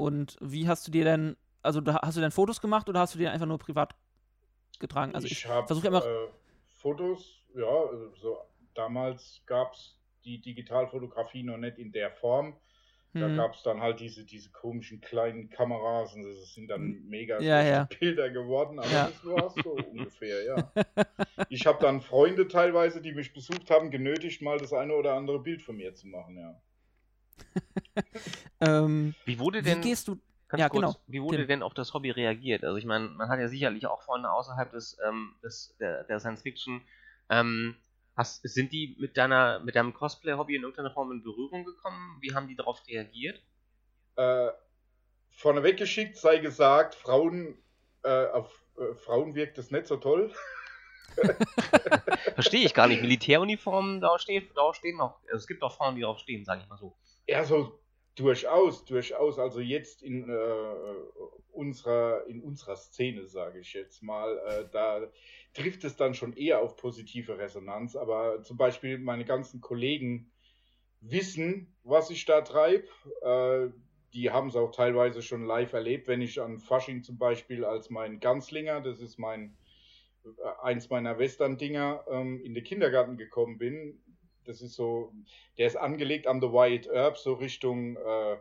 Und 0.00 0.38
wie 0.40 0.66
hast 0.66 0.86
du 0.86 0.90
dir 0.90 1.04
denn, 1.04 1.36
also 1.62 1.82
hast 1.84 2.16
du 2.16 2.22
denn 2.22 2.30
Fotos 2.30 2.62
gemacht 2.62 2.88
oder 2.88 3.00
hast 3.00 3.14
du 3.14 3.18
dir 3.18 3.32
einfach 3.32 3.46
nur 3.46 3.58
privat 3.58 3.94
getragen? 4.78 5.14
Also 5.14 5.26
ich, 5.26 5.32
ich 5.32 5.46
habe 5.46 5.66
versuche 5.66 5.88
immer, 5.88 6.02
äh, 6.02 6.28
Fotos, 6.78 7.42
ja, 7.54 7.66
also 7.66 8.14
so 8.14 8.38
damals 8.74 9.42
gab 9.44 9.74
es 9.74 9.98
die 10.24 10.40
Digitalfotografie 10.40 11.42
noch 11.42 11.58
nicht 11.58 11.78
in 11.78 11.92
der 11.92 12.10
Form. 12.12 12.56
Da 13.12 13.26
hm, 13.26 13.36
gab 13.36 13.54
es 13.54 13.62
dann 13.62 13.82
halt 13.82 14.00
diese, 14.00 14.24
diese 14.24 14.50
komischen 14.50 15.02
kleinen 15.02 15.50
Kameras 15.50 16.14
und 16.14 16.22
das 16.22 16.54
sind 16.54 16.68
dann 16.68 17.04
mega 17.06 17.38
Ja, 17.40 17.60
ja. 17.60 17.84
Bilder 18.00 18.30
geworden, 18.30 18.78
aber 18.78 18.88
Ja. 18.88 19.08
das 19.08 19.22
war 19.24 19.50
so 19.50 19.70
ungefähr, 19.92 20.44
ja. 20.44 20.72
Ich 21.50 21.66
habe 21.66 21.78
dann 21.82 22.00
Freunde 22.00 22.48
teilweise, 22.48 23.02
die 23.02 23.12
mich 23.12 23.34
besucht 23.34 23.70
haben, 23.70 23.90
genötigt, 23.90 24.40
mal 24.40 24.58
das 24.58 24.72
eine 24.72 24.94
oder 24.94 25.12
andere 25.12 25.40
Bild 25.40 25.60
von 25.60 25.76
mir 25.76 25.94
zu 25.94 26.06
machen, 26.08 26.38
ja. 26.38 26.58
ähm, 28.60 29.14
Wie 29.24 29.38
wurde 29.38 29.60
wie 29.60 29.70
denn, 29.70 29.80
gehst 29.80 30.08
du, 30.08 30.18
ja, 30.56 30.68
kurz, 30.68 30.80
genau, 30.80 30.96
wie 31.06 31.22
wurde 31.22 31.38
Tim. 31.38 31.48
denn 31.48 31.62
auf 31.62 31.74
das 31.74 31.94
Hobby 31.94 32.10
reagiert? 32.10 32.64
Also 32.64 32.76
ich 32.76 32.84
meine, 32.84 33.08
man 33.08 33.28
hat 33.28 33.38
ja 33.38 33.48
sicherlich 33.48 33.86
auch 33.86 34.02
Freunde 34.02 34.30
außerhalb 34.30 34.70
des, 34.72 34.98
ähm, 35.06 35.34
des 35.42 35.76
der, 35.78 36.04
der 36.04 36.18
Science 36.20 36.42
Fiction. 36.42 36.82
Ähm, 37.28 37.76
hast, 38.16 38.42
sind 38.42 38.72
die 38.72 38.96
mit 38.98 39.16
deiner, 39.16 39.60
mit 39.60 39.76
deinem 39.76 39.94
Cosplay-Hobby 39.94 40.56
in 40.56 40.62
irgendeiner 40.62 40.90
Form 40.90 41.12
in 41.12 41.22
Berührung 41.22 41.64
gekommen? 41.64 42.18
Wie 42.20 42.34
haben 42.34 42.48
die 42.48 42.56
darauf 42.56 42.82
reagiert? 42.88 43.40
Äh, 44.16 44.48
vorneweg 45.30 45.76
geschickt 45.76 46.16
sei 46.16 46.38
gesagt, 46.38 46.94
Frauen, 46.94 47.56
äh, 48.02 48.26
auf 48.26 48.52
äh, 48.76 48.94
Frauen 48.96 49.34
wirkt 49.34 49.58
das 49.58 49.70
nicht 49.70 49.86
so 49.86 49.96
toll. 49.96 50.32
Verstehe 52.34 52.64
ich 52.64 52.74
gar 52.74 52.88
nicht. 52.88 53.02
Militäruniformen, 53.02 54.00
da 54.00 54.18
steht, 54.18 54.56
da 54.56 54.72
stehen 54.74 54.96
noch. 54.96 55.22
Also 55.24 55.36
es 55.36 55.46
gibt 55.46 55.62
auch 55.62 55.76
Frauen, 55.76 55.94
die 55.94 56.02
darauf 56.02 56.18
stehen, 56.18 56.44
sage 56.44 56.62
ich 56.62 56.68
mal 56.68 56.78
so. 56.78 56.96
Ja, 57.26 57.44
so 57.44 57.79
durchaus, 58.14 58.84
durchaus. 58.84 59.38
Also 59.38 59.60
jetzt 59.60 60.02
in 60.02 60.28
äh, 60.28 60.74
unserer, 61.52 62.26
in 62.26 62.42
unserer 62.42 62.76
Szene, 62.76 63.26
sage 63.26 63.60
ich 63.60 63.72
jetzt 63.72 64.02
mal, 64.02 64.38
äh, 64.46 64.68
da 64.70 65.02
trifft 65.54 65.84
es 65.84 65.96
dann 65.96 66.14
schon 66.14 66.32
eher 66.32 66.60
auf 66.60 66.76
positive 66.76 67.38
Resonanz. 67.38 67.96
Aber 67.96 68.42
zum 68.42 68.56
Beispiel 68.56 68.98
meine 68.98 69.24
ganzen 69.24 69.60
Kollegen 69.60 70.30
wissen, 71.00 71.74
was 71.82 72.10
ich 72.10 72.24
da 72.24 72.42
treibe. 72.42 72.86
Äh, 73.22 73.72
die 74.12 74.30
haben 74.30 74.48
es 74.48 74.56
auch 74.56 74.72
teilweise 74.72 75.22
schon 75.22 75.44
live 75.44 75.72
erlebt, 75.72 76.08
wenn 76.08 76.20
ich 76.20 76.40
an 76.40 76.58
Fasching 76.58 77.02
zum 77.02 77.16
Beispiel 77.16 77.64
als 77.64 77.90
mein 77.90 78.18
Ganzlinger, 78.18 78.80
das 78.80 79.00
ist 79.00 79.18
mein 79.18 79.56
äh, 80.24 80.28
eins 80.62 80.90
meiner 80.90 81.18
Western-Dinger, 81.18 82.04
ähm, 82.10 82.40
in 82.42 82.54
den 82.54 82.64
Kindergarten 82.64 83.16
gekommen 83.16 83.58
bin. 83.58 84.02
Das 84.44 84.62
ist 84.62 84.74
so, 84.74 85.12
der 85.58 85.66
ist 85.66 85.76
angelegt 85.76 86.26
an 86.26 86.40
The 86.40 86.48
Wyatt 86.48 86.86
Earp, 86.88 87.18
so 87.18 87.34
Richtung 87.34 87.96
äh, 87.96 88.36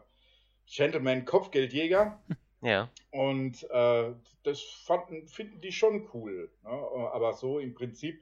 Gentleman 0.67 1.25
Kopfgeldjäger. 1.25 2.21
Ja. 2.61 2.89
Und 3.11 3.63
äh, 3.69 4.11
das 4.43 4.61
fanden, 4.61 5.29
finden 5.29 5.61
die 5.61 5.71
schon 5.71 6.09
cool. 6.13 6.51
Ne? 6.63 6.69
Aber 6.69 7.31
so 7.31 7.57
im 7.57 7.73
Prinzip 7.73 8.21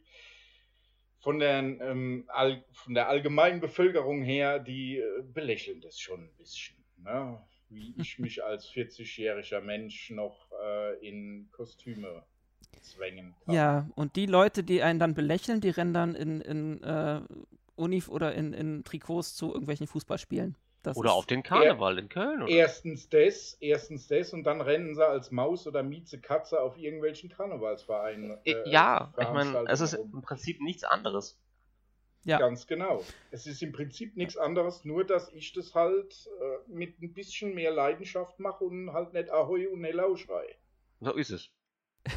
von 1.20 1.40
der, 1.40 1.60
ähm, 1.60 2.26
all, 2.28 2.64
von 2.72 2.94
der 2.94 3.10
allgemeinen 3.10 3.60
Bevölkerung 3.60 4.22
her, 4.22 4.60
die 4.60 4.98
äh, 4.98 5.24
belächeln 5.34 5.82
das 5.82 6.00
schon 6.00 6.22
ein 6.22 6.38
bisschen. 6.38 6.78
Ne? 6.98 7.42
Wie 7.70 7.96
ich 7.98 8.20
mich 8.20 8.44
als 8.44 8.70
40-jähriger 8.72 9.62
Mensch 9.62 10.12
noch 10.12 10.52
äh, 10.64 11.08
in 11.08 11.50
Kostüme 11.52 12.24
zwängen 12.82 13.36
kann. 13.44 13.56
ja, 13.56 13.90
und 13.96 14.16
die 14.16 14.26
Leute, 14.26 14.64
die 14.64 14.84
einen 14.84 15.00
dann 15.00 15.14
belächeln, 15.16 15.62
die 15.62 15.70
rennen 15.70 15.94
dann 15.94 16.16
in, 16.16 16.42
in 16.42 16.84
äh, 16.84 17.22
Unif 17.78 18.10
oder 18.10 18.34
in, 18.34 18.54
in 18.54 18.84
Trikots 18.84 19.36
zu 19.36 19.48
irgendwelchen 19.48 19.88
Fußballspielen. 19.88 20.56
Das 20.84 20.96
Oder 20.96 21.14
auf 21.14 21.26
den 21.26 21.44
Karneval 21.44 22.00
in 22.00 22.08
Köln. 22.08 22.44
Oder? 22.44 22.52
Erstens 22.52 23.10
das, 23.10 23.58
erstens 23.60 24.08
das 24.08 24.32
und 24.32 24.44
dann 24.44 24.62
rennen 24.62 24.96
sie 24.96 25.06
als 25.06 25.32
Maus 25.32 25.68
oder 25.68 25.84
Mieze 25.84 26.20
Katze 26.20 26.62
auf 26.62 26.78
irgendwelchen 26.78 27.30
Karnevalsvereinen. 27.30 28.38
Äh, 28.46 28.70
ja, 28.70 29.14
ich 29.20 29.30
meine, 29.30 29.66
es 29.68 29.82
ist 29.82 29.94
im 29.94 30.22
Prinzip 30.22 30.62
nichts 30.62 30.84
anderes. 30.84 31.38
Ja. 32.24 32.40
Ganz 32.40 32.68
genau. 32.68 33.04
Es 33.32 33.48
ist 33.48 33.62
im 33.62 33.72
Prinzip 33.72 34.18
nichts 34.18 34.38
anderes, 34.38 34.84
nur 34.84 35.06
dass 35.06 35.32
ich 35.34 35.54
das 35.54 35.74
halt 35.74 36.30
äh, 36.42 36.72
mit 36.72 37.02
ein 37.02 37.14
bisschen 37.14 37.54
mehr 37.54 37.72
Leidenschaft 37.72 38.40
mache 38.40 38.66
und 38.66 38.92
halt 38.92 39.14
nicht 39.14 39.30
Ahoi 39.30 39.68
und 39.68 39.82
Nellau 39.82 40.16
schrei. 40.16 40.56
So 41.00 41.14
ist 41.14 41.32
es. 41.32 41.50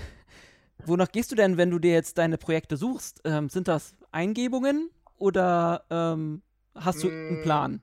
Wonach 0.84 1.12
gehst 1.12 1.30
du 1.30 1.36
denn, 1.36 1.56
wenn 1.56 1.70
du 1.70 1.78
dir 1.78 1.92
jetzt 1.92 2.18
deine 2.18 2.38
Projekte 2.38 2.76
suchst? 2.76 3.20
Ähm, 3.24 3.48
sind 3.48 3.68
das 3.68 3.96
Eingebungen 4.10 4.90
oder 5.20 5.86
ähm, 5.90 6.42
hast 6.74 7.04
du 7.04 7.08
einen 7.10 7.40
Mm. 7.40 7.42
Plan? 7.42 7.82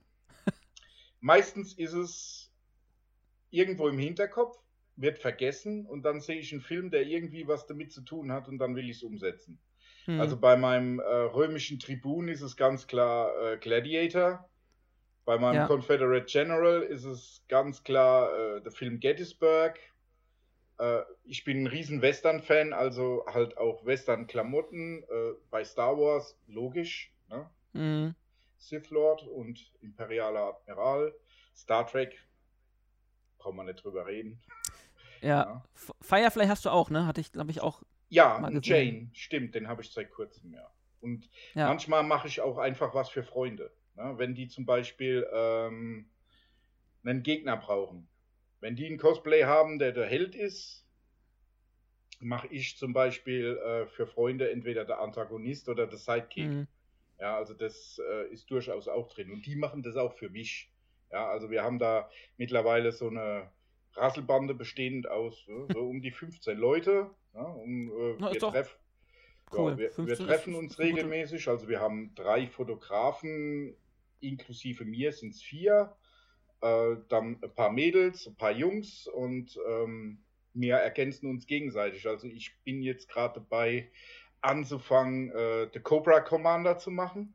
Meistens 1.20 1.74
ist 1.74 1.92
es 1.94 2.52
irgendwo 3.50 3.88
im 3.88 3.98
Hinterkopf, 3.98 4.58
wird 4.96 5.18
vergessen 5.18 5.86
und 5.86 6.02
dann 6.02 6.20
sehe 6.20 6.38
ich 6.38 6.52
einen 6.52 6.60
Film, 6.62 6.90
der 6.90 7.02
irgendwie 7.06 7.46
was 7.48 7.66
damit 7.66 7.92
zu 7.92 8.02
tun 8.02 8.32
hat 8.32 8.48
und 8.48 8.58
dann 8.58 8.74
will 8.76 8.88
ich 8.90 8.96
es 8.98 9.02
umsetzen. 9.02 9.60
Hm. 10.06 10.20
Also 10.20 10.38
bei 10.38 10.56
meinem 10.56 11.00
äh, 11.00 11.04
römischen 11.04 11.78
Tribun 11.78 12.28
ist 12.28 12.42
es 12.42 12.56
ganz 12.56 12.86
klar 12.86 13.32
äh, 13.54 13.58
Gladiator. 13.58 14.48
Bei 15.24 15.38
meinem 15.38 15.60
Ja. 15.60 15.66
Confederate 15.66 16.26
General 16.26 16.82
ist 16.82 17.04
es 17.04 17.44
ganz 17.48 17.84
klar 17.84 18.56
äh, 18.58 18.62
der 18.62 18.72
Film 18.72 19.00
Gettysburg. 19.00 19.78
Äh, 20.78 21.02
ich 21.24 21.44
bin 21.44 21.62
ein 21.62 21.66
riesen 21.66 22.02
Western-Fan, 22.02 22.72
also 22.72 23.24
halt 23.26 23.56
auch 23.58 23.84
Western-Klamotten. 23.84 25.04
Äh, 25.04 25.32
bei 25.50 25.64
Star 25.64 25.96
Wars, 25.98 26.36
logisch. 26.46 27.12
Ne? 27.28 27.50
Hm. 27.72 28.14
Sith 28.56 28.90
Lord 28.90 29.22
und 29.22 29.72
Imperialer 29.80 30.56
Admiral. 30.56 31.14
Star 31.54 31.86
Trek, 31.86 32.18
brauchen 33.38 33.56
wir 33.56 33.64
nicht 33.64 33.82
drüber 33.82 34.06
reden. 34.06 34.40
Ja. 35.20 35.28
Ja. 35.28 35.64
Firefly 36.00 36.46
hast 36.46 36.64
du 36.64 36.70
auch, 36.70 36.90
ne? 36.90 37.04
Hatte 37.04 37.20
ich, 37.20 37.32
glaube 37.32 37.50
ich, 37.50 37.60
auch. 37.60 37.82
Ja. 38.08 38.48
Jane, 38.62 39.10
stimmt, 39.14 39.56
den 39.56 39.66
habe 39.66 39.82
ich 39.82 39.90
seit 39.90 40.12
kurzem, 40.12 40.54
ja. 40.54 40.70
Und 41.00 41.28
Ja. 41.54 41.66
manchmal 41.66 42.04
mache 42.04 42.28
ich 42.28 42.40
auch 42.40 42.56
einfach 42.56 42.94
was 42.94 43.08
für 43.10 43.24
Freunde. 43.24 43.72
Ne? 43.96 44.14
Wenn 44.16 44.36
die 44.36 44.46
zum 44.46 44.64
Beispiel 44.64 45.26
ähm, 45.32 46.08
einen 47.02 47.24
Gegner 47.24 47.56
brauchen. 47.56 48.08
Wenn 48.60 48.76
die 48.76 48.86
ein 48.86 48.96
Cosplay 48.96 49.42
haben, 49.42 49.80
der 49.80 49.90
der 49.90 50.06
Held 50.06 50.36
ist, 50.36 50.86
mache 52.20 52.46
ich 52.48 52.76
zum 52.76 52.92
Beispiel 52.92 53.56
äh, 53.56 53.86
für 53.88 54.06
Freunde 54.06 54.52
entweder 54.52 54.84
der 54.84 55.00
Antagonist 55.00 55.68
oder 55.68 55.88
der 55.88 55.98
Sidekick. 55.98 56.44
Hm. 56.44 56.68
Ja, 57.20 57.36
also 57.36 57.54
das 57.54 58.00
äh, 58.10 58.32
ist 58.32 58.50
durchaus 58.50 58.88
auch 58.88 59.08
drin. 59.08 59.30
Und 59.30 59.44
die 59.46 59.56
machen 59.56 59.82
das 59.82 59.96
auch 59.96 60.14
für 60.14 60.30
mich. 60.30 60.70
Ja, 61.10 61.28
also 61.28 61.50
wir 61.50 61.62
haben 61.62 61.78
da 61.78 62.10
mittlerweile 62.36 62.92
so 62.92 63.08
eine 63.08 63.50
Rasselbande 63.94 64.54
bestehend 64.54 65.08
aus 65.08 65.46
äh, 65.48 65.72
so 65.72 65.80
um 65.80 66.00
die 66.00 66.12
15 66.12 66.56
Leute. 66.56 67.10
Ja, 67.34 67.42
um, 67.42 67.90
äh, 67.90 68.16
Na, 68.18 68.32
wir, 68.32 68.40
treff, 68.40 68.78
cool. 69.52 69.72
ja, 69.72 69.78
wir, 69.78 69.90
15 69.90 70.06
wir 70.06 70.26
treffen 70.26 70.54
uns 70.54 70.78
regelmäßig. 70.78 71.48
Also 71.48 71.68
wir 71.68 71.80
haben 71.80 72.14
drei 72.14 72.46
Fotografen 72.46 73.76
inklusive 74.20 74.84
mir 74.84 75.12
sind 75.12 75.34
es 75.34 75.42
vier. 75.42 75.96
Äh, 76.60 76.96
dann 77.08 77.38
ein 77.42 77.54
paar 77.54 77.70
Mädels, 77.70 78.26
ein 78.26 78.36
paar 78.36 78.52
Jungs 78.52 79.06
und 79.06 79.58
ähm, 79.68 80.24
wir 80.54 80.74
ergänzen 80.74 81.30
uns 81.30 81.46
gegenseitig. 81.46 82.06
Also 82.06 82.26
ich 82.26 82.58
bin 82.64 82.82
jetzt 82.82 83.08
gerade 83.08 83.40
dabei, 83.40 83.90
anzufangen, 84.40 85.30
äh, 85.32 85.68
The 85.72 85.80
Cobra 85.80 86.20
Commander 86.20 86.78
zu 86.78 86.90
machen. 86.90 87.34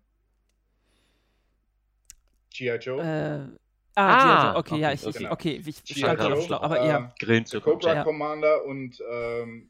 G.I. 2.52 2.76
Joe. 2.78 3.02
Äh, 3.02 3.58
ah, 3.96 4.14
Ah. 4.16 4.44
Joe, 4.54 4.58
okay, 4.60 4.78
ja, 4.80 4.88
okay, 4.90 4.96
ich, 4.96 5.08
ich, 5.08 5.18
genau. 5.18 5.32
okay, 5.32 5.64
ich 5.66 5.84
G.I. 5.84 6.00
stand 6.00 6.20
gerade 6.20 6.42
schlau, 6.42 6.62
aber 6.62 6.82
äh, 6.82 6.88
ja, 6.88 7.14
Grillen 7.20 7.46
The 7.46 7.60
Cobra 7.60 7.94
Ja. 7.96 8.04
Commander 8.04 8.66
und 8.66 9.02
ähm, 9.10 9.70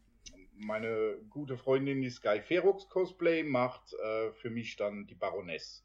meine 0.55 1.17
gute 1.29 1.57
Freundin, 1.57 2.01
die 2.01 2.09
Sky 2.09 2.41
Ferox 2.41 2.87
Cosplay, 2.89 3.43
macht 3.43 3.93
äh, 3.93 4.31
für 4.33 4.49
mich 4.49 4.75
dann 4.75 5.07
die 5.07 5.15
Baroness. 5.15 5.83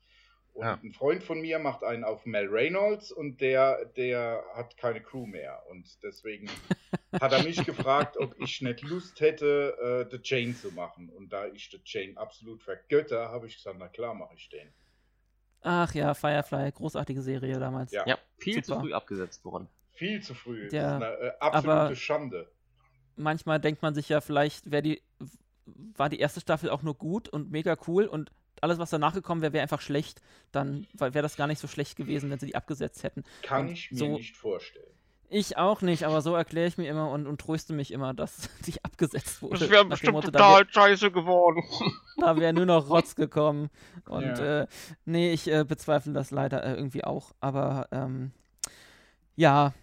Und 0.55 0.65
Ja. 0.65 0.79
ein 0.83 0.93
Freund 0.93 1.23
von 1.23 1.41
mir 1.41 1.59
macht 1.59 1.83
einen 1.85 2.05
auf 2.05 2.27
Mel 2.27 2.49
Reynolds 2.49 3.11
und 3.13 3.41
der, 3.41 3.85
der 3.97 4.45
hat 4.55 4.77
keine 4.77 5.01
Crew 5.01 5.27
mehr. 5.27 5.63
Und 5.71 6.03
deswegen 6.03 6.47
hat 7.13 7.33
er 7.33 7.43
mich 7.43 7.65
gefragt, 7.65 8.17
ob 8.19 8.39
ich 8.41 8.61
nicht 8.61 8.83
Lust 8.83 9.21
hätte, 9.21 10.07
äh, 10.09 10.11
The 10.11 10.21
Chain 10.23 10.55
zu 10.55 10.71
machen. 10.73 11.09
Und 11.11 11.33
da 11.33 11.47
ich 11.47 11.71
The 11.71 11.83
Chain 11.83 12.17
absolut 12.17 12.63
vergötter, 12.63 13.31
habe 13.31 13.47
ich 13.47 13.57
gesagt, 13.57 13.77
na 13.79 13.89
klar 13.89 14.15
mache 14.15 14.35
ich 14.37 14.49
den. 14.49 14.73
ach 15.63 15.93
ja, 15.95 16.15
Firefly, 16.15 16.71
großartige 16.73 17.23
Serie 17.23 17.59
damals. 17.59 17.93
Ja. 17.93 18.07
Ja, 18.07 18.19
viel 18.37 18.63
Super. 18.63 18.67
zu 18.67 18.81
früh 18.81 18.93
abgesetzt 18.93 19.45
worden. 19.45 19.69
Viel 19.93 20.23
zu 20.23 20.35
früh. 20.35 20.69
Ja, 20.71 20.99
das 20.99 21.11
ist 21.13 21.19
eine 21.19 21.29
äh, 21.29 21.33
absolute 21.41 21.81
aber- 21.81 21.97
Schande. 21.97 22.51
Manchmal 23.17 23.59
denkt 23.61 23.83
man 23.83 23.95
sich 23.95 24.09
ja, 24.09 24.21
vielleicht 24.21 24.71
wäre 24.71 24.83
die, 24.83 25.03
war 25.67 26.09
die 26.09 26.21
erste 26.21 26.41
Staffel 26.41 26.71
auch 26.71 26.83
nur 26.83 26.95
gut 26.95 27.29
und 27.29 27.51
mega 27.51 27.77
cool 27.89 28.07
und 28.07 28.31
alles, 28.61 28.79
was 28.79 28.91
danach 28.91 29.13
gekommen 29.15 29.41
wäre, 29.43 29.53
wäre 29.53 29.63
einfach 29.63 29.81
schlecht. 29.81 30.21
Dann 30.53 30.87
wäre 30.95 31.23
das 31.23 31.37
gar 31.37 31.47
nicht 31.49 31.59
so 31.59 31.67
schlecht 31.67 31.97
gewesen, 31.97 32.31
wenn 32.31 32.39
sie 32.39 32.47
die 32.47 32.55
abgesetzt 32.55 33.03
hätten. 33.03 33.25
Kann 33.43 33.63
Und 33.67 33.73
ich 33.73 33.91
mir 33.91 33.99
so- 33.99 34.17
nicht 34.17 34.37
vorstellen. 34.37 34.87
Ich 35.31 35.59
auch 35.59 35.83
nicht, 35.83 36.05
aber 36.05 36.23
so 36.23 36.35
erkläre 36.35 36.69
ich 36.69 36.79
mir 36.79 36.89
immer 36.89 37.11
und, 37.11 37.27
und 37.27 37.39
tröste 37.41 37.75
mich 37.75 37.91
immer, 37.93 38.15
dass 38.15 38.49
die 38.67 38.83
abgesetzt 38.83 39.43
wurde. 39.43 39.59
Das 39.61 39.71
wäre 39.71 39.85
bestimmt 39.85 40.15
Motto, 40.15 40.31
da 40.31 40.39
total 40.39 40.69
scheiße 40.71 41.11
geworden. 41.11 41.63
wär- 42.17 42.27
Da 42.27 42.37
wäre 42.37 42.53
nur 42.55 42.67
noch 42.67 42.89
Rotz 42.89 43.15
gekommen. 43.15 43.69
Und 44.07 44.23
Ja. 44.39 44.63
äh, 44.63 44.67
nee, 45.05 45.33
ich 45.33 45.47
äh, 45.51 45.65
bezweifle 45.65 46.13
das 46.13 46.31
leider 46.31 46.65
äh, 46.65 46.75
irgendwie 46.75 47.05
auch. 47.05 47.33
Aber 47.41 47.89
ähm, 47.93 48.33
ja, 49.37 49.75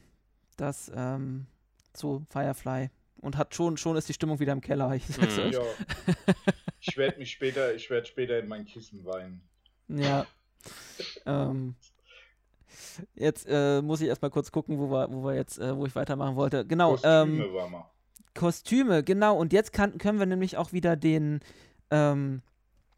das 0.57 0.91
ähm, 0.95 1.45
zu 1.93 2.25
Firefly. 2.29 2.89
Und 3.21 3.37
hat 3.37 3.55
schon, 3.55 3.77
schon 3.77 3.95
ist 3.97 4.07
die 4.09 4.13
Stimmung 4.13 4.39
wieder 4.39 4.51
im 4.53 4.61
Keller. 4.61 4.93
Ich 4.95 5.07
Mhm. 5.17 5.51
Ja. 5.51 5.61
Ich 6.87 6.97
werde 6.97 7.17
mich 7.17 7.31
später, 7.31 7.73
ich 7.73 7.89
werde 7.89 8.05
später 8.05 8.37
in 8.37 8.47
mein 8.47 8.65
Kissen 8.65 9.03
weinen. 9.05 9.41
Ja. 9.87 10.27
ähm, 11.25 11.73
jetzt 13.15 13.45
äh, 13.49 13.81
muss 13.81 14.01
ich 14.01 14.07
erstmal 14.07 14.31
kurz 14.31 14.51
gucken, 14.51 14.77
wo 14.79 14.89
wir, 14.91 15.11
wo 15.11 15.23
wir 15.25 15.35
jetzt, 15.35 15.57
äh, 15.59 15.75
wo 15.75 15.85
ich 15.85 15.95
weitermachen 15.95 16.35
wollte. 16.35 16.65
Genau, 16.65 16.91
Kostüme 16.91 17.45
ähm, 17.45 17.53
war 17.53 17.69
mal. 17.69 17.85
Kostüme, 18.33 19.03
genau. 19.03 19.37
Und 19.37 19.53
jetzt 19.53 19.71
kann, 19.73 19.97
können 19.97 20.19
wir 20.19 20.25
nämlich 20.25 20.57
auch 20.57 20.73
wieder 20.73 20.95
den, 20.95 21.39
ähm, 21.91 22.41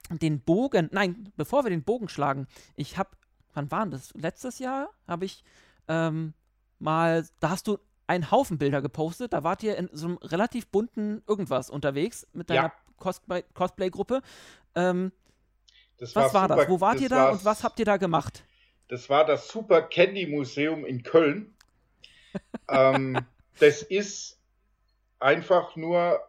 den 0.09 0.39
Bogen, 0.41 0.89
nein, 0.91 1.31
bevor 1.35 1.63
wir 1.65 1.69
den 1.69 1.83
Bogen 1.83 2.09
schlagen, 2.09 2.47
ich 2.75 2.97
habe, 2.97 3.09
wann 3.53 3.69
war 3.71 3.85
das? 3.85 4.13
Letztes 4.15 4.59
Jahr 4.59 4.89
habe 5.07 5.25
ich 5.25 5.43
ähm, 5.87 6.33
mal, 6.79 7.25
da 7.39 7.49
hast 7.51 7.67
du 7.67 7.77
einen 8.07 8.31
Haufen 8.31 8.57
Bilder 8.57 8.81
gepostet, 8.81 9.33
da 9.33 9.43
wart 9.43 9.63
ihr 9.63 9.77
in 9.77 9.89
so 9.91 10.07
einem 10.07 10.17
relativ 10.17 10.67
bunten 10.67 11.21
irgendwas 11.27 11.69
unterwegs 11.69 12.25
mit 12.33 12.49
deiner 12.49 12.61
Ja. 12.63 12.73
Cosplay- 12.99 13.43
Cosplay-Gruppe. 13.53 14.21
Ähm, 14.75 15.11
Das 15.99 16.15
was 16.15 16.33
war, 16.33 16.47
das? 16.47 16.57
super- 16.57 16.71
Wo 16.71 16.79
wart 16.81 16.99
ihr 17.01 17.09
da 17.09 17.15
war- 17.25 17.31
und 17.33 17.43
was 17.45 17.63
habt 17.63 17.77
ihr 17.79 17.85
da 17.85 17.97
gemacht? 17.97 18.43
Das 18.87 19.09
war 19.09 19.25
das 19.25 19.49
Super 19.49 19.81
Candy 19.81 20.27
Museum 20.27 20.85
in 20.85 21.03
Köln. 21.03 21.53
ähm, 22.69 23.19
das 23.59 23.81
ist 23.81 24.39
einfach 25.19 25.75
nur 25.75 26.21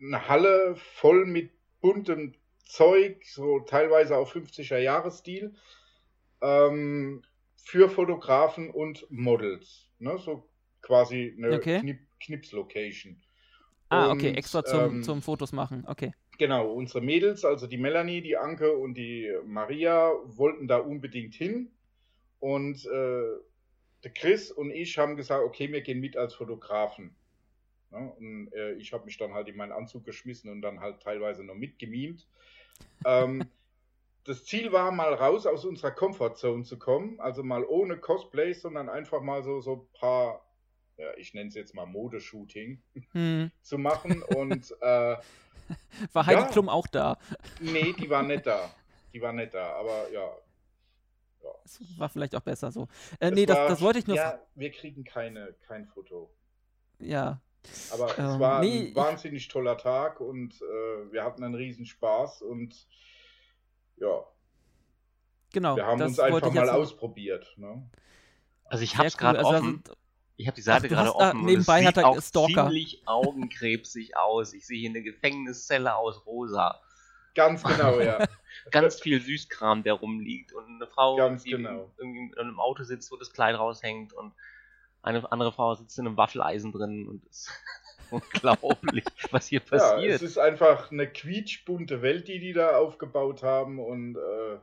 eine 0.00 0.28
Halle 0.28 0.76
voll 0.76 1.26
mit 1.26 1.50
buntem 1.80 2.34
Zeug, 2.64 3.24
so 3.24 3.60
teilweise 3.60 4.16
auf 4.16 4.34
50er 4.34 4.78
Jahresstil, 4.78 5.54
ähm, 6.42 7.22
für 7.56 7.88
Fotografen 7.88 8.70
und 8.70 9.06
Models. 9.10 9.88
Ne? 9.98 10.18
So 10.18 10.48
quasi 10.82 11.34
eine 11.36 11.56
Okay. 11.56 11.80
Knip 11.80 11.98
Knips-Location. 12.18 13.20
Ah, 13.88 14.10
okay, 14.10 14.30
Und, 14.30 14.36
extra 14.36 14.64
zum, 14.64 14.96
ähm, 14.96 15.02
zum 15.02 15.22
Fotos 15.22 15.52
machen. 15.52 15.84
Okay. 15.86 16.12
Genau, 16.38 16.72
unsere 16.72 17.00
Mädels, 17.00 17.44
also 17.44 17.66
die 17.66 17.76
Melanie, 17.76 18.20
die 18.20 18.36
Anke 18.36 18.76
und 18.76 18.94
die 18.94 19.30
Maria, 19.44 20.10
wollten 20.24 20.66
da 20.66 20.78
unbedingt 20.78 21.34
hin. 21.34 21.70
Und 22.40 22.84
äh, 22.86 23.24
der 24.04 24.12
Chris 24.14 24.52
und 24.52 24.70
ich 24.70 24.98
haben 24.98 25.16
gesagt, 25.16 25.42
okay, 25.44 25.72
wir 25.72 25.80
gehen 25.80 26.00
mit 26.00 26.16
als 26.16 26.34
Fotografen. 26.34 27.14
Ja, 27.92 27.98
und 27.98 28.52
äh, 28.52 28.72
ich 28.74 28.92
habe 28.92 29.04
mich 29.04 29.16
dann 29.16 29.32
halt 29.34 29.48
in 29.48 29.56
meinen 29.56 29.72
Anzug 29.72 30.04
geschmissen 30.04 30.50
und 30.50 30.60
dann 30.62 30.80
halt 30.80 31.02
teilweise 31.02 31.44
noch 31.44 31.54
mitgemimt. 31.54 32.26
ähm, 33.04 33.44
das 34.24 34.44
Ziel 34.44 34.72
war, 34.72 34.90
mal 34.90 35.14
raus 35.14 35.46
aus 35.46 35.64
unserer 35.64 35.92
Comfortzone 35.92 36.64
zu 36.64 36.78
kommen, 36.78 37.20
also 37.20 37.42
mal 37.44 37.64
ohne 37.64 37.96
Cosplay, 37.96 38.52
sondern 38.52 38.88
einfach 38.88 39.20
mal 39.22 39.42
so 39.44 39.60
so 39.60 39.74
ein 39.74 39.98
paar, 39.98 40.44
ja, 40.96 41.14
ich 41.16 41.32
nenne 41.32 41.48
es 41.48 41.54
jetzt 41.54 41.74
mal 41.74 41.86
Modeshooting 41.86 42.82
Hm. 43.12 43.50
zu 43.62 43.78
machen 43.78 44.22
und 44.22 44.74
äh, 44.80 45.16
War 46.12 46.26
Heidi 46.26 46.42
Ja. 46.42 46.48
Klum 46.48 46.68
auch 46.68 46.86
da? 46.86 47.18
Nee, 47.60 47.92
die 47.92 48.08
war 48.10 48.22
nicht 48.22 48.46
da. 48.46 48.70
Die 49.12 49.20
war 49.20 49.32
nicht 49.32 49.54
da, 49.54 49.72
aber 49.74 50.10
ja. 50.12 50.30
Das 51.62 51.80
war 51.98 52.08
vielleicht 52.08 52.34
auch 52.36 52.40
besser 52.40 52.70
so. 52.72 52.84
Äh, 53.20 53.28
Es 53.28 53.32
nee, 53.34 53.46
das, 53.46 53.56
war- 53.58 53.68
das 53.68 53.80
wollte 53.80 53.98
ich 53.98 54.06
nur. 54.06 54.16
Ja, 54.16 54.40
wir 54.54 54.70
kriegen 54.70 55.04
keine, 55.04 55.54
kein 55.66 55.86
Foto. 55.86 56.30
ja. 56.98 57.40
Aber 57.90 58.10
es 58.12 58.18
Ähm, 58.18 58.38
war 58.38 58.60
nee, 58.60 58.88
ein 58.90 58.94
wahnsinnig 58.94 59.48
toller 59.48 59.76
Tag 59.76 60.20
und 60.20 60.54
äh, 60.62 61.12
wir 61.12 61.24
hatten 61.24 61.42
einen 61.42 61.56
riesen 61.56 61.84
Spaß 61.84 62.42
und 62.42 62.86
ja, 63.96 64.24
genau. 65.52 65.74
wir 65.74 65.84
haben 65.84 65.98
das 65.98 66.10
uns 66.10 66.18
wollte 66.18 66.34
einfach 66.46 66.48
ich 66.48 66.54
mal 66.54 66.68
ausprobiert. 66.70 67.54
Ne? 67.56 67.90
Also 68.66 68.84
ich 68.84 68.90
Sehr 68.90 68.98
hab's 69.00 69.14
cool. 69.14 69.18
gerade 69.18 69.38
Also 69.40 69.50
da 69.50 69.58
offen. 69.58 69.82
sind- 69.84 69.96
Ich 70.36 70.46
habe 70.46 70.54
die 70.54 70.62
Seite 70.62 70.86
Ach, 70.86 70.90
gerade 70.90 71.14
offen. 71.16 71.44
nebenbei 71.44 71.78
und 71.78 71.82
es 71.82 71.86
hat 71.88 71.94
sieht 71.96 72.04
er 72.04 72.08
auch 72.08 72.20
Stalker. 72.22 72.64
ziemlich 72.66 73.02
augenkrebsig 73.06 74.16
aus. 74.16 74.52
Ich 74.52 74.64
sehe 74.66 74.78
hier 74.78 74.90
eine 74.90 75.02
Gefängniszelle 75.02 75.96
aus 75.96 76.24
rosa. 76.24 76.80
Ganz 77.34 77.64
genau, 77.64 77.98
ja. 78.00 78.18
Ganz 78.70 79.00
viel 79.00 79.20
Süßkram, 79.20 79.82
der 79.82 79.94
rumliegt. 79.94 80.52
Und 80.52 80.66
eine 80.66 80.86
Frau, 80.86 81.16
Ganz 81.16 81.44
die 81.44 81.50
genau. 81.50 81.90
irgendwie 81.98 82.32
in 82.32 82.38
einem 82.38 82.60
Auto 82.60 82.82
sitzt, 82.84 83.10
wo 83.12 83.16
das 83.16 83.32
Kleid 83.32 83.56
raushängt. 83.58 84.12
Und 84.12 84.32
eine 85.02 85.30
andere 85.30 85.52
Frau 85.52 85.74
sitzt 85.74 85.98
in 85.98 86.06
einem 86.06 86.16
Waffeleisen 86.16 86.72
drin. 86.72 87.06
Und 87.06 87.24
es 87.26 87.48
ist 87.48 87.50
unglaublich, 88.10 89.04
was 89.30 89.46
hier 89.48 89.60
ja, 89.60 89.78
passiert. 89.78 90.14
es 90.14 90.22
ist 90.22 90.38
einfach 90.38 90.90
eine 90.90 91.06
quietschbunte 91.08 92.02
Welt, 92.02 92.28
die 92.28 92.38
die 92.38 92.52
da 92.52 92.76
aufgebaut 92.76 93.42
haben 93.42 93.78
und 93.78 94.16
äh, 94.16 94.58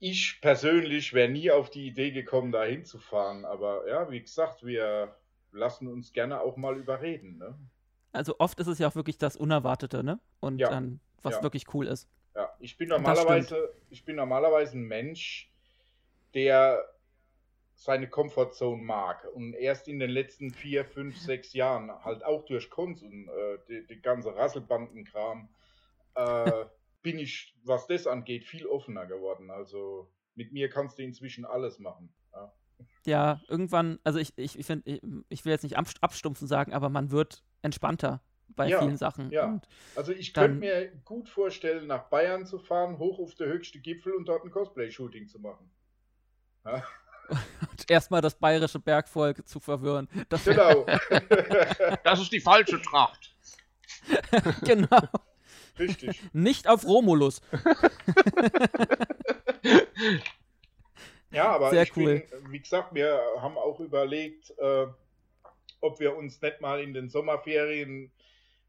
ich 0.00 0.38
persönlich 0.40 1.12
wäre 1.12 1.28
nie 1.28 1.50
auf 1.50 1.70
die 1.70 1.86
Idee 1.86 2.12
gekommen, 2.12 2.52
da 2.52 2.64
hinzufahren. 2.64 3.44
Aber 3.44 3.88
ja, 3.88 4.10
wie 4.10 4.20
gesagt, 4.20 4.64
wir 4.64 5.16
lassen 5.52 5.88
uns 5.88 6.12
gerne 6.12 6.40
auch 6.40 6.56
mal 6.56 6.76
überreden. 6.76 7.38
Ne? 7.38 7.58
Also 8.12 8.36
oft 8.38 8.58
ist 8.60 8.68
es 8.68 8.78
ja 8.78 8.88
auch 8.88 8.94
wirklich 8.94 9.18
das 9.18 9.36
Unerwartete, 9.36 10.04
ne? 10.04 10.20
Und 10.40 10.58
Ja. 10.58 10.68
dann, 10.68 11.00
was 11.22 11.36
Ja. 11.36 11.42
wirklich 11.42 11.74
cool 11.74 11.86
ist. 11.88 12.08
Ja, 12.38 12.54
ich 12.60 12.78
bin 12.78 12.88
normalerweise, 12.88 13.74
ich 13.90 14.04
bin 14.04 14.14
normalerweise 14.14 14.78
ein 14.78 14.82
Mensch, 14.84 15.50
der 16.34 16.84
seine 17.74 18.08
Comfortzone 18.08 18.80
mag. 18.80 19.26
Und 19.34 19.54
erst 19.54 19.88
in 19.88 19.98
den 19.98 20.10
letzten 20.10 20.52
vier, 20.52 20.84
fünf, 20.84 21.18
sechs 21.18 21.52
Jahren, 21.52 21.90
halt 22.04 22.24
auch 22.24 22.44
durch 22.44 22.70
Konsum, 22.70 23.28
äh, 23.28 23.58
die, 23.68 23.84
die 23.88 24.00
ganze 24.00 24.36
Rasselbandenkram, 24.36 25.48
äh, 26.14 26.64
bin 27.02 27.18
ich, 27.18 27.56
was 27.64 27.88
das 27.88 28.06
angeht, 28.06 28.44
viel 28.44 28.68
offener 28.68 29.06
geworden. 29.06 29.50
Also 29.50 30.08
mit 30.36 30.52
mir 30.52 30.70
kannst 30.70 30.96
du 31.00 31.02
inzwischen 31.02 31.44
alles 31.44 31.80
machen. 31.80 32.14
Ja. 32.32 32.52
Ja, 33.04 33.40
irgendwann, 33.48 33.98
also 34.04 34.20
ich, 34.20 34.32
ich, 34.36 34.56
ich 34.56 34.66
finde, 34.66 34.88
ich, 34.88 35.02
ich 35.28 35.44
will 35.44 35.50
jetzt 35.50 35.64
nicht 35.64 35.76
abst- 35.76 36.00
abstumpfen 36.02 36.46
sagen, 36.46 36.72
aber 36.72 36.88
man 36.88 37.10
wird 37.10 37.42
entspannter 37.62 38.22
bei 38.56 38.68
Ja, 38.68 38.80
vielen 38.80 38.96
Sachen. 38.96 39.30
ja. 39.30 39.46
Und 39.46 39.68
Also 39.94 40.12
ich 40.12 40.34
könnte 40.34 40.58
mir 40.58 40.88
gut 41.04 41.28
vorstellen, 41.28 41.86
nach 41.86 42.04
Bayern 42.04 42.46
zu 42.46 42.58
fahren, 42.58 42.98
hoch 42.98 43.18
auf 43.18 43.34
der 43.34 43.48
höchste 43.48 43.78
Gipfel 43.78 44.12
und 44.14 44.26
dort 44.26 44.44
ein 44.44 44.50
Cosplay-Shooting 44.50 45.28
zu 45.28 45.38
machen. 45.38 45.70
Ja, 46.64 46.82
erstmal 47.88 48.20
das 48.20 48.34
bayerische 48.34 48.78
Bergvolk 48.80 49.46
zu 49.46 49.60
verwirren. 49.60 50.08
Das 50.28 50.44
genau. 50.44 50.86
Das 52.04 52.20
ist 52.20 52.32
die 52.32 52.40
falsche 52.40 52.80
Tracht. 52.82 53.34
genau. 54.64 55.02
Richtig. 55.78 56.20
Nicht 56.32 56.68
auf 56.68 56.84
Romulus. 56.86 57.40
Ja, 61.30 61.50
aber 61.50 61.70
Sehr 61.70 61.82
ich 61.82 61.96
cool. 61.96 62.20
bin, 62.20 62.52
wie 62.52 62.60
gesagt, 62.60 62.94
wir 62.94 63.20
haben 63.40 63.58
auch 63.58 63.80
überlegt, 63.80 64.50
äh, 64.58 64.86
ob 65.80 66.00
wir 66.00 66.16
uns 66.16 66.40
nicht 66.40 66.60
mal 66.60 66.80
in 66.80 66.94
den 66.94 67.10
Sommerferien 67.10 68.10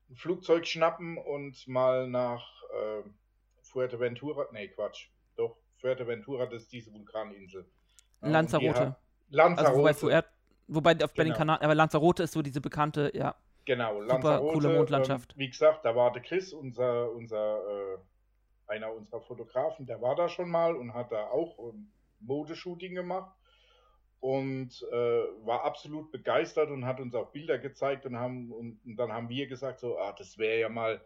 ein 0.10 0.16
Flugzeug 0.16 0.66
schnappen 0.68 1.18
und 1.18 1.68
mal 1.68 2.08
nach 2.08 2.64
äh, 2.74 3.10
Fuerteventura, 3.62 4.48
nee, 4.52 4.68
Quatsch, 4.70 5.08
doch, 5.36 5.58
Fuerteventura, 5.80 6.46
das 6.48 6.64
ist 6.64 6.72
diese 6.74 6.92
Vulkaninsel. 6.94 7.66
Ja, 8.22 8.28
Lanzarote. 8.30 8.66
die 8.68 8.80
hat- 8.80 9.00
Lanzarote. 9.30 9.68
Also 9.70 9.80
wobei, 9.80 9.94
Fuert, 9.94 10.26
wobei 10.68 10.92
auf, 11.04 11.14
bei 11.14 11.24
den 11.24 11.28
Genau. 11.28 11.38
Kanaren, 11.38 11.62
aber 11.64 11.76
Lanzarote 11.76 12.24
ist 12.24 12.34
so 12.34 12.42
diese 12.42 12.62
bekannte, 12.62 13.12
ja. 13.14 13.36
Genau, 13.66 14.00
Super 14.02 14.08
Lanzarote. 14.08 14.54
coole 14.54 14.74
Mondlandschaft. 14.76 15.32
Ähm, 15.34 15.40
wie 15.40 15.50
gesagt, 15.50 15.86
da 15.86 15.96
war 15.96 16.12
der 16.12 16.24
Chris, 16.24 16.54
unser, 16.54 17.12
unser 17.12 17.60
äh, 17.68 17.98
einer 18.68 18.92
unserer 18.94 19.22
Fotografen, 19.22 19.86
der 19.86 20.02
war 20.02 20.16
da 20.16 20.28
schon 20.28 20.50
mal 20.50 20.76
und 20.76 20.94
hat 20.94 21.12
da 21.12 21.28
auch 21.28 21.58
ein 21.60 21.92
Modeshooting 22.22 22.96
gemacht 22.96 23.32
und 24.20 24.86
äh, 24.92 24.96
war 25.46 25.64
absolut 25.64 26.12
begeistert 26.12 26.70
und 26.70 26.86
hat 26.86 27.00
uns 27.00 27.16
auch 27.16 27.32
Bilder 27.32 27.58
gezeigt 27.58 28.06
und 28.06 28.18
haben 28.18 28.52
und, 28.52 28.80
und 28.86 28.96
dann 28.98 29.14
haben 29.14 29.30
wir 29.30 29.48
gesagt 29.48 29.80
so, 29.80 29.98
ah, 29.98 30.14
das 30.18 30.38
wäre 30.38 30.60
ja 30.60 30.70
mal 30.70 31.02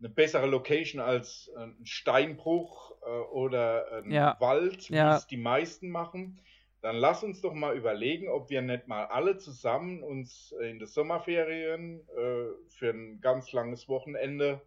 eine 0.00 0.08
bessere 0.08 0.46
Location 0.46 1.00
als 1.00 1.50
ein 1.56 1.76
Steinbruch 1.84 2.92
äh, 3.02 3.08
oder 3.32 4.02
ein 4.02 4.10
Ja. 4.10 4.36
Wald, 4.40 4.90
wie 4.90 4.94
Ja. 4.96 5.16
es 5.16 5.26
die 5.26 5.36
meisten 5.36 5.90
machen. 5.90 6.40
Dann 6.80 6.96
lass 6.96 7.24
uns 7.24 7.40
doch 7.40 7.54
mal 7.54 7.76
überlegen, 7.76 8.28
ob 8.28 8.50
wir 8.50 8.60
nicht 8.60 8.88
mal 8.88 9.06
alle 9.06 9.38
zusammen 9.38 10.02
uns 10.02 10.52
in 10.60 10.78
den 10.78 10.86
Sommerferien 10.86 12.00
äh, 12.16 12.44
für 12.68 12.90
ein 12.90 13.20
ganz 13.22 13.52
langes 13.52 13.88
Wochenende 13.88 14.60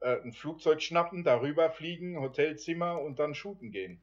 äh, 0.00 0.20
ein 0.22 0.32
Flugzeug 0.32 0.80
schnappen, 0.82 1.24
darüber 1.24 1.70
fliegen, 1.70 2.20
Hotelzimmer 2.20 3.00
und 3.00 3.18
dann 3.18 3.34
shooten 3.34 3.70
gehen. 3.72 4.00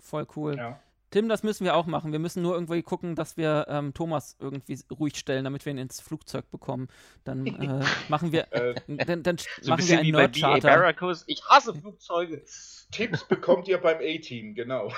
Voll 0.00 0.26
cool. 0.36 0.56
Ja. 0.56 0.80
Tim, 1.12 1.28
das 1.28 1.42
müssen 1.44 1.64
wir 1.64 1.76
auch 1.76 1.86
machen. 1.86 2.10
Wir 2.10 2.18
müssen 2.18 2.42
nur 2.42 2.54
irgendwie 2.54 2.82
gucken, 2.82 3.14
dass 3.14 3.36
wir 3.36 3.66
ähm, 3.68 3.94
Thomas 3.94 4.36
irgendwie 4.40 4.78
ruhig 4.98 5.16
stellen, 5.16 5.44
damit 5.44 5.64
wir 5.64 5.72
ihn 5.72 5.78
ins 5.78 6.00
Flugzeug 6.00 6.50
bekommen. 6.50 6.88
Dann 7.24 7.46
äh, 7.46 7.84
machen 8.08 8.32
wir, 8.32 8.52
Äh, 8.52 8.74
dann, 8.88 9.22
dann 9.22 9.36
So 9.60 9.72
ein 9.72 9.76
machen 9.76 9.88
wir 9.88 9.96
bisschen 9.96 9.98
einen 9.98 10.06
wie 10.08 10.12
bei 10.12 10.26
BA 10.28 10.48
Nerd-Charter. 10.48 10.68
Barracus. 10.68 11.24
Ich 11.26 11.44
hasse 11.48 11.74
Flugzeuge. 11.74 12.42
Tipps 12.90 13.24
bekommt 13.28 13.68
ihr 13.68 13.78
beim 13.78 13.98
A-Team, 13.98 14.54
genau. 14.54 14.92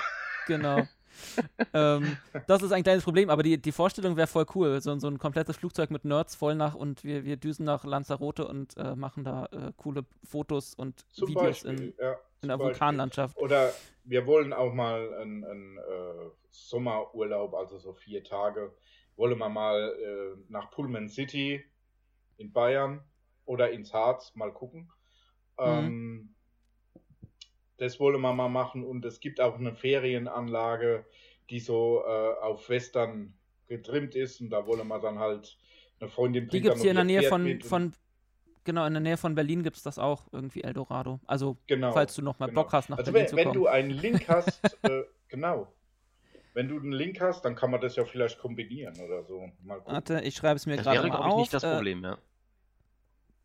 Genau. 0.47 0.87
ähm, 1.73 2.17
das 2.47 2.61
ist 2.61 2.71
ein 2.71 2.83
kleines 2.83 3.03
Problem, 3.03 3.29
aber 3.29 3.41
die, 3.43 3.57
die 3.57 3.71
Vorstellung 3.71 4.17
wäre 4.17 4.27
voll 4.27 4.45
cool. 4.55 4.81
So, 4.81 4.97
so 4.99 5.07
ein 5.07 5.17
komplettes 5.17 5.57
Flugzeug 5.57 5.89
mit 5.91 6.05
Nerds 6.05 6.35
voll 6.35 6.55
nach 6.55 6.75
und 6.75 7.03
wir, 7.03 7.23
wir 7.23 7.37
düsen 7.37 7.65
nach 7.65 7.85
Lanzarote 7.85 8.47
und 8.47 8.75
äh, 8.77 8.95
machen 8.95 9.23
da 9.23 9.45
äh, 9.47 9.71
coole 9.77 10.05
Fotos 10.23 10.73
und 10.75 11.05
Zum 11.11 11.29
Videos 11.29 11.63
Beispiel. 11.63 11.71
in, 11.71 11.93
ja, 11.99 12.15
in 12.45 12.57
der. 12.57 12.59
Vulkanlandschaft. 12.59 13.37
Oder 13.37 13.73
wir 14.03 14.25
wollen 14.25 14.53
auch 14.53 14.73
mal 14.73 15.13
einen, 15.15 15.43
einen 15.43 15.77
äh, 15.77 16.29
Sommerurlaub, 16.49 17.53
also 17.53 17.77
so 17.77 17.93
vier 17.93 18.23
Tage, 18.23 18.73
wollen 19.15 19.37
wir 19.37 19.49
mal 19.49 19.95
äh, 19.99 20.41
nach 20.49 20.71
Pullman 20.71 21.09
City 21.09 21.63
in 22.37 22.51
Bayern 22.51 23.03
oder 23.45 23.71
ins 23.71 23.93
Harz 23.93 24.33
mal 24.35 24.51
gucken. 24.51 24.91
Ähm, 25.57 26.35
das 27.77 27.99
wollen 27.99 28.21
wir 28.21 28.33
mal 28.33 28.49
machen 28.49 28.83
und 28.83 29.05
es 29.05 29.19
gibt 29.19 29.41
auch 29.41 29.57
eine 29.57 29.73
Ferienanlage, 29.73 31.05
die 31.49 31.59
so 31.59 32.03
äh, 32.05 32.33
auf 32.41 32.69
Western 32.69 33.33
getrimmt 33.67 34.15
ist 34.15 34.41
und 34.41 34.49
da 34.49 34.65
wollen 34.65 34.87
wir 34.87 34.99
dann 34.99 35.19
halt 35.19 35.57
eine 35.99 36.09
Freundin 36.09 36.47
Die 36.49 36.61
gibt 36.61 36.75
es 36.75 36.81
hier 36.81 36.91
in 36.91 36.97
der 36.97 37.05
Nähe 37.05 37.23
von, 37.23 37.61
von, 37.61 37.93
genau, 38.65 38.85
in 38.85 38.93
der 38.93 39.01
Nähe 39.01 39.15
von 39.17 39.33
Berlin 39.35 39.63
gibt 39.63 39.77
es 39.77 39.83
das 39.83 39.97
auch, 39.97 40.27
irgendwie 40.33 40.63
Eldorado. 40.63 41.21
Also, 41.25 41.57
Genau, 41.67 41.93
falls 41.93 42.13
du 42.15 42.21
noch 42.21 42.37
mal 42.39 42.47
genau. 42.47 42.63
Bock 42.63 42.73
hast, 42.73 42.89
nach 42.89 42.97
also 42.97 43.11
Berlin 43.13 43.23
wenn, 43.25 43.29
zu 43.29 43.35
wenn 43.37 43.43
kommen. 43.45 43.59
du 43.61 43.67
einen 43.67 43.89
Link 43.91 44.25
hast, 44.27 44.61
äh, 44.83 45.03
genau. 45.29 45.71
Wenn 46.53 46.67
du 46.69 46.77
einen 46.77 46.91
Link 46.93 47.19
hast, 47.21 47.43
dann 47.43 47.55
kann 47.55 47.69
man 47.71 47.81
das 47.81 47.95
ja 47.95 48.05
vielleicht 48.05 48.39
kombinieren 48.39 48.97
oder 48.99 49.23
so. 49.23 49.49
Mal 49.63 49.77
gucken. 49.79 49.93
Warte, 49.93 50.21
ich 50.21 50.35
schreibe 50.35 50.55
es 50.55 50.65
mir 50.65 50.75
Das 50.77 50.85
gerade 50.85 50.97
wäre, 50.99 51.07
mal 51.09 51.15
glaube 51.15 51.27
ich, 51.29 51.33
auf. 51.33 51.39
nicht 51.39 51.53
das 51.53 51.63
Äh, 51.63 51.73
Problem, 51.75 52.03
ja. 52.03 52.17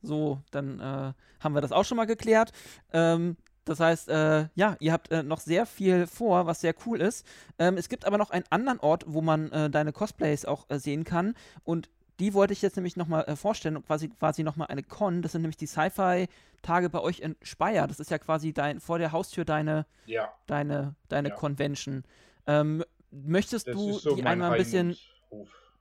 So, 0.02 0.40
dann 0.50 0.80
äh, 0.80 1.12
haben 1.40 1.54
wir 1.54 1.60
das 1.60 1.72
auch 1.72 1.84
schon 1.84 1.96
mal 1.96 2.06
geklärt. 2.06 2.52
Ähm, 2.92 3.36
das 3.64 3.80
heißt, 3.80 4.08
äh, 4.08 4.46
ja, 4.54 4.76
ihr 4.80 4.92
habt 4.92 5.10
äh, 5.10 5.22
noch 5.22 5.40
sehr 5.40 5.66
viel 5.66 6.06
vor, 6.06 6.46
was 6.46 6.60
sehr 6.60 6.74
cool 6.86 7.00
ist. 7.00 7.26
Ähm, 7.58 7.76
es 7.76 7.88
gibt 7.88 8.06
aber 8.06 8.16
noch 8.16 8.30
einen 8.30 8.44
anderen 8.48 8.80
Ort, 8.80 9.04
wo 9.06 9.20
man 9.20 9.52
äh, 9.52 9.68
deine 9.70 9.92
Cosplays 9.92 10.44
auch 10.46 10.70
äh, 10.70 10.78
sehen 10.78 11.04
kann. 11.04 11.34
Und 11.64 11.90
die 12.20 12.34
wollte 12.34 12.52
ich 12.52 12.62
jetzt 12.62 12.76
nämlich 12.76 12.96
nochmal 12.96 13.24
äh, 13.24 13.34
vorstellen, 13.34 13.76
und 13.76 13.86
quasi, 13.86 14.08
quasi 14.08 14.42
nochmal 14.42 14.68
eine 14.68 14.82
Con. 14.82 15.22
Das 15.22 15.32
sind 15.32 15.42
nämlich 15.42 15.56
die 15.56 15.66
Sci-Fi-Tage 15.66 16.90
bei 16.90 17.00
euch 17.00 17.20
in 17.20 17.34
Speyer. 17.42 17.86
Das 17.86 17.98
ist 17.98 18.10
ja 18.10 18.18
quasi 18.18 18.52
dein, 18.52 18.78
vor 18.78 18.98
der 18.98 19.12
Haustür 19.12 19.44
deine, 19.44 19.86
Ja, 20.06 20.32
deine, 20.46 20.94
deine 21.08 21.30
Ja. 21.30 21.34
Convention. 21.34 22.04
Ähm, 22.46 22.84
möchtest 23.10 23.66
das 23.66 23.74
du 23.74 23.92
so 23.94 24.16
die 24.16 24.24
einmal 24.24 24.52
ein 24.52 24.58
bisschen. 24.58 24.96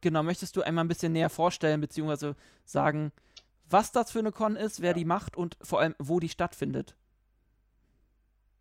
Genau, 0.01 0.23
möchtest 0.23 0.55
du 0.55 0.61
einmal 0.61 0.85
ein 0.85 0.87
bisschen 0.87 1.11
näher 1.11 1.29
vorstellen, 1.29 1.81
beziehungsweise 1.81 2.37
sagen, 2.63 3.11
was 3.69 3.91
das 3.91 4.11
für 4.11 4.19
eine 4.19 4.31
Con 4.31 4.55
ist, 4.55 4.81
wer 4.81 4.91
Ja. 4.91 4.93
die 4.93 5.05
macht 5.05 5.35
und 5.35 5.57
vor 5.61 5.81
allem, 5.81 5.93
wo 5.99 6.21
die 6.21 6.29
stattfindet? 6.29 6.95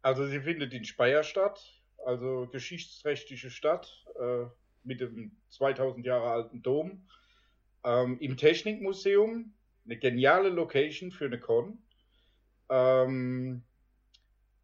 Also 0.03 0.27
sie 0.27 0.41
findet 0.41 0.73
in 0.75 0.85
Speyer 0.85 1.23
statt, 1.23 1.61
also 2.05 2.49
geschichtsträchtige 2.51 3.51
Stadt 3.51 4.05
äh, 4.21 4.47
mit 4.83 5.01
dem 5.01 5.37
2000 5.51 6.05
Jahre 6.05 6.31
alten 6.31 6.63
Dom. 6.63 7.07
Ähm, 7.85 8.19
Im 8.21 8.37
Technikmuseum, 8.37 9.53
eine 9.85 9.97
geniale 9.97 10.49
Location 10.51 11.11
für 11.11 11.25
eine 11.27 11.41
Con. 11.41 11.79
Ähm, 12.69 13.63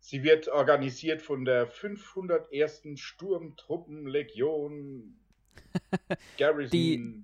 sie 0.00 0.22
wird 0.22 0.48
organisiert 0.48 1.22
von 1.22 1.44
der 1.44 1.66
501. 1.66 2.82
Sturmtruppenlegion 2.96 5.16
Garrison. 6.38 6.70
Die- 6.72 7.22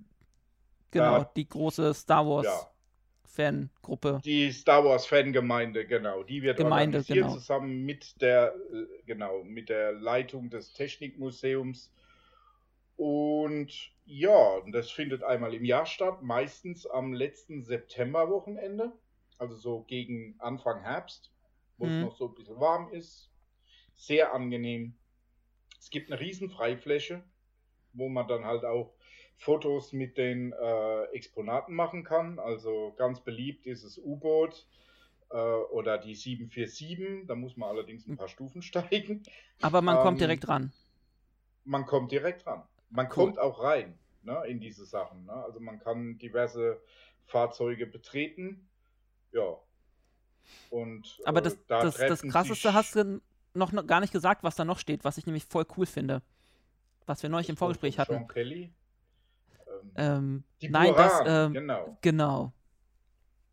Genau, 0.93 1.19
Ja. 1.19 1.31
die 1.37 1.47
große 1.47 1.93
Star 1.93 2.27
Wars 2.27 2.45
ja, 2.45 2.69
Fangruppe. 3.23 4.19
Die 4.25 4.51
Star 4.51 4.83
Wars 4.83 5.05
Fangemeinde, 5.05 5.87
genau. 5.87 6.21
Die 6.23 6.41
wird 6.41 6.57
Gemeinde, 6.57 6.97
organisiert 6.97 7.27
genau. 7.27 7.33
zusammen 7.33 7.85
mit 7.85 8.21
der, 8.21 8.53
äh, 8.73 8.85
genau, 9.05 9.41
mit 9.45 9.69
der 9.69 9.93
Leitung 9.93 10.49
des 10.49 10.73
Technikmuseums. 10.73 11.93
Und 12.97 13.71
ja, 14.13 14.61
das 14.71 14.91
findet 14.91 15.23
einmal 15.23 15.53
im 15.53 15.63
Jahr 15.63 15.85
statt, 15.85 16.21
meistens 16.21 16.85
am 16.85 17.13
letzten 17.13 17.63
Septemberwochenende, 17.63 18.91
also 19.37 19.55
so 19.55 19.83
gegen 19.83 20.35
Anfang 20.39 20.81
Herbst, 20.81 21.31
wo 21.77 21.87
Mhm. 21.87 21.89
es 21.89 22.01
noch 22.01 22.17
so 22.17 22.27
ein 22.27 22.35
bisschen 22.35 22.59
warm 22.59 22.91
ist. 22.91 23.31
Sehr 23.95 24.33
angenehm. 24.33 24.97
Es 25.79 25.89
gibt 25.89 26.11
eine 26.11 26.19
riesen 26.21 26.49
Freifläche, 26.49 27.23
wo 27.93 28.09
man 28.09 28.27
dann 28.27 28.45
halt 28.45 28.65
auch 28.65 28.93
Fotos 29.37 29.93
mit 29.93 30.17
den 30.17 30.53
äh, 30.53 31.03
Exponaten 31.13 31.75
machen 31.75 32.03
kann. 32.03 32.39
Also 32.39 32.93
ganz 32.97 33.21
beliebt 33.21 33.67
ist 33.67 33.85
das 33.85 33.97
U-Boot 33.97 34.67
äh, 35.31 35.35
oder 35.37 35.97
die 35.97 36.15
747. 36.15 37.27
Da 37.27 37.35
muss 37.35 37.57
man 37.57 37.69
allerdings 37.69 38.07
ein 38.07 38.15
paar 38.15 38.29
Stufen 38.29 38.61
steigen. 38.63 39.23
Aber 39.61 39.81
man 39.81 39.97
kommt 39.97 40.19
Ähm, 40.19 40.21
direkt 40.21 40.47
ran. 40.47 40.71
Man 41.63 41.87
kommt 41.87 42.11
direkt 42.11 42.45
ran. 42.45 42.67
Man 42.91 43.09
Cool. 43.15 43.33
kommt 43.33 43.39
auch 43.39 43.63
rein 43.63 43.97
ne, 44.23 44.43
in 44.47 44.59
diese 44.59 44.85
Sachen. 44.85 45.25
Ne? 45.25 45.33
Also 45.33 45.59
man 45.59 45.79
kann 45.79 46.17
diverse 46.17 46.81
Fahrzeuge 47.25 47.85
betreten. 47.87 48.67
Ja. 49.31 49.57
Und 50.69 51.19
Aber 51.25 51.39
äh, 51.39 51.43
das, 51.43 51.57
da 51.67 51.81
das, 51.81 51.97
das 51.97 52.21
Krasseste 52.21 52.73
hast 52.73 52.95
du 52.95 53.21
noch, 53.53 53.71
noch 53.71 53.85
gar 53.85 53.99
nicht 53.99 54.13
gesagt, 54.13 54.43
was 54.43 54.55
da 54.55 54.65
noch 54.65 54.79
steht, 54.79 55.03
was 55.03 55.17
ich 55.17 55.25
nämlich 55.25 55.45
voll 55.45 55.65
cool 55.77 55.85
finde. 55.85 56.21
Was 57.05 57.23
wir 57.23 57.29
neulich 57.29 57.49
im 57.49 57.57
Vorgespräch 57.57 57.99
hatten. 57.99 58.13
Sean 58.13 58.27
Kelly. 58.27 58.71
Ähm, 59.67 59.91
Ähm, 59.95 60.43
die 60.61 60.69
nein, 60.69 60.93
Buran, 60.93 61.25
das, 61.25 61.47
ähm, 61.47 61.53
genau. 61.53 61.97
genau. 62.01 62.53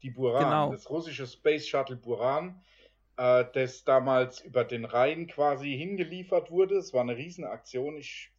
Die 0.03 0.11
Buran, 0.11 0.45
Genau. 0.45 0.71
das 0.71 0.89
russische 0.91 1.27
Space 1.27 1.67
Shuttle 1.67 1.97
Buran, 1.97 2.63
äh, 3.17 3.45
das 3.53 3.85
damals 3.85 4.41
über 4.41 4.65
den 4.65 4.85
Rhein 4.85 5.27
quasi 5.27 5.77
hingeliefert 5.77 6.51
wurde. 6.51 6.77
Es 6.77 6.93
war 6.93 7.01
eine 7.01 7.17
Riesenaktion. 7.17 7.97
Ich 7.97 8.31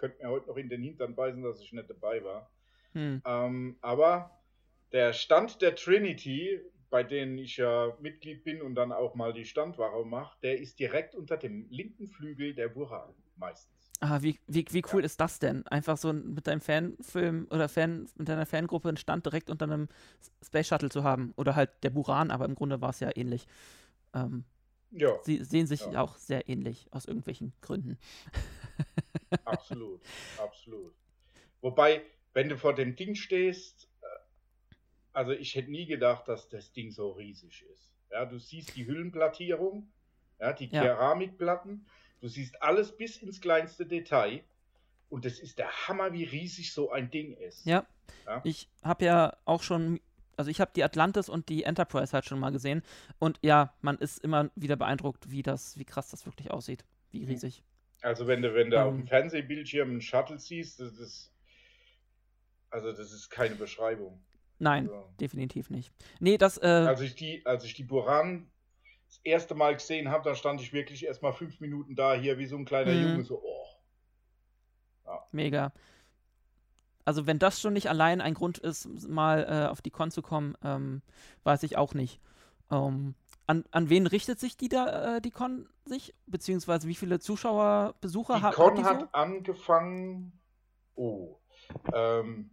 könnte 0.00 0.22
mir 0.22 0.30
heute 0.30 0.48
noch 0.48 0.56
in 0.56 0.68
den 0.68 0.82
Hintern 0.82 1.14
beißen, 1.14 1.42
dass 1.42 1.60
ich 1.60 1.72
nicht 1.72 1.88
dabei 1.88 2.24
war. 2.24 2.50
Hm. 2.94 3.22
Ähm, 3.24 3.76
aber 3.82 4.40
der 4.92 5.12
Stand 5.12 5.62
der 5.62 5.76
Trinity, 5.76 6.60
bei 6.88 7.04
denen 7.04 7.38
ich 7.38 7.58
ja 7.58 7.96
Mitglied 8.00 8.42
bin 8.42 8.62
und 8.62 8.74
dann 8.74 8.90
auch 8.90 9.14
mal 9.14 9.32
die 9.32 9.44
Standwache 9.44 10.04
mache, 10.04 10.36
der 10.42 10.58
ist 10.58 10.80
direkt 10.80 11.14
unter 11.14 11.36
dem 11.36 11.66
linken 11.70 12.08
Flügel 12.08 12.54
der 12.54 12.68
Buran 12.68 13.14
meistens. 13.36 13.92
Ah, 14.00 14.22
wie, 14.22 14.40
wie, 14.46 14.64
wie 14.70 14.82
cool 14.92 15.04
ist 15.04 15.20
das 15.20 15.38
denn? 15.38 15.66
Einfach 15.66 15.98
so 15.98 16.12
mit 16.12 16.46
deinem 16.46 16.62
Fanfilm 16.62 17.46
oder 17.50 17.68
Fan, 17.68 18.08
mit 18.16 18.28
deiner 18.28 18.46
Fangruppe 18.46 18.88
einen 18.88 18.96
Stand 18.96 19.26
direkt 19.26 19.50
unter 19.50 19.66
einem 19.66 19.88
Space 20.42 20.68
Shuttle 20.68 20.88
zu 20.88 21.04
haben. 21.04 21.34
Oder 21.36 21.54
halt 21.54 21.70
der 21.82 21.90
Buran, 21.90 22.30
aber 22.30 22.46
im 22.46 22.54
Grunde 22.54 22.80
war 22.80 22.90
es 22.90 23.00
ja 23.00 23.10
ähnlich. 23.14 23.46
Ähm, 24.14 24.44
Ja, 24.92 25.18
sie 25.22 25.44
sehen 25.44 25.66
sich 25.66 25.80
Ja. 25.80 26.02
auch 26.02 26.16
sehr 26.16 26.48
ähnlich, 26.48 26.88
aus 26.92 27.04
irgendwelchen 27.06 27.52
Gründen. 27.60 27.98
absolut, 29.44 30.00
absolut. 30.38 30.94
Wobei, 31.60 32.02
wenn 32.32 32.48
du 32.48 32.56
vor 32.56 32.74
dem 32.74 32.96
Ding 32.96 33.14
stehst, 33.14 33.88
äh, 34.02 34.06
also 35.12 35.32
ich 35.32 35.54
hätte 35.54 35.70
nie 35.70 35.86
gedacht, 35.86 36.28
dass 36.28 36.48
das 36.48 36.72
Ding 36.72 36.90
so 36.90 37.12
riesig 37.12 37.64
ist. 37.74 37.90
Ja, 38.10 38.24
du 38.24 38.38
siehst 38.38 38.76
die 38.76 38.86
Hüllenplattierung, 38.86 39.92
ja, 40.40 40.52
die 40.52 40.68
Ja. 40.68 40.82
Keramikplatten, 40.82 41.86
du 42.20 42.28
siehst 42.28 42.60
alles 42.62 42.96
bis 42.96 43.18
ins 43.18 43.40
kleinste 43.40 43.86
Detail. 43.86 44.42
Und 45.08 45.24
das 45.24 45.40
ist 45.40 45.58
der 45.58 45.70
Hammer, 45.88 46.12
wie 46.12 46.22
riesig 46.24 46.72
so 46.72 46.90
ein 46.92 47.10
Ding 47.10 47.34
ist. 47.36 47.66
Ja, 47.66 47.84
Ja. 48.26 48.40
ich 48.44 48.68
habe 48.82 49.04
ja 49.04 49.36
auch 49.44 49.62
schon 49.62 50.00
Also 50.40 50.50
ich 50.50 50.58
habe 50.58 50.70
die 50.74 50.82
Atlantis 50.82 51.28
und 51.28 51.50
die 51.50 51.64
Enterprise 51.64 52.14
halt 52.14 52.24
schon 52.24 52.40
mal 52.40 52.50
gesehen. 52.50 52.82
Und 53.18 53.38
ja, 53.42 53.74
man 53.82 53.98
ist 53.98 54.24
immer 54.24 54.50
wieder 54.54 54.76
beeindruckt, 54.76 55.30
wie 55.30 55.42
das, 55.42 55.76
wie 55.78 55.84
krass 55.84 56.08
das 56.10 56.24
wirklich 56.24 56.50
aussieht. 56.50 56.86
Wie 57.10 57.24
riesig. 57.24 57.62
Also 58.00 58.26
wenn 58.26 58.40
du, 58.40 58.54
wenn 58.54 58.70
du 58.70 58.76
Ähm. 58.78 58.82
auf 58.82 58.94
dem 58.94 59.06
Fernsehbildschirm 59.06 59.90
einen 59.90 60.00
Shuttle 60.00 60.38
siehst, 60.38 60.80
das 60.80 60.94
ist. 60.98 61.30
Also 62.70 62.90
das 62.92 63.12
ist 63.12 63.28
keine 63.28 63.54
Beschreibung. 63.54 64.24
Nein, 64.58 64.88
Also, 64.88 65.10
definitiv 65.20 65.68
nicht. 65.68 65.92
Nee, 66.20 66.38
das, 66.38 66.56
äh, 66.56 66.66
als 66.66 67.02
ich 67.02 67.14
die, 67.16 67.44
als 67.44 67.64
ich 67.64 67.74
die 67.74 67.84
Buran 67.84 68.50
das 69.08 69.20
erste 69.24 69.54
Mal 69.54 69.74
gesehen 69.74 70.08
habe, 70.08 70.24
dann 70.24 70.36
stand 70.36 70.62
ich 70.62 70.72
wirklich 70.72 71.04
erstmal 71.04 71.34
fünf 71.34 71.60
Minuten 71.60 71.96
da, 71.96 72.14
hier 72.14 72.38
wie 72.38 72.46
so 72.46 72.56
ein 72.56 72.64
kleiner 72.64 72.92
Mhm. 72.92 73.02
Junge, 73.02 73.24
so, 73.24 73.42
oh. 73.42 75.18
mega. 75.32 75.72
Also 77.10 77.26
wenn 77.26 77.40
das 77.40 77.60
schon 77.60 77.72
nicht 77.72 77.88
allein 77.88 78.20
ein 78.20 78.34
Grund 78.34 78.58
ist, 78.58 79.08
mal 79.08 79.42
äh, 79.42 79.68
auf 79.68 79.82
die 79.82 79.90
Con 79.90 80.12
zu 80.12 80.22
kommen, 80.22 80.56
ähm, 80.62 81.02
weiß 81.42 81.64
ich 81.64 81.76
auch 81.76 81.92
nicht. 81.92 82.20
Ähm, 82.70 83.16
an, 83.48 83.64
an 83.72 83.90
wen 83.90 84.06
richtet 84.06 84.38
sich 84.38 84.56
die 84.56 84.68
da, 84.68 85.16
äh, 85.16 85.20
die 85.20 85.32
Con 85.32 85.68
sich? 85.86 86.14
Beziehungsweise 86.28 86.86
wie 86.86 86.94
viele 86.94 87.18
Zuschauer, 87.18 87.96
Besucher 88.00 88.36
Die 88.36 88.42
hat, 88.42 88.54
Con 88.54 88.70
hat 88.70 88.78
die 88.78 88.84
hat 88.84 89.00
so? 89.00 89.06
angefangen. 89.10 90.38
Oh. 90.94 91.34
Ähm, 91.92 92.52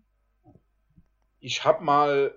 ich 1.39 1.63
habe 1.63 1.83
mal 1.83 2.35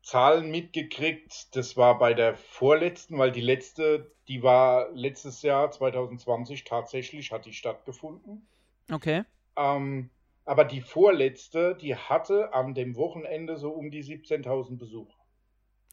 Zahlen 0.00 0.50
mitgekriegt. 0.50 1.54
Das 1.54 1.76
war 1.76 1.98
bei 1.98 2.14
der 2.14 2.34
vorletzten, 2.34 3.18
weil 3.18 3.30
die 3.30 3.42
letzte, 3.42 4.10
die 4.26 4.42
war 4.42 4.88
letztes 4.92 5.42
Jahr 5.42 5.70
2020 5.70 6.64
tatsächlich, 6.64 7.30
hat 7.30 7.44
die 7.44 7.52
stattgefunden. 7.52 8.48
Okay. 8.90 9.24
Ähm, 9.54 10.08
aber 10.48 10.64
die 10.64 10.80
vorletzte, 10.80 11.76
die 11.76 11.94
hatte 11.94 12.54
an 12.54 12.74
dem 12.74 12.96
Wochenende 12.96 13.58
so 13.58 13.70
um 13.70 13.90
die 13.90 14.02
17.000 14.02 14.78
Besucher. 14.78 15.14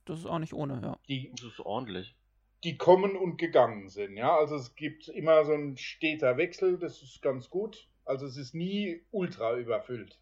Das 0.06 0.20
ist 0.20 0.26
auch 0.26 0.40
nicht 0.40 0.54
ohne, 0.54 0.80
ja. 0.82 0.98
Die, 1.10 1.32
Das 1.36 1.44
ist 1.52 1.60
ordentlich. 1.60 2.16
die 2.64 2.78
kommen 2.78 3.18
und 3.18 3.38
gegangen 3.38 3.90
sind. 3.90 4.16
Ja, 4.16 4.38
also 4.38 4.56
es 4.56 4.76
gibt 4.76 5.10
immer 5.10 5.44
so 5.44 5.54
ein 5.54 5.76
steter 5.78 6.38
Wechsel, 6.38 6.78
das 6.80 7.02
ist 7.02 7.22
ganz 7.22 7.50
gut. 7.50 7.90
Also 8.06 8.26
es 8.26 8.38
ist 8.38 8.54
nie 8.56 9.02
ultra 9.12 9.58
überfüllt. 9.58 10.20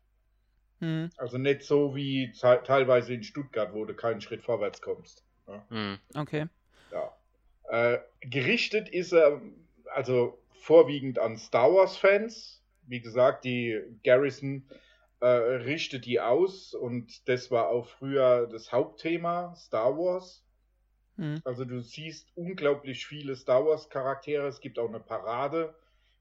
Hm. 0.80 1.10
Also 1.18 1.38
nicht 1.38 1.62
so 1.64 1.96
wie 1.96 2.32
teilweise 2.34 3.14
in 3.14 3.24
Stuttgart, 3.24 3.74
wo 3.74 3.86
du 3.86 3.94
keinen 3.94 4.20
Schritt 4.22 4.42
vorwärts 4.42 4.82
kommst. 4.82 5.24
Hm. 5.70 6.00
Okay. 6.16 6.48
Ja. 6.92 7.16
Äh, 7.70 8.00
gerichtet 8.22 8.90
ist 8.90 9.14
er 9.14 9.42
also 9.94 10.40
vorwiegend 10.54 11.20
an 11.20 11.38
Star 11.38 11.72
Wars-Fans. 11.72 12.63
Wie 12.88 13.02
gesagt, 13.02 13.46
die 13.46 13.82
Garrison 14.04 14.68
äh, 15.20 15.28
richtet 15.28 16.06
die 16.06 16.20
aus 16.20 16.74
und 16.74 17.28
das 17.30 17.50
war 17.50 17.70
auch 17.70 17.88
früher 17.88 18.48
das 18.48 18.72
Hauptthema, 18.72 19.56
Star 19.56 19.98
Wars. 19.98 20.44
Hm. 21.18 21.42
Also 21.44 21.66
du 21.66 21.80
siehst 21.82 22.32
unglaublich 22.36 23.06
viele 23.06 23.36
Star 23.36 23.66
Wars 23.66 23.90
Charaktere. 23.90 24.48
Es 24.48 24.60
gibt 24.60 24.80
auch 24.80 24.90
eine 24.90 25.00
Parade 25.00 25.76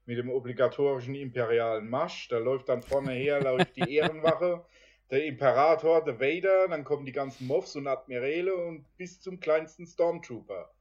mit 0.05 0.17
dem 0.17 0.29
obligatorischen 0.29 1.15
imperialen 1.15 1.89
Marsch. 1.89 2.27
Da 2.29 2.37
läuft 2.37 2.69
dann 2.69 2.81
vorne 2.81 3.11
her 3.11 3.41
läuft 3.43 3.75
die 3.75 3.95
Ehrenwache, 3.95 4.63
der 5.09 5.25
Imperator, 5.25 6.03
der 6.03 6.19
Vader, 6.19 6.67
dann 6.67 6.83
kommen 6.83 7.05
die 7.05 7.11
ganzen 7.11 7.45
Moffs 7.45 7.75
und 7.75 7.87
Admiräle 7.87 8.55
und 8.55 8.85
bis 8.97 9.21
zum 9.21 9.39
kleinsten 9.39 9.85
Stormtrooper. 9.85 10.71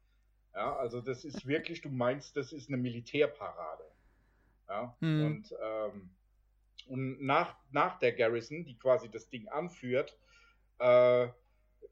Ja, 0.54 0.76
also 0.76 1.00
das 1.00 1.24
ist 1.24 1.46
wirklich, 1.46 1.80
du 1.80 1.88
meinst, 1.88 2.36
das 2.36 2.52
ist 2.52 2.68
eine 2.68 2.76
Militärparade. 2.76 3.84
Ja, 4.72 4.96
Hm. 5.00 5.26
und, 5.26 5.54
ähm, 5.62 6.10
und 6.88 7.22
nach, 7.22 7.56
nach 7.72 7.98
der 7.98 8.12
Garrison, 8.12 8.64
die 8.64 8.78
quasi 8.78 9.10
das 9.10 9.28
Ding 9.28 9.46
anführt, 9.48 10.18
äh, 10.78 11.28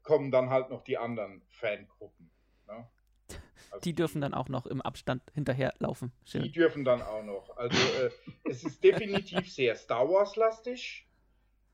kommen 0.01 0.31
dann 0.31 0.49
halt 0.49 0.71
noch 0.71 0.83
die 0.83 0.97
anderen 0.97 1.43
Fangruppen. 1.47 2.31
Ne? 2.67 2.87
Also 3.69 3.81
Die 3.83 3.93
dürfen 3.93 4.19
dann 4.19 4.33
auch 4.33 4.49
noch 4.49 4.65
im 4.65 4.81
Abstand 4.81 5.21
hinterherlaufen. 5.33 6.11
Die 6.25 6.29
Schön. 6.31 6.51
dürfen 6.51 6.83
dann 6.83 7.01
auch 7.03 7.23
noch. 7.23 7.55
Also 7.55 7.77
äh, 8.03 8.09
es 8.49 8.63
ist 8.65 8.83
definitiv 8.83 9.49
sehr 9.53 9.75
Star 9.75 10.09
Wars-lastig. 10.09 11.07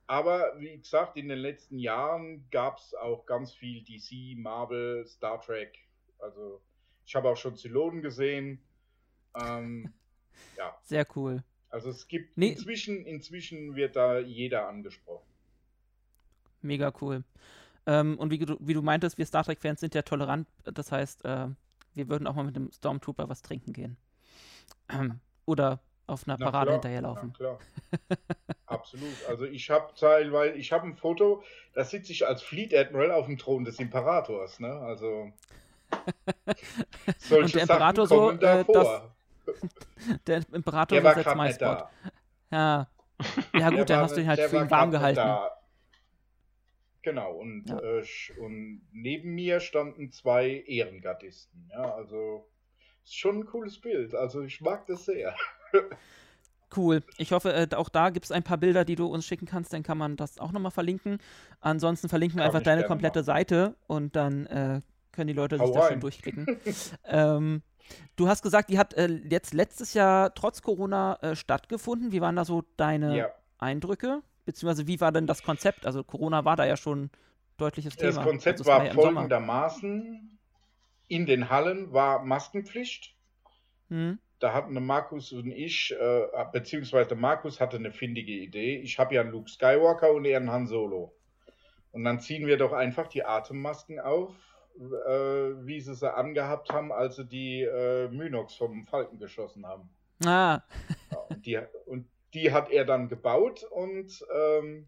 Aber 0.06 0.60
wie 0.60 0.78
gesagt, 0.78 1.18
in 1.18 1.28
den 1.30 1.40
letzten 1.40 1.80
Jahren 1.80 2.48
gab 2.52 2.78
es 2.78 2.94
auch 2.94 3.26
ganz 3.26 3.54
viel 3.54 3.84
DC, 3.84 4.38
Marvel, 4.38 5.08
Star 5.08 5.42
Trek. 5.42 5.80
Also 6.20 6.62
ich 7.06 7.16
habe 7.16 7.30
auch 7.30 7.38
schon 7.38 7.56
Zylonen 7.56 8.02
gesehen. 8.04 8.62
Ähm, 9.42 9.92
ja, 10.58 10.78
Sehr 10.84 11.06
cool. 11.16 11.44
also 11.70 11.90
es 11.90 12.08
gibt 12.08 12.38
Nee. 12.38 12.50
inzwischen, 12.50 13.06
inzwischen 13.06 13.76
wird 13.76 13.96
da 13.96 14.20
jeder 14.20 14.68
angesprochen. 14.68 15.26
Mega 16.62 16.92
cool. 17.02 17.24
Ähm, 17.86 18.18
und 18.18 18.32
wie 18.32 18.40
du, 18.40 18.58
wie 18.60 18.74
du 18.74 18.82
meintest, 18.82 19.18
wir 19.18 19.26
Star 19.26 19.44
Trek-Fans 19.44 19.80
sind 19.80 19.96
ja 19.96 20.02
tolerant. 20.02 20.48
Das 20.64 20.92
heißt, 20.92 21.24
äh, 21.26 21.48
wir 21.94 22.10
würden 22.10 22.28
auch 22.28 22.36
mal 22.36 22.44
mit 22.44 22.56
dem 22.56 22.72
Stormtrooper 22.72 23.30
was 23.30 23.42
trinken 23.42 23.74
gehen. 23.74 23.98
Ähm, 24.90 25.20
oder 25.46 25.80
auf 26.08 26.28
einer 26.28 26.38
Parade 26.38 26.68
klar, 26.68 26.74
hinterherlaufen. 26.76 27.34
Klar. 27.34 27.60
Absolut. 28.66 29.16
Also 29.28 29.46
ich 29.46 29.70
habe 29.70 29.94
teilweise, 29.98 30.56
ich 30.56 30.72
habe 30.72 30.88
ein 30.88 30.96
Foto, 30.96 31.44
da 31.74 31.84
sitze 31.84 32.12
ich 32.12 32.26
als 32.26 32.42
Fleet 32.42 32.74
Admiral 32.74 33.12
auf 33.12 33.26
dem 33.26 33.38
Thron 33.38 33.66
des 33.66 33.80
Imperators, 33.80 34.60
ne? 34.60 34.72
Also 34.72 35.32
solche 37.20 37.44
Und 37.44 37.56
der 37.56 37.66
Sachen 37.66 37.76
Imperator 37.76 38.08
so, 38.08 38.16
kommen 38.16 38.40
da 38.40 38.60
äh, 38.60 38.66
vor. 38.66 39.16
Der 40.28 40.42
Imperator 40.52 40.96
Der 40.96 41.02
so 41.02 41.06
war 41.06 41.14
setzt 41.16 41.26
gerade 41.26 41.38
my 41.38 41.48
nicht 41.48 41.56
Spot. 41.56 41.66
da. 41.66 41.92
Ja. 42.52 42.88
Ja 43.54 43.70
gut, 43.70 43.78
Der 43.80 43.86
dann 43.86 44.00
hast 44.02 44.16
du 44.18 44.22
ihn 44.22 44.28
halt 44.28 44.40
für 44.42 44.58
ihn 44.58 44.70
warm 44.72 44.92
gehalten. 44.92 45.16
da. 45.18 45.52
Genau, 47.02 47.34
und, 47.34 47.70
Ja. 47.70 47.80
äh, 47.80 48.04
und 48.40 48.82
neben 48.92 49.34
mir 49.34 49.60
standen 49.60 50.12
zwei 50.12 50.64
Ehrengardisten. 50.68 51.70
Ja, 51.72 51.96
also 51.96 52.50
ist 53.04 53.16
schon 53.18 53.40
ein 53.40 53.46
cooles 53.46 53.80
Bild. 53.80 54.14
Also 54.14 54.42
ich 54.42 54.60
mag 54.62 54.86
das 54.88 55.06
sehr. 55.06 55.36
Cool. 56.76 57.02
Ich 57.18 57.32
hoffe, 57.32 57.54
äh, 57.54 57.68
auch 57.76 57.88
da 57.88 58.10
gibt 58.10 58.26
es 58.26 58.32
ein 58.34 58.44
paar 58.44 58.58
Bilder, 58.58 58.84
die 58.84 58.96
du 58.96 59.06
uns 59.08 59.26
schicken 59.26 59.46
kannst. 59.46 59.72
Dann 59.72 59.84
kann 59.84 59.98
man 59.98 60.18
das 60.18 60.38
auch 60.38 60.52
nochmal 60.52 60.72
verlinken. 60.72 61.18
Ansonsten 61.62 62.10
verlinken 62.10 62.38
wir 62.38 62.42
Kann 62.42 62.50
einfach 62.50 62.60
ich 62.60 62.66
deine 62.66 62.84
komplette 62.84 63.20
machen. 63.20 63.26
Seite 63.26 63.76
und 63.88 64.18
dann 64.18 64.46
äh, 64.48 64.82
können 65.14 65.28
die 65.28 65.34
Leute 65.34 65.58
sich 65.60 65.66
das 65.72 65.86
schon 65.86 65.94
rein. 65.94 66.00
durchklicken. 66.02 66.60
ähm, 67.06 67.62
du 68.16 68.28
hast 68.28 68.42
gesagt, 68.42 68.70
die 68.70 68.78
hat 68.78 68.94
äh, 68.94 69.08
jetzt 69.30 69.54
letztes 69.54 69.94
Jahr 69.94 70.34
trotz 70.34 70.62
Corona 70.62 71.18
äh, 71.22 71.36
stattgefunden. 71.36 72.12
Wie 72.12 72.22
waren 72.22 72.36
da 72.36 72.46
so 72.46 72.64
deine 72.78 73.18
Ja. 73.18 73.30
Eindrücke? 73.58 74.22
Beziehungsweise 74.46 74.88
wie 74.88 75.02
war 75.02 75.12
denn 75.12 75.28
das 75.28 75.44
Konzept? 75.44 75.86
Also 75.86 76.04
Corona 76.04 76.46
war 76.46 76.56
da 76.56 76.66
ja 76.66 76.78
schon 76.78 77.04
ein 77.06 77.12
deutliches 77.58 77.96
Thema. 77.96 78.14
Das 78.14 78.24
Konzept 78.24 78.60
also, 78.60 78.64
es 78.64 78.68
war 78.78 78.86
ja 78.86 78.92
im 78.92 78.96
Sommer. 78.96 79.14
folgendermaßen. 79.14 80.40
In 81.10 81.26
den 81.26 81.50
Hallen 81.50 81.92
war 81.94 82.24
Maskenpflicht. 82.24 83.16
Hm? 83.90 84.20
Da 84.40 84.54
hatten 84.54 84.74
Markus 84.86 85.32
und 85.32 85.52
ich, 85.52 85.96
äh, 86.00 86.28
beziehungsweise 86.52 87.16
Markus 87.16 87.60
hatte 87.60 87.78
eine 87.78 87.92
findige 87.92 88.34
Idee. 88.34 88.78
Ich 88.78 89.00
habe 89.00 89.16
ja 89.16 89.22
einen 89.22 89.32
Luke 89.32 89.50
Skywalker 89.50 90.12
und 90.14 90.26
er 90.26 90.38
einen 90.38 90.52
Han 90.52 90.68
Solo. 90.68 91.16
Und 91.92 92.04
dann 92.04 92.20
ziehen 92.20 92.46
wir 92.46 92.58
doch 92.58 92.74
einfach 92.74 93.08
die 93.08 93.24
Atemmasken 93.26 94.00
auf, 94.00 94.36
äh, 94.80 95.66
wie 95.66 95.82
sie 95.82 95.96
sie 95.96 96.14
angehabt 96.14 96.72
haben, 96.72 96.92
als 96.92 97.16
sie 97.18 97.26
die 97.26 97.62
äh, 97.64 98.08
Mynox 98.10 98.56
vom 98.56 98.86
Falken 98.86 99.20
geschossen 99.20 99.66
haben. 99.66 99.90
Ah, 100.26 100.62
Ja, 101.12 101.18
und, 101.30 101.46
die, 101.46 101.60
und 101.86 102.08
die 102.34 102.52
hat 102.52 102.70
er 102.70 102.86
dann 102.86 103.10
gebaut 103.10 103.64
und 103.64 104.26
ähm, 104.34 104.88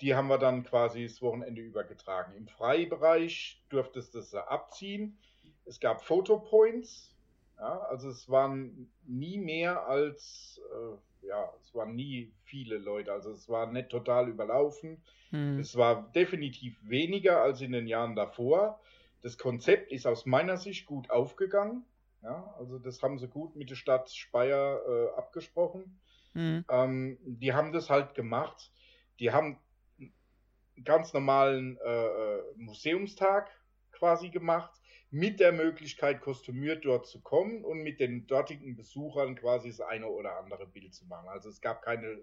die 0.00 0.14
haben 0.14 0.28
wir 0.28 0.38
dann 0.38 0.64
quasi 0.64 1.04
das 1.04 1.20
Wochenende 1.22 1.60
übergetragen. 1.60 2.34
Im 2.36 2.46
Freibereich 2.48 3.62
durftest 3.68 4.14
du 4.14 4.20
sie 4.20 4.46
abziehen. 4.46 5.18
Es 5.64 5.80
gab 5.80 6.02
Fotopoints. 6.02 7.14
Ja, 7.58 7.80
also 7.90 8.08
es 8.08 8.28
waren 8.28 8.88
nie 9.04 9.36
mehr 9.36 9.86
als, 9.88 10.60
äh, 10.72 11.26
ja, 11.26 11.52
es 11.60 11.74
waren 11.74 11.96
nie 11.96 12.32
viele 12.44 12.78
Leute. 12.78 13.12
Also 13.12 13.32
es 13.32 13.48
war 13.48 13.66
nicht 13.72 13.88
total 13.88 14.28
überlaufen. 14.28 15.02
hm. 15.30 15.58
Es 15.58 15.76
war 15.76 16.10
definitiv 16.12 16.78
weniger 16.88 17.42
als 17.42 17.60
in 17.60 17.72
den 17.72 17.88
Jahren 17.88 18.14
davor. 18.14 18.80
Das 19.22 19.38
Konzept 19.38 19.92
ist 19.92 20.06
aus 20.06 20.26
meiner 20.26 20.56
Sicht 20.56 20.86
gut 20.86 21.10
aufgegangen. 21.10 21.84
Ja, 22.22 22.54
also 22.58 22.78
das 22.78 23.02
haben 23.02 23.18
sie 23.18 23.28
gut 23.28 23.56
mit 23.56 23.70
der 23.70 23.76
Stadt 23.76 24.10
Speyer 24.10 24.80
äh, 24.86 25.18
abgesprochen. 25.18 26.00
Hm. 26.32 26.64
Ähm, 26.68 27.18
die 27.22 27.52
haben 27.52 27.72
das 27.72 27.90
halt 27.90 28.14
gemacht. 28.14 28.72
Die 29.20 29.32
haben 29.32 29.58
einen 29.98 30.84
ganz 30.84 31.12
normalen 31.12 31.78
äh, 31.78 32.06
äh, 32.06 32.42
Museumstag 32.56 33.50
quasi 33.92 34.30
gemacht, 34.30 34.72
mit 35.10 35.40
der 35.40 35.52
Möglichkeit, 35.52 36.20
kostümiert 36.20 36.84
dort 36.84 37.06
zu 37.06 37.20
kommen 37.20 37.64
und 37.64 37.82
mit 37.82 37.98
den 37.98 38.26
dortigen 38.26 38.76
Besuchern 38.76 39.36
quasi 39.36 39.70
das 39.70 39.80
eine 39.80 40.06
oder 40.06 40.38
andere 40.38 40.66
Bild 40.66 40.94
zu 40.94 41.06
machen. 41.06 41.28
Also 41.28 41.48
es 41.48 41.60
gab 41.60 41.82
keine 41.82 42.22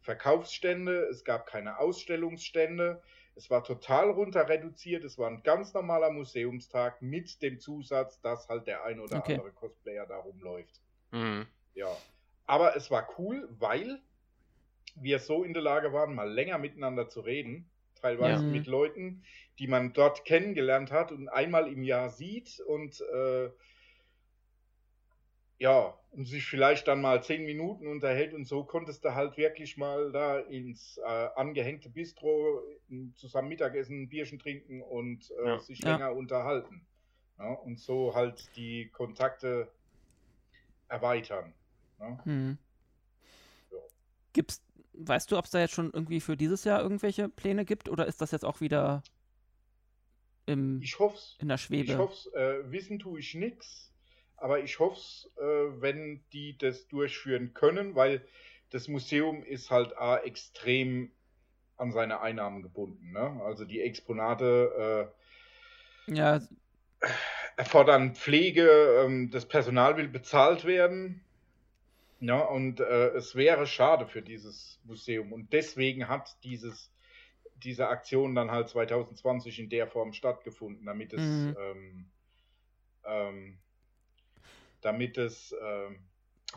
Verkaufsstände, 0.00 1.04
es 1.04 1.24
gab 1.24 1.46
keine 1.46 1.78
Ausstellungsstände. 1.78 3.02
Es 3.36 3.50
war 3.50 3.64
total 3.64 4.10
runter 4.10 4.48
reduziert. 4.48 5.04
Es 5.04 5.18
war 5.18 5.28
ein 5.28 5.42
ganz 5.42 5.74
normaler 5.74 6.10
Museumstag 6.10 7.02
mit 7.02 7.42
dem 7.42 7.58
Zusatz, 7.60 8.20
dass 8.20 8.48
halt 8.48 8.66
der 8.66 8.84
ein 8.84 9.00
oder 9.00 9.16
Okay. 9.18 9.34
andere 9.34 9.52
Cosplayer 9.52 10.06
da 10.06 10.18
rumläuft. 10.18 10.80
Mhm. 11.12 11.46
Ja. 11.74 12.04
Aber 12.46 12.76
es 12.76 12.90
war 12.90 13.08
cool, 13.18 13.48
weil 13.50 14.00
wir 14.96 15.18
so 15.18 15.42
in 15.44 15.52
der 15.54 15.62
Lage 15.62 15.92
waren, 15.92 16.14
mal 16.14 16.30
länger 16.30 16.58
miteinander 16.58 17.08
zu 17.08 17.20
reden, 17.20 17.70
teilweise 17.94 18.46
Ja. 18.46 18.50
mit 18.50 18.66
Leuten, 18.66 19.24
die 19.58 19.66
man 19.66 19.92
dort 19.92 20.24
kennengelernt 20.24 20.92
hat 20.92 21.10
und 21.10 21.28
einmal 21.28 21.68
im 21.72 21.82
Jahr 21.82 22.10
sieht 22.10 22.60
und 22.60 23.00
äh, 23.00 23.50
ja, 25.64 25.98
und 26.10 26.26
sich 26.26 26.44
vielleicht 26.44 26.86
dann 26.88 27.00
mal 27.00 27.22
zehn 27.22 27.42
Minuten 27.46 27.86
unterhält 27.86 28.34
und 28.34 28.44
so 28.44 28.64
konntest 28.64 29.02
du 29.02 29.14
halt 29.14 29.38
wirklich 29.38 29.78
mal 29.78 30.12
da 30.12 30.38
ins 30.38 30.98
äh, 30.98 31.28
angehängte 31.36 31.88
Bistro 31.88 32.60
m, 32.90 33.14
zusammen 33.16 33.48
Mittagessen, 33.48 34.02
ein 34.02 34.08
Bierchen 34.10 34.38
trinken 34.38 34.82
und 34.82 35.30
äh, 35.30 35.46
Ja. 35.46 35.58
sich 35.60 35.78
Ja. 35.80 35.96
länger 35.96 36.12
unterhalten. 36.12 36.86
Ja, 37.38 37.54
und 37.54 37.80
so 37.80 38.14
halt 38.14 38.54
die 38.56 38.90
Kontakte 38.90 39.72
erweitern. 40.88 41.54
Ne? 41.98 42.20
Hm. 42.26 42.58
Ja. 43.70 43.78
Gibt's, 44.34 44.60
weißt 44.92 45.32
du, 45.32 45.38
ob 45.38 45.46
es 45.46 45.50
da 45.50 45.60
jetzt 45.60 45.72
schon 45.74 45.90
irgendwie 45.94 46.20
für 46.20 46.36
dieses 46.36 46.64
Jahr 46.64 46.82
irgendwelche 46.82 47.30
Pläne 47.30 47.64
gibt 47.64 47.88
oder 47.88 48.04
ist 48.04 48.20
das 48.20 48.32
jetzt 48.32 48.44
auch 48.44 48.60
wieder 48.60 49.02
im, 50.46 50.82
Ich 50.82 50.98
hoffe 50.98 51.16
es. 51.16 51.38
in 51.40 51.48
der 51.48 51.56
Ich 51.56 51.62
Schwebe? 51.62 51.96
hoffe 51.96 52.28
äh, 52.34 52.70
wissen 52.70 52.98
tue 52.98 53.18
ich 53.18 53.34
nix, 53.34 53.93
aber 54.44 54.60
ich 54.60 54.78
hoffe 54.78 54.98
es, 54.98 55.32
äh, 55.38 55.80
wenn 55.82 56.22
die 56.34 56.58
das 56.58 56.86
durchführen 56.88 57.54
können, 57.54 57.96
weil 57.96 58.26
das 58.70 58.88
Museum 58.88 59.42
ist 59.44 59.70
halt 59.70 59.96
A, 59.96 60.18
extrem 60.18 61.12
an 61.78 61.92
seine 61.92 62.20
Einnahmen 62.20 62.62
gebunden. 62.62 63.12
Ne? 63.12 63.42
Also 63.44 63.64
die 63.64 63.80
Exponate 63.82 65.10
Ja, 66.06 66.40
äh, 67.56 67.60
erfordern 67.60 68.14
Pflege, 68.14 68.68
ähm, 69.04 69.30
das 69.30 69.46
Personal 69.48 69.96
will 69.96 70.08
bezahlt 70.08 70.64
werden. 70.64 71.24
Ja, 72.20 72.40
und 72.40 72.80
äh, 72.80 73.08
es 73.10 73.34
wäre 73.36 73.66
schade 73.66 74.06
für 74.06 74.22
dieses 74.22 74.80
Museum. 74.84 75.32
Und 75.32 75.52
deswegen 75.52 76.08
hat 76.08 76.42
dieses, 76.44 76.92
diese 77.56 77.88
Aktion 77.88 78.34
dann 78.34 78.50
halt 78.50 78.68
2020 78.70 79.60
in 79.60 79.70
der 79.70 79.88
Form 79.88 80.12
stattgefunden, 80.14 80.86
damit 80.86 81.12
es, 81.14 81.48
Mhm. 81.48 81.56
ähm, 81.58 82.12
ähm, 83.04 83.58
damit 84.84 85.16
das 85.16 85.54
ähm, 85.62 86.08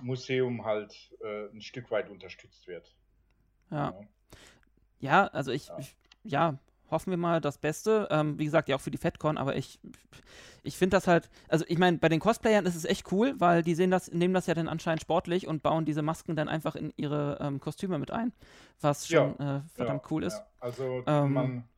Museum 0.01 0.65
halt 0.65 0.93
äh, 1.21 1.47
ein 1.49 1.61
Stück 1.61 1.91
weit 1.91 2.09
unterstützt 2.09 2.67
wird. 2.67 2.95
ja. 3.71 3.91
Ja. 3.91 4.07
Ja, 4.99 5.27
also 5.27 5.51
ich, 5.51 5.67
Ja. 5.67 5.77
ich 5.79 5.95
ja, 6.23 6.59
hoffen 6.89 7.11
wir 7.11 7.17
mal 7.17 7.41
das 7.41 7.57
Beste. 7.59 8.07
Ähm, 8.11 8.39
wie 8.39 8.45
gesagt, 8.45 8.69
ja 8.69 8.75
auch 8.75 8.81
für 8.81 8.91
die 8.91 8.97
FedCon, 8.97 9.37
aber 9.37 9.55
ich, 9.55 9.79
ich 10.63 10.77
finde 10.77 10.97
das 10.97 11.07
halt, 11.07 11.29
also 11.47 11.65
ich 11.67 11.77
meine, 11.77 11.97
bei 11.99 12.09
den 12.09 12.19
Cosplayern 12.19 12.65
ist 12.65 12.75
es 12.75 12.85
echt 12.85 13.11
cool, 13.11 13.35
weil 13.37 13.61
die 13.63 13.75
sehen 13.75 13.91
das, 13.91 14.11
nehmen 14.11 14.33
das 14.33 14.47
ja 14.47 14.55
dann 14.55 14.67
anscheinend 14.67 15.01
sportlich 15.01 15.47
und 15.47 15.63
bauen 15.63 15.85
diese 15.85 16.01
Masken 16.01 16.35
dann 16.35 16.49
einfach 16.49 16.75
in 16.75 16.93
ihre 16.97 17.37
ähm, 17.41 17.59
Kostüme 17.59 17.99
mit 17.99 18.11
ein, 18.11 18.33
was 18.81 19.07
Ja, 19.09 19.19
schon 19.19 19.39
äh, 19.39 19.61
verdammt 19.75 20.03
Ja, 20.03 20.11
cool 20.11 20.23
ist. 20.23 20.37
Ja. 20.37 20.47
Also 20.59 21.03
Ähm, 21.05 21.33
man, 21.33 21.69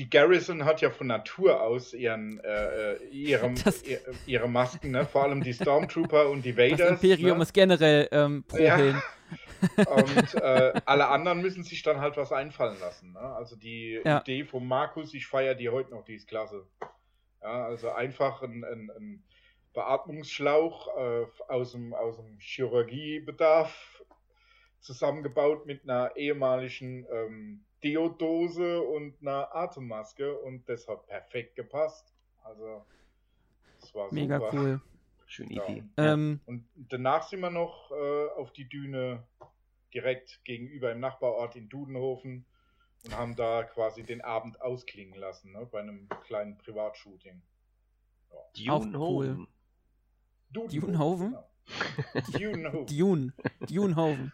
die 0.00 0.08
Garrison 0.08 0.64
hat 0.64 0.80
ja 0.80 0.88
von 0.90 1.08
Natur 1.08 1.60
aus 1.60 1.92
ihren, 1.92 2.40
äh, 2.40 2.92
äh, 2.94 3.04
ihrem, 3.10 3.54
Das- 3.62 3.82
ihr, 3.84 4.00
ihre 4.26 4.48
Masken, 4.48 4.92
ne? 4.92 5.04
vor 5.04 5.24
allem 5.24 5.42
die 5.42 5.52
Stormtrooper 5.52 6.30
und 6.30 6.42
die 6.42 6.54
Das 6.54 6.70
Vaders. 6.72 6.90
Imperium 7.02 7.36
ne? 7.36 7.42
ist 7.42 7.52
generell 7.52 8.08
ähm, 8.10 8.42
pro 8.48 8.56
Ja. 8.56 8.78
Und 9.76 10.34
äh, 10.36 10.72
alle 10.86 11.06
anderen 11.08 11.42
müssen 11.42 11.62
sich 11.64 11.82
dann 11.82 12.00
halt 12.00 12.16
was 12.16 12.32
einfallen 12.32 12.80
lassen. 12.80 13.12
Ne? 13.12 13.20
Also 13.20 13.54
die 13.56 14.00
Ja. 14.04 14.20
Idee 14.22 14.44
von 14.44 14.66
Markus, 14.66 15.12
ich 15.14 15.26
feiere 15.26 15.54
die 15.54 15.68
heute 15.68 15.90
noch, 15.90 16.02
die 16.04 16.14
ist 16.14 16.26
klasse. 16.26 16.66
Ja, 17.42 17.66
also 17.66 17.90
einfach 17.90 18.42
ein, 18.42 18.64
ein, 18.64 18.90
ein 18.96 19.22
Beatmungsschlauch 19.74 20.88
äh, 20.96 21.26
aus, 21.48 21.72
dem, 21.72 21.92
aus 21.94 22.16
dem 22.16 22.38
Chirurgiebedarf 22.40 24.02
zusammengebaut 24.80 25.66
mit 25.66 25.84
einer 25.84 26.16
ehemaligen 26.16 27.06
ähm, 27.12 27.64
Deodose 27.82 28.82
und 28.82 29.14
einer 29.20 29.54
Atemmaske 29.54 30.36
und 30.38 30.68
das 30.68 30.86
hat 30.88 31.06
perfekt 31.06 31.56
gepasst. 31.56 32.12
Also 32.42 32.84
das 33.80 33.94
war 33.94 34.12
Mega 34.12 34.38
super. 34.38 34.50
cool. 34.54 34.80
Schöne 35.26 35.54
Ja. 35.54 35.66
Idee. 35.68 35.84
Ähm, 35.96 36.40
Und 36.46 36.68
danach 36.74 37.22
sind 37.28 37.40
wir 37.40 37.50
noch 37.50 37.90
äh, 37.92 38.28
auf 38.36 38.52
die 38.52 38.68
Düne 38.68 39.22
direkt 39.94 40.44
gegenüber 40.44 40.92
im 40.92 41.00
Nachbarort 41.00 41.56
in 41.56 41.68
Dudenhofen 41.68 42.44
und 43.04 43.16
haben 43.16 43.36
da 43.36 43.62
quasi 43.62 44.02
den 44.02 44.20
Abend 44.20 44.60
ausklingen 44.60 45.18
lassen, 45.18 45.52
ne, 45.52 45.66
bei 45.70 45.80
einem 45.80 46.08
kleinen 46.26 46.58
Privatshooting. 46.58 47.40
Auch 48.68 48.84
Dune 48.84 48.98
cool. 48.98 49.46
Dudenhofen? 50.52 51.28
Genau. 51.30 51.46
Dudenhofen. 52.32 52.86
Dune. 52.86 52.86
Dunehoven. 52.88 53.32
Dudenhofen. 53.68 54.32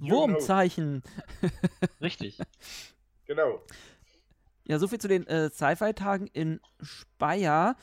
Wurmzeichen. 0.00 1.02
Richtig. 2.00 2.38
Genau. 3.26 3.62
Ja, 4.64 4.78
soviel 4.78 4.98
zu 4.98 5.08
den 5.08 5.26
äh, 5.26 5.50
Sci-Fi-Tagen 5.50 6.26
in 6.28 6.60
Speyer, 6.80 7.76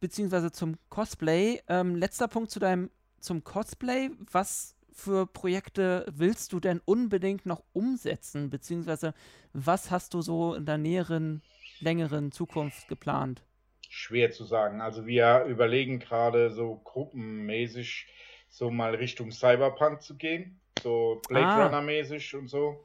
beziehungsweise 0.00 0.50
zum 0.52 0.76
Cosplay. 0.88 1.60
Ähm, 1.68 1.96
letzter 1.96 2.28
Punkt 2.28 2.50
zu 2.50 2.60
deinem, 2.60 2.90
zum 3.20 3.44
Cosplay. 3.44 4.10
Was 4.30 4.76
für 4.92 5.26
Projekte 5.26 6.06
willst 6.10 6.52
du 6.52 6.60
denn 6.60 6.80
unbedingt 6.84 7.46
noch 7.46 7.62
umsetzen, 7.72 8.50
beziehungsweise 8.50 9.14
was 9.52 9.90
hast 9.90 10.14
du 10.14 10.22
so 10.22 10.54
in 10.54 10.66
der 10.66 10.78
näheren, 10.78 11.42
längeren 11.80 12.32
Zukunft 12.32 12.88
geplant? 12.88 13.42
Schwer 13.88 14.30
zu 14.30 14.44
sagen. 14.44 14.80
Also 14.80 15.06
wir 15.06 15.44
überlegen 15.44 15.98
gerade 15.98 16.50
so 16.50 16.80
gruppenmäßig 16.84 18.06
so 18.48 18.70
mal 18.70 18.94
Richtung 18.94 19.30
Cyberpunk 19.30 20.02
zu 20.02 20.16
gehen. 20.16 20.60
So 20.82 21.20
Blade 21.28 21.46
Ah. 21.46 21.66
Runner 21.66 21.82
mäßig 21.82 22.34
und 22.34 22.48
so. 22.48 22.84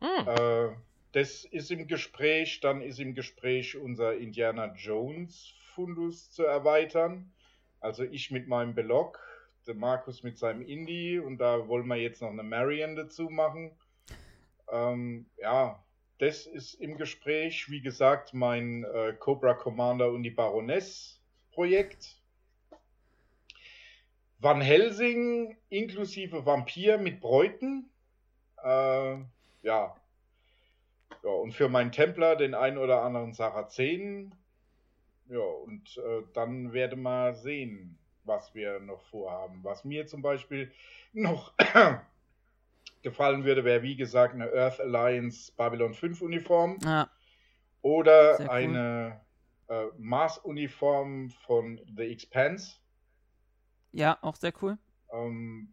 Hm. 0.00 0.28
Äh, 0.28 0.76
das 1.12 1.44
ist 1.44 1.70
im 1.70 1.86
Gespräch. 1.86 2.60
Dann 2.60 2.82
ist 2.82 3.00
im 3.00 3.14
Gespräch 3.14 3.76
unser 3.76 4.16
Indiana 4.16 4.74
Jones 4.74 5.54
Fundus 5.74 6.30
zu 6.30 6.44
erweitern. 6.44 7.32
Also 7.80 8.02
ich 8.04 8.30
mit 8.30 8.48
meinem 8.48 8.74
Belog, 8.74 9.20
der 9.66 9.74
Markus 9.74 10.22
mit 10.22 10.38
seinem 10.38 10.62
Indie 10.62 11.18
und 11.18 11.38
da 11.38 11.68
wollen 11.68 11.86
wir 11.86 11.96
jetzt 11.96 12.22
noch 12.22 12.30
eine 12.30 12.42
Marion 12.42 12.96
dazu 12.96 13.28
machen. 13.28 13.72
Ähm, 14.70 15.26
ja, 15.38 15.82
das 16.18 16.46
ist 16.46 16.74
im 16.74 16.96
Gespräch. 16.96 17.70
Wie 17.70 17.80
gesagt, 17.80 18.32
mein 18.32 18.84
äh, 18.84 19.14
Cobra 19.18 19.54
Commander 19.54 20.10
und 20.10 20.22
die 20.22 20.30
Baroness 20.30 21.20
Projekt. 21.52 22.16
Van 24.38 24.60
Helsing 24.60 25.56
inklusive 25.70 26.44
Vampir 26.44 26.98
mit 26.98 27.20
Bräuten. 27.20 27.90
Äh, 28.62 29.16
ja. 29.62 29.96
Ja, 31.22 31.30
und 31.30 31.52
für 31.52 31.68
meinen 31.68 31.92
Templer 31.92 32.36
den 32.36 32.54
ein 32.54 32.78
oder 32.78 33.02
anderen 33.02 33.32
Sarazenen. 33.32 34.34
Ja, 35.28 35.40
und 35.40 35.96
äh, 35.98 36.22
dann 36.34 36.72
werde 36.72 36.96
mal 36.96 37.34
sehen, 37.34 37.98
was 38.24 38.54
wir 38.54 38.78
noch 38.80 39.02
vorhaben. 39.06 39.60
Was 39.64 39.84
mir 39.84 40.06
zum 40.06 40.22
Beispiel 40.22 40.70
noch 41.12 41.52
gefallen 43.02 43.44
würde, 43.44 43.64
wäre 43.64 43.82
wie 43.82 43.96
gesagt 43.96 44.34
eine 44.34 44.52
Earth 44.52 44.80
Alliance 44.80 45.52
Babylon 45.56 45.94
5 45.94 46.20
Uniform 46.22 46.78
Ah, 46.84 47.08
oder 47.82 48.38
cool. 48.38 48.48
eine 48.48 49.20
äh, 49.68 49.86
Mars-Uniform 49.98 51.30
von 51.30 51.80
The 51.96 52.04
Expanse. 52.04 52.76
Ja, 53.96 54.18
auch 54.20 54.36
sehr 54.36 54.52
cool. 54.62 54.78
Ähm, 55.12 55.72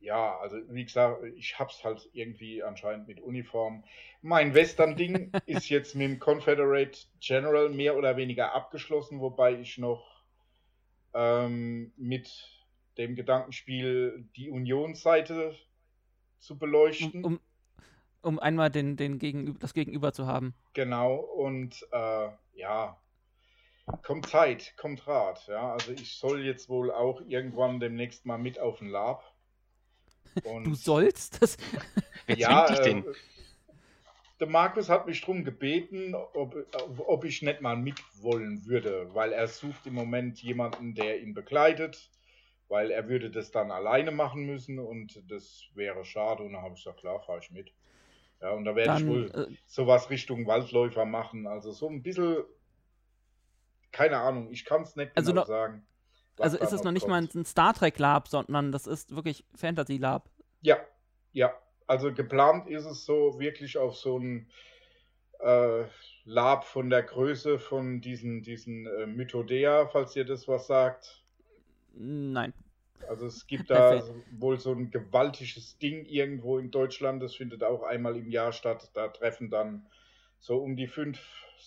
ja, 0.00 0.38
also 0.38 0.56
wie 0.68 0.84
gesagt, 0.84 1.24
ich 1.36 1.58
hab's 1.58 1.82
halt 1.84 2.08
irgendwie 2.12 2.62
anscheinend 2.62 3.08
mit 3.08 3.20
Uniform. 3.20 3.84
Mein 4.22 4.54
Western-Ding 4.54 5.32
ist 5.46 5.68
jetzt 5.68 5.94
mit 5.94 6.08
dem 6.08 6.18
Confederate 6.20 6.98
General 7.20 7.68
mehr 7.68 7.96
oder 7.96 8.16
weniger 8.16 8.54
abgeschlossen, 8.54 9.20
wobei 9.20 9.54
ich 9.54 9.78
noch 9.78 10.24
ähm, 11.12 11.92
mit 11.96 12.30
dem 12.98 13.16
Gedankenspiel 13.16 14.28
die 14.36 14.48
Unionsseite 14.48 15.56
zu 16.38 16.56
beleuchten. 16.58 17.24
Um, 17.24 17.40
um, 18.22 18.38
einmal 18.38 18.70
den, 18.70 18.96
den 18.96 19.18
Gegenüber, 19.18 19.58
das 19.58 19.74
Gegenüber 19.74 20.12
zu 20.12 20.26
haben. 20.26 20.54
Genau, 20.72 21.16
und 21.16 21.84
äh, 21.90 22.28
ja, 22.54 22.96
kommt 24.02 24.28
Zeit, 24.28 24.74
kommt 24.76 25.06
Rat. 25.06 25.46
Ja, 25.46 25.72
also 25.72 25.92
ich 25.92 26.16
soll 26.16 26.44
jetzt 26.44 26.68
wohl 26.68 26.90
auch 26.90 27.20
irgendwann 27.26 27.80
demnächst 27.80 28.26
mal 28.26 28.38
mit 28.38 28.58
auf 28.58 28.78
den 28.78 28.88
Lab. 28.88 29.24
Und 30.44 30.64
Du 30.64 30.74
sollst? 30.74 31.40
Das, 31.42 31.56
Wer 32.26 32.36
ja, 32.36 32.66
dich 32.66 32.80
denn? 32.80 33.04
äh, 33.04 33.12
der 34.40 34.48
Markus 34.48 34.88
hat 34.88 35.06
mich 35.06 35.22
drum 35.22 35.44
gebeten, 35.44 36.14
ob, 36.14 36.56
ob 36.98 37.24
ich 37.24 37.40
nicht 37.42 37.62
mal 37.62 37.76
mit 37.76 37.98
wollen 38.20 38.66
würde, 38.66 39.14
weil 39.14 39.32
er 39.32 39.46
sucht 39.48 39.86
im 39.86 39.94
Moment 39.94 40.42
jemanden, 40.42 40.94
der 40.94 41.22
ihn 41.22 41.32
begleitet, 41.32 42.10
weil 42.68 42.90
er 42.90 43.08
würde 43.08 43.30
das 43.30 43.50
dann 43.50 43.70
alleine 43.70 44.10
machen 44.10 44.44
müssen 44.44 44.78
und 44.78 45.22
das 45.30 45.64
wäre 45.74 46.04
schade. 46.04 46.42
Und 46.42 46.52
dann 46.52 46.62
habe 46.62 46.74
ich 46.74 46.84
gesagt, 46.84 47.00
klar, 47.00 47.20
fahre 47.20 47.38
ich 47.40 47.50
mit. 47.50 47.72
Ja, 48.42 48.50
und 48.50 48.64
da 48.64 48.76
werde 48.76 49.00
ich 49.00 49.06
wohl 49.06 49.30
äh, 49.30 49.54
sowas 49.66 50.10
Richtung 50.10 50.46
Waldläufer 50.46 51.06
machen. 51.06 51.46
Also 51.46 51.72
so 51.72 51.88
ein 51.88 52.02
bisschen, 52.02 52.44
keine 53.96 54.18
Ahnung, 54.18 54.50
ich 54.50 54.64
kann 54.66 54.82
es 54.82 54.94
nicht 54.96 55.12
Also 55.16 55.30
genau 55.32 55.40
noch- 55.42 55.48
sagen. 55.48 55.86
also 56.38 56.58
ist 56.58 56.72
es 56.72 56.84
noch 56.84 56.92
nicht 56.92 57.08
mal 57.08 57.20
kommt. 57.20 57.34
ein 57.34 57.44
Star 57.46 57.72
Trek 57.72 57.98
Lab, 57.98 58.28
sondern 58.28 58.70
das 58.72 58.86
ist 58.86 59.14
wirklich 59.16 59.44
Fantasy 59.54 59.96
Lab. 59.96 60.28
Ja, 60.60 60.76
ja. 61.32 61.54
Also 61.86 62.12
geplant 62.12 62.68
ist 62.68 62.84
es 62.84 63.04
so 63.06 63.38
wirklich 63.40 63.78
auf 63.78 63.96
so 63.96 64.18
ein 64.18 64.50
äh, 65.40 65.84
Lab 66.24 66.64
von 66.64 66.90
der 66.90 67.02
Größe 67.04 67.58
von 67.58 68.00
diesen, 68.00 68.42
diesen 68.42 68.86
äh, 68.86 69.06
Mythodea, 69.06 69.86
falls 69.86 70.14
ihr 70.16 70.24
das 70.24 70.46
was 70.48 70.66
sagt. 70.66 71.22
Nein. 71.94 72.52
Also 73.08 73.26
es 73.26 73.46
gibt 73.46 73.70
da 73.70 74.02
wohl 74.32 74.58
so 74.58 74.72
ein 74.72 74.90
gewaltiges 74.90 75.78
Ding 75.78 76.04
irgendwo 76.06 76.58
in 76.58 76.70
Deutschland, 76.70 77.22
das 77.22 77.34
findet 77.36 77.62
auch 77.62 77.82
einmal 77.82 78.16
im 78.16 78.30
Jahr 78.30 78.52
statt. 78.52 78.90
Da 78.94 79.08
treffen 79.08 79.48
dann 79.50 79.86
so 80.40 80.58
um 80.58 80.74
die 80.76 80.88
5.000, 80.88 81.16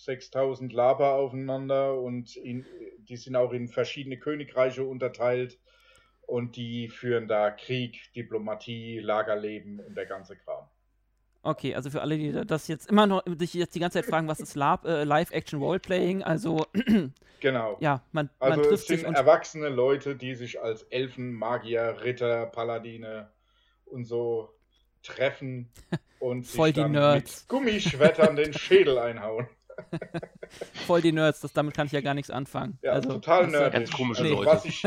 6.000 0.06 0.72
Laber 0.72 1.14
aufeinander 1.14 2.00
und 2.00 2.36
in, 2.36 2.66
die 2.98 3.16
sind 3.16 3.36
auch 3.36 3.52
in 3.52 3.68
verschiedene 3.68 4.18
Königreiche 4.18 4.84
unterteilt 4.84 5.58
und 6.26 6.56
die 6.56 6.88
führen 6.88 7.28
da 7.28 7.50
Krieg, 7.50 8.12
Diplomatie, 8.14 9.00
Lagerleben 9.00 9.80
und 9.80 9.96
der 9.96 10.06
ganze 10.06 10.36
Kram. 10.36 10.68
Okay, 11.42 11.74
also 11.74 11.88
für 11.88 12.02
alle, 12.02 12.18
die 12.18 12.32
das 12.46 12.68
jetzt 12.68 12.90
immer 12.90 13.06
noch 13.06 13.22
sich 13.38 13.54
jetzt 13.54 13.74
die 13.74 13.80
ganze 13.80 13.98
Zeit 13.98 14.10
fragen, 14.10 14.28
was 14.28 14.40
ist 14.40 14.56
äh, 14.56 15.04
Live-Action-Roleplaying? 15.04 16.22
Also 16.22 16.66
genau. 17.40 17.78
Ja, 17.80 18.04
man, 18.12 18.28
also 18.38 18.60
man 18.60 18.68
trifft 18.68 18.82
es 18.82 18.86
sind 18.88 18.98
sich 18.98 19.06
und 19.06 19.14
erwachsene 19.14 19.70
Leute, 19.70 20.16
die 20.16 20.34
sich 20.34 20.60
als 20.60 20.82
Elfen, 20.84 21.32
Magier, 21.32 21.96
Ritter, 22.04 22.46
Paladine 22.46 23.30
und 23.86 24.04
so 24.04 24.54
treffen 25.02 25.72
und 26.18 26.46
Voll 26.46 26.68
sich 26.68 26.74
die 26.74 26.92
dann 26.92 27.14
mit 27.14 27.48
Gummischwettern 27.48 28.36
den 28.36 28.52
Schädel 28.52 28.98
einhauen. 28.98 29.48
voll 30.86 31.00
die 31.02 31.12
Nerds, 31.12 31.40
das, 31.40 31.52
damit 31.52 31.74
kann 31.74 31.86
ich 31.86 31.92
ja 31.92 32.00
gar 32.00 32.14
nichts 32.14 32.30
anfangen. 32.30 32.78
Ja, 32.82 32.92
also, 32.92 33.10
total 33.14 33.46
nerdig. 33.48 33.72
ganz 33.72 33.90
komische 33.92 34.22
also, 34.22 34.34
Leute. 34.34 34.46
Was 34.50 34.64
ich 34.64 34.84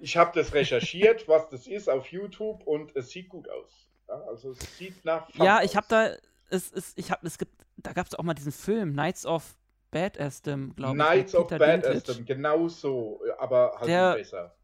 ich 0.00 0.16
habe 0.16 0.32
das 0.34 0.52
recherchiert, 0.54 1.28
was 1.28 1.48
das 1.48 1.66
ist 1.66 1.88
auf 1.88 2.06
YouTube 2.08 2.66
und 2.66 2.94
es 2.96 3.10
sieht 3.10 3.28
gut 3.28 3.48
aus. 3.48 3.88
Ja, 4.08 4.20
also 4.28 4.52
es 4.52 4.78
sieht 4.78 5.04
nach 5.04 5.30
Fun 5.30 5.44
Ja, 5.44 5.58
aus. 5.58 5.64
ich 5.64 5.76
habe 5.76 5.86
da, 5.88 6.10
es 6.50 6.70
ist, 6.70 6.98
ich 6.98 7.10
habe, 7.10 7.26
es 7.26 7.38
gibt, 7.38 7.52
da 7.76 7.92
gab 7.92 8.06
es 8.06 8.14
auch 8.14 8.22
mal 8.22 8.34
diesen 8.34 8.52
Film 8.52 8.92
Knights 8.92 9.26
of 9.26 9.56
Badassdom, 9.90 10.74
glaube 10.74 10.92
ich. 10.92 10.98
mit 10.98 11.06
Knights 11.06 11.34
of. 11.34 11.48
Badassdom, 11.48 12.24
genau 12.26 12.68
so, 12.68 13.20
aber 13.38 13.74
halt 13.78 13.88
Der- 13.88 14.14
besser. 14.14 14.54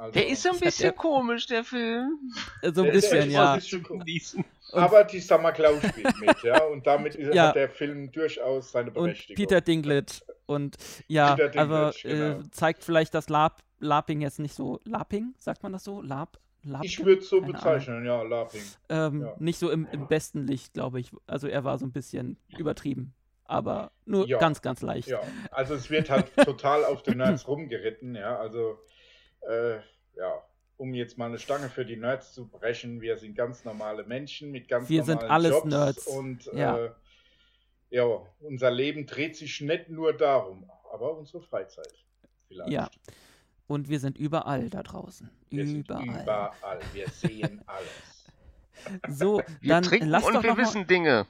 Also, 0.00 0.12
Der 0.14 0.28
ist 0.28 0.42
so 0.42 0.50
ein 0.50 0.58
bisschen 0.60 0.96
komisch, 0.96 1.46
der 1.46 1.62
Film. 1.62 2.18
Äh, 2.62 2.72
So 2.72 2.82
ein 2.84 2.90
bisschen, 2.90 3.30
ja. 3.30 3.58
aber 4.72 5.04
die 5.04 5.20
Summer 5.20 5.52
Cloud 5.52 5.82
spielt 5.84 6.18
mit, 6.20 6.42
ja, 6.42 6.62
und 6.64 6.86
damit 6.86 7.14
ist, 7.16 7.34
Ja. 7.34 7.48
hat 7.48 7.56
der 7.56 7.68
Film 7.68 8.10
durchaus 8.10 8.72
seine 8.72 8.88
Und 8.92 8.94
Berechtigung. 9.04 9.36
Peter 9.36 9.60
Dinklage. 9.60 10.12
Und 10.46 10.76
ja, 11.06 11.34
Peter 11.34 11.48
Dinklage, 11.50 11.74
aber 11.74 11.92
genau. 12.02 12.40
äh, 12.40 12.50
zeigt 12.50 12.82
vielleicht 12.82 13.14
das 13.14 13.28
Lab, 13.28 13.62
Laping 13.78 14.22
jetzt 14.22 14.38
nicht 14.38 14.54
so. 14.54 14.80
Laping, 14.84 15.34
sagt 15.38 15.62
man 15.62 15.72
das 15.72 15.84
so? 15.84 16.00
Lab? 16.00 16.38
Lab 16.62 16.84
ich 16.84 17.02
würde 17.04 17.20
es 17.22 17.28
so 17.28 17.40
Keine 17.40 17.52
bezeichnen, 17.52 18.04
ja, 18.06 18.22
LARPing. 18.22 18.62
ähm, 18.90 19.20
ja. 19.22 19.34
Nicht 19.38 19.58
so 19.58 19.70
im, 19.70 19.86
im 19.92 20.06
besten 20.08 20.46
Licht, 20.46 20.72
glaube 20.74 21.00
ich. 21.00 21.10
Also 21.26 21.46
er 21.46 21.64
war 21.64 21.78
so 21.78 21.84
ein 21.86 21.92
bisschen 21.92 22.38
übertrieben. 22.56 23.12
Aber 23.44 23.90
nur 24.04 24.26
Ja. 24.28 24.38
ganz, 24.38 24.62
ganz 24.62 24.80
leicht. 24.82 25.08
Ja, 25.08 25.20
also 25.50 25.74
es 25.74 25.90
wird 25.90 26.08
halt 26.10 26.26
total 26.44 26.84
auf 26.84 27.02
den 27.02 27.18
Nerds 27.18 27.48
rumgeritten, 27.48 28.14
ja, 28.14 28.36
also 28.38 28.78
äh, 29.48 29.76
ja, 30.16 30.42
um 30.76 30.94
jetzt 30.94 31.18
mal 31.18 31.26
eineStange 31.26 31.68
für 31.68 31.84
die 31.84 31.96
Nerds 31.96 32.32
zu 32.32 32.46
brechen, 32.48 33.00
wir 33.00 33.16
sind 33.18 33.34
ganz 33.34 33.64
normale 33.64 34.04
Menschen 34.04 34.50
mit 34.50 34.68
ganz 34.68 34.88
Wir 34.88 35.02
sind 35.04 35.16
normalen 35.22 35.30
alles 35.32 35.50
Jobs 35.52 35.66
Nerds. 35.66 36.06
und 36.06 36.44
Ja. 36.54 36.78
äh, 36.86 36.90
ja, 37.90 38.04
unser 38.40 38.70
Leben 38.70 39.04
dreht 39.06 39.36
sich 39.36 39.60
nicht 39.60 39.88
nur 39.88 40.12
darum, 40.16 40.70
aber 40.92 41.16
unsere 41.18 41.42
Freizeit 41.42 41.92
vielleicht. 42.48 42.70
Ja, 42.70 42.88
Und 43.66 43.88
wir 43.88 43.98
sind 44.00 44.16
überall 44.18 44.70
da 44.70 44.82
draußen. 44.82 45.28
wir 45.50 45.64
überall. 45.64 46.04
sind 46.04 46.22
überall, 46.22 46.80
wir 46.92 47.08
sehen 47.08 47.62
alles. 47.66 48.26
So, 49.18 49.42
Wir 49.60 49.68
dann 49.74 49.82
trinken 49.82 50.08
lass 50.08 50.24
und 50.24 50.34
doch 50.34 50.42
wir 50.42 50.50
noch 50.50 50.56
mal, 50.56 50.62
wissen 50.64 50.86
Dinge. 50.86 51.26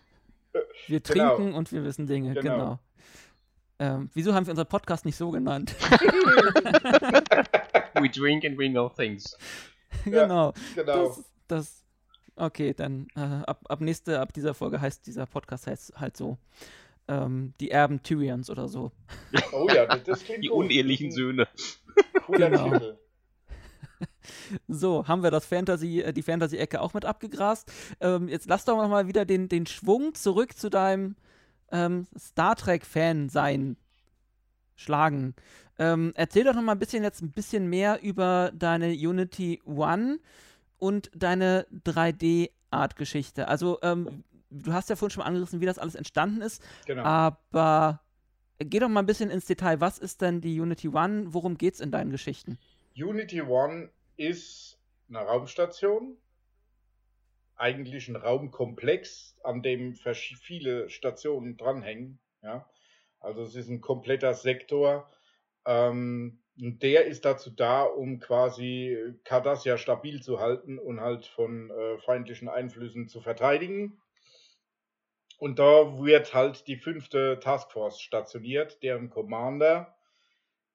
Wir 0.86 1.00
Genau. 1.00 1.34
trinken 1.36 1.54
und 1.54 1.72
wir 1.72 1.82
wissen 1.84 2.06
Dinge, 2.06 2.34
Genau. 2.34 2.42
genau. 2.42 2.78
Ähm, 3.78 4.10
wieso 4.14 4.34
haben 4.34 4.46
wir 4.46 4.50
unseren 4.52 4.68
Podcast 4.68 5.04
nicht 5.06 5.16
so 5.16 5.30
genannt? 5.30 5.74
We 8.02 8.08
drink 8.08 8.44
and 8.44 8.58
we 8.58 8.68
know 8.68 8.88
things. 8.88 9.36
Ja, 10.06 10.22
genau. 10.22 10.54
Genau. 10.76 11.08
Das, 11.08 11.24
das, 11.48 11.84
okay, 12.36 12.72
dann 12.72 13.08
äh, 13.16 13.20
ab, 13.20 13.64
ab 13.68 13.80
nächste, 13.80 14.20
ab 14.20 14.32
dieser 14.32 14.54
Folge 14.54 14.80
heißt 14.80 15.04
dieser 15.06 15.26
Podcast 15.26 15.66
heißt 15.66 15.94
halt 15.96 16.16
so. 16.16 16.38
Ähm, 17.08 17.54
die 17.60 17.70
Erben 17.72 18.02
Tyrions 18.02 18.48
oder 18.50 18.68
so. 18.68 18.92
Oh 19.52 19.68
ja, 19.68 19.84
das, 19.86 20.04
das 20.04 20.24
klingt 20.24 20.44
Die 20.44 20.48
gut. 20.48 20.58
unehelichen 20.58 21.08
ist 21.08 21.16
Söhne. 21.16 21.48
Cooler 22.24 22.50
Genau. 22.50 22.70
Titel. 22.72 22.98
So, 24.68 25.06
haben 25.06 25.22
wir 25.22 25.30
das 25.30 25.44
Fantasy, 25.44 26.00
äh, 26.00 26.12
die 26.12 26.22
Fantasy-Ecke 26.22 26.80
auch 26.80 26.94
mit 26.94 27.04
abgegrast. 27.04 27.70
Ähm, 28.00 28.28
jetzt 28.28 28.48
lass 28.48 28.64
doch 28.64 28.76
noch 28.76 28.88
mal 28.88 29.08
wieder 29.08 29.24
den, 29.26 29.48
den 29.48 29.66
Schwung 29.66 30.14
zurück 30.14 30.56
zu 30.56 30.70
deinem 30.70 31.16
ähm, 31.70 32.06
Star 32.18 32.56
Trek-Fan 32.56 33.28
sein 33.28 33.76
schlagen. 34.76 35.34
Ähm, 35.80 36.12
erzähl 36.14 36.44
doch 36.44 36.52
noch 36.54 36.60
mal 36.62 36.72
ein 36.72 36.78
bisschen 36.78 37.02
jetzt 37.02 37.22
ein 37.22 37.32
bisschen 37.32 37.66
mehr 37.68 38.02
über 38.02 38.52
deine 38.54 38.88
Unity 38.92 39.62
One 39.64 40.20
und 40.78 41.10
deine 41.14 41.66
3D-Art-Geschichte. 41.86 43.48
Also, 43.48 43.78
ähm, 43.82 44.22
du 44.50 44.74
hast 44.74 44.90
ja 44.90 44.96
vorhin 44.96 45.10
schon 45.14 45.22
mal 45.22 45.28
angerissen, 45.28 45.60
wie 45.62 45.66
das 45.66 45.78
alles 45.78 45.94
entstanden 45.94 46.42
ist, 46.42 46.62
Genau. 46.86 47.02
aber 47.02 48.02
geh 48.58 48.78
doch 48.78 48.90
mal 48.90 49.00
ein 49.00 49.06
bisschen 49.06 49.30
ins 49.30 49.46
Detail. 49.46 49.80
Was 49.80 49.98
ist 49.98 50.20
denn 50.20 50.42
die 50.42 50.60
Unity 50.60 50.88
One? 50.88 51.32
Worum 51.32 51.56
geht's 51.56 51.80
in 51.80 51.90
deinen 51.90 52.10
Geschichten? 52.10 52.58
Unity 52.94 53.40
One 53.40 53.88
ist 54.18 54.78
eine 55.08 55.20
Raumstation, 55.20 56.18
eigentlich 57.56 58.08
ein 58.08 58.16
Raumkomplex, 58.16 59.36
an 59.44 59.62
dem 59.62 59.94
viele 59.94 60.90
Stationen 60.90 61.56
dranhängen. 61.56 62.18
Ja? 62.42 62.68
Also 63.20 63.42
es 63.42 63.54
ist 63.54 63.68
ein 63.70 63.80
kompletter 63.80 64.34
Sektor. 64.34 65.10
Ähm, 65.70 66.40
der 66.56 67.06
ist 67.06 67.24
dazu 67.24 67.50
da, 67.50 67.84
um 67.84 68.18
quasi 68.18 69.14
Cardassia 69.24 69.78
stabil 69.78 70.20
zu 70.20 70.40
halten 70.40 70.78
und 70.78 71.00
halt 71.00 71.26
von 71.26 71.70
äh, 71.70 71.98
feindlichen 71.98 72.48
Einflüssen 72.48 73.08
zu 73.08 73.20
verteidigen. 73.20 74.00
Und 75.38 75.58
da 75.58 75.98
wird 76.02 76.34
halt 76.34 76.66
die 76.66 76.76
fünfte 76.76 77.38
Taskforce 77.40 78.00
stationiert, 78.00 78.82
deren 78.82 79.10
Commander 79.10 79.96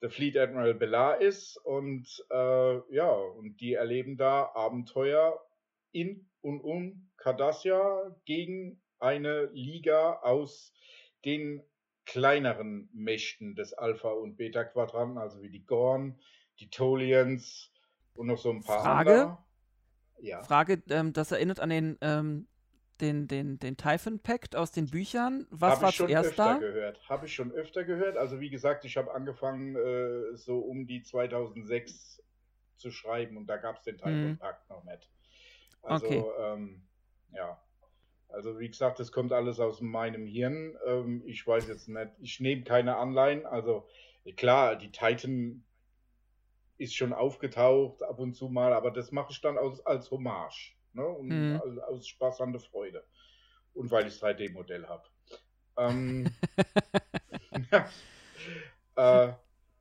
der 0.01 0.09
Fleet 0.09 0.37
Admiral 0.37 0.73
Bellar 0.73 1.21
ist 1.21 1.57
und 1.57 2.25
äh, 2.31 2.95
ja, 2.95 3.11
und 3.11 3.57
die 3.59 3.73
erleben 3.73 4.17
da 4.17 4.51
Abenteuer 4.55 5.45
in 5.91 6.29
und 6.41 6.61
um 6.61 7.09
Cardassia 7.17 8.15
gegen 8.25 8.81
eine 8.99 9.45
Liga 9.53 10.19
aus 10.21 10.73
den 11.25 11.61
kleineren 12.05 12.89
Mächten 12.93 13.55
des 13.55 13.73
Alpha- 13.73 14.11
und 14.11 14.37
Beta-Quadranten, 14.37 15.17
also 15.17 15.41
wie 15.41 15.49
die 15.49 15.65
Gorn, 15.65 16.19
die 16.59 16.69
Tolians 16.69 17.71
und 18.15 18.27
noch 18.27 18.37
so 18.37 18.51
ein 18.51 18.63
paar 18.63 18.81
Frage? 18.81 19.11
andere. 19.11 19.37
Ja. 20.19 20.43
Frage, 20.43 20.81
ähm, 20.89 21.13
das 21.13 21.31
erinnert 21.31 21.59
an 21.59 21.69
den, 21.69 21.97
ähm, 22.01 22.47
den, 23.01 23.27
den, 23.27 23.59
den 23.59 23.75
Typhon 23.77 24.19
Pact 24.19 24.55
aus 24.55 24.71
den 24.71 24.89
Büchern. 24.89 25.45
Was 25.49 25.71
Habe 25.73 25.81
war 25.83 25.89
ich 25.89 25.95
schon 25.95 26.07
zuerst 26.07 26.29
öfter 26.29 26.43
da? 26.53 26.57
gehört. 26.59 27.09
Habe 27.09 27.25
ich 27.25 27.35
schon 27.35 27.51
öfter 27.51 27.83
gehört. 27.83 28.17
Also 28.17 28.39
wie 28.39 28.49
gesagt, 28.49 28.85
ich 28.85 28.95
habe 28.97 29.13
angefangen 29.13 29.75
äh, 29.75 30.35
so 30.37 30.59
um 30.59 30.87
die 30.87 31.01
2006 31.03 32.23
zu 32.77 32.91
schreiben 32.91 33.37
und 33.37 33.47
da 33.47 33.57
gab 33.57 33.77
es 33.77 33.83
den 33.83 33.97
Typhoon 33.97 34.33
Mhm. 34.33 34.37
Pakt 34.37 34.69
noch 34.69 34.83
nicht. 34.85 35.09
Also 35.81 36.07
Okay. 36.07 36.23
ähm, 36.39 36.87
ja. 37.31 37.61
Also 38.35 38.59
wie 38.59 38.67
gesagt, 38.67 38.99
das 38.99 39.11
kommt 39.13 39.31
alles 39.31 39.59
aus 39.59 39.79
meinem 39.81 40.25
Hirn. 40.27 40.77
Ähm, 40.85 41.23
ich 41.25 41.47
weiß 41.47 41.67
jetzt 41.69 41.87
nicht, 41.87 42.11
ich 42.19 42.39
nehme 42.41 42.63
keine 42.63 42.97
Anleihen. 42.97 43.45
Also 43.45 43.87
klar, 44.35 44.75
die 44.75 44.91
Titan 44.91 45.63
ist 46.77 46.95
schon 46.95 47.13
aufgetaucht 47.13 48.03
ab 48.03 48.19
und 48.19 48.35
zu 48.35 48.49
mal, 48.49 48.73
aber 48.73 48.91
das 48.91 49.11
mache 49.13 49.31
ich 49.31 49.39
dann 49.39 49.57
aus, 49.57 49.85
als 49.85 50.11
Hommage. 50.11 50.75
Ne? 50.91 51.07
Und 51.07 51.29
Mhm. 51.29 51.55
aus, 51.55 51.77
aus 51.79 52.07
Spaß 52.07 52.41
an 52.41 52.51
der 52.51 52.61
Freude. 52.61 53.05
Und 53.73 53.89
weil 53.91 54.07
ich 54.07 54.15
3D-Modell 54.15 54.85
habe. 54.85 55.03
Ähm, 55.77 56.29
ja, 57.71 57.89
äh, 58.97 59.33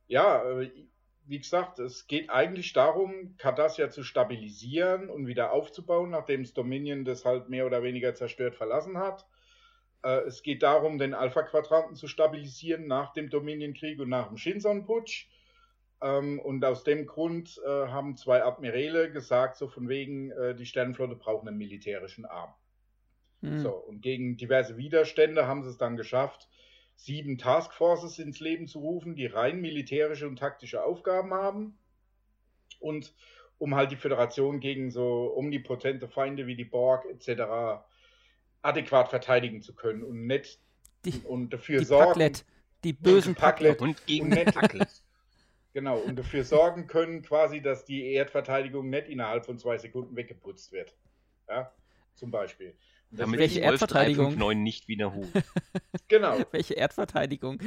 ja 0.07 0.59
äh, 0.61 0.87
wie 1.27 1.39
gesagt, 1.39 1.79
es 1.79 2.07
geht 2.07 2.29
eigentlich 2.29 2.73
darum, 2.73 3.35
Cardassia 3.37 3.89
zu 3.89 4.03
stabilisieren 4.03 5.09
und 5.09 5.27
wieder 5.27 5.51
aufzubauen, 5.51 6.11
nachdem 6.11 6.43
das 6.43 6.53
Dominion 6.53 7.05
das 7.05 7.25
halt 7.25 7.49
mehr 7.49 7.65
oder 7.65 7.83
weniger 7.83 8.13
zerstört 8.13 8.55
verlassen 8.55 8.97
hat. 8.97 9.25
Äh, 10.03 10.21
es 10.27 10.43
geht 10.43 10.61
darum, 10.63 10.97
den 10.99 11.13
Alpha-Quadranten 11.13 11.95
zu 11.95 12.07
stabilisieren 12.07 12.87
nach 12.87 13.13
dem 13.13 13.29
Dominion-Krieg 13.29 13.99
und 13.99 14.09
nach 14.09 14.27
dem 14.27 14.37
Shinson-Putsch. 14.37 15.27
Ähm, 16.01 16.39
und 16.39 16.63
aus 16.63 16.83
dem 16.83 17.07
Grund 17.07 17.59
äh, 17.65 17.69
haben 17.69 18.15
zwei 18.17 18.43
Admiräle 18.43 19.11
gesagt, 19.11 19.57
so 19.57 19.67
von 19.67 19.89
wegen, 19.89 20.31
äh, 20.31 20.53
die 20.53 20.65
Sternenflotte 20.65 21.15
braucht 21.15 21.47
einen 21.47 21.57
militärischen 21.57 22.25
Arm. 22.25 22.53
Hm. 23.41 23.59
So, 23.59 23.71
und 23.71 24.01
gegen 24.01 24.37
diverse 24.37 24.77
Widerstände 24.77 25.47
haben 25.47 25.63
sie 25.63 25.69
es 25.69 25.77
dann 25.77 25.97
geschafft, 25.97 26.49
sieben 26.95 27.37
Taskforces 27.37 28.19
ins 28.19 28.39
Leben 28.39 28.67
zu 28.67 28.79
rufen, 28.79 29.15
die 29.15 29.25
rein 29.25 29.61
militärische 29.61 30.27
und 30.27 30.37
taktische 30.39 30.83
Aufgaben 30.83 31.33
haben. 31.33 31.77
Und 32.79 33.13
um 33.57 33.75
halt 33.75 33.91
die 33.91 33.95
Föderation 33.95 34.59
gegen 34.59 34.91
so 34.91 35.33
omnipotente 35.35 36.07
Feinde 36.07 36.47
wie 36.47 36.55
die 36.55 36.65
Borg 36.65 37.05
etc. 37.05 37.83
adäquat 38.61 39.09
verteidigen 39.09 39.61
zu 39.61 39.73
können 39.75 40.03
und 40.03 40.25
nicht 40.25 40.59
Die- 41.05 41.21
und 41.25 41.51
dafür 41.53 41.79
Die 41.79 41.85
sorgen. 41.85 42.07
Packlet, 42.07 42.45
die 42.83 42.93
bösen 42.93 43.35
Packlet. 43.35 43.77
Packlet. 43.77 43.81
Und 43.81 44.05
gegen 44.07 44.33
Und 44.33 44.53
Packlet. 44.53 44.87
Genau, 45.73 45.97
und 45.97 46.15
dafür 46.15 46.45
sorgen 46.45 46.87
können 46.87 47.21
quasi, 47.21 47.61
dass 47.61 47.83
die 47.83 48.13
Erdverteidigung 48.13 48.89
nicht 48.89 49.09
innerhalb 49.09 49.45
von 49.45 49.57
zwei 49.59 49.77
Sekunden 49.77 50.15
weggeputzt 50.15 50.71
wird. 50.71 50.95
Ja, 51.49 51.73
zum 52.13 52.31
Beispiel. 52.31 52.77
Damit 53.17 53.39
Welche 53.39 53.61
Erdverteidigung? 53.61 54.37
359 54.37 54.63
nicht 54.63 54.87
wiederholt. 54.87 55.29
Genau. 56.07 56.37
Welche 56.51 56.75
Erdverteidigung? 56.75 57.59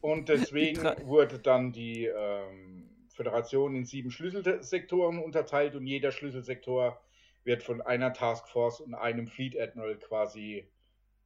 Und 0.00 0.28
deswegen 0.28 0.82
wurde 1.04 1.38
dann 1.38 1.72
die 1.72 2.06
ähm, 2.06 2.88
Föderation 3.08 3.76
in 3.76 3.84
sieben 3.84 4.10
Schlüsselsektoren 4.10 5.18
unterteilt 5.18 5.74
und 5.74 5.86
jeder 5.86 6.10
Schlüsselsektor 6.10 7.00
wird 7.44 7.62
von 7.62 7.80
einer 7.80 8.12
Taskforce 8.12 8.80
und 8.80 8.94
einem 8.94 9.26
Fleet 9.26 9.58
Admiral 9.58 9.98
quasi 9.98 10.68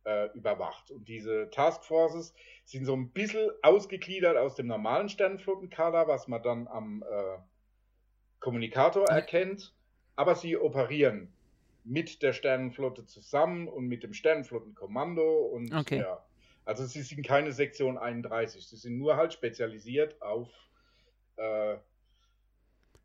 äh, 0.04 0.28
überwacht. 0.34 0.90
Und 0.90 1.08
diese 1.08 1.50
Taskforces 1.50 2.34
sind 2.64 2.84
so 2.84 2.94
ein 2.94 3.10
bisschen 3.10 3.50
ausgegliedert 3.62 4.36
aus 4.36 4.54
dem 4.54 4.66
normalen 4.66 5.08
Sternenflottenkader, 5.08 6.08
was 6.08 6.28
man 6.28 6.42
dann 6.42 6.68
am 6.68 7.02
äh, 7.02 7.38
Kommunikator 8.40 9.08
erkennt, 9.08 9.74
aber 10.14 10.34
sie 10.34 10.56
operieren 10.56 11.32
mit 11.86 12.22
der 12.22 12.32
Sternenflotte 12.32 13.06
zusammen 13.06 13.68
und 13.68 13.86
mit 13.86 14.02
dem 14.02 14.12
Sternenflottenkommando 14.12 15.46
und 15.46 15.72
Okay. 15.72 15.98
ja. 16.00 16.22
Also 16.64 16.84
sie 16.84 17.02
sind 17.02 17.24
keine 17.24 17.52
Sektion 17.52 17.96
31, 17.96 18.66
sie 18.66 18.76
sind 18.76 18.98
nur 18.98 19.16
halt 19.16 19.32
spezialisiert 19.32 20.20
auf 20.20 20.48
äh, 21.36 21.76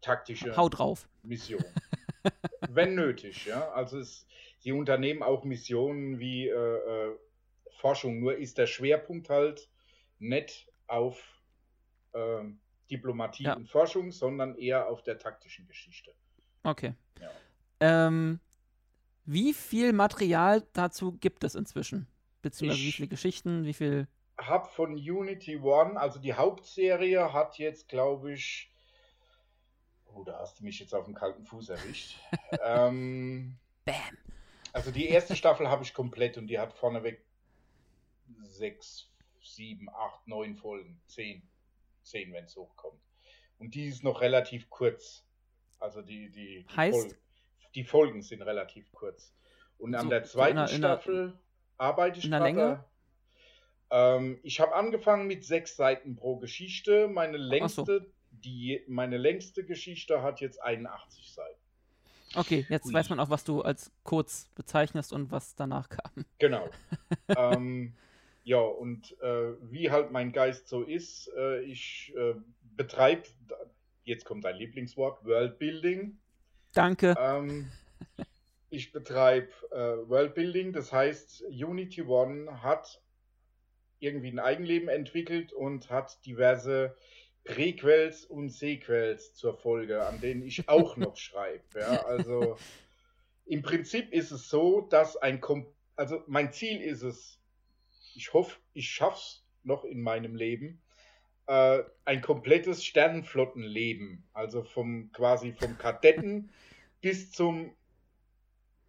taktische 0.01 0.55
Hau 0.57 0.67
drauf. 0.67 1.07
Mission. 1.21 1.63
Wenn 2.69 2.95
nötig, 2.95 3.45
ja. 3.45 3.69
Also 3.71 3.99
es, 3.99 4.25
sie 4.59 4.71
unternehmen 4.71 5.21
auch 5.21 5.43
Missionen 5.43 6.17
wie 6.19 6.47
äh, 6.47 6.53
äh, 6.53 7.15
Forschung, 7.79 8.19
nur 8.19 8.35
ist 8.37 8.57
der 8.57 8.65
Schwerpunkt 8.67 9.29
halt 9.29 9.69
nicht 10.17 10.67
auf 10.87 11.21
ähm, 12.13 12.59
Diplomatie 12.89 13.43
Ja. 13.43 13.55
und 13.55 13.69
Forschung, 13.69 14.11
sondern 14.11 14.55
eher 14.55 14.87
auf 14.87 15.03
der 15.03 15.19
taktischen 15.19 15.67
Geschichte. 15.67 16.13
Okay. 16.63 16.93
Ja. 17.19 17.29
Ähm, 17.79 18.39
wie 19.25 19.53
viel 19.53 19.93
Material 19.93 20.65
dazu 20.73 21.13
gibt 21.13 21.43
es 21.43 21.55
inzwischen? 21.55 22.07
Beziehungsweise 22.41 22.83
wie 22.83 22.89
Ich- 22.89 22.95
viele 22.95 23.07
Geschichten, 23.07 23.65
wie 23.65 23.73
viel. 23.73 24.07
Hab 24.37 24.73
von 24.73 24.93
Unity 24.93 25.57
One, 25.57 25.99
also 25.99 26.19
die 26.19 26.33
Hauptserie 26.33 27.31
hat 27.31 27.59
jetzt, 27.59 27.87
glaube 27.87 28.33
ich, 28.33 28.71
oh, 30.05 30.23
da 30.23 30.39
hast 30.39 30.59
du 30.59 30.63
mich 30.63 30.79
jetzt 30.79 30.95
auf 30.95 31.05
dem 31.05 31.13
kalten 31.13 31.45
Fuß 31.45 31.69
erwischt. 31.69 32.17
ähm, 32.63 33.57
Bam. 33.85 34.17
Also 34.73 34.89
die 34.91 35.07
erste 35.09 35.35
Staffel 35.35 35.69
habe 35.69 35.83
ich 35.83 35.93
komplett 35.93 36.37
und 36.37 36.47
die 36.47 36.57
hat 36.57 36.73
vorneweg 36.73 37.23
sechs, 38.43 39.09
sieben, 39.43 39.89
acht, 39.89 40.27
neun 40.27 40.55
Folgen. 40.55 40.99
Zehn. 41.05 41.43
Zehn, 42.03 42.33
wenn 42.33 42.45
es 42.45 42.55
hochkommt. 42.55 42.99
Und 43.59 43.75
die 43.75 43.85
ist 43.85 44.03
noch 44.03 44.21
relativ 44.21 44.69
kurz. 44.69 45.23
Also 45.79 46.01
die, 46.01 46.31
die, 46.31 46.63
die, 46.63 46.75
Heißt? 46.75 46.97
Folgen, 46.99 47.15
die 47.75 47.83
Folgen 47.83 48.21
sind 48.21 48.41
relativ 48.41 48.91
kurz. 48.91 49.33
Und 49.77 49.95
an 49.95 50.03
So- 50.05 50.09
der 50.09 50.25
so 50.25 50.31
zweiten 50.33 50.57
in 50.57 50.65
der- 50.65 50.75
in 50.75 50.81
der- 50.81 50.89
Staffel 50.89 51.33
arbeite 51.77 52.19
ich 52.19 52.25
in 52.25 52.31
der 52.31 52.39
Länge? 52.41 52.83
Ähm, 53.89 54.39
ich 54.43 54.59
habe 54.59 54.73
angefangen 54.75 55.27
mit 55.27 55.43
sechs 55.43 55.75
Seiten 55.75 56.15
pro 56.15 56.37
Geschichte. 56.37 57.07
Meine 57.07 57.37
längste, 57.37 58.11
die, 58.31 58.83
meine 58.87 59.17
längste 59.17 59.65
Geschichte 59.65 60.21
hat 60.21 60.39
jetzt 60.39 60.61
81 60.61 61.33
Seiten. 61.33 61.57
Okay, 62.35 62.65
jetzt 62.69 62.85
Ui. 62.87 62.93
weiß 62.93 63.09
man 63.09 63.19
auch, 63.19 63.29
was 63.29 63.43
du 63.43 63.61
als 63.61 63.91
kurz 64.03 64.49
bezeichnest 64.55 65.11
und 65.11 65.31
was 65.31 65.55
danach 65.55 65.89
kam. 65.89 66.25
Genau. 66.39 66.69
ähm, 67.27 67.93
ja, 68.45 68.59
und 68.59 69.19
äh, 69.21 69.53
wie 69.69 69.91
halt 69.91 70.11
mein 70.11 70.31
Geist 70.31 70.69
so 70.69 70.83
ist, 70.83 71.29
äh, 71.35 71.59
ich 71.63 72.13
äh, 72.15 72.35
betreibe, 72.77 73.23
jetzt 74.05 74.23
kommt 74.23 74.45
dein 74.45 74.55
Lieblingswort, 74.55 75.25
Worldbuilding. 75.25 76.17
Danke. 76.73 77.15
Ähm, 77.19 77.71
ich 78.69 78.91
betreibe 78.91 79.49
äh, 79.71 80.09
Worldbuilding, 80.09 80.73
das 80.73 80.91
heißt, 80.91 81.43
Unity 81.49 82.03
One 82.03 82.63
hat 82.63 83.01
irgendwie 83.99 84.29
ein 84.29 84.39
Eigenleben 84.39 84.89
entwickelt 84.89 85.53
und 85.53 85.89
hat 85.89 86.25
diverse 86.25 86.95
Prequels 87.43 88.25
und 88.25 88.49
Sequels 88.49 89.35
zur 89.35 89.55
Folge, 89.55 90.05
an 90.05 90.21
denen 90.21 90.43
ich 90.43 90.67
auch 90.69 90.97
noch 90.97 91.17
schreibe. 91.17 91.63
Ja, 91.75 92.05
also 92.05 92.57
im 93.45 93.61
Prinzip 93.61 94.11
ist 94.11 94.31
es 94.31 94.49
so, 94.49 94.81
dass 94.81 95.17
ein 95.17 95.41
Kom 95.41 95.67
also 95.95 96.23
mein 96.25 96.51
Ziel 96.51 96.81
ist 96.81 97.03
es, 97.03 97.39
ich 98.15 98.33
hoffe, 98.33 98.57
ich 98.73 98.89
schaff's 98.89 99.45
noch 99.63 99.83
in 99.83 100.01
meinem 100.01 100.35
Leben, 100.35 100.81
äh, 101.47 101.83
ein 102.05 102.21
komplettes 102.21 102.83
Sternenflottenleben, 102.83 104.23
also 104.33 104.63
vom 104.63 105.11
quasi 105.11 105.53
vom 105.53 105.77
Kadetten 105.77 106.51
bis 107.01 107.31
zum 107.31 107.75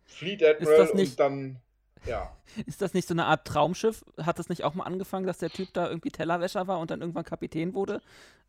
Fleet 0.04 0.44
Admiral 0.44 0.76
das 0.76 0.94
nicht- 0.94 1.12
und 1.12 1.20
dann 1.20 1.62
ja. 2.06 2.36
Ist 2.66 2.82
das 2.82 2.94
nicht 2.94 3.06
so 3.06 3.14
eine 3.14 3.26
Art 3.26 3.46
Traumschiff? 3.46 4.04
Hat 4.20 4.38
das 4.38 4.48
nicht 4.48 4.64
auch 4.64 4.74
mal 4.74 4.84
angefangen, 4.84 5.26
dass 5.26 5.38
der 5.38 5.50
Typ 5.50 5.72
da 5.72 5.88
irgendwie 5.88 6.10
Tellerwäscher 6.10 6.66
war 6.66 6.80
und 6.80 6.90
dann 6.90 7.00
irgendwann 7.00 7.24
Kapitän 7.24 7.74
wurde? 7.74 8.02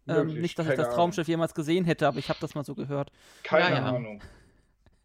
Ähm, 0.08 0.34
nicht, 0.42 0.58
dass 0.60 0.68
ich 0.68 0.76
das 0.76 0.88
Ahnung. 0.88 0.96
Traumschiff 0.96 1.28
jemals 1.28 1.54
gesehen 1.54 1.86
hätte, 1.86 2.08
aber 2.08 2.18
ich 2.18 2.30
habe 2.30 2.40
das 2.42 2.56
mal 2.56 2.66
so 2.66 2.76
gehört. 2.76 3.12
Keine 3.44 3.76
Ja, 3.76 3.82
ja. 3.82 3.96
Ahnung. 3.96 4.22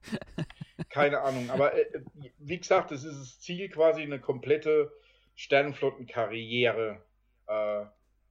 Keine 0.90 1.20
Ahnung. 1.20 1.50
Aber 1.50 1.74
äh, 1.74 2.02
wie 2.38 2.58
gesagt, 2.58 2.90
es 2.92 3.04
ist 3.04 3.18
das 3.18 3.40
Ziel, 3.40 3.68
quasi 3.68 4.02
eine 4.02 4.20
komplette 4.20 4.92
Sternenflottenkarriere 5.34 7.02
äh, 7.46 7.84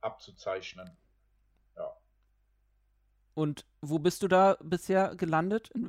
abzuzeichnen. 0.07 0.97
Und 3.35 3.65
wo 3.81 3.99
bist 3.99 4.23
du 4.23 4.27
da 4.27 4.57
bisher 4.61 5.15
gelandet? 5.15 5.71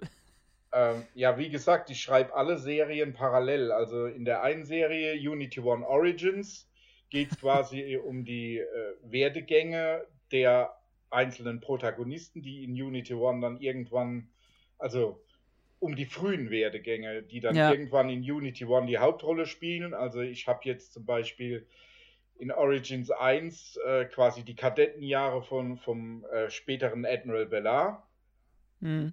Ähm, 0.70 1.07
ja, 1.15 1.39
wie 1.39 1.49
gesagt, 1.49 1.89
ich 1.89 2.03
schreibe 2.03 2.35
alle 2.35 2.59
Serien 2.59 3.15
parallel. 3.15 3.73
Also 3.73 4.07
in 4.07 4.27
der 4.27 4.43
einen 4.43 4.66
Serie 4.66 5.15
Unity 5.15 5.61
One 5.61 5.86
Origins 5.89 6.69
geht 7.09 7.32
es 7.32 7.39
quasi 7.40 7.97
um 7.97 8.24
die 8.24 8.59
äh, 8.59 8.66
Werdegänge 9.03 10.07
der 10.31 10.74
einzelnen 11.11 11.61
Protagonisten, 11.61 12.43
die 12.43 12.65
in 12.65 12.73
Unity 12.73 13.15
One 13.15 13.40
dann 13.40 13.61
irgendwann, 13.61 14.28
also 14.78 15.24
um 15.81 15.97
die 15.97 16.05
frühen 16.05 16.51
Werdegänge, 16.51 17.23
die 17.23 17.40
dann 17.40 17.57
Ja. 17.57 17.70
irgendwann 17.70 18.11
in 18.11 18.20
Unity 18.20 18.66
One 18.66 18.86
die 18.89 18.99
Hauptrolle 18.99 19.47
spielen. 19.47 19.95
Also 19.95 20.20
ich 20.20 20.47
habe 20.49 20.61
jetzt 20.65 20.93
zum 20.93 21.07
Beispiel 21.07 21.66
in 22.39 22.52
Origins 22.52 23.10
1 23.10 23.77
äh, 23.85 24.05
quasi 24.06 24.44
die 24.44 24.55
Kadettenjahre 24.55 25.43
von, 25.43 25.77
vom 25.77 26.24
äh, 26.27 26.51
späteren 26.51 27.05
Admiral 27.05 27.47
Bellar 27.47 28.09
Hm. 28.81 29.12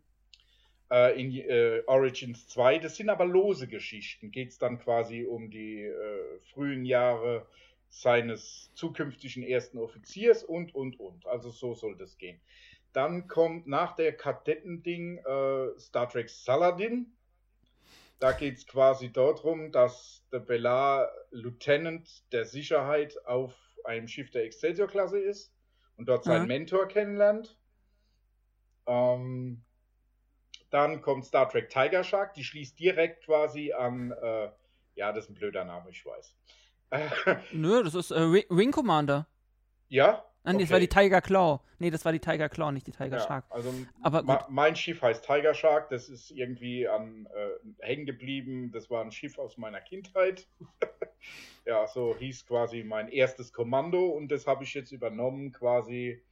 äh, 0.91 1.19
in 1.19 1.33
äh, 1.33 1.81
Origins 1.87 2.47
2. 2.49 2.79
Das 2.79 2.95
sind 2.95 3.09
aber 3.09 3.25
lose 3.25 3.67
Geschichten. 3.67 4.31
Geht 4.31 4.49
es 4.49 4.59
dann 4.59 4.79
quasi 4.79 5.25
um 5.25 5.49
die 5.49 5.81
äh, 5.83 6.39
frühen 6.53 6.85
Jahre 6.85 7.47
seines 7.89 8.71
zukünftigen 8.75 9.43
ersten 9.43 9.77
Offiziers 9.77 10.43
und, 10.43 10.75
und, 10.75 10.99
und. 10.99 11.25
Also 11.25 11.49
so 11.49 11.73
soll 11.73 11.95
das 11.97 12.17
gehen. 12.17 12.39
Dann 12.93 13.27
kommt 13.27 13.67
nach 13.67 13.95
der 13.95 14.13
Kadettending 14.13 15.17
äh, 15.17 15.79
Star 15.79 16.07
Trek 16.09 16.29
Saladin. 16.29 17.14
Da 18.19 18.31
geht 18.31 18.57
es 18.57 18.65
quasi 18.67 19.11
darum, 19.11 19.71
dass 19.71 20.23
der 20.31 20.39
Bellar 20.39 21.09
Lieutenant 21.31 22.31
der 22.31 22.45
Sicherheit 22.45 23.15
auf 23.25 23.53
einem 23.83 24.07
Schiff 24.07 24.31
der 24.31 24.43
Excelsior-Klasse 24.45 25.19
ist 25.19 25.53
und 25.97 26.07
dort 26.07 26.23
seinen 26.23 26.43
Mhm. 26.43 26.47
Mentor 26.47 26.87
kennenlernt. 26.87 27.57
Ähm, 28.87 29.63
dann 30.69 31.01
kommt 31.01 31.25
Star 31.25 31.49
Trek 31.49 31.69
Tiger 31.69 32.03
Shark, 32.03 32.33
die 32.33 32.43
schließt 32.43 32.79
direkt 32.79 33.25
quasi 33.25 33.73
an, 33.73 34.11
äh, 34.11 34.49
ja, 34.95 35.11
das 35.11 35.25
ist 35.25 35.31
ein 35.31 35.35
blöder 35.35 35.65
Name, 35.65 35.89
ich 35.89 36.05
weiß. 36.05 36.35
Nö, 37.51 37.83
das 37.83 37.95
ist 37.95 38.11
äh, 38.11 38.19
Ring 38.19 38.71
Commander. 38.71 39.27
ja? 39.89 40.23
Ah, 40.45 40.53
nee, 40.53 40.59
das 40.59 40.67
Okay. 40.67 40.73
war 40.73 40.79
die 40.79 40.87
Tiger 40.87 41.21
Claw. 41.21 41.59
Nee, 41.79 41.89
das 41.89 42.05
war 42.05 42.11
die 42.11 42.19
Tiger 42.19 42.49
Claw, 42.49 42.71
nicht 42.71 42.87
die 42.87 42.91
Tiger 42.91 43.17
ja, 43.17 43.19
Shark. 43.19 43.45
Also 43.49 43.73
Aber 44.01 44.23
ma- 44.23 44.45
mein 44.49 44.75
Schiff 44.75 45.01
heißt 45.01 45.25
Tiger 45.25 45.53
Shark, 45.53 45.89
das 45.89 46.07
ist 46.07 46.31
irgendwie 46.31 46.87
an 46.87 47.27
äh, 47.33 47.85
hängen 47.85 48.05
geblieben. 48.05 48.71
Das 48.71 48.89
war 48.89 49.03
ein 49.03 49.11
Schiff 49.11 49.37
aus 49.39 49.57
meiner 49.57 49.81
Kindheit. 49.81 50.47
ja, 51.65 51.87
so 51.87 52.15
hieß 52.17 52.45
quasi 52.45 52.83
mein 52.83 53.09
erstes 53.09 53.51
Kommando 53.51 54.07
und 54.09 54.29
das 54.29 54.47
habe 54.47 54.63
ich 54.63 54.73
jetzt 54.73 54.91
übernommen 54.91 55.51
quasi. 55.51 56.23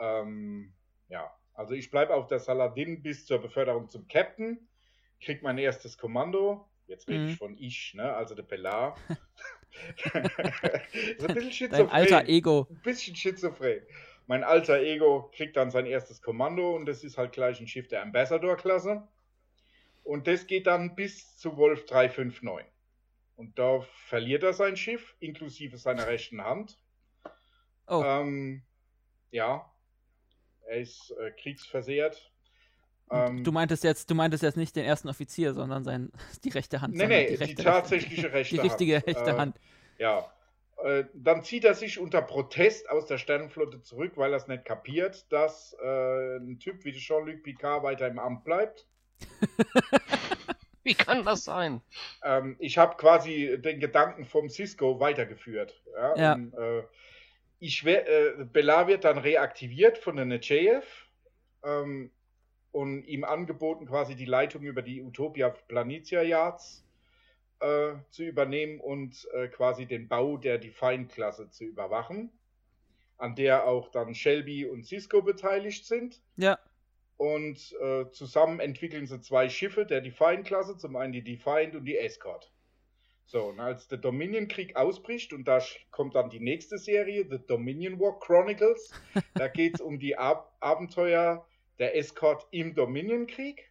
Ähm, 0.00 0.74
ja, 1.08 1.30
also 1.54 1.74
ich 1.74 1.90
bleibe 1.90 2.14
auf 2.14 2.26
der 2.26 2.40
Saladin 2.40 3.02
bis 3.02 3.26
zur 3.26 3.38
Beförderung 3.40 3.88
zum 3.88 4.08
Captain, 4.08 4.68
krieg 5.20 5.42
mein 5.42 5.58
erstes 5.58 5.96
Kommando. 5.96 6.68
Jetzt 6.86 7.08
rede 7.08 7.20
Mhm. 7.24 7.28
ich 7.30 7.36
von 7.36 7.56
ich, 7.56 7.94
ne? 7.94 8.14
Also 8.14 8.34
der 8.34 8.42
Bellar. 8.42 8.96
so 11.18 11.26
ein 11.26 11.34
bisschen 11.34 11.70
Dein 11.70 11.88
schizophren. 11.88 11.88
alter 11.90 12.28
Ego. 12.28 12.66
Ein 12.70 12.82
bisschen 12.82 13.16
schizophren. 13.16 13.82
Mein 14.26 14.42
alter 14.44 14.80
Ego 14.80 15.30
kriegt 15.34 15.56
dann 15.56 15.70
sein 15.70 15.86
erstes 15.86 16.22
Kommando 16.22 16.74
und 16.74 16.86
das 16.86 17.04
ist 17.04 17.18
halt 17.18 17.32
gleich 17.32 17.60
ein 17.60 17.68
Schiff 17.68 17.88
der 17.88 18.02
Ambassador-Klasse. 18.02 19.06
Und 20.02 20.26
das 20.26 20.46
geht 20.46 20.66
dann 20.66 20.94
bis 20.94 21.36
zu 21.36 21.56
Wolf 21.56 21.84
359. 21.86 22.66
Und 23.36 23.58
da 23.58 23.80
verliert 24.06 24.42
er 24.42 24.52
sein 24.52 24.76
Schiff, 24.76 25.16
inklusive 25.18 25.76
seiner 25.76 26.06
rechten 26.06 26.42
Hand. 26.42 26.78
Oh, 27.86 28.02
Ähm, 28.04 28.62
ja, 29.30 29.70
er 30.66 30.80
ist 30.80 31.10
äh, 31.20 31.32
kriegsversehrt. 31.32 32.32
Ähm, 33.14 33.44
du 33.44 33.52
meintest 33.52 33.84
jetzt, 33.84 34.10
du 34.10 34.14
meintest 34.14 34.42
jetzt 34.42 34.56
nicht 34.56 34.74
den 34.76 34.84
ersten 34.84 35.08
Offizier, 35.08 35.54
sondern 35.54 35.84
sein, 35.84 36.10
die 36.44 36.50
rechte 36.50 36.80
Hand. 36.80 36.94
nee, 36.94 37.06
nee, 37.06 37.26
die, 37.26 37.36
die, 37.36 37.42
rechte, 37.42 37.62
tatsächliche 37.62 38.32
rechte 38.32 38.54
die 38.56 38.60
richtige 38.60 38.96
Hand. 38.96 39.06
rechte 39.06 39.30
Äh, 39.30 39.34
Hand. 39.34 39.60
Ja. 39.98 40.30
Äh, 40.82 41.04
dann 41.14 41.44
zieht 41.44 41.64
er 41.64 41.74
sich 41.74 41.98
unter 41.98 42.20
Protest 42.20 42.90
aus 42.90 43.06
der 43.06 43.18
Sternenflotte 43.18 43.80
zurück, 43.82 44.12
weil 44.16 44.32
er 44.32 44.36
es 44.36 44.48
nicht 44.48 44.64
kapiert, 44.64 45.30
dass 45.32 45.76
äh, 45.82 46.36
ein 46.36 46.58
Typ 46.58 46.84
wie 46.84 46.92
Jean-Luc 46.92 47.42
Picard 47.42 47.82
weiter 47.82 48.08
im 48.08 48.18
Amt 48.18 48.44
bleibt. 48.44 48.86
Wie 50.82 50.94
kann 50.94 51.24
das 51.24 51.44
sein? 51.44 51.80
Ähm, 52.22 52.56
ich 52.58 52.76
habe 52.76 52.96
quasi 52.96 53.58
den 53.58 53.80
Gedanken 53.80 54.26
vom 54.26 54.50
Cisco 54.50 55.00
weitergeführt. 55.00 55.80
Ja. 55.94 56.16
Ja. 56.16 56.32
Und, 56.34 56.54
äh, 56.54 56.82
ich 57.58 57.84
wär, 57.84 58.06
äh, 58.06 58.44
Bela 58.44 58.86
wird 58.86 59.04
dann 59.04 59.16
reaktiviert 59.16 59.96
von 59.96 60.16
der 60.16 60.26
Nechayev 60.26 60.84
ähm, 61.64 62.10
und 62.74 63.04
ihm 63.04 63.22
angeboten, 63.22 63.86
quasi 63.86 64.16
die 64.16 64.24
Leitung 64.24 64.64
über 64.64 64.82
die 64.82 65.00
Utopia 65.00 65.48
Planitia 65.48 66.22
Yards 66.22 66.84
äh, 67.60 67.92
zu 68.10 68.24
übernehmen 68.24 68.80
und 68.80 69.28
äh, 69.32 69.46
quasi 69.46 69.86
den 69.86 70.08
Bau 70.08 70.36
der 70.36 70.58
Define-Klasse 70.58 71.50
zu 71.50 71.62
überwachen, 71.62 72.32
an 73.16 73.36
der 73.36 73.68
auch 73.68 73.90
dann 73.90 74.16
Shelby 74.16 74.66
und 74.66 74.84
Cisco 74.84 75.22
beteiligt 75.22 75.86
sind. 75.86 76.20
Ja, 76.36 76.58
Und 77.16 77.76
äh, 77.80 78.10
zusammen 78.10 78.58
entwickeln 78.58 79.06
sie 79.06 79.20
zwei 79.20 79.48
Schiffe 79.48 79.86
der 79.86 80.00
Defiant-Klasse, 80.00 80.76
zum 80.76 80.96
einen 80.96 81.12
die 81.12 81.22
Defiant 81.22 81.76
und 81.76 81.84
die 81.84 81.96
Escort. 81.96 82.52
So, 83.24 83.44
und 83.44 83.60
als 83.60 83.86
der 83.86 83.98
Dominion-Krieg 83.98 84.74
ausbricht, 84.74 85.32
und 85.32 85.46
da 85.46 85.62
kommt 85.92 86.16
dann 86.16 86.28
die 86.28 86.40
nächste 86.40 86.76
Serie, 86.76 87.24
The 87.30 87.38
Dominion 87.38 88.00
War 88.00 88.18
Chronicles, 88.18 88.90
da 89.34 89.46
geht 89.46 89.76
es 89.76 89.80
um 89.80 90.00
die 90.00 90.18
Ab 90.18 90.56
Abenteuer 90.58 91.46
der 91.78 91.96
Escort 91.96 92.46
im 92.50 92.74
Dominion-Krieg. 92.74 93.70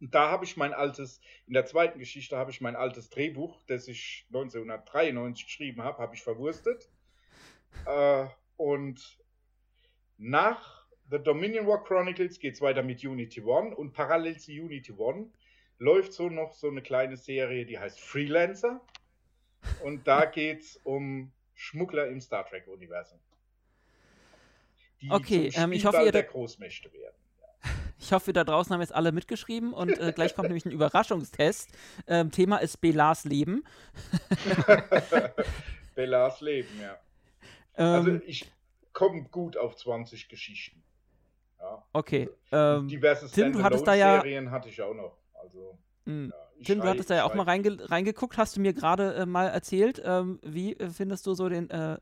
Und 0.00 0.14
da 0.14 0.30
habe 0.30 0.44
ich 0.44 0.56
mein 0.56 0.74
altes, 0.74 1.20
in 1.46 1.54
der 1.54 1.64
zweiten 1.64 1.98
Geschichte 1.98 2.36
habe 2.36 2.50
ich 2.50 2.60
mein 2.60 2.76
altes 2.76 3.08
Drehbuch, 3.08 3.62
das 3.66 3.88
ich 3.88 4.26
1993 4.28 5.46
geschrieben 5.46 5.82
habe, 5.82 5.98
habe 5.98 6.14
ich 6.14 6.22
verwurstet. 6.22 6.90
Äh, 7.86 8.26
und 8.56 9.18
nach 10.18 10.86
The 11.10 11.18
Dominion 11.18 11.66
War 11.66 11.82
Chronicles 11.84 12.38
geht 12.38 12.54
es 12.54 12.60
weiter 12.60 12.82
mit 12.82 13.04
Unity 13.04 13.40
One 13.42 13.74
und 13.74 13.92
parallel 13.92 14.38
zu 14.38 14.50
Unity 14.50 14.92
One 14.92 15.30
läuft 15.78 16.12
so 16.12 16.28
noch 16.28 16.52
so 16.52 16.68
eine 16.68 16.82
kleine 16.82 17.16
Serie, 17.16 17.64
die 17.66 17.78
heißt 17.78 18.00
Freelancer. 18.00 18.80
Und 19.82 20.06
da 20.06 20.24
geht 20.24 20.60
es 20.60 20.76
um 20.84 21.32
Schmuggler 21.54 22.08
im 22.08 22.20
Star 22.20 22.46
Trek-Universum. 22.46 23.18
Die 25.00 25.10
Okay, 25.10 25.50
zum 25.50 25.64
ähm, 25.64 25.72
ich 25.72 25.84
hoffe, 25.84 26.02
ihr 26.04 26.12
der 26.12 26.22
Großmächte 26.22 26.92
werden. 26.92 27.14
ich 27.98 28.12
hoffe, 28.12 28.32
da 28.32 28.44
draußen 28.44 28.72
haben 28.72 28.80
jetzt 28.80 28.94
alle 28.94 29.12
mitgeschrieben 29.12 29.72
und 29.72 29.98
äh, 29.98 30.12
gleich 30.14 30.34
kommt 30.34 30.48
nämlich 30.48 30.64
ein 30.64 30.72
Überraschungstest. 30.72 31.70
Ähm, 32.06 32.30
Thema 32.30 32.58
ist 32.58 32.80
Belas 32.80 33.24
Leben. 33.24 33.64
Bellas 35.94 36.40
Leben, 36.40 36.68
ja. 36.80 36.98
Ähm, 37.76 37.86
Also 37.86 38.20
ich 38.26 38.50
komme 38.92 39.24
gut 39.24 39.56
auf 39.56 39.76
20 39.76 40.28
Geschichten. 40.28 40.82
Ja. 41.58 41.82
okay. 41.92 42.28
Ähm, 42.52 42.86
Diverse 42.88 43.30
Tim, 43.30 43.52
du 43.52 43.62
hattest 43.62 43.86
da 43.86 43.94
ja- 43.94 44.20
Serien 44.20 44.50
hatte 44.50 44.68
ich 44.68 44.80
auch 44.80 44.94
noch. 44.94 45.16
Also, 45.34 45.78
mh. 46.04 46.28
ja, 46.28 46.64
Tim, 46.64 46.80
du 46.80 46.88
hattest 46.88 47.10
da 47.10 47.16
ja 47.16 47.24
auch 47.24 47.34
mal 47.34 47.42
reinge 47.44 47.90
reingeguckt, 47.90 48.36
hast 48.36 48.56
du 48.56 48.60
mir 48.60 48.72
gerade 48.72 49.14
äh, 49.14 49.26
mal 49.26 49.48
erzählt. 49.48 50.00
Ähm, 50.04 50.38
wie 50.42 50.74
äh, 50.74 50.90
findest 50.90 51.26
du 51.26 51.34
so 51.34 51.48
den 51.48 51.70
äh, 51.70 51.98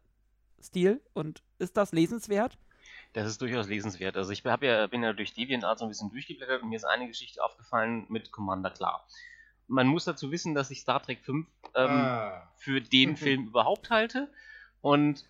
Stil 0.62 1.00
und 1.12 1.42
ist 1.58 1.76
das 1.76 1.92
lesenswert? 1.92 2.58
Das 3.14 3.28
ist 3.28 3.40
durchaus 3.40 3.68
lesenswert. 3.68 4.16
Also 4.16 4.32
ich 4.32 4.44
hab 4.44 4.62
ja, 4.64 4.88
bin 4.88 5.04
ja 5.04 5.12
durch 5.12 5.32
DeviantArt 5.32 5.78
so 5.78 5.84
ein 5.84 5.88
bisschen 5.88 6.10
durchgeblättert 6.10 6.62
und 6.62 6.68
mir 6.68 6.76
ist 6.76 6.84
eine 6.84 7.06
Geschichte 7.06 7.42
aufgefallen 7.42 8.06
mit 8.08 8.32
Commander 8.32 8.70
Klar. 8.70 9.06
Man 9.68 9.86
muss 9.86 10.04
dazu 10.04 10.32
wissen, 10.32 10.54
dass 10.54 10.70
ich 10.72 10.80
Star 10.80 11.00
Trek 11.00 11.20
5 11.24 11.46
ähm, 11.76 11.90
ah, 11.90 12.52
für 12.56 12.80
den 12.80 13.16
Film 13.16 13.46
überhaupt 13.46 13.90
halte. 13.90 14.28
Und 14.80 15.24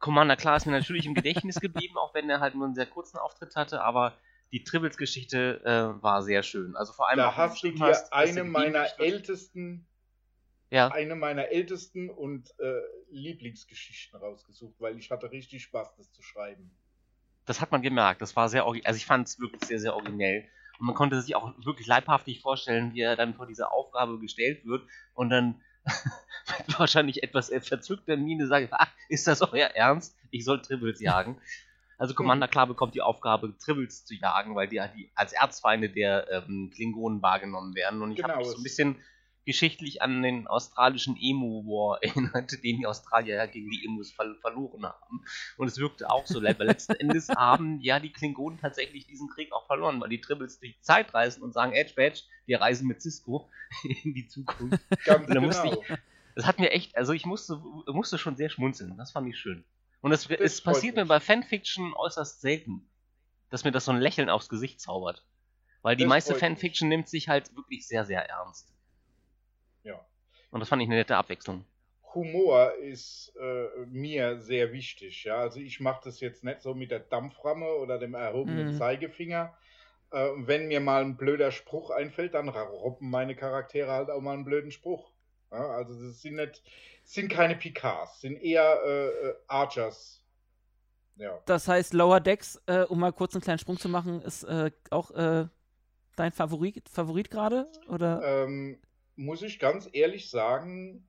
Commander 0.00 0.34
Klar 0.34 0.56
ist 0.56 0.66
mir 0.66 0.72
natürlich 0.72 1.06
im 1.06 1.14
Gedächtnis 1.14 1.60
geblieben, 1.60 1.96
auch 1.96 2.14
wenn 2.14 2.28
er 2.28 2.40
halt 2.40 2.56
nur 2.56 2.66
einen 2.66 2.74
sehr 2.74 2.86
kurzen 2.86 3.16
Auftritt 3.16 3.54
hatte, 3.54 3.80
aber 3.80 4.14
die 4.50 4.64
Tribbles-Geschichte 4.64 5.60
äh, 5.64 6.02
war 6.02 6.22
sehr 6.22 6.42
schön. 6.42 6.74
Also 6.74 6.92
vor 6.92 7.08
allem 7.08 7.18
da 7.18 7.28
auch, 7.28 7.36
hast 7.36 7.62
du 7.62 7.70
dir 7.70 7.78
hast, 7.78 8.12
eine 8.12 8.42
meiner 8.42 8.88
ältesten, 8.98 9.86
Ja, 10.70 10.88
eine 10.88 11.14
meiner 11.14 11.48
ältesten 11.48 12.10
und 12.10 12.52
äh, 12.58 12.80
Lieblingsgeschichten 13.10 14.18
rausgesucht, 14.18 14.74
weil 14.80 14.98
ich 14.98 15.12
hatte 15.12 15.30
richtig 15.30 15.62
Spaß, 15.62 15.94
das 15.96 16.10
zu 16.12 16.22
schreiben. 16.22 16.72
Das 17.48 17.60
hat 17.60 17.72
man 17.72 17.82
gemerkt. 17.82 18.20
Das 18.20 18.36
war 18.36 18.48
sehr 18.48 18.66
also 18.66 18.96
ich 18.96 19.06
fand 19.06 19.26
es 19.26 19.40
wirklich 19.40 19.64
sehr, 19.64 19.80
sehr 19.80 19.94
originell. 19.94 20.44
Und 20.78 20.86
man 20.86 20.94
konnte 20.94 21.20
sich 21.20 21.34
auch 21.34 21.54
wirklich 21.64 21.86
leibhaftig 21.86 22.40
vorstellen, 22.40 22.92
wie 22.94 23.00
er 23.00 23.16
dann 23.16 23.34
vor 23.34 23.46
dieser 23.46 23.72
Aufgabe 23.72 24.18
gestellt 24.20 24.64
wird 24.64 24.82
und 25.14 25.30
dann 25.30 25.60
mit 26.68 26.78
wahrscheinlich 26.78 27.22
etwas 27.22 27.50
verzückter 27.62 28.16
Miene 28.16 28.46
sagt, 28.46 28.68
ach, 28.72 28.90
ist 29.08 29.26
das 29.26 29.42
euer 29.42 29.68
Ernst? 29.68 30.14
Ich 30.30 30.44
soll 30.44 30.60
Tribbles 30.60 31.00
jagen. 31.00 31.40
Also 31.96 32.14
Commander 32.14 32.46
klar 32.48 32.66
bekommt 32.66 32.94
die 32.94 33.02
Aufgabe, 33.02 33.56
Tribbles 33.58 34.04
zu 34.04 34.14
jagen, 34.14 34.54
weil 34.54 34.68
die, 34.68 34.80
die 34.96 35.10
als 35.14 35.32
Erzfeinde 35.32 35.88
der 35.88 36.30
ähm, 36.30 36.70
Klingonen 36.72 37.22
wahrgenommen 37.22 37.74
werden. 37.74 38.02
Und 38.02 38.12
ich 38.12 38.22
habe 38.22 38.34
Genau, 38.34 38.44
mich 38.44 38.48
so 38.48 38.58
ein 38.58 38.62
bisschen 38.62 38.96
geschichtlich 39.48 40.02
an 40.02 40.22
den 40.22 40.46
australischen 40.46 41.16
Emu-War 41.16 42.02
erinnert, 42.02 42.52
den 42.62 42.76
die 42.80 42.86
Australier 42.86 43.36
ja 43.36 43.46
gegen 43.46 43.70
die 43.70 43.82
Emus 43.82 44.12
ver 44.12 44.34
verloren 44.42 44.84
haben. 44.84 45.24
Und 45.56 45.68
es 45.68 45.78
wirkte 45.78 46.10
auch 46.10 46.26
so, 46.26 46.42
weil 46.42 46.54
letzten 46.58 46.92
Endes 47.00 47.30
haben 47.30 47.80
ja 47.80 47.98
die 47.98 48.12
Klingonen 48.12 48.58
tatsächlich 48.58 49.06
diesen 49.06 49.26
Krieg 49.30 49.50
auch 49.52 49.66
verloren, 49.66 50.02
weil 50.02 50.10
die 50.10 50.20
Tribbles 50.20 50.60
durch 50.60 50.74
die 50.74 50.80
Zeit 50.82 51.14
reisen 51.14 51.42
und 51.42 51.54
sagen, 51.54 51.72
Edge 51.72 51.94
Badge, 51.96 52.24
wir 52.44 52.60
reisen 52.60 52.86
mit 52.86 53.00
Cisco 53.00 53.48
in 54.04 54.12
die 54.12 54.26
Zukunft. 54.26 54.78
Ganz 55.06 55.26
genau. 55.26 55.82
Das 56.34 56.44
hat 56.46 56.58
mir 56.58 56.70
echt, 56.70 56.94
also 56.94 57.14
ich 57.14 57.24
musste, 57.24 57.56
musste 57.86 58.18
schon 58.18 58.36
sehr 58.36 58.50
schmunzeln. 58.50 58.98
Das 58.98 59.12
fand 59.12 59.30
ich 59.30 59.38
schön. 59.38 59.64
Und 60.02 60.12
es, 60.12 60.28
es 60.28 60.60
freut 60.60 60.74
passiert 60.74 60.96
mir 60.96 61.02
mich. 61.02 61.08
bei 61.08 61.20
Fanfiction 61.20 61.94
äußerst 61.94 62.42
selten, 62.42 62.86
dass 63.48 63.64
mir 63.64 63.72
das 63.72 63.86
so 63.86 63.92
ein 63.92 64.00
Lächeln 64.00 64.28
aufs 64.28 64.50
Gesicht 64.50 64.78
zaubert. 64.78 65.24
Weil 65.80 65.96
die 65.96 66.04
Das 66.04 66.10
meiste 66.10 66.34
freut 66.34 66.42
mich. 66.42 66.48
Fanfiction 66.50 66.88
nimmt 66.90 67.08
sich 67.08 67.28
halt 67.30 67.56
wirklich 67.56 67.88
sehr, 67.88 68.04
sehr 68.04 68.28
ernst. 68.28 68.74
Und 70.50 70.60
das 70.60 70.68
fand 70.68 70.82
ich 70.82 70.88
eine 70.88 70.96
nette 70.96 71.16
Abwechslung. 71.16 71.64
Humor 72.14 72.74
ist 72.74 73.34
äh, 73.38 73.66
mir 73.86 74.40
sehr 74.40 74.72
wichtig. 74.72 75.24
Ja? 75.24 75.38
Also 75.38 75.60
ich 75.60 75.80
mache 75.80 76.00
das 76.04 76.20
jetzt 76.20 76.42
nicht 76.44 76.62
so 76.62 76.74
mit 76.74 76.90
der 76.90 77.00
Dampframme 77.00 77.66
oder 77.74 77.98
dem 77.98 78.14
erhobenen 78.14 78.68
Mhm. 78.68 78.76
Zeigefinger. 78.78 79.54
Äh, 80.10 80.28
wenn 80.36 80.68
mir 80.68 80.80
mal 80.80 81.02
ein 81.02 81.16
blöder 81.16 81.52
Spruch 81.52 81.90
einfällt, 81.90 82.34
dann 82.34 82.48
robben 82.48 83.10
meine 83.10 83.36
Charaktere 83.36 83.90
halt 83.90 84.10
auch 84.10 84.20
mal 84.20 84.32
einen 84.32 84.44
blöden 84.44 84.70
Spruch. 84.70 85.12
Ja? 85.52 85.68
Also 85.70 85.92
das 86.00 86.22
sind 86.22 86.36
nicht, 86.36 86.62
sind 87.04 87.28
keine 87.30 87.56
Picards, 87.56 88.20
sind 88.20 88.36
eher 88.42 88.80
äh, 88.84 89.08
äh, 89.08 89.34
Archers. 89.46 90.24
Ja. 91.16 91.38
Das 91.46 91.68
heißt, 91.68 91.94
Lower 91.94 92.20
Decks, 92.20 92.60
äh, 92.66 92.82
um 92.84 93.00
mal 93.00 93.12
kurz 93.12 93.34
einen 93.34 93.42
kleinen 93.42 93.58
Sprung 93.58 93.76
zu 93.78 93.88
machen, 93.88 94.22
ist 94.22 94.44
äh, 94.44 94.70
auch 94.90 95.10
äh, 95.10 95.46
dein 96.16 96.32
Favorit, 96.32 96.88
Favorit 96.88 97.30
gerade? 97.30 97.66
Oder? 97.88 98.44
Ähm, 98.44 98.78
muss 99.18 99.42
ich 99.42 99.58
ganz 99.58 99.88
ehrlich 99.92 100.30
sagen, 100.30 101.06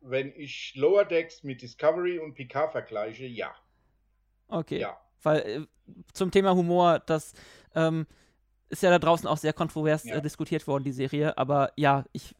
wenn 0.00 0.32
ich 0.36 0.74
Lower 0.74 1.04
Decks 1.04 1.42
mit 1.44 1.62
Discovery 1.62 2.18
und 2.18 2.34
Picard 2.34 2.72
vergleiche, 2.72 3.24
ja. 3.24 3.54
Okay. 4.48 4.80
Ja. 4.80 5.00
Weil 5.22 5.40
äh, 5.40 5.66
zum 6.12 6.30
Thema 6.30 6.54
Humor, 6.54 7.00
das 7.00 7.34
ähm, 7.74 8.06
ist 8.68 8.82
ja 8.82 8.90
da 8.90 8.98
draußen 8.98 9.28
auch 9.28 9.36
sehr 9.36 9.52
kontrovers 9.52 10.04
Ja. 10.04 10.16
äh, 10.16 10.22
diskutiert 10.22 10.66
worden, 10.66 10.84
die 10.84 10.92
Serie. 10.92 11.38
Aber 11.38 11.72
ja, 11.76 12.04
ich. 12.12 12.34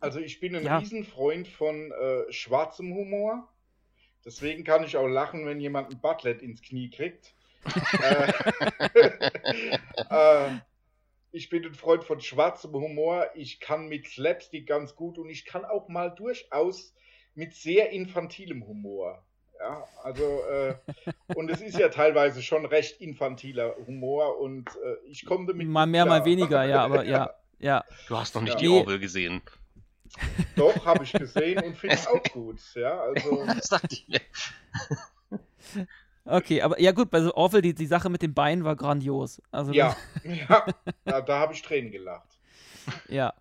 Also 0.00 0.18
ich 0.18 0.40
bin 0.40 0.56
ein 0.56 0.64
Ja. 0.64 0.78
Riesenfreund 0.78 1.46
von 1.48 1.92
äh, 1.92 2.32
schwarzem 2.32 2.92
Humor. 2.94 3.48
Deswegen 4.24 4.64
kann 4.64 4.84
ich 4.84 4.96
auch 4.96 5.06
lachen, 5.06 5.46
wenn 5.46 5.60
jemand 5.60 5.90
ein 5.92 6.00
Butlet 6.00 6.42
ins 6.42 6.62
Knie 6.62 6.90
kriegt. 6.90 7.34
äh, 8.02 8.32
äh, 10.48 10.58
ich 11.34 11.48
bin 11.48 11.64
ein 11.64 11.74
Freund 11.74 12.04
von 12.04 12.20
schwarzem 12.20 12.72
Humor. 12.72 13.26
Ich 13.34 13.58
kann 13.58 13.88
mit 13.88 14.06
Slapstick 14.06 14.66
ganz 14.68 14.94
gut 14.94 15.18
und 15.18 15.28
ich 15.28 15.44
kann 15.44 15.64
auch 15.64 15.88
mal 15.88 16.10
durchaus 16.10 16.94
mit 17.34 17.54
sehr 17.54 17.90
infantilem 17.90 18.66
Humor. 18.66 19.24
Ja, 19.58 19.84
also, 20.02 20.42
äh, 20.44 20.74
und 21.34 21.50
es 21.50 21.60
ist 21.60 21.78
ja 21.78 21.88
teilweise 21.88 22.42
schon 22.42 22.66
recht 22.66 23.00
infantiler 23.00 23.74
Humor 23.86 24.38
und 24.38 24.68
äh, 24.68 24.96
ich 25.08 25.24
komme 25.24 25.46
damit. 25.46 25.66
Mal 25.66 25.86
mehr, 25.86 26.06
mal 26.06 26.24
weniger, 26.24 26.64
ja, 26.64 26.82
aber 26.84 27.04
ja. 27.04 27.34
Ja, 27.60 27.84
Du 28.08 28.16
hast 28.18 28.34
noch 28.34 28.42
nicht 28.42 28.54
Ja. 28.54 28.58
die. 28.60 28.68
Orwell 28.68 28.98
gesehen. 28.98 29.40
Doch, 30.54 30.84
habe 30.84 31.04
ich 31.04 31.12
gesehen 31.12 31.62
und 31.64 31.78
finde 31.78 31.94
es 31.94 32.06
auch 32.08 32.22
gut. 32.24 32.60
Ja, 32.74 33.00
also. 33.00 33.46
Das 33.46 33.68
dachte 33.68 33.88
ich 33.94 34.06
mir. 34.06 34.20
Okay, 36.24 36.62
aber 36.62 36.80
ja 36.80 36.92
gut, 36.92 37.10
bei 37.10 37.20
so 37.20 37.34
Orville, 37.34 37.62
die, 37.62 37.74
die 37.74 37.86
Sache 37.86 38.10
mit 38.10 38.22
den 38.22 38.34
Beinen 38.34 38.64
war 38.64 38.76
grandios. 38.76 39.40
Also, 39.50 39.72
Ja, 39.72 39.96
ja, 40.24 40.66
da, 41.04 41.20
da 41.20 41.38
habe 41.38 41.52
ich 41.52 41.62
Tränen 41.62 41.90
gelacht. 41.90 42.38
ja. 43.08 43.32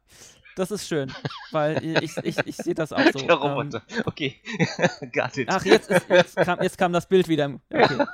Das 0.56 0.70
ist 0.70 0.88
schön, 0.88 1.12
weil 1.52 1.84
ich, 2.04 2.16
ich, 2.18 2.38
ich 2.46 2.58
sehe 2.58 2.76
das 2.76 2.94
auch 2.94 3.02
so. 3.12 3.26
Der 3.26 3.36
Roboter. 3.36 3.82
Ähm, 3.90 4.04
okay. 4.06 4.40
Got 5.12 5.38
it. 5.38 5.50
Ach, 5.50 5.66
jetzt, 5.66 5.90
ist, 5.90 6.08
jetzt, 6.10 6.36
kam, 6.36 6.62
jetzt 6.62 6.78
kam 6.78 6.94
das 6.94 7.08
Bild 7.08 7.28
wieder. 7.28 7.60
Okay. 7.72 8.06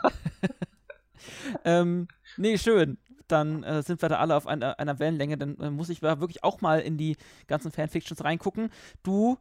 ähm, 1.65 2.07
nee, 2.37 2.57
schön. 2.57 2.97
Dann 3.27 3.63
äh, 3.63 3.83
sind 3.83 4.01
wir 4.01 4.07
da 4.07 4.19
alle 4.19 4.37
auf 4.37 4.47
einer, 4.47 4.79
einer 4.79 4.99
Wellenlänge. 4.99 5.37
Dann 5.37 5.57
äh, 5.59 5.69
muss 5.69 5.89
ich 5.89 5.99
da 5.99 6.21
wirklich 6.21 6.43
auch 6.43 6.61
mal 6.61 6.79
in 6.79 6.97
die 6.97 7.17
ganzen 7.47 7.71
Fanfictions 7.71 8.23
reingucken. 8.23 8.71
Du, 9.03 9.37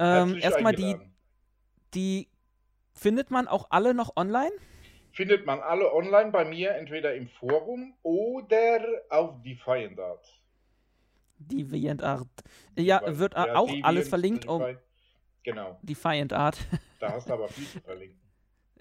ähm, 0.00 0.36
erstmal 0.36 0.74
die, 0.74 0.96
die 1.94 2.28
findet 2.92 3.30
man 3.30 3.48
auch 3.48 3.68
alle 3.70 3.94
noch 3.94 4.16
online? 4.16 4.50
Findet 5.12 5.46
man 5.46 5.60
alle 5.60 5.92
online 5.92 6.30
bei 6.30 6.44
mir, 6.44 6.74
entweder 6.74 7.14
im 7.14 7.28
Forum 7.28 7.94
oder 8.02 8.80
auf 9.08 9.42
Defiant 9.42 9.98
Art. 9.98 10.40
Deviant 11.38 12.02
Art. 12.02 12.28
Ja, 12.76 13.00
wird 13.18 13.34
ja, 13.34 13.54
auch 13.54 13.66
Deviant, 13.66 13.86
alles 13.86 14.08
verlinkt. 14.08 14.46
Um, 14.46 14.76
genau. 15.42 15.78
Defiant 15.82 16.32
Art. 16.32 16.58
Da 17.00 17.12
hast 17.12 17.28
du 17.28 17.32
aber 17.32 17.48
viel 17.48 17.66
zu 17.66 17.80
verlinken. 17.80 18.18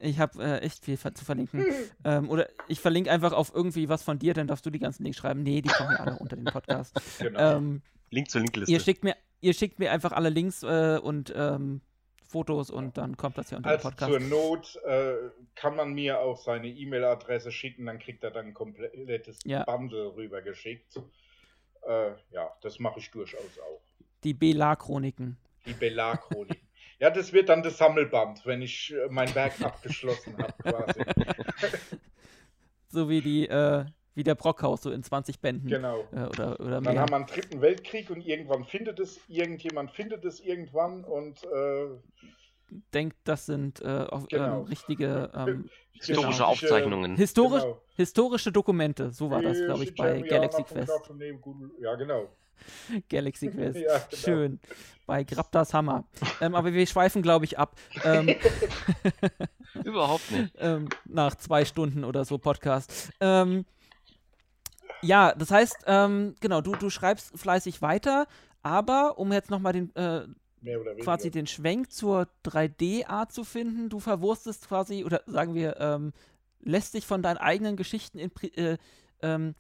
Ich 0.02 0.18
habe 0.18 0.42
äh, 0.42 0.60
echt 0.60 0.86
viel 0.86 0.98
zu 0.98 1.26
verlinken. 1.26 1.66
ähm, 2.06 2.30
oder 2.30 2.48
ich 2.70 2.80
verlinke 2.80 3.12
einfach 3.12 3.34
auf 3.34 3.54
irgendwie 3.54 3.90
was 3.90 4.02
von 4.02 4.18
dir, 4.18 4.34
dann 4.34 4.48
darfst 4.48 4.66
du 4.66 4.70
die 4.70 4.80
ganzen 4.80 5.04
Links 5.04 5.18
schreiben. 5.18 5.44
Nee, 5.44 5.62
die 5.62 5.68
kommen 5.68 5.92
ja 5.92 5.98
alle 5.98 6.18
unter 6.18 6.38
den 6.38 6.46
Podcast. 6.46 6.96
Genau. 7.20 7.58
Ähm, 7.58 7.82
Link 8.10 8.32
zur 8.32 8.40
Linkliste. 8.40 8.72
Ihr 8.72 8.80
schickt 8.80 9.04
mir, 9.04 9.18
ihr 9.42 9.54
schickt 9.54 9.78
mir 9.78 9.92
einfach 9.92 10.14
alle 10.14 10.30
Links 10.30 10.64
äh, 10.64 11.00
und 11.04 11.34
ähm, 11.36 11.82
Fotos 12.30 12.70
und 12.70 12.98
dann 12.98 13.18
kommt 13.18 13.40
das 13.40 13.50
hier 13.50 13.58
unter 13.58 13.72
also 13.72 13.90
den 13.90 13.92
Podcast. 13.92 14.12
Zur 14.12 14.20
Not 14.20 14.76
äh, 14.86 15.16
kann 15.56 15.76
man 15.76 15.94
mir 15.94 16.20
auch 16.20 16.38
seine 16.38 16.68
E-Mail-Adresse 16.68 17.52
schicken, 17.52 17.88
dann 17.88 17.98
kriegt 17.98 18.24
er 18.24 18.30
dann 18.30 18.48
ein 18.48 18.54
komplettes 18.54 19.40
ja. 19.46 19.64
Bundle 19.64 20.16
rübergeschickt. 20.16 20.98
Äh, 21.88 22.12
ja, 22.32 22.52
das 22.62 22.78
mache 22.78 23.00
ich 23.00 23.10
durchaus 23.10 23.60
auch. 23.60 23.82
Die 24.24 24.36
Belar-Chroniken. 24.36 25.38
Die 25.66 25.74
Belar-Chroniken. 25.74 26.68
ja, 27.00 27.10
das 27.10 27.34
wird 27.34 27.50
dann 27.50 27.64
das 27.64 27.80
Sammelband, 27.80 28.46
wenn 28.46 28.62
ich 28.62 28.94
äh, 28.94 29.08
mein 29.10 29.34
Werk 29.34 29.60
abgeschlossen 29.62 30.38
habe, 30.38 30.54
quasi. 30.62 31.02
so 32.90 33.10
wie 33.10 33.22
die, 33.22 33.48
äh, 33.48 33.86
wie 34.20 34.24
der 34.26 34.36
Brockhaus, 34.36 34.82
so 34.82 34.92
in 34.92 35.02
20 35.02 35.40
Bänden. 35.40 35.70
Genau. 35.70 36.04
Äh, 36.12 36.26
oder, 36.26 36.60
oder 36.60 36.82
dann 36.82 37.00
haben 37.00 37.10
wir 37.10 37.16
einen 37.16 37.26
dritten 37.26 37.62
Weltkrieg 37.62 38.10
und 38.10 38.20
irgendwann 38.20 38.66
findet 38.66 39.00
es, 39.00 39.18
irgendjemand 39.30 39.92
findet 39.92 40.26
es 40.26 40.42
irgendwann 40.42 41.06
und 41.06 41.42
äh, 41.46 41.88
denkt, 42.94 43.16
das 43.24 43.46
sind 43.46 43.82
äh, 43.82 44.06
auf, 44.10 44.28
genau. 44.28 44.60
ähm, 44.60 44.66
richtige 44.66 45.32
ähm, 45.34 45.70
historische 45.94 46.32
genau. 46.32 46.50
Aufzeichnungen. 46.50 47.16
Historisch, 47.16 47.64
genau. 47.64 47.82
Historische 47.96 48.52
Dokumente, 48.52 49.12
so 49.12 49.32
war 49.32 49.42
das, 49.42 49.58
glaube 49.58 49.86
ich, 49.86 49.96
bei 49.96 50.22
Galaxy 50.22 50.64
Quest. 50.64 50.92
Ja, 51.80 51.96
genau. 51.96 52.28
Galaxy 53.10 53.48
Quest. 53.52 53.80
ja, 53.80 54.00
genau. 54.00 54.22
Schön. 54.22 54.60
Bei 55.06 55.24
Grabdas 55.24 55.74
Hammer. 55.74 56.04
ähm, 56.42 56.56
aber 56.56 56.74
wir 56.74 56.86
schweifen, 56.86 57.22
glaube 57.22 57.46
ich, 57.46 57.58
ab. 57.58 57.78
Ähm, 58.04 58.36
Überhaupt 59.86 60.30
nicht. 60.32 60.54
Ähm, 60.60 60.90
nach 61.06 61.36
zwei 61.36 61.64
Stunden 61.64 62.04
oder 62.04 62.26
so 62.26 62.38
Podcast. 62.38 63.12
Ähm, 63.22 63.66
ja, 65.02 65.34
das 65.34 65.52
heißt, 65.52 65.78
ähm, 65.88 66.36
genau, 66.40 66.62
du, 66.62 66.76
du 66.76 66.90
schreibst 66.90 67.38
fleißig 67.38 67.82
weiter, 67.82 68.28
aber 68.62 69.18
um 69.18 69.32
jetzt 69.32 69.50
nochmal 69.50 69.74
den, 69.74 69.96
äh, 69.96 70.28
quasi 71.02 71.32
den 71.32 71.48
Schwenk 71.48 71.92
zur 71.92 72.28
3D-Art 72.46 73.32
zu 73.32 73.44
finden. 73.44 73.90
Du 73.90 74.00
verwurstest 74.00 74.68
quasi, 74.68 75.06
oder 75.06 75.22
sagen 75.26 75.56
wir, 75.56 75.78
ähm, 75.80 76.14
lässt 76.62 76.94
dich 76.94 77.06
von 77.06 77.22
deinen 77.22 77.38
eigenen 77.38 77.78
Geschichten 77.78 78.20
in, 78.20 78.32
äh, 78.56 78.78
ähm, 79.22 79.56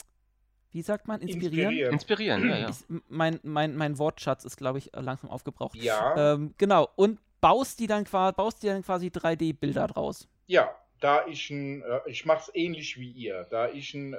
wie 0.72 0.82
sagt 0.82 1.08
man, 1.08 1.22
inspirieren? 1.22 1.72
Inspirieren, 1.72 2.42
inspirieren 2.42 2.50
ja, 2.50 2.58
ja. 2.58 2.70
Ich, 2.70 3.02
mein, 3.08 3.40
mein, 3.44 3.76
mein 3.76 3.98
Wortschatz 3.98 4.46
ist, 4.46 4.58
glaube 4.58 4.78
ich, 4.78 4.92
langsam 4.94 5.30
aufgebraucht. 5.30 5.76
Ja. 5.76 6.34
Ähm, 6.34 6.54
genau, 6.58 6.90
und 6.96 7.20
baust 7.42 7.80
die 7.80 7.88
dann, 7.88 8.04
baust 8.04 8.62
die 8.62 8.68
dann 8.68 8.84
quasi 8.84 9.08
3D-Bilder 9.08 9.88
draus. 9.88 10.28
Ja, 10.48 10.70
da 11.00 11.26
ich 11.28 11.50
ein, 11.50 11.82
äh, 11.82 12.02
ich 12.08 12.26
mache 12.26 12.50
es 12.50 12.56
ähnlich 12.56 13.00
wie 13.00 13.12
ihr, 13.12 13.46
da 13.50 13.70
ich 13.70 13.94
ein 13.94 14.14
äh, 14.14 14.18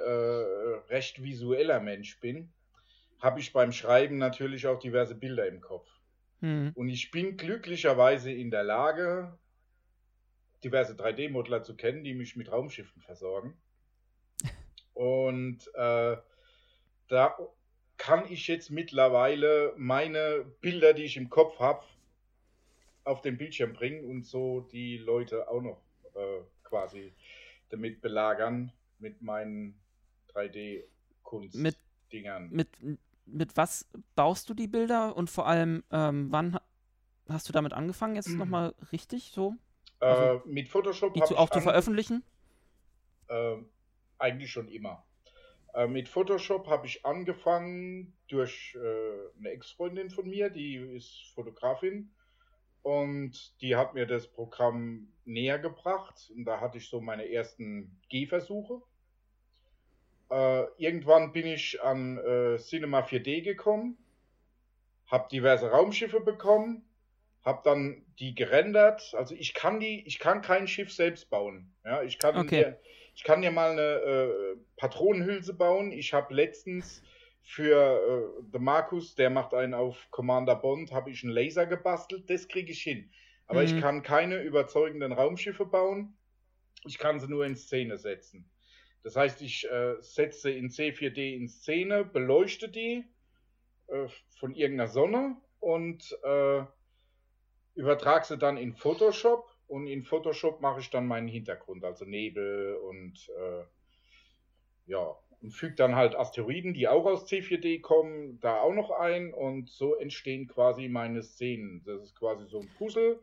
recht 0.89 1.21
visueller 1.23 1.79
Mensch 1.79 2.19
bin, 2.19 2.51
habe 3.19 3.39
ich 3.39 3.53
beim 3.53 3.71
Schreiben 3.71 4.17
natürlich 4.17 4.67
auch 4.67 4.79
diverse 4.79 5.15
Bilder 5.15 5.47
im 5.47 5.61
Kopf. 5.61 5.87
Mhm. 6.39 6.71
Und 6.75 6.89
ich 6.89 7.11
bin 7.11 7.37
glücklicherweise 7.37 8.31
in 8.31 8.49
der 8.49 8.63
Lage, 8.63 9.37
diverse 10.63 10.93
3D-Modeller 10.93 11.63
zu 11.63 11.75
kennen, 11.75 12.03
die 12.03 12.13
mich 12.13 12.35
mit 12.35 12.51
Raumschiffen 12.51 13.01
versorgen. 13.01 13.57
Und 14.93 15.67
äh, 15.75 16.17
da 17.07 17.37
kann 17.97 18.31
ich 18.31 18.47
jetzt 18.47 18.71
mittlerweile 18.71 19.73
meine 19.77 20.45
Bilder, 20.61 20.93
die 20.93 21.03
ich 21.03 21.17
im 21.17 21.29
Kopf 21.29 21.59
habe, 21.59 21.83
auf 23.03 23.21
den 23.21 23.37
Bildschirm 23.37 23.73
bringen 23.73 24.05
und 24.05 24.25
so 24.25 24.61
die 24.61 24.97
Leute 24.97 25.49
auch 25.49 25.61
noch 25.61 25.81
äh, 26.15 26.41
quasi 26.71 27.13
damit 27.69 28.01
belagern 28.01 28.71
mit 28.99 29.21
meinen 29.21 29.79
3D-Kunstdingern. 30.33 32.49
Mit, 32.49 32.81
mit, 32.81 32.99
mit 33.25 33.57
was 33.57 33.87
baust 34.15 34.49
du 34.49 34.53
die 34.53 34.67
Bilder 34.67 35.17
und 35.17 35.29
vor 35.29 35.47
allem, 35.47 35.83
ähm, 35.91 36.31
wann 36.31 36.57
hast 37.27 37.49
du 37.49 37.53
damit 37.53 37.73
angefangen, 37.73 38.15
jetzt 38.15 38.29
mhm. 38.29 38.37
nochmal 38.37 38.73
richtig 38.91 39.31
so? 39.31 39.55
Äh, 39.99 40.05
also, 40.05 40.47
mit 40.47 40.69
Photoshop. 40.69 41.13
Die 41.13 41.23
zu, 41.23 41.37
auch 41.37 41.49
zu 41.49 41.59
veröffentlichen? 41.59 42.23
Äh, 43.27 43.57
eigentlich 44.17 44.51
schon 44.51 44.69
immer. 44.69 45.05
Äh, 45.73 45.87
mit 45.87 46.07
Photoshop 46.07 46.67
habe 46.67 46.87
ich 46.87 47.05
angefangen 47.05 48.13
durch 48.27 48.75
äh, 48.75 49.39
eine 49.39 49.49
Ex-Freundin 49.49 50.09
von 50.09 50.29
mir, 50.29 50.49
die 50.49 50.75
ist 50.75 51.31
Fotografin 51.35 52.11
und 52.83 53.61
die 53.61 53.75
hat 53.75 53.93
mir 53.93 54.05
das 54.05 54.27
Programm 54.27 55.07
näher 55.25 55.59
gebracht 55.59 56.31
und 56.35 56.45
da 56.45 56.59
hatte 56.59 56.77
ich 56.77 56.89
so 56.89 57.01
meine 57.01 57.31
ersten 57.31 57.99
Gehversuche 58.09 58.81
äh, 60.31 60.65
irgendwann 60.77 61.33
bin 61.33 61.45
ich 61.45 61.81
an 61.83 62.17
äh, 62.17 62.57
Cinema 62.57 63.01
4D 63.01 63.41
gekommen, 63.41 63.97
habe 65.07 65.27
diverse 65.29 65.69
Raumschiffe 65.69 66.21
bekommen, 66.21 66.85
habe 67.43 67.61
dann 67.65 68.05
die 68.17 68.33
gerendert. 68.33 69.13
Also 69.17 69.35
ich 69.35 69.53
kann 69.53 69.81
die, 69.81 70.07
ich 70.07 70.19
kann 70.19 70.41
kein 70.41 70.67
Schiff 70.67 70.91
selbst 70.93 71.29
bauen. 71.29 71.73
Ja, 71.83 72.01
ich 72.01 72.17
kann 72.17 72.37
okay. 72.37 72.63
dir, 72.63 72.79
ich 73.13 73.25
kann 73.25 73.41
dir 73.41 73.51
mal 73.51 73.71
eine 73.71 73.81
äh, 73.81 74.55
Patronenhülse 74.77 75.53
bauen. 75.53 75.91
Ich 75.91 76.13
habe 76.13 76.33
letztens 76.33 77.03
für 77.43 78.33
äh, 78.39 78.43
The 78.51 78.59
Markus, 78.59 79.15
der 79.15 79.29
macht 79.29 79.53
einen 79.53 79.73
auf 79.73 80.07
Commander 80.11 80.55
Bond, 80.55 80.91
habe 80.91 81.09
ich 81.09 81.23
einen 81.23 81.33
Laser 81.33 81.65
gebastelt. 81.65 82.29
Das 82.29 82.47
kriege 82.47 82.71
ich 82.71 82.81
hin. 82.81 83.09
Aber 83.47 83.61
mhm. 83.61 83.65
ich 83.65 83.81
kann 83.81 84.03
keine 84.03 84.41
überzeugenden 84.41 85.11
Raumschiffe 85.11 85.65
bauen. 85.65 86.17
Ich 86.85 86.97
kann 86.97 87.19
sie 87.19 87.27
nur 87.27 87.45
in 87.45 87.55
Szene 87.55 87.97
setzen. 87.97 88.49
Das 89.03 89.15
heißt, 89.15 89.41
ich 89.41 89.69
äh, 89.69 89.95
setze 89.99 90.51
in 90.51 90.69
C4D 90.69 91.35
in 91.35 91.49
Szene, 91.49 92.05
beleuchte 92.05 92.69
die 92.69 93.03
äh, 93.87 94.07
von 94.39 94.53
irgendeiner 94.53 94.89
Sonne 94.89 95.37
und 95.59 96.17
äh, 96.23 96.63
übertrage 97.75 98.25
sie 98.25 98.37
dann 98.37 98.57
in 98.57 98.73
Photoshop 98.73 99.49
und 99.67 99.87
in 99.87 100.03
Photoshop 100.03 100.61
mache 100.61 100.81
ich 100.81 100.89
dann 100.89 101.07
meinen 101.07 101.27
Hintergrund, 101.27 101.83
also 101.83 102.05
Nebel 102.05 102.75
und 102.75 103.29
äh, 103.29 103.63
ja, 104.85 105.17
und 105.41 105.51
füge 105.51 105.75
dann 105.75 105.95
halt 105.95 106.15
Asteroiden, 106.15 106.73
die 106.73 106.87
auch 106.87 107.05
aus 107.05 107.25
C4D 107.25 107.81
kommen, 107.81 108.39
da 108.41 108.61
auch 108.61 108.73
noch 108.73 108.91
ein 108.91 109.33
und 109.33 109.69
so 109.69 109.95
entstehen 109.95 110.47
quasi 110.47 110.87
meine 110.87 111.23
Szenen. 111.23 111.83
Das 111.85 112.03
ist 112.03 112.15
quasi 112.15 112.45
so 112.45 112.59
ein 112.59 112.69
Puzzle. 112.77 113.19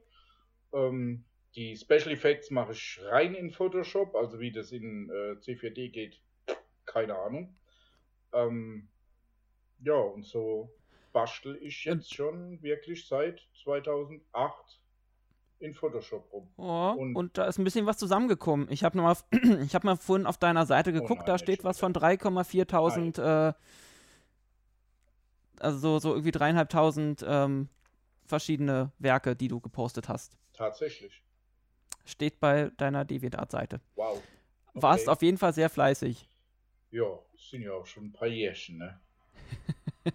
Ähm, 0.73 1.25
die 1.55 1.77
Special 1.77 2.11
Effects 2.11 2.51
mache 2.51 2.73
ich 2.73 3.01
rein 3.05 3.35
in 3.35 3.51
Photoshop, 3.51 4.15
also 4.15 4.41
wie 4.41 4.53
das 4.53 4.73
in 4.73 5.09
äh, 5.11 5.39
C4D 5.39 5.91
geht, 5.91 6.21
keine 6.85 7.17
Ahnung. 7.17 7.57
Ähm, 8.33 8.89
ja, 9.81 9.95
und 9.95 10.25
so 10.25 10.73
bastel 11.13 11.57
ich 11.63 11.85
jetzt 11.85 12.13
schon 12.15 12.61
wirklich 12.63 13.07
seit 13.07 13.47
2008 13.63 14.78
in 15.61 15.75
Photoshop 15.75 16.33
rum. 16.33 16.49
Oh, 16.57 16.95
und, 16.97 17.17
und, 17.17 17.39
da 17.39 17.47
ist 17.47 17.59
ein 17.59 17.65
bisschen 17.65 17.87
was 17.87 17.99
zusammengekommen. 17.99 18.71
Ich 18.71 18.85
habe 18.85 18.99
mal, 18.99 19.17
hab 19.73 19.85
mal 19.85 19.97
vorhin 19.97 20.27
auf 20.27 20.39
deiner 20.39 20.67
Seite 20.67 20.91
oh 20.91 20.95
geguckt, 20.95 21.23
oh 21.23 21.27
nein, 21.27 21.27
da 21.27 21.39
steht 21.39 21.65
was 21.65 21.79
von 21.79 21.93
3,4.000, 21.93 23.21
äh, 23.21 23.53
also 25.61 25.79
so, 25.79 25.99
so 25.99 26.11
irgendwie 26.13 26.31
dreieinhalbtausend 26.31 27.25
ähm, 27.27 27.69
verschiedene 28.25 28.93
Werke, 28.99 29.35
die 29.35 29.49
du 29.49 29.61
gepostet 29.61 30.09
hast. 30.09 30.39
Tatsächlich 30.53 31.23
steht 32.09 32.41
bei 32.41 32.71
deiner 32.77 33.05
DeviantArt-Seite. 33.05 33.81
Wow. 33.95 34.23
Okay. 34.69 34.83
Warst 34.83 35.09
auf 35.09 35.23
jeden 35.23 35.39
Fall 35.39 35.53
sehr 35.53 35.69
fleißig. 35.69 36.29
Ja, 36.91 37.19
sind 37.37 37.63
ja 37.63 37.73
auch 37.73 37.87
schon 37.87 38.07
ein 38.07 38.13
paar 38.13 38.29
Jährchen, 38.29 38.79
ne? 38.79 39.01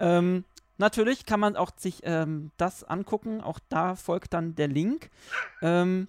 ähm, 0.00 0.44
natürlich 0.82 1.24
kann 1.24 1.40
man 1.40 1.56
auch 1.56 1.70
sich 1.76 2.00
ähm, 2.02 2.50
das 2.58 2.84
angucken. 2.84 3.40
Auch 3.40 3.58
da 3.70 3.94
folgt 3.94 4.34
dann 4.34 4.54
der 4.54 4.68
Link. 4.68 5.08
Ähm, 5.62 6.08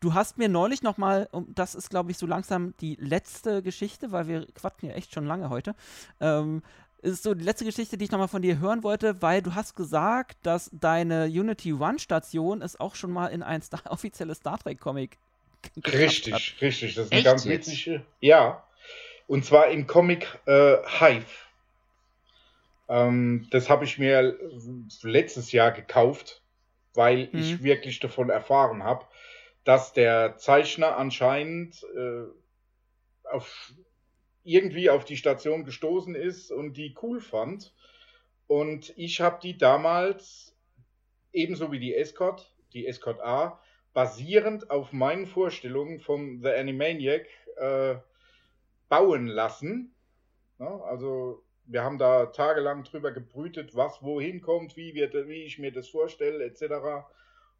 du 0.00 0.12
hast 0.12 0.36
mir 0.36 0.48
neulich 0.48 0.82
nochmal, 0.82 1.28
das 1.54 1.74
ist 1.74 1.88
glaube 1.88 2.10
ich 2.10 2.18
so 2.18 2.26
langsam 2.26 2.74
die 2.80 2.96
letzte 2.96 3.62
Geschichte, 3.62 4.12
weil 4.12 4.28
wir 4.28 4.46
quatschen 4.54 4.90
ja 4.90 4.94
echt 4.94 5.14
schon 5.14 5.26
lange 5.26 5.48
heute. 5.48 5.74
Ähm, 6.20 6.62
ist 7.02 7.22
so 7.22 7.34
die 7.34 7.44
letzte 7.44 7.64
Geschichte, 7.64 7.96
die 7.96 8.04
ich 8.04 8.10
nochmal 8.10 8.28
von 8.28 8.42
dir 8.42 8.58
hören 8.58 8.82
wollte, 8.82 9.22
weil 9.22 9.40
du 9.40 9.54
hast 9.54 9.74
gesagt, 9.74 10.36
dass 10.42 10.68
deine 10.72 11.24
Unity 11.24 11.72
One-Station 11.72 12.60
es 12.60 12.78
auch 12.78 12.94
schon 12.94 13.10
mal 13.10 13.28
in 13.28 13.42
ein 13.42 13.62
Star 13.62 13.80
offizielles 13.90 14.38
Star 14.38 14.58
Trek-Comic 14.58 15.16
Richtig, 15.86 16.34
hat. 16.34 16.42
richtig. 16.60 16.94
Das 16.94 17.06
ist 17.06 17.12
eine 17.12 17.18
Echt 17.18 17.24
ganz 17.26 17.44
jetzt? 17.44 17.68
witzige. 17.68 18.02
Ja. 18.20 18.62
Und 19.26 19.44
zwar 19.44 19.68
im 19.68 19.86
Comic 19.86 20.26
äh, 20.46 20.76
Hive. 20.98 21.26
Ähm, 22.90 23.48
das 23.52 23.70
habe 23.70 23.84
ich 23.86 23.98
mir 23.98 24.38
letztes 25.02 25.52
Jahr 25.52 25.72
gekauft, 25.72 26.44
weil 26.94 27.30
ich 27.34 27.54
Mhm. 27.54 27.64
wirklich 27.64 28.00
davon 28.00 28.30
erfahren 28.30 28.84
habe, 28.84 29.06
dass 29.64 29.94
der 29.94 30.36
Zeichner 30.38 30.98
anscheinend 30.98 31.84
äh, 31.96 32.24
auf, 33.24 33.72
irgendwie 34.42 34.90
auf 34.90 35.04
die 35.04 35.16
Station 35.16 35.64
gestoßen 35.64 36.14
ist 36.16 36.50
und 36.50 36.76
die 36.76 36.96
cool 37.02 37.20
fand. 37.20 37.74
Und 38.48 38.92
ich 38.98 39.20
habe 39.20 39.40
die 39.42 39.56
damals, 39.56 40.56
ebenso 41.32 41.72
wie 41.72 41.80
die 41.80 41.94
Escort, 41.94 42.54
die 42.72 42.86
Escort 42.86 43.20
A, 43.20 43.60
basierend 43.94 44.70
auf 44.70 44.92
meinen 44.92 45.26
Vorstellungen 45.26 46.00
von 46.00 46.40
The 46.42 46.50
Animaniac 46.50 47.26
äh, 47.56 47.96
bauen 48.88 49.28
lassen. 49.28 49.94
Ja, 50.58 50.80
also 50.82 51.44
wir 51.70 51.84
haben 51.84 51.98
da 51.98 52.26
tagelang 52.26 52.82
drüber 52.82 53.12
gebrütet, 53.12 53.76
was 53.76 54.02
wohin 54.02 54.40
kommt, 54.40 54.76
wie, 54.76 54.94
wir, 54.94 55.12
wie 55.28 55.44
ich 55.44 55.58
mir 55.58 55.72
das 55.72 55.88
vorstelle, 55.88 56.44
etc. 56.44 57.06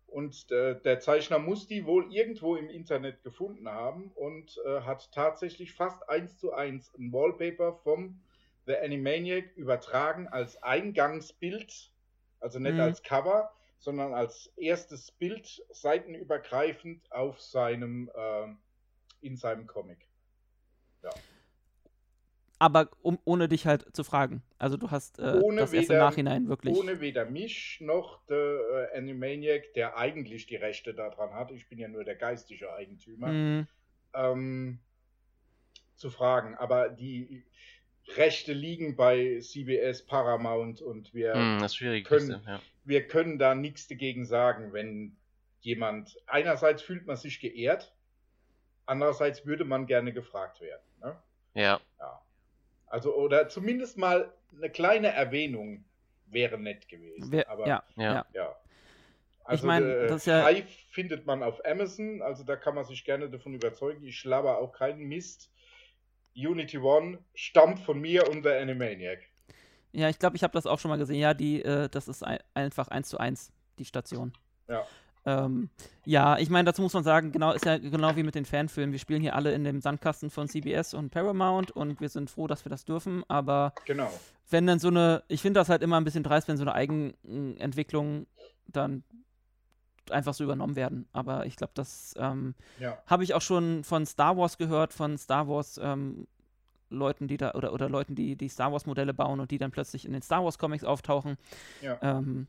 Und 0.09 0.51
äh, 0.51 0.81
der 0.81 0.99
Zeichner 0.99 1.39
muss 1.39 1.69
die 1.69 1.87
wohl 1.87 2.13
irgendwo 2.13 2.57
im 2.57 2.69
Internet 2.69 3.23
gefunden 3.23 3.69
haben 3.69 4.11
und 4.17 4.61
äh, 4.67 4.81
hat 4.81 5.13
tatsächlich 5.13 5.75
fast 5.75 6.09
eins 6.09 6.39
zu 6.39 6.53
eins 6.53 6.93
ein 6.99 7.13
Wallpaper 7.13 7.75
vom 7.85 8.21
The 8.67 8.77
Animaniac 8.77 9.57
übertragen 9.57 10.27
als 10.27 10.61
Eingangsbild, 10.63 11.93
also 12.41 12.59
nicht 12.59 12.75
Mhm. 12.75 12.81
als 12.81 13.03
Cover, 13.05 13.53
sondern 13.79 14.13
als 14.13 14.53
erstes 14.57 15.13
Bild 15.13 15.65
seitenübergreifend 15.71 17.11
auf 17.13 17.41
seinem 17.41 18.11
ähm, 18.17 18.59
in 19.21 19.37
seinem 19.37 19.67
Comic. 19.67 20.09
Aber 22.61 22.91
um, 23.01 23.19
ohne 23.25 23.49
dich 23.49 23.67
halt 23.67 23.87
zu 23.97 24.05
fragen. 24.05 24.43
Also 24.59 24.77
du 24.77 24.91
hast 24.91 25.19
äh, 25.19 25.41
Ohne 25.43 25.63
das 25.63 25.73
erst 25.73 25.89
im 25.89 25.95
weder- 25.97 26.05
Nachhinein 26.05 26.49
wirklich. 26.49 26.77
Ohne 26.77 27.01
weder 27.01 27.25
mich 27.25 27.79
noch 27.81 28.21
der 28.27 28.91
äh, 28.93 28.99
Animaniac, 28.99 29.73
der 29.75 29.97
eigentlich 29.97 30.47
die 30.47 30.57
Rechte 30.57 30.93
daran 30.93 31.33
hat, 31.33 31.51
ich 31.53 31.69
bin 31.71 31.79
ja 31.79 31.89
nur 31.89 32.05
der 32.05 32.17
geistige 32.17 32.73
Eigentümer, 32.75 33.29
Mhm. 33.29 33.67
ähm, 34.15 34.79
zu 35.97 36.11
fragen. 36.11 36.55
Aber 36.57 36.91
die 36.91 37.45
Rechte 38.17 38.53
liegen 38.53 38.95
bei 38.95 39.39
CBS, 39.41 40.05
Paramount 40.05 40.83
und 40.83 41.15
wir, 41.15 41.35
schwierig. 41.69 42.05
können- 42.07 42.43
ja. 42.47 42.61
wir 42.85 43.07
können 43.09 43.39
da 43.39 43.55
nichts 43.55 43.89
dagegen 43.89 44.27
sagen, 44.27 44.75
wenn 44.75 45.17
jemand, 45.61 46.15
einerseits 46.27 46.83
fühlt 46.83 47.07
man 47.07 47.17
sich 47.17 47.41
geehrt, 47.41 47.95
andererseits 48.85 49.47
würde 49.47 49.65
man 49.65 49.87
gerne 49.87 50.13
gefragt 50.13 50.61
werden. 50.61 50.83
Ne? 51.01 51.17
ja. 51.55 51.81
Ja. 51.99 52.21
Also, 52.91 53.15
oder 53.17 53.49
zumindest 53.49 53.97
mal 53.97 54.33
eine 54.55 54.69
kleine 54.69 55.09
Erwähnung 55.09 55.85
wäre 56.27 56.59
nett 56.59 56.89
gewesen. 56.89 57.31
Wer, 57.33 57.49
aber 57.49 57.67
ja, 57.67 57.83
Ja. 57.97 58.03
ja. 58.15 58.27
ja. 58.35 58.57
Also, 59.45 59.67
mein, 59.67 59.83
äh, 59.89 60.07
das 60.09 60.27
ja- 60.27 60.47
Hive 60.47 60.67
findet 60.91 61.25
man 61.25 61.43
auf 61.43 61.65
Amazon, 61.65 62.21
also 62.21 62.45
da 62.45 62.57
kann 62.57 62.75
man 62.75 62.85
sich 62.85 63.05
gerne 63.05 63.31
davon 63.31 63.55
überzeugen. 63.55 64.05
Ich 64.05 64.19
schlabber 64.19 64.59
auch 64.59 64.73
keinen 64.73 65.09
Mist. 65.09 65.51
Unity 66.37 66.79
One 66.79 67.19
stammt 67.35 67.81
von 67.81 68.01
mir 68.01 68.29
und 68.29 68.45
der 68.45 68.61
Animaniac. 68.61 69.21
Ja, 69.93 70.09
ich 70.09 70.19
glaube, 70.21 70.37
ich 70.37 70.43
habe 70.45 70.53
das 70.53 70.67
auch 70.67 70.79
schon 70.79 70.89
mal 70.91 70.99
gesehen. 70.99 71.19
Ja, 71.19 71.35
die, 71.35 71.63
äh, 71.63 71.89
das 71.89 72.07
ist 72.07 72.23
ein, 72.23 72.39
einfach 72.55 72.89
eins 72.89 73.09
zu 73.09 73.19
eins, 73.19 73.53
die 73.79 73.85
Station. 73.85 74.33
Ja. 74.69 74.87
Ähm, 75.27 75.69
ja, 76.05 76.39
ich 76.39 76.49
meine, 76.51 76.65
dazu 76.67 76.81
muss 76.83 76.95
man 76.95 77.05
sagen, 77.05 77.31
genau, 77.33 77.53
ist 77.53 77.65
ja 77.67 77.77
genau 77.79 78.17
wie 78.17 78.23
mit 78.23 78.35
den 78.35 78.45
Fanfilmen. 78.47 78.93
Wir 78.93 78.99
spielen 78.99 79.21
hier 79.21 79.37
alle 79.37 79.53
in 79.53 79.65
dem 79.65 79.81
Sandkasten 79.81 80.31
von 80.31 80.49
CBS 80.49 80.95
und 80.95 81.11
Paramount 81.11 81.71
und 81.73 82.01
wir 82.01 82.09
sind 82.09 82.31
froh, 82.31 82.47
dass 82.47 82.65
wir 82.65 82.71
das 82.71 82.85
dürfen, 82.85 83.23
aber 83.29 83.75
Genau. 83.85 84.11
wenn 84.49 84.67
dann 84.67 84.79
so 84.79 84.89
eine, 84.89 85.23
ich 85.29 85.43
finde 85.43 85.61
das 85.61 85.69
halt 85.69 85.83
immer 85.83 85.99
ein 85.99 86.05
bisschen 86.05 86.23
dreist, 86.23 86.49
wenn 86.49 86.57
so 86.57 86.63
eine 86.65 86.73
Eigenentwicklung 86.75 88.27
dann 88.67 89.05
einfach 90.11 90.35
so 90.35 90.43
übernommen 90.43 90.75
werden. 90.75 91.07
Aber 91.13 91.47
ich 91.47 91.57
glaube, 91.57 91.73
das 91.75 92.15
ähm, 92.19 92.55
Ja. 92.79 92.99
habe 93.07 93.23
ich 93.23 93.35
auch 93.35 93.43
schon 93.43 93.85
von 93.85 94.07
Star 94.07 94.37
Wars 94.37 94.59
gehört, 94.59 94.93
von 94.93 95.19
Star 95.19 95.47
Wars 95.49 95.79
ähm, 95.83 96.27
Leuten, 96.89 97.29
die 97.29 97.37
da, 97.37 97.53
oder, 97.53 97.73
oder 97.73 97.89
Leuten, 97.89 98.15
die 98.17 98.35
die 98.37 98.49
Star 98.49 98.73
Wars 98.73 98.87
Modelle 98.87 99.15
bauen 99.15 99.39
und 99.39 99.51
die 99.53 99.59
dann 99.59 99.71
plötzlich 99.71 100.05
in 100.05 100.13
den 100.13 100.23
Star 100.23 100.43
Wars 100.43 100.59
Comics 100.59 100.83
auftauchen. 100.83 101.37
Ja. 101.83 101.99
Ähm, 102.03 102.49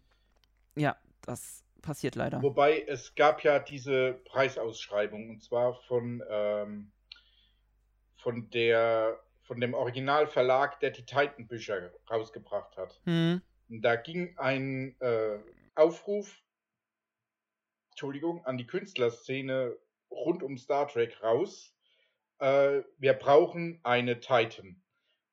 ja, 0.75 0.95
das 1.21 1.63
passiert 1.81 2.15
leider. 2.15 2.41
Wobei 2.41 2.81
es 2.87 3.15
gab 3.15 3.43
ja 3.43 3.59
diese 3.59 4.13
Preisausschreibung 4.25 5.29
und 5.29 5.43
zwar 5.43 5.75
von, 5.87 6.23
ähm, 6.29 6.91
von, 8.17 8.49
der, 8.49 9.19
von 9.43 9.59
dem 9.59 9.73
Originalverlag, 9.73 10.79
der 10.79 10.91
die 10.91 11.05
Titan-Bücher 11.05 11.91
rausgebracht 12.09 12.77
hat. 12.77 12.99
Hm, 13.05 13.41
da 13.67 13.95
ging 13.95 14.37
ein 14.37 14.95
äh, 14.99 15.39
Aufruf, 15.75 16.41
Entschuldigung, 17.91 18.45
an 18.45 18.57
die 18.57 18.67
Künstlerszene 18.67 19.75
rund 20.09 20.43
um 20.43 20.57
Star 20.57 20.87
Trek 20.87 21.21
raus. 21.23 21.73
Äh, 22.39 22.81
wir 22.97 23.13
brauchen 23.13 23.79
eine 23.83 24.19
Titan. 24.19 24.81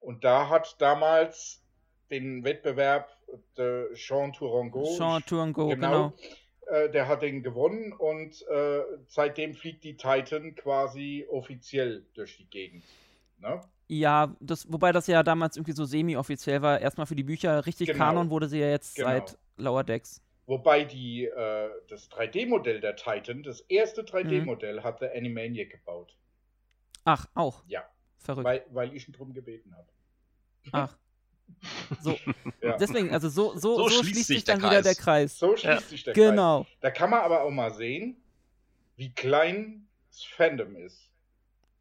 Und 0.00 0.24
da 0.24 0.48
hat 0.48 0.80
damals 0.80 1.64
den 2.10 2.44
Wettbewerb 2.44 3.17
der 3.56 3.92
Jean 3.94 4.32
Tourangeau, 4.32 4.84
Sean 4.96 5.22
Turango, 5.24 5.68
genau, 5.68 6.12
genau. 6.66 6.76
äh, 6.78 6.90
der 6.90 7.08
hat 7.08 7.22
den 7.22 7.42
gewonnen 7.42 7.92
und 7.92 8.46
äh, 8.48 8.82
seitdem 9.06 9.54
fliegt 9.54 9.84
die 9.84 9.96
Titan 9.96 10.54
quasi 10.54 11.26
offiziell 11.30 12.06
durch 12.14 12.36
die 12.36 12.46
Gegend. 12.48 12.84
Ne? 13.38 13.60
Ja, 13.88 14.34
das, 14.40 14.70
wobei 14.70 14.92
das 14.92 15.06
ja 15.06 15.22
damals 15.22 15.56
irgendwie 15.56 15.72
so 15.72 15.84
semi-offiziell 15.84 16.60
war. 16.60 16.80
Erstmal 16.80 17.06
für 17.06 17.14
die 17.14 17.22
Bücher 17.22 17.64
richtig 17.64 17.88
Genau. 17.88 17.98
Kanon 17.98 18.30
wurde 18.30 18.48
sie 18.48 18.60
ja 18.60 18.68
jetzt 18.68 18.96
Genau. 18.96 19.08
seit 19.08 19.38
Lower 19.56 19.84
Decks. 19.84 20.22
Wobei 20.46 20.84
die, 20.84 21.24
äh, 21.24 21.68
das 21.88 22.10
3D-Modell 22.10 22.80
der 22.80 22.96
Titan, 22.96 23.42
das 23.42 23.60
erste 23.62 24.02
3D-Modell, 24.02 24.82
hat 24.82 25.00
der 25.00 25.14
Animaniac 25.14 25.70
gebaut. 25.70 26.16
Ach, 27.04 27.26
auch. 27.34 27.62
Ja. 27.66 27.84
Verrückt. 28.18 28.44
Weil, 28.44 28.64
weil 28.70 28.94
ich 28.94 29.08
ihn 29.08 29.12
drum 29.12 29.32
gebeten 29.32 29.74
habe. 29.74 29.88
Ach. 30.72 30.96
So, 32.00 32.16
Ja. 32.62 32.76
deswegen, 32.76 33.12
also 33.12 33.28
so, 33.28 33.52
so, 33.56 33.76
so, 33.76 33.88
So 33.88 33.88
schließt, 33.90 34.10
schließt 34.12 34.26
sich 34.28 34.44
dann 34.44 34.58
wieder 34.58 34.82
der 34.82 34.94
Kreis. 34.94 35.32
Kreis. 35.32 35.38
So 35.38 35.56
schließt 35.56 35.64
Ja. 35.64 35.80
sich 35.80 36.04
der 36.04 36.14
Kreis. 36.14 36.24
Genau. 36.30 36.66
Da 36.80 36.90
kann 36.90 37.10
man 37.10 37.20
aber 37.20 37.42
auch 37.42 37.50
mal 37.50 37.72
sehen, 37.72 38.16
wie 38.96 39.12
klein 39.12 39.86
das 40.10 40.24
Fandom 40.24 40.76
ist. 40.76 41.08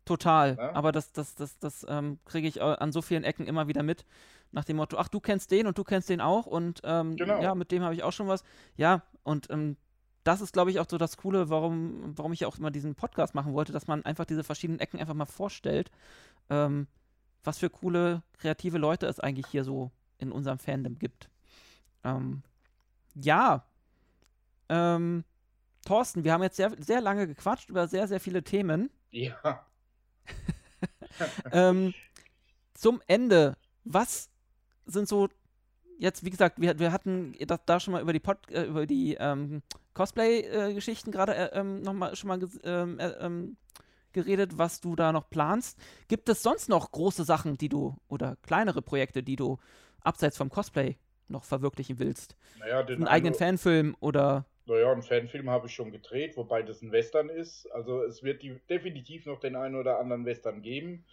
Total. 0.05 0.55
Ja? 0.57 0.73
Aber 0.73 0.91
das, 0.91 1.11
das, 1.11 1.35
das, 1.35 1.57
das 1.59 1.85
ähm, 1.89 2.19
kriege 2.25 2.47
ich 2.47 2.57
äh, 2.57 2.61
an 2.61 2.91
so 2.91 3.01
vielen 3.01 3.23
Ecken 3.23 3.45
immer 3.45 3.67
wieder 3.67 3.83
mit. 3.83 4.05
Nach 4.51 4.63
dem 4.63 4.77
Motto, 4.77 4.97
ach, 4.97 5.09
du 5.09 5.19
kennst 5.19 5.51
den 5.51 5.67
und 5.67 5.77
du 5.77 5.83
kennst 5.83 6.09
den 6.09 6.21
auch 6.21 6.45
und 6.45 6.79
ähm, 6.85 7.17
Genau. 7.17 7.41
ja, 7.41 7.53
mit 7.53 7.71
dem 7.71 7.83
habe 7.83 7.93
ich 7.93 8.03
auch 8.03 8.13
schon 8.13 8.27
was. 8.29 8.43
Ja, 8.77 9.01
und 9.23 9.49
ähm, 9.49 9.75
das 10.23 10.39
ist, 10.41 10.53
glaube 10.53 10.71
ich, 10.71 10.79
auch 10.79 10.85
so 10.89 10.97
das 10.97 11.17
Coole, 11.17 11.49
warum, 11.49 12.17
warum 12.17 12.31
ich 12.33 12.45
auch 12.45 12.57
immer 12.57 12.71
diesen 12.71 12.95
Podcast 12.95 13.35
machen 13.35 13.53
wollte, 13.53 13.73
dass 13.73 13.87
man 13.87 14.05
einfach 14.05 14.25
diese 14.25 14.43
verschiedenen 14.45 14.79
Ecken 14.79 14.99
einfach 14.99 15.13
mal 15.13 15.25
vorstellt, 15.25 15.91
ähm, 16.49 16.87
was 17.47 17.57
für 17.57 17.69
coole, 17.69 18.21
kreative 18.37 18.77
Leute 18.77 19.07
es 19.07 19.19
eigentlich 19.19 19.47
hier 19.47 19.63
so 19.63 19.89
in 20.19 20.31
unserem 20.31 20.59
Fandom 20.59 20.99
gibt. 20.99 21.29
Ähm, 22.03 22.43
ja. 23.15 23.65
Ähm, 24.69 25.23
Thorsten, 25.85 26.25
wir 26.25 26.33
haben 26.33 26.43
jetzt 26.43 26.57
sehr, 26.57 26.75
sehr 26.77 26.99
lange 26.99 27.25
gequatscht 27.25 27.69
über 27.69 27.87
sehr, 27.87 28.07
sehr 28.07 28.19
viele 28.19 28.43
Themen. 28.43 28.89
Ja. 29.11 29.65
ähm, 31.51 31.93
zum 32.73 33.01
Ende, 33.07 33.55
was 33.85 34.29
sind 34.85 35.07
so 35.07 35.29
jetzt, 35.97 36.25
wie 36.25 36.29
gesagt, 36.29 36.59
wir, 36.59 36.77
wir 36.77 36.91
hatten 36.91 37.33
das 37.47 37.61
da 37.65 37.79
schon 37.79 37.93
mal 37.93 38.01
über 38.01 38.13
die 38.13 38.19
Pod, 38.19 38.37
äh, 38.51 38.65
über 38.65 38.85
die 38.85 39.15
ähm, 39.19 39.63
Cosplay-Geschichten 39.93 41.11
gerade 41.11 41.33
äh, 41.33 41.59
ähm, 41.59 41.81
noch 41.81 41.93
mal 41.93 42.15
schon 42.15 42.27
mal 42.27 42.39
ähm, 42.63 42.99
äh, 42.99 43.07
ähm, 43.07 43.57
geredet, 44.17 44.57
was 44.57 44.81
du 44.81 44.95
da 44.95 45.11
noch 45.11 45.29
planst. 45.29 45.77
Gibt 46.07 46.29
es 46.29 46.43
sonst 46.43 46.69
noch 46.69 46.91
große 46.91 47.23
Sachen, 47.23 47.57
die 47.57 47.69
du 47.69 47.95
oder 48.07 48.37
kleinere 48.41 48.81
Projekte, 48.81 49.23
die 49.23 49.35
du 49.35 49.57
abseits 50.01 50.37
vom 50.37 50.49
Cosplay 50.49 50.97
noch 51.27 51.43
verwirklichen 51.43 51.99
willst? 51.99 52.35
Naja, 52.55 52.83
den 52.83 52.97
Einen 52.97 53.07
eigenen 53.07 53.33
Fanfilm 53.35 53.95
oder 53.99 54.45
Naja, 54.65 54.91
einen 54.91 55.03
Fanfilm 55.03 55.49
habe 55.49 55.67
ich 55.67 55.73
schon 55.73 55.91
gedreht, 55.91 56.35
wobei 56.37 56.61
das 56.63 56.81
ein 56.81 56.91
Western 56.91 57.29
ist. 57.29 57.67
Also 57.71 58.03
es 58.03 58.23
wird 58.23 58.41
die, 58.43 58.59
definitiv 58.69 59.25
noch 59.25 59.39
den 59.39 59.55
einen 59.55 59.75
oder 59.75 59.99
anderen 59.99 60.25
Western 60.25 60.61
geben. 60.61 61.05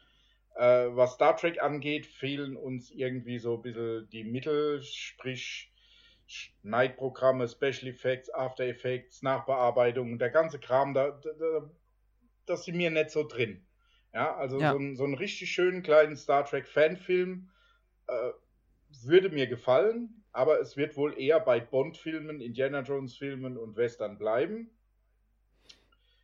Äh, 0.57 0.89
was 0.97 1.15
Star 1.15 1.37
Trek 1.37 1.63
angeht, 1.63 2.07
fehlen 2.07 2.57
uns 2.57 2.91
irgendwie 2.91 3.39
so 3.39 3.57
ein 3.57 3.63
bisschen 3.63 4.09
die 4.11 4.25
Mittel, 4.25 4.83
sprich 4.83 5.73
Schneidprogramme, 6.27 7.49
Special 7.49 7.89
Effects, 7.89 8.33
After 8.33 8.65
Effects, 8.65 9.23
Nachbearbeitung, 9.23 10.19
der 10.19 10.31
ganze 10.31 10.59
Kram, 10.59 10.95
da, 10.95 11.11
da 11.11 11.71
das 12.47 12.65
sind 12.65 12.77
mir 12.77 12.91
nicht 12.91 13.11
so 13.11 13.27
drin. 13.27 13.67
Ja, 14.13 14.35
also 14.37 14.61
Ja. 14.61 14.73
So, 14.73 14.79
einen, 14.79 14.97
so 14.97 15.05
einen 15.05 15.15
richtig 15.15 15.51
schönen 15.51 15.83
kleinen 15.83 16.17
Star 16.17 16.45
Trek 16.45 16.69
Fanfilm, 16.69 17.51
äh, 18.07 18.31
würde 19.03 19.31
mir 19.31 19.47
gefallen, 19.49 20.23
aber 20.33 20.61
es 20.61 20.77
wird 20.77 20.97
wohl 20.97 21.19
eher 21.21 21.41
bei 21.41 21.59
Bond-Filmen, 21.61 22.41
Indiana 22.41 22.81
Jones-Filmen 22.83 23.57
und 23.57 23.77
Western 23.77 24.19
bleiben. 24.19 24.71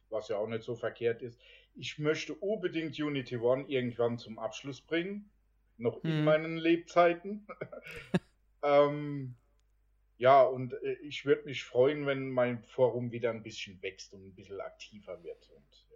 Was 0.09 0.29
ja 0.29 0.37
auch 0.37 0.49
nicht 0.49 0.63
so 0.63 0.77
verkehrt 0.77 1.23
ist. 1.23 1.41
Ich 1.75 1.99
möchte 1.99 2.35
unbedingt 2.35 2.99
Unity 2.99 3.37
One 3.37 3.65
irgendwann 3.69 4.19
zum 4.19 4.39
Abschluss 4.39 4.81
bringen. 4.81 5.31
Noch 5.79 6.03
in 6.05 6.11
Hm. 6.11 6.25
meinen 6.25 6.57
Lebzeiten. 6.59 7.47
ähm, 8.63 9.35
ja, 10.19 10.43
und 10.43 10.75
äh, 10.75 10.93
ich 11.03 11.25
würde 11.25 11.45
mich 11.45 11.65
freuen, 11.65 12.07
wenn 12.07 12.31
mein 12.31 12.63
Forum 12.65 13.11
wieder 13.13 13.31
ein 13.31 13.43
bisschen 13.43 13.81
wächst 13.83 14.13
und 14.13 14.27
ein 14.27 14.35
bisschen 14.35 14.61
aktiver 14.61 15.23
wird. 15.25 15.49
Und. 15.51 15.87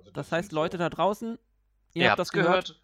Also 0.00 0.10
Das 0.12 0.28
sind 0.28 0.38
heißt, 0.38 0.52
Leute 0.52 0.78
da 0.78 0.88
draußen, 0.90 1.38
ihr 1.94 2.02
Ihr 2.02 2.10
habt 2.10 2.18
das 2.18 2.32
gehört, 2.32 2.80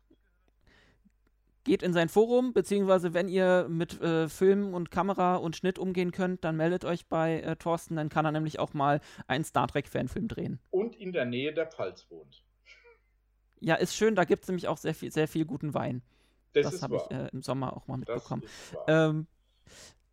geht 1.65 1.83
in 1.83 1.93
sein 1.93 2.09
Forum, 2.09 2.53
beziehungsweise 2.53 3.13
wenn 3.13 3.29
ihr 3.29 3.67
mit 3.69 4.01
äh, 4.01 4.29
Film 4.29 4.73
und 4.73 4.91
Kamera 4.91 5.37
und 5.37 5.57
Schnitt 5.57 5.79
umgehen 5.79 6.13
könnt, 6.13 6.45
dann 6.45 6.57
meldet 6.57 6.85
euch 6.85 7.07
bei 7.07 7.41
äh, 7.41 7.57
Thorsten, 7.57 7.97
dann 7.97 8.09
kann 8.09 8.25
er 8.25 8.33
nämlich 8.33 8.59
auch 8.61 8.73
mal 8.73 9.01
einen 9.27 9.45
Star 9.45 9.67
Trek-Fanfilm 9.67 10.29
drehen. 10.29 10.61
Und 10.71 10.95
in 10.95 11.13
der 11.13 11.25
Nähe 11.25 11.53
der 11.53 11.67
Pfalz 11.67 12.07
wohnt. 12.09 12.45
Ja, 13.59 13.75
ist 13.75 13.97
schön, 13.97 14.15
da 14.15 14.25
gibt 14.25 14.45
es 14.45 14.49
nämlich 14.49 14.69
auch 14.69 14.77
sehr 14.79 14.95
viel, 14.95 15.11
sehr 15.11 15.27
viel 15.27 15.45
guten 15.45 15.75
Wein. 15.75 16.03
Das, 16.53 16.71
Das, 16.71 16.83
habe 16.83 16.97
ich 16.97 17.11
äh, 17.11 17.29
im 17.33 17.43
Sommer 17.43 17.77
auch 17.77 17.87
mal 17.89 17.99
das 18.01 18.15
mitbekommen. 18.15 18.43
ist 18.43 18.75
wahr. 18.75 19.09
Ähm, 19.11 19.27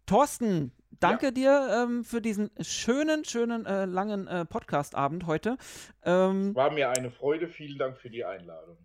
Thorsten, 0.05 0.73
danke 0.99 1.31
dir 1.31 1.69
ähm, 1.71 2.03
für 2.03 2.21
diesen 2.21 2.51
schönen, 2.61 3.25
schönen, 3.25 3.65
äh, 3.65 3.85
langen 3.85 4.27
äh, 4.27 4.45
Podcast-Abend 4.45 5.25
heute. 5.25 5.57
Ähm, 6.03 6.53
War 6.55 6.71
mir 6.71 6.89
eine 6.89 7.09
Freude. 7.09 7.47
Vielen 7.47 7.77
Dank 7.77 7.97
für 7.97 8.09
die 8.09 8.25
Einladung. 8.25 8.77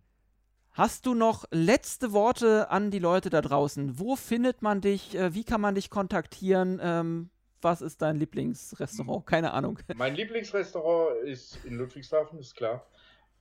Hast 0.72 1.06
du 1.06 1.14
noch 1.14 1.44
letzte 1.50 2.12
Worte 2.12 2.70
an 2.70 2.92
die 2.92 3.00
Leute 3.00 3.30
da 3.30 3.40
draußen? 3.40 3.98
Wo 3.98 4.14
findet 4.14 4.62
man 4.62 4.80
dich? 4.80 5.16
Äh, 5.16 5.34
wie 5.34 5.42
kann 5.42 5.60
man 5.60 5.74
dich 5.74 5.90
kontaktieren? 5.90 6.78
Ähm, 6.80 7.30
was 7.60 7.82
ist 7.82 8.00
dein 8.00 8.14
Lieblingsrestaurant? 8.16 9.26
Keine 9.26 9.52
Ahnung. 9.52 9.80
Mein 9.96 10.14
Lieblingsrestaurant 10.14 11.24
ist 11.24 11.58
in 11.64 11.78
Ludwigshafen, 11.78 12.38
ist 12.38 12.54
klar. 12.54 12.86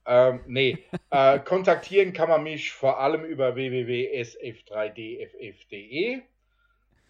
Ähm, 0.08 0.40
nee, 0.48 0.80
äh, 1.12 1.38
kontaktieren 1.40 2.14
kann 2.14 2.30
man 2.30 2.42
mich 2.42 2.72
vor 2.72 3.00
allem 3.00 3.24
über 3.24 3.54
www.sf3dff.de. 3.54 6.24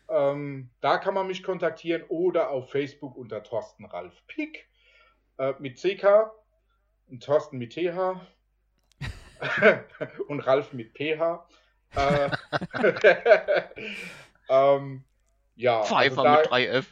Ähm, 0.09 0.69
da 0.79 0.97
kann 0.97 1.13
man 1.13 1.27
mich 1.27 1.43
kontaktieren 1.43 2.03
oder 2.07 2.49
auf 2.49 2.71
Facebook 2.71 3.15
unter 3.17 3.43
Thorsten 3.43 3.85
Ralf 3.85 4.25
Pick 4.27 4.69
äh, 5.37 5.53
mit 5.59 5.77
CK 5.77 6.31
und 7.07 7.23
Thorsten 7.23 7.57
mit 7.57 7.73
TH 7.73 8.21
und 10.27 10.39
Ralf 10.41 10.73
mit 10.73 10.93
PH. 10.97 11.47
Äh, 11.95 12.29
ähm, 14.49 15.03
ja, 15.55 15.83
Pfeiffer 15.83 15.97
also 15.97 16.23
da- 16.23 16.37
mit 16.37 16.45
3F. 16.47 16.85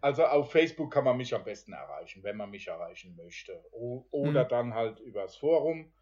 also 0.00 0.24
auf 0.26 0.50
Facebook 0.52 0.92
kann 0.92 1.04
man 1.04 1.16
mich 1.16 1.34
am 1.34 1.44
besten 1.44 1.72
erreichen, 1.72 2.22
wenn 2.22 2.36
man 2.36 2.50
mich 2.50 2.68
erreichen 2.68 3.16
möchte. 3.16 3.64
O 3.72 4.06
oder 4.10 4.44
Mhm. 4.44 4.48
dann 4.48 4.74
halt 4.74 5.00
übers 5.00 5.36
Forum. 5.36 5.92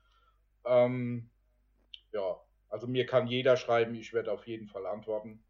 Ähm, 0.67 1.31
ja, 2.13 2.41
also 2.69 2.87
mir 2.87 3.07
kann 3.07 3.27
jeder 3.27 3.57
schreiben, 3.57 3.95
ich 3.95 4.13
werde 4.13 4.33
auf 4.33 4.47
jeden 4.47 4.69
Fall 4.69 4.87
antworten. 4.87 5.45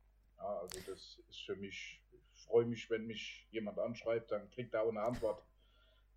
Ja, 0.45 0.59
also 0.59 0.79
das 0.87 1.19
ist 1.31 1.41
für 1.47 1.57
mich, 1.57 2.03
ich 2.35 2.43
freue 2.43 2.67
mich, 2.67 2.91
wenn 2.91 3.07
mich 3.07 3.47
jemand 3.51 3.79
anschreibt, 3.79 4.31
dann 4.31 4.51
kriegt 4.51 4.75
er 4.75 4.83
auch 4.83 4.91
eine 4.91 5.01
Antwort. 5.01 5.43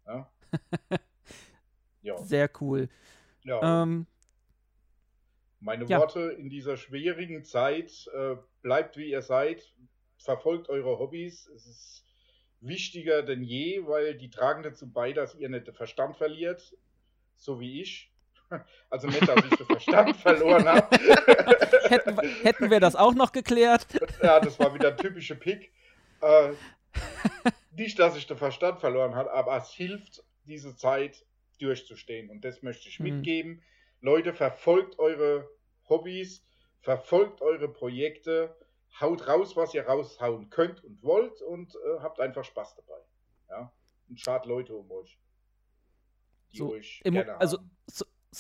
Ja, 0.06 0.30
ja, 2.02 2.18
Sehr 2.18 2.50
cool. 2.60 2.90
ja. 3.44 3.84
Ähm, 3.84 4.06
Meine. 5.62 5.88
Worte 5.88 6.36
in 6.38 6.50
dieser 6.50 6.76
schwierigen 6.76 7.46
Zeit, 7.46 8.10
äh, 8.14 8.36
bleibt 8.62 8.98
wie 8.98 9.10
ihr 9.10 9.22
seid, 9.22 9.74
verfolgt 10.18 10.68
eure 10.68 11.00
Hobbys. 11.00 11.48
Es 11.48 11.66
ist 11.66 12.06
wichtiger 12.60 13.24
denn 13.24 13.44
je, 13.44 13.88
weil 13.88 14.18
die 14.18 14.30
tragen 14.30 14.64
dazu 14.64 14.92
bei, 14.92 15.14
dass 15.14 15.36
ihr 15.36 15.48
nicht 15.48 15.68
den 15.68 15.74
Verstand 15.74 16.18
verliert, 16.18 16.76
so 17.38 17.62
wie 17.62 17.82
ich. 17.82 18.12
Also 18.90 19.08
nicht, 19.08 19.28
dass 19.28 19.44
ich 19.44 19.56
den 19.58 19.66
Verstand 19.68 20.16
verloren 20.22 20.68
habe. 20.68 20.88
hätten, 21.90 22.16
wir- 22.18 22.30
hätten 22.44 22.70
wir 22.72 22.80
das 22.80 22.96
auch 22.96 23.14
noch 23.14 23.32
geklärt? 23.32 23.86
ja, 24.22 24.40
das 24.40 24.58
war 24.60 24.74
wieder 24.74 24.96
typische 24.96 25.36
Pick. 25.36 25.72
Äh, 26.22 26.54
nicht, 27.72 28.00
dass 28.00 28.16
ich 28.16 28.26
den 28.28 28.38
Verstand 28.38 28.80
verloren 28.80 29.16
habe, 29.16 29.32
aber 29.34 29.58
es 29.58 29.70
hilft, 29.72 30.24
diese 30.46 30.76
Zeit 30.76 31.26
durchzustehen. 31.60 32.30
Und 32.30 32.44
das 32.46 32.62
möchte 32.64 32.88
ich 32.90 33.00
Mhm. 33.00 33.06
mitgeben. 33.18 33.62
Leute, 34.02 34.34
verfolgt 34.34 34.98
eure 35.00 35.50
Hobbys, 35.90 36.46
verfolgt 36.82 37.42
eure 37.42 37.68
Projekte, 37.68 38.56
haut 39.02 39.28
raus, 39.28 39.56
was 39.56 39.74
ihr 39.74 39.86
raushauen 39.86 40.50
könnt 40.50 40.84
und 40.84 41.04
wollt 41.04 41.42
und 41.42 41.76
äh, 41.76 42.00
habt 42.02 42.20
einfach 42.20 42.46
Spaß 42.46 42.76
dabei. 42.76 43.00
Ja? 43.50 43.72
Und 44.10 44.20
schart 44.20 44.46
Leute 44.46 44.74
um 44.76 44.90
euch. 44.92 45.20
Die 46.54 46.58
So, 46.58 46.72
euch 46.72 47.02
Im, 47.04 47.14
gerne 47.16 47.38
also 47.40 47.58
haben. 47.58 47.77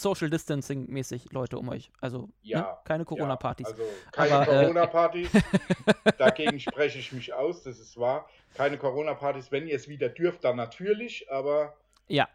So, 0.02 0.10
Social 0.14 0.30
Distancing 0.30 0.90
mäßig 0.90 1.32
Leute 1.32 1.58
um 1.58 1.70
euch. 1.70 1.92
Also 2.02 2.30
Ja, 2.42 2.60
ne? 2.62 2.78
keine 2.86 3.06
Corona-Partys. 3.06 3.68
Ja, 3.70 3.74
also 3.74 3.84
keine 4.12 4.42
äh, 4.42 4.46
Corona-Partys. 4.46 5.30
Dagegen 6.18 6.60
spreche 6.60 7.00
ich 7.00 7.12
mich 7.12 7.34
aus, 7.34 7.64
das 7.64 7.80
ist 7.80 7.98
wahr. 7.98 8.30
Keine 8.54 8.78
Corona-Partys. 8.78 9.52
Wenn 9.52 9.68
ihr 9.68 9.76
es 9.76 9.88
wieder 9.88 10.10
dürft, 10.10 10.44
dann 10.44 10.56
natürlich, 10.58 11.30
aber 11.32 11.76
Ja. 12.08 12.28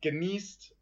genießt. 0.00 0.74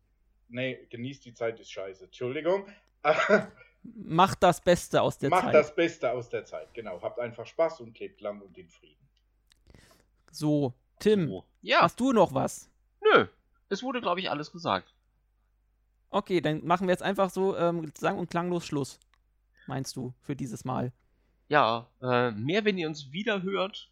Nee, 0.51 0.87
genießt 0.91 1.25
die 1.25 1.35
Zeit 1.35 1.61
ist 1.61 1.71
scheiße. 1.71 2.05
Entschuldigung. 2.05 2.67
Macht 3.83 4.43
das 4.43 4.61
Beste 4.61 5.01
aus 5.03 5.19
der 5.19 5.31
Macht 5.31 5.45
Zeit. 5.45 5.55
das 5.55 5.75
Beste 5.75 6.11
aus 6.11 6.29
der 6.29 6.45
Zeit. 6.45 6.73
Genau. 6.75 7.01
Habt 7.03 7.19
einfach 7.21 7.47
Spaß 7.47 7.81
und 7.81 7.99
lebt 7.99 8.21
lang 8.21 8.41
und 8.41 8.57
in 8.59 8.69
Frieden. 8.69 8.97
So, 10.31 10.73
Tim, 10.99 11.29
So. 11.29 11.45
Ja, 11.63 11.83
hast 11.83 11.99
du 12.01 12.13
noch 12.13 12.35
was? 12.35 12.69
nö. 13.01 13.27
Es 13.71 13.83
wurde, 13.83 14.01
glaube 14.01 14.21
ich, 14.21 14.31
alles 14.31 14.51
gesagt. 14.51 14.95
Okay, 16.11 16.41
dann 16.41 16.65
machen 16.65 16.87
wir 16.87 16.93
jetzt 16.93 17.03
einfach 17.03 17.31
so 17.31 17.57
ähm, 17.57 17.93
sang- 17.97 18.19
und 18.19 18.31
klanglos 18.31 18.67
Schluss. 18.67 18.99
Meinst 19.67 19.97
du, 19.97 20.15
für 20.21 20.35
dieses 20.35 20.65
Mal? 20.65 20.93
Ja, 21.49 21.91
äh, 22.03 22.31
mehr, 22.31 22.65
wenn 22.65 22.79
ihr 22.79 22.89
uns 22.89 23.13
wieder 23.13 23.43
hört. 23.43 23.91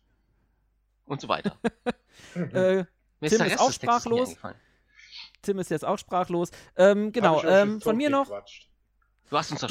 Und 1.05 1.20
so 1.20 1.28
weiter. 1.28 1.56
Äh, 2.34 2.84
Mir 3.20 3.28
Tim 3.28 3.40
ist 3.40 3.40
Rest 3.40 3.60
auch 3.60 3.70
sprachlos. 3.70 4.36
Tim 5.43 5.59
ist 5.59 5.70
jetzt 5.70 5.84
auch 5.84 5.98
sprachlos. 5.98 6.51
Ähm, 6.76 7.12
genau, 7.12 7.44
ähm, 7.44 7.78
von 7.78 7.94
mir 7.94 8.09
noch. 8.09 8.26
Du 9.28 9.36
hast 9.36 9.52
uns 9.52 9.62
hast 9.62 9.70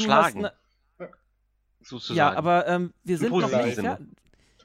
sozusagen. 1.81 2.15
ja, 2.15 2.33
aber 2.33 2.67
ähm, 2.67 2.93
wir 3.03 3.17
sind 3.17 3.31
noch 3.31 3.49
nicht 3.49 3.75
Sinne. 3.75 4.07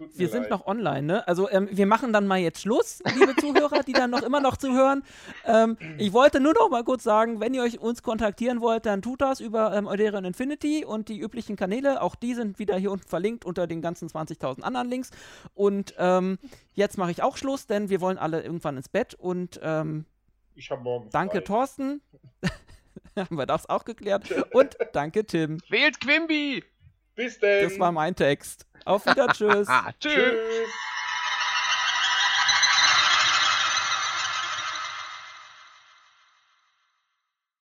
Tut 0.01 0.15
mir 0.15 0.19
Wir 0.19 0.29
sind 0.31 0.43
leid. 0.45 0.51
noch 0.51 0.67
online, 0.67 1.03
ne? 1.03 1.29
Also 1.29 1.51
ähm, 1.51 1.69
wir 1.71 1.85
machen 1.87 2.13
dann 2.15 2.27
mal 2.27 2.39
jetzt 2.39 2.63
Schluss, 2.63 3.03
liebe 3.15 3.37
Zuhörer, 3.37 3.83
die 3.83 3.93
dann 3.93 4.11
noch 4.11 4.23
immer 4.23 4.41
noch 4.41 4.57
zuhören. 4.57 5.03
Ähm, 5.45 5.77
ich 5.99 6.15
wollte 6.15 6.41
nur 6.41 6.55
noch 6.55 6.71
mal 6.71 6.83
kurz 6.85 7.03
sagen, 7.05 7.39
wenn 7.39 7.53
ihr 7.53 7.63
euch 7.63 7.79
uns 7.81 8.03
kontaktieren 8.03 8.63
wollt, 8.63 8.87
dann 8.87 9.03
tut 9.03 9.21
das 9.21 9.41
über 9.41 9.77
ähm, 9.77 9.87
Euderion 9.87 10.25
Infinity 10.25 10.87
und 10.87 11.11
die 11.11 11.19
üblichen 11.21 11.55
Kanäle. 11.57 12.01
Auch 12.01 12.15
die 12.15 12.33
sind 12.33 12.59
wieder 12.59 12.77
hier 12.79 12.91
unten 12.91 13.07
verlinkt 13.07 13.45
unter 13.45 13.67
den 13.67 13.83
ganzen 13.83 14.09
20.000 14.09 14.63
anderen 14.63 14.89
Links. 14.89 15.11
Und 15.53 15.95
ähm, 15.99 16.39
jetzt 16.73 16.97
mache 16.97 17.11
ich 17.11 17.23
auch 17.23 17.37
Schluss, 17.37 17.67
denn 17.67 17.91
wir 17.91 18.01
wollen 18.01 18.17
alle 18.17 18.43
irgendwann 18.43 18.79
ins 18.79 18.89
Bett. 18.89 19.13
Und 19.15 19.61
ähm, 19.63 20.07
Ich 20.55 20.71
habe 20.71 20.83
morgen. 20.83 21.11
danke 21.11 21.39
frei. 21.39 21.45
Thorsten. 21.45 22.01
Haben 23.17 23.37
wir 23.37 23.45
das 23.45 23.69
auch 23.69 23.85
geklärt. 23.85 24.25
Und 24.55 24.79
danke 24.95 25.27
Tim. 25.27 25.59
Wählt 25.69 26.01
Quimby! 26.01 26.65
Bis 27.21 27.39
denn. 27.39 27.69
Das 27.69 27.79
war 27.79 27.93
mein 27.93 28.17
Text. 28.17 28.65
Auf 28.87 29.05
Wieder, 29.05 29.27
tschüss. 29.33 29.69
Tschüss! 30.01 30.15
Tschüss. 30.15 30.71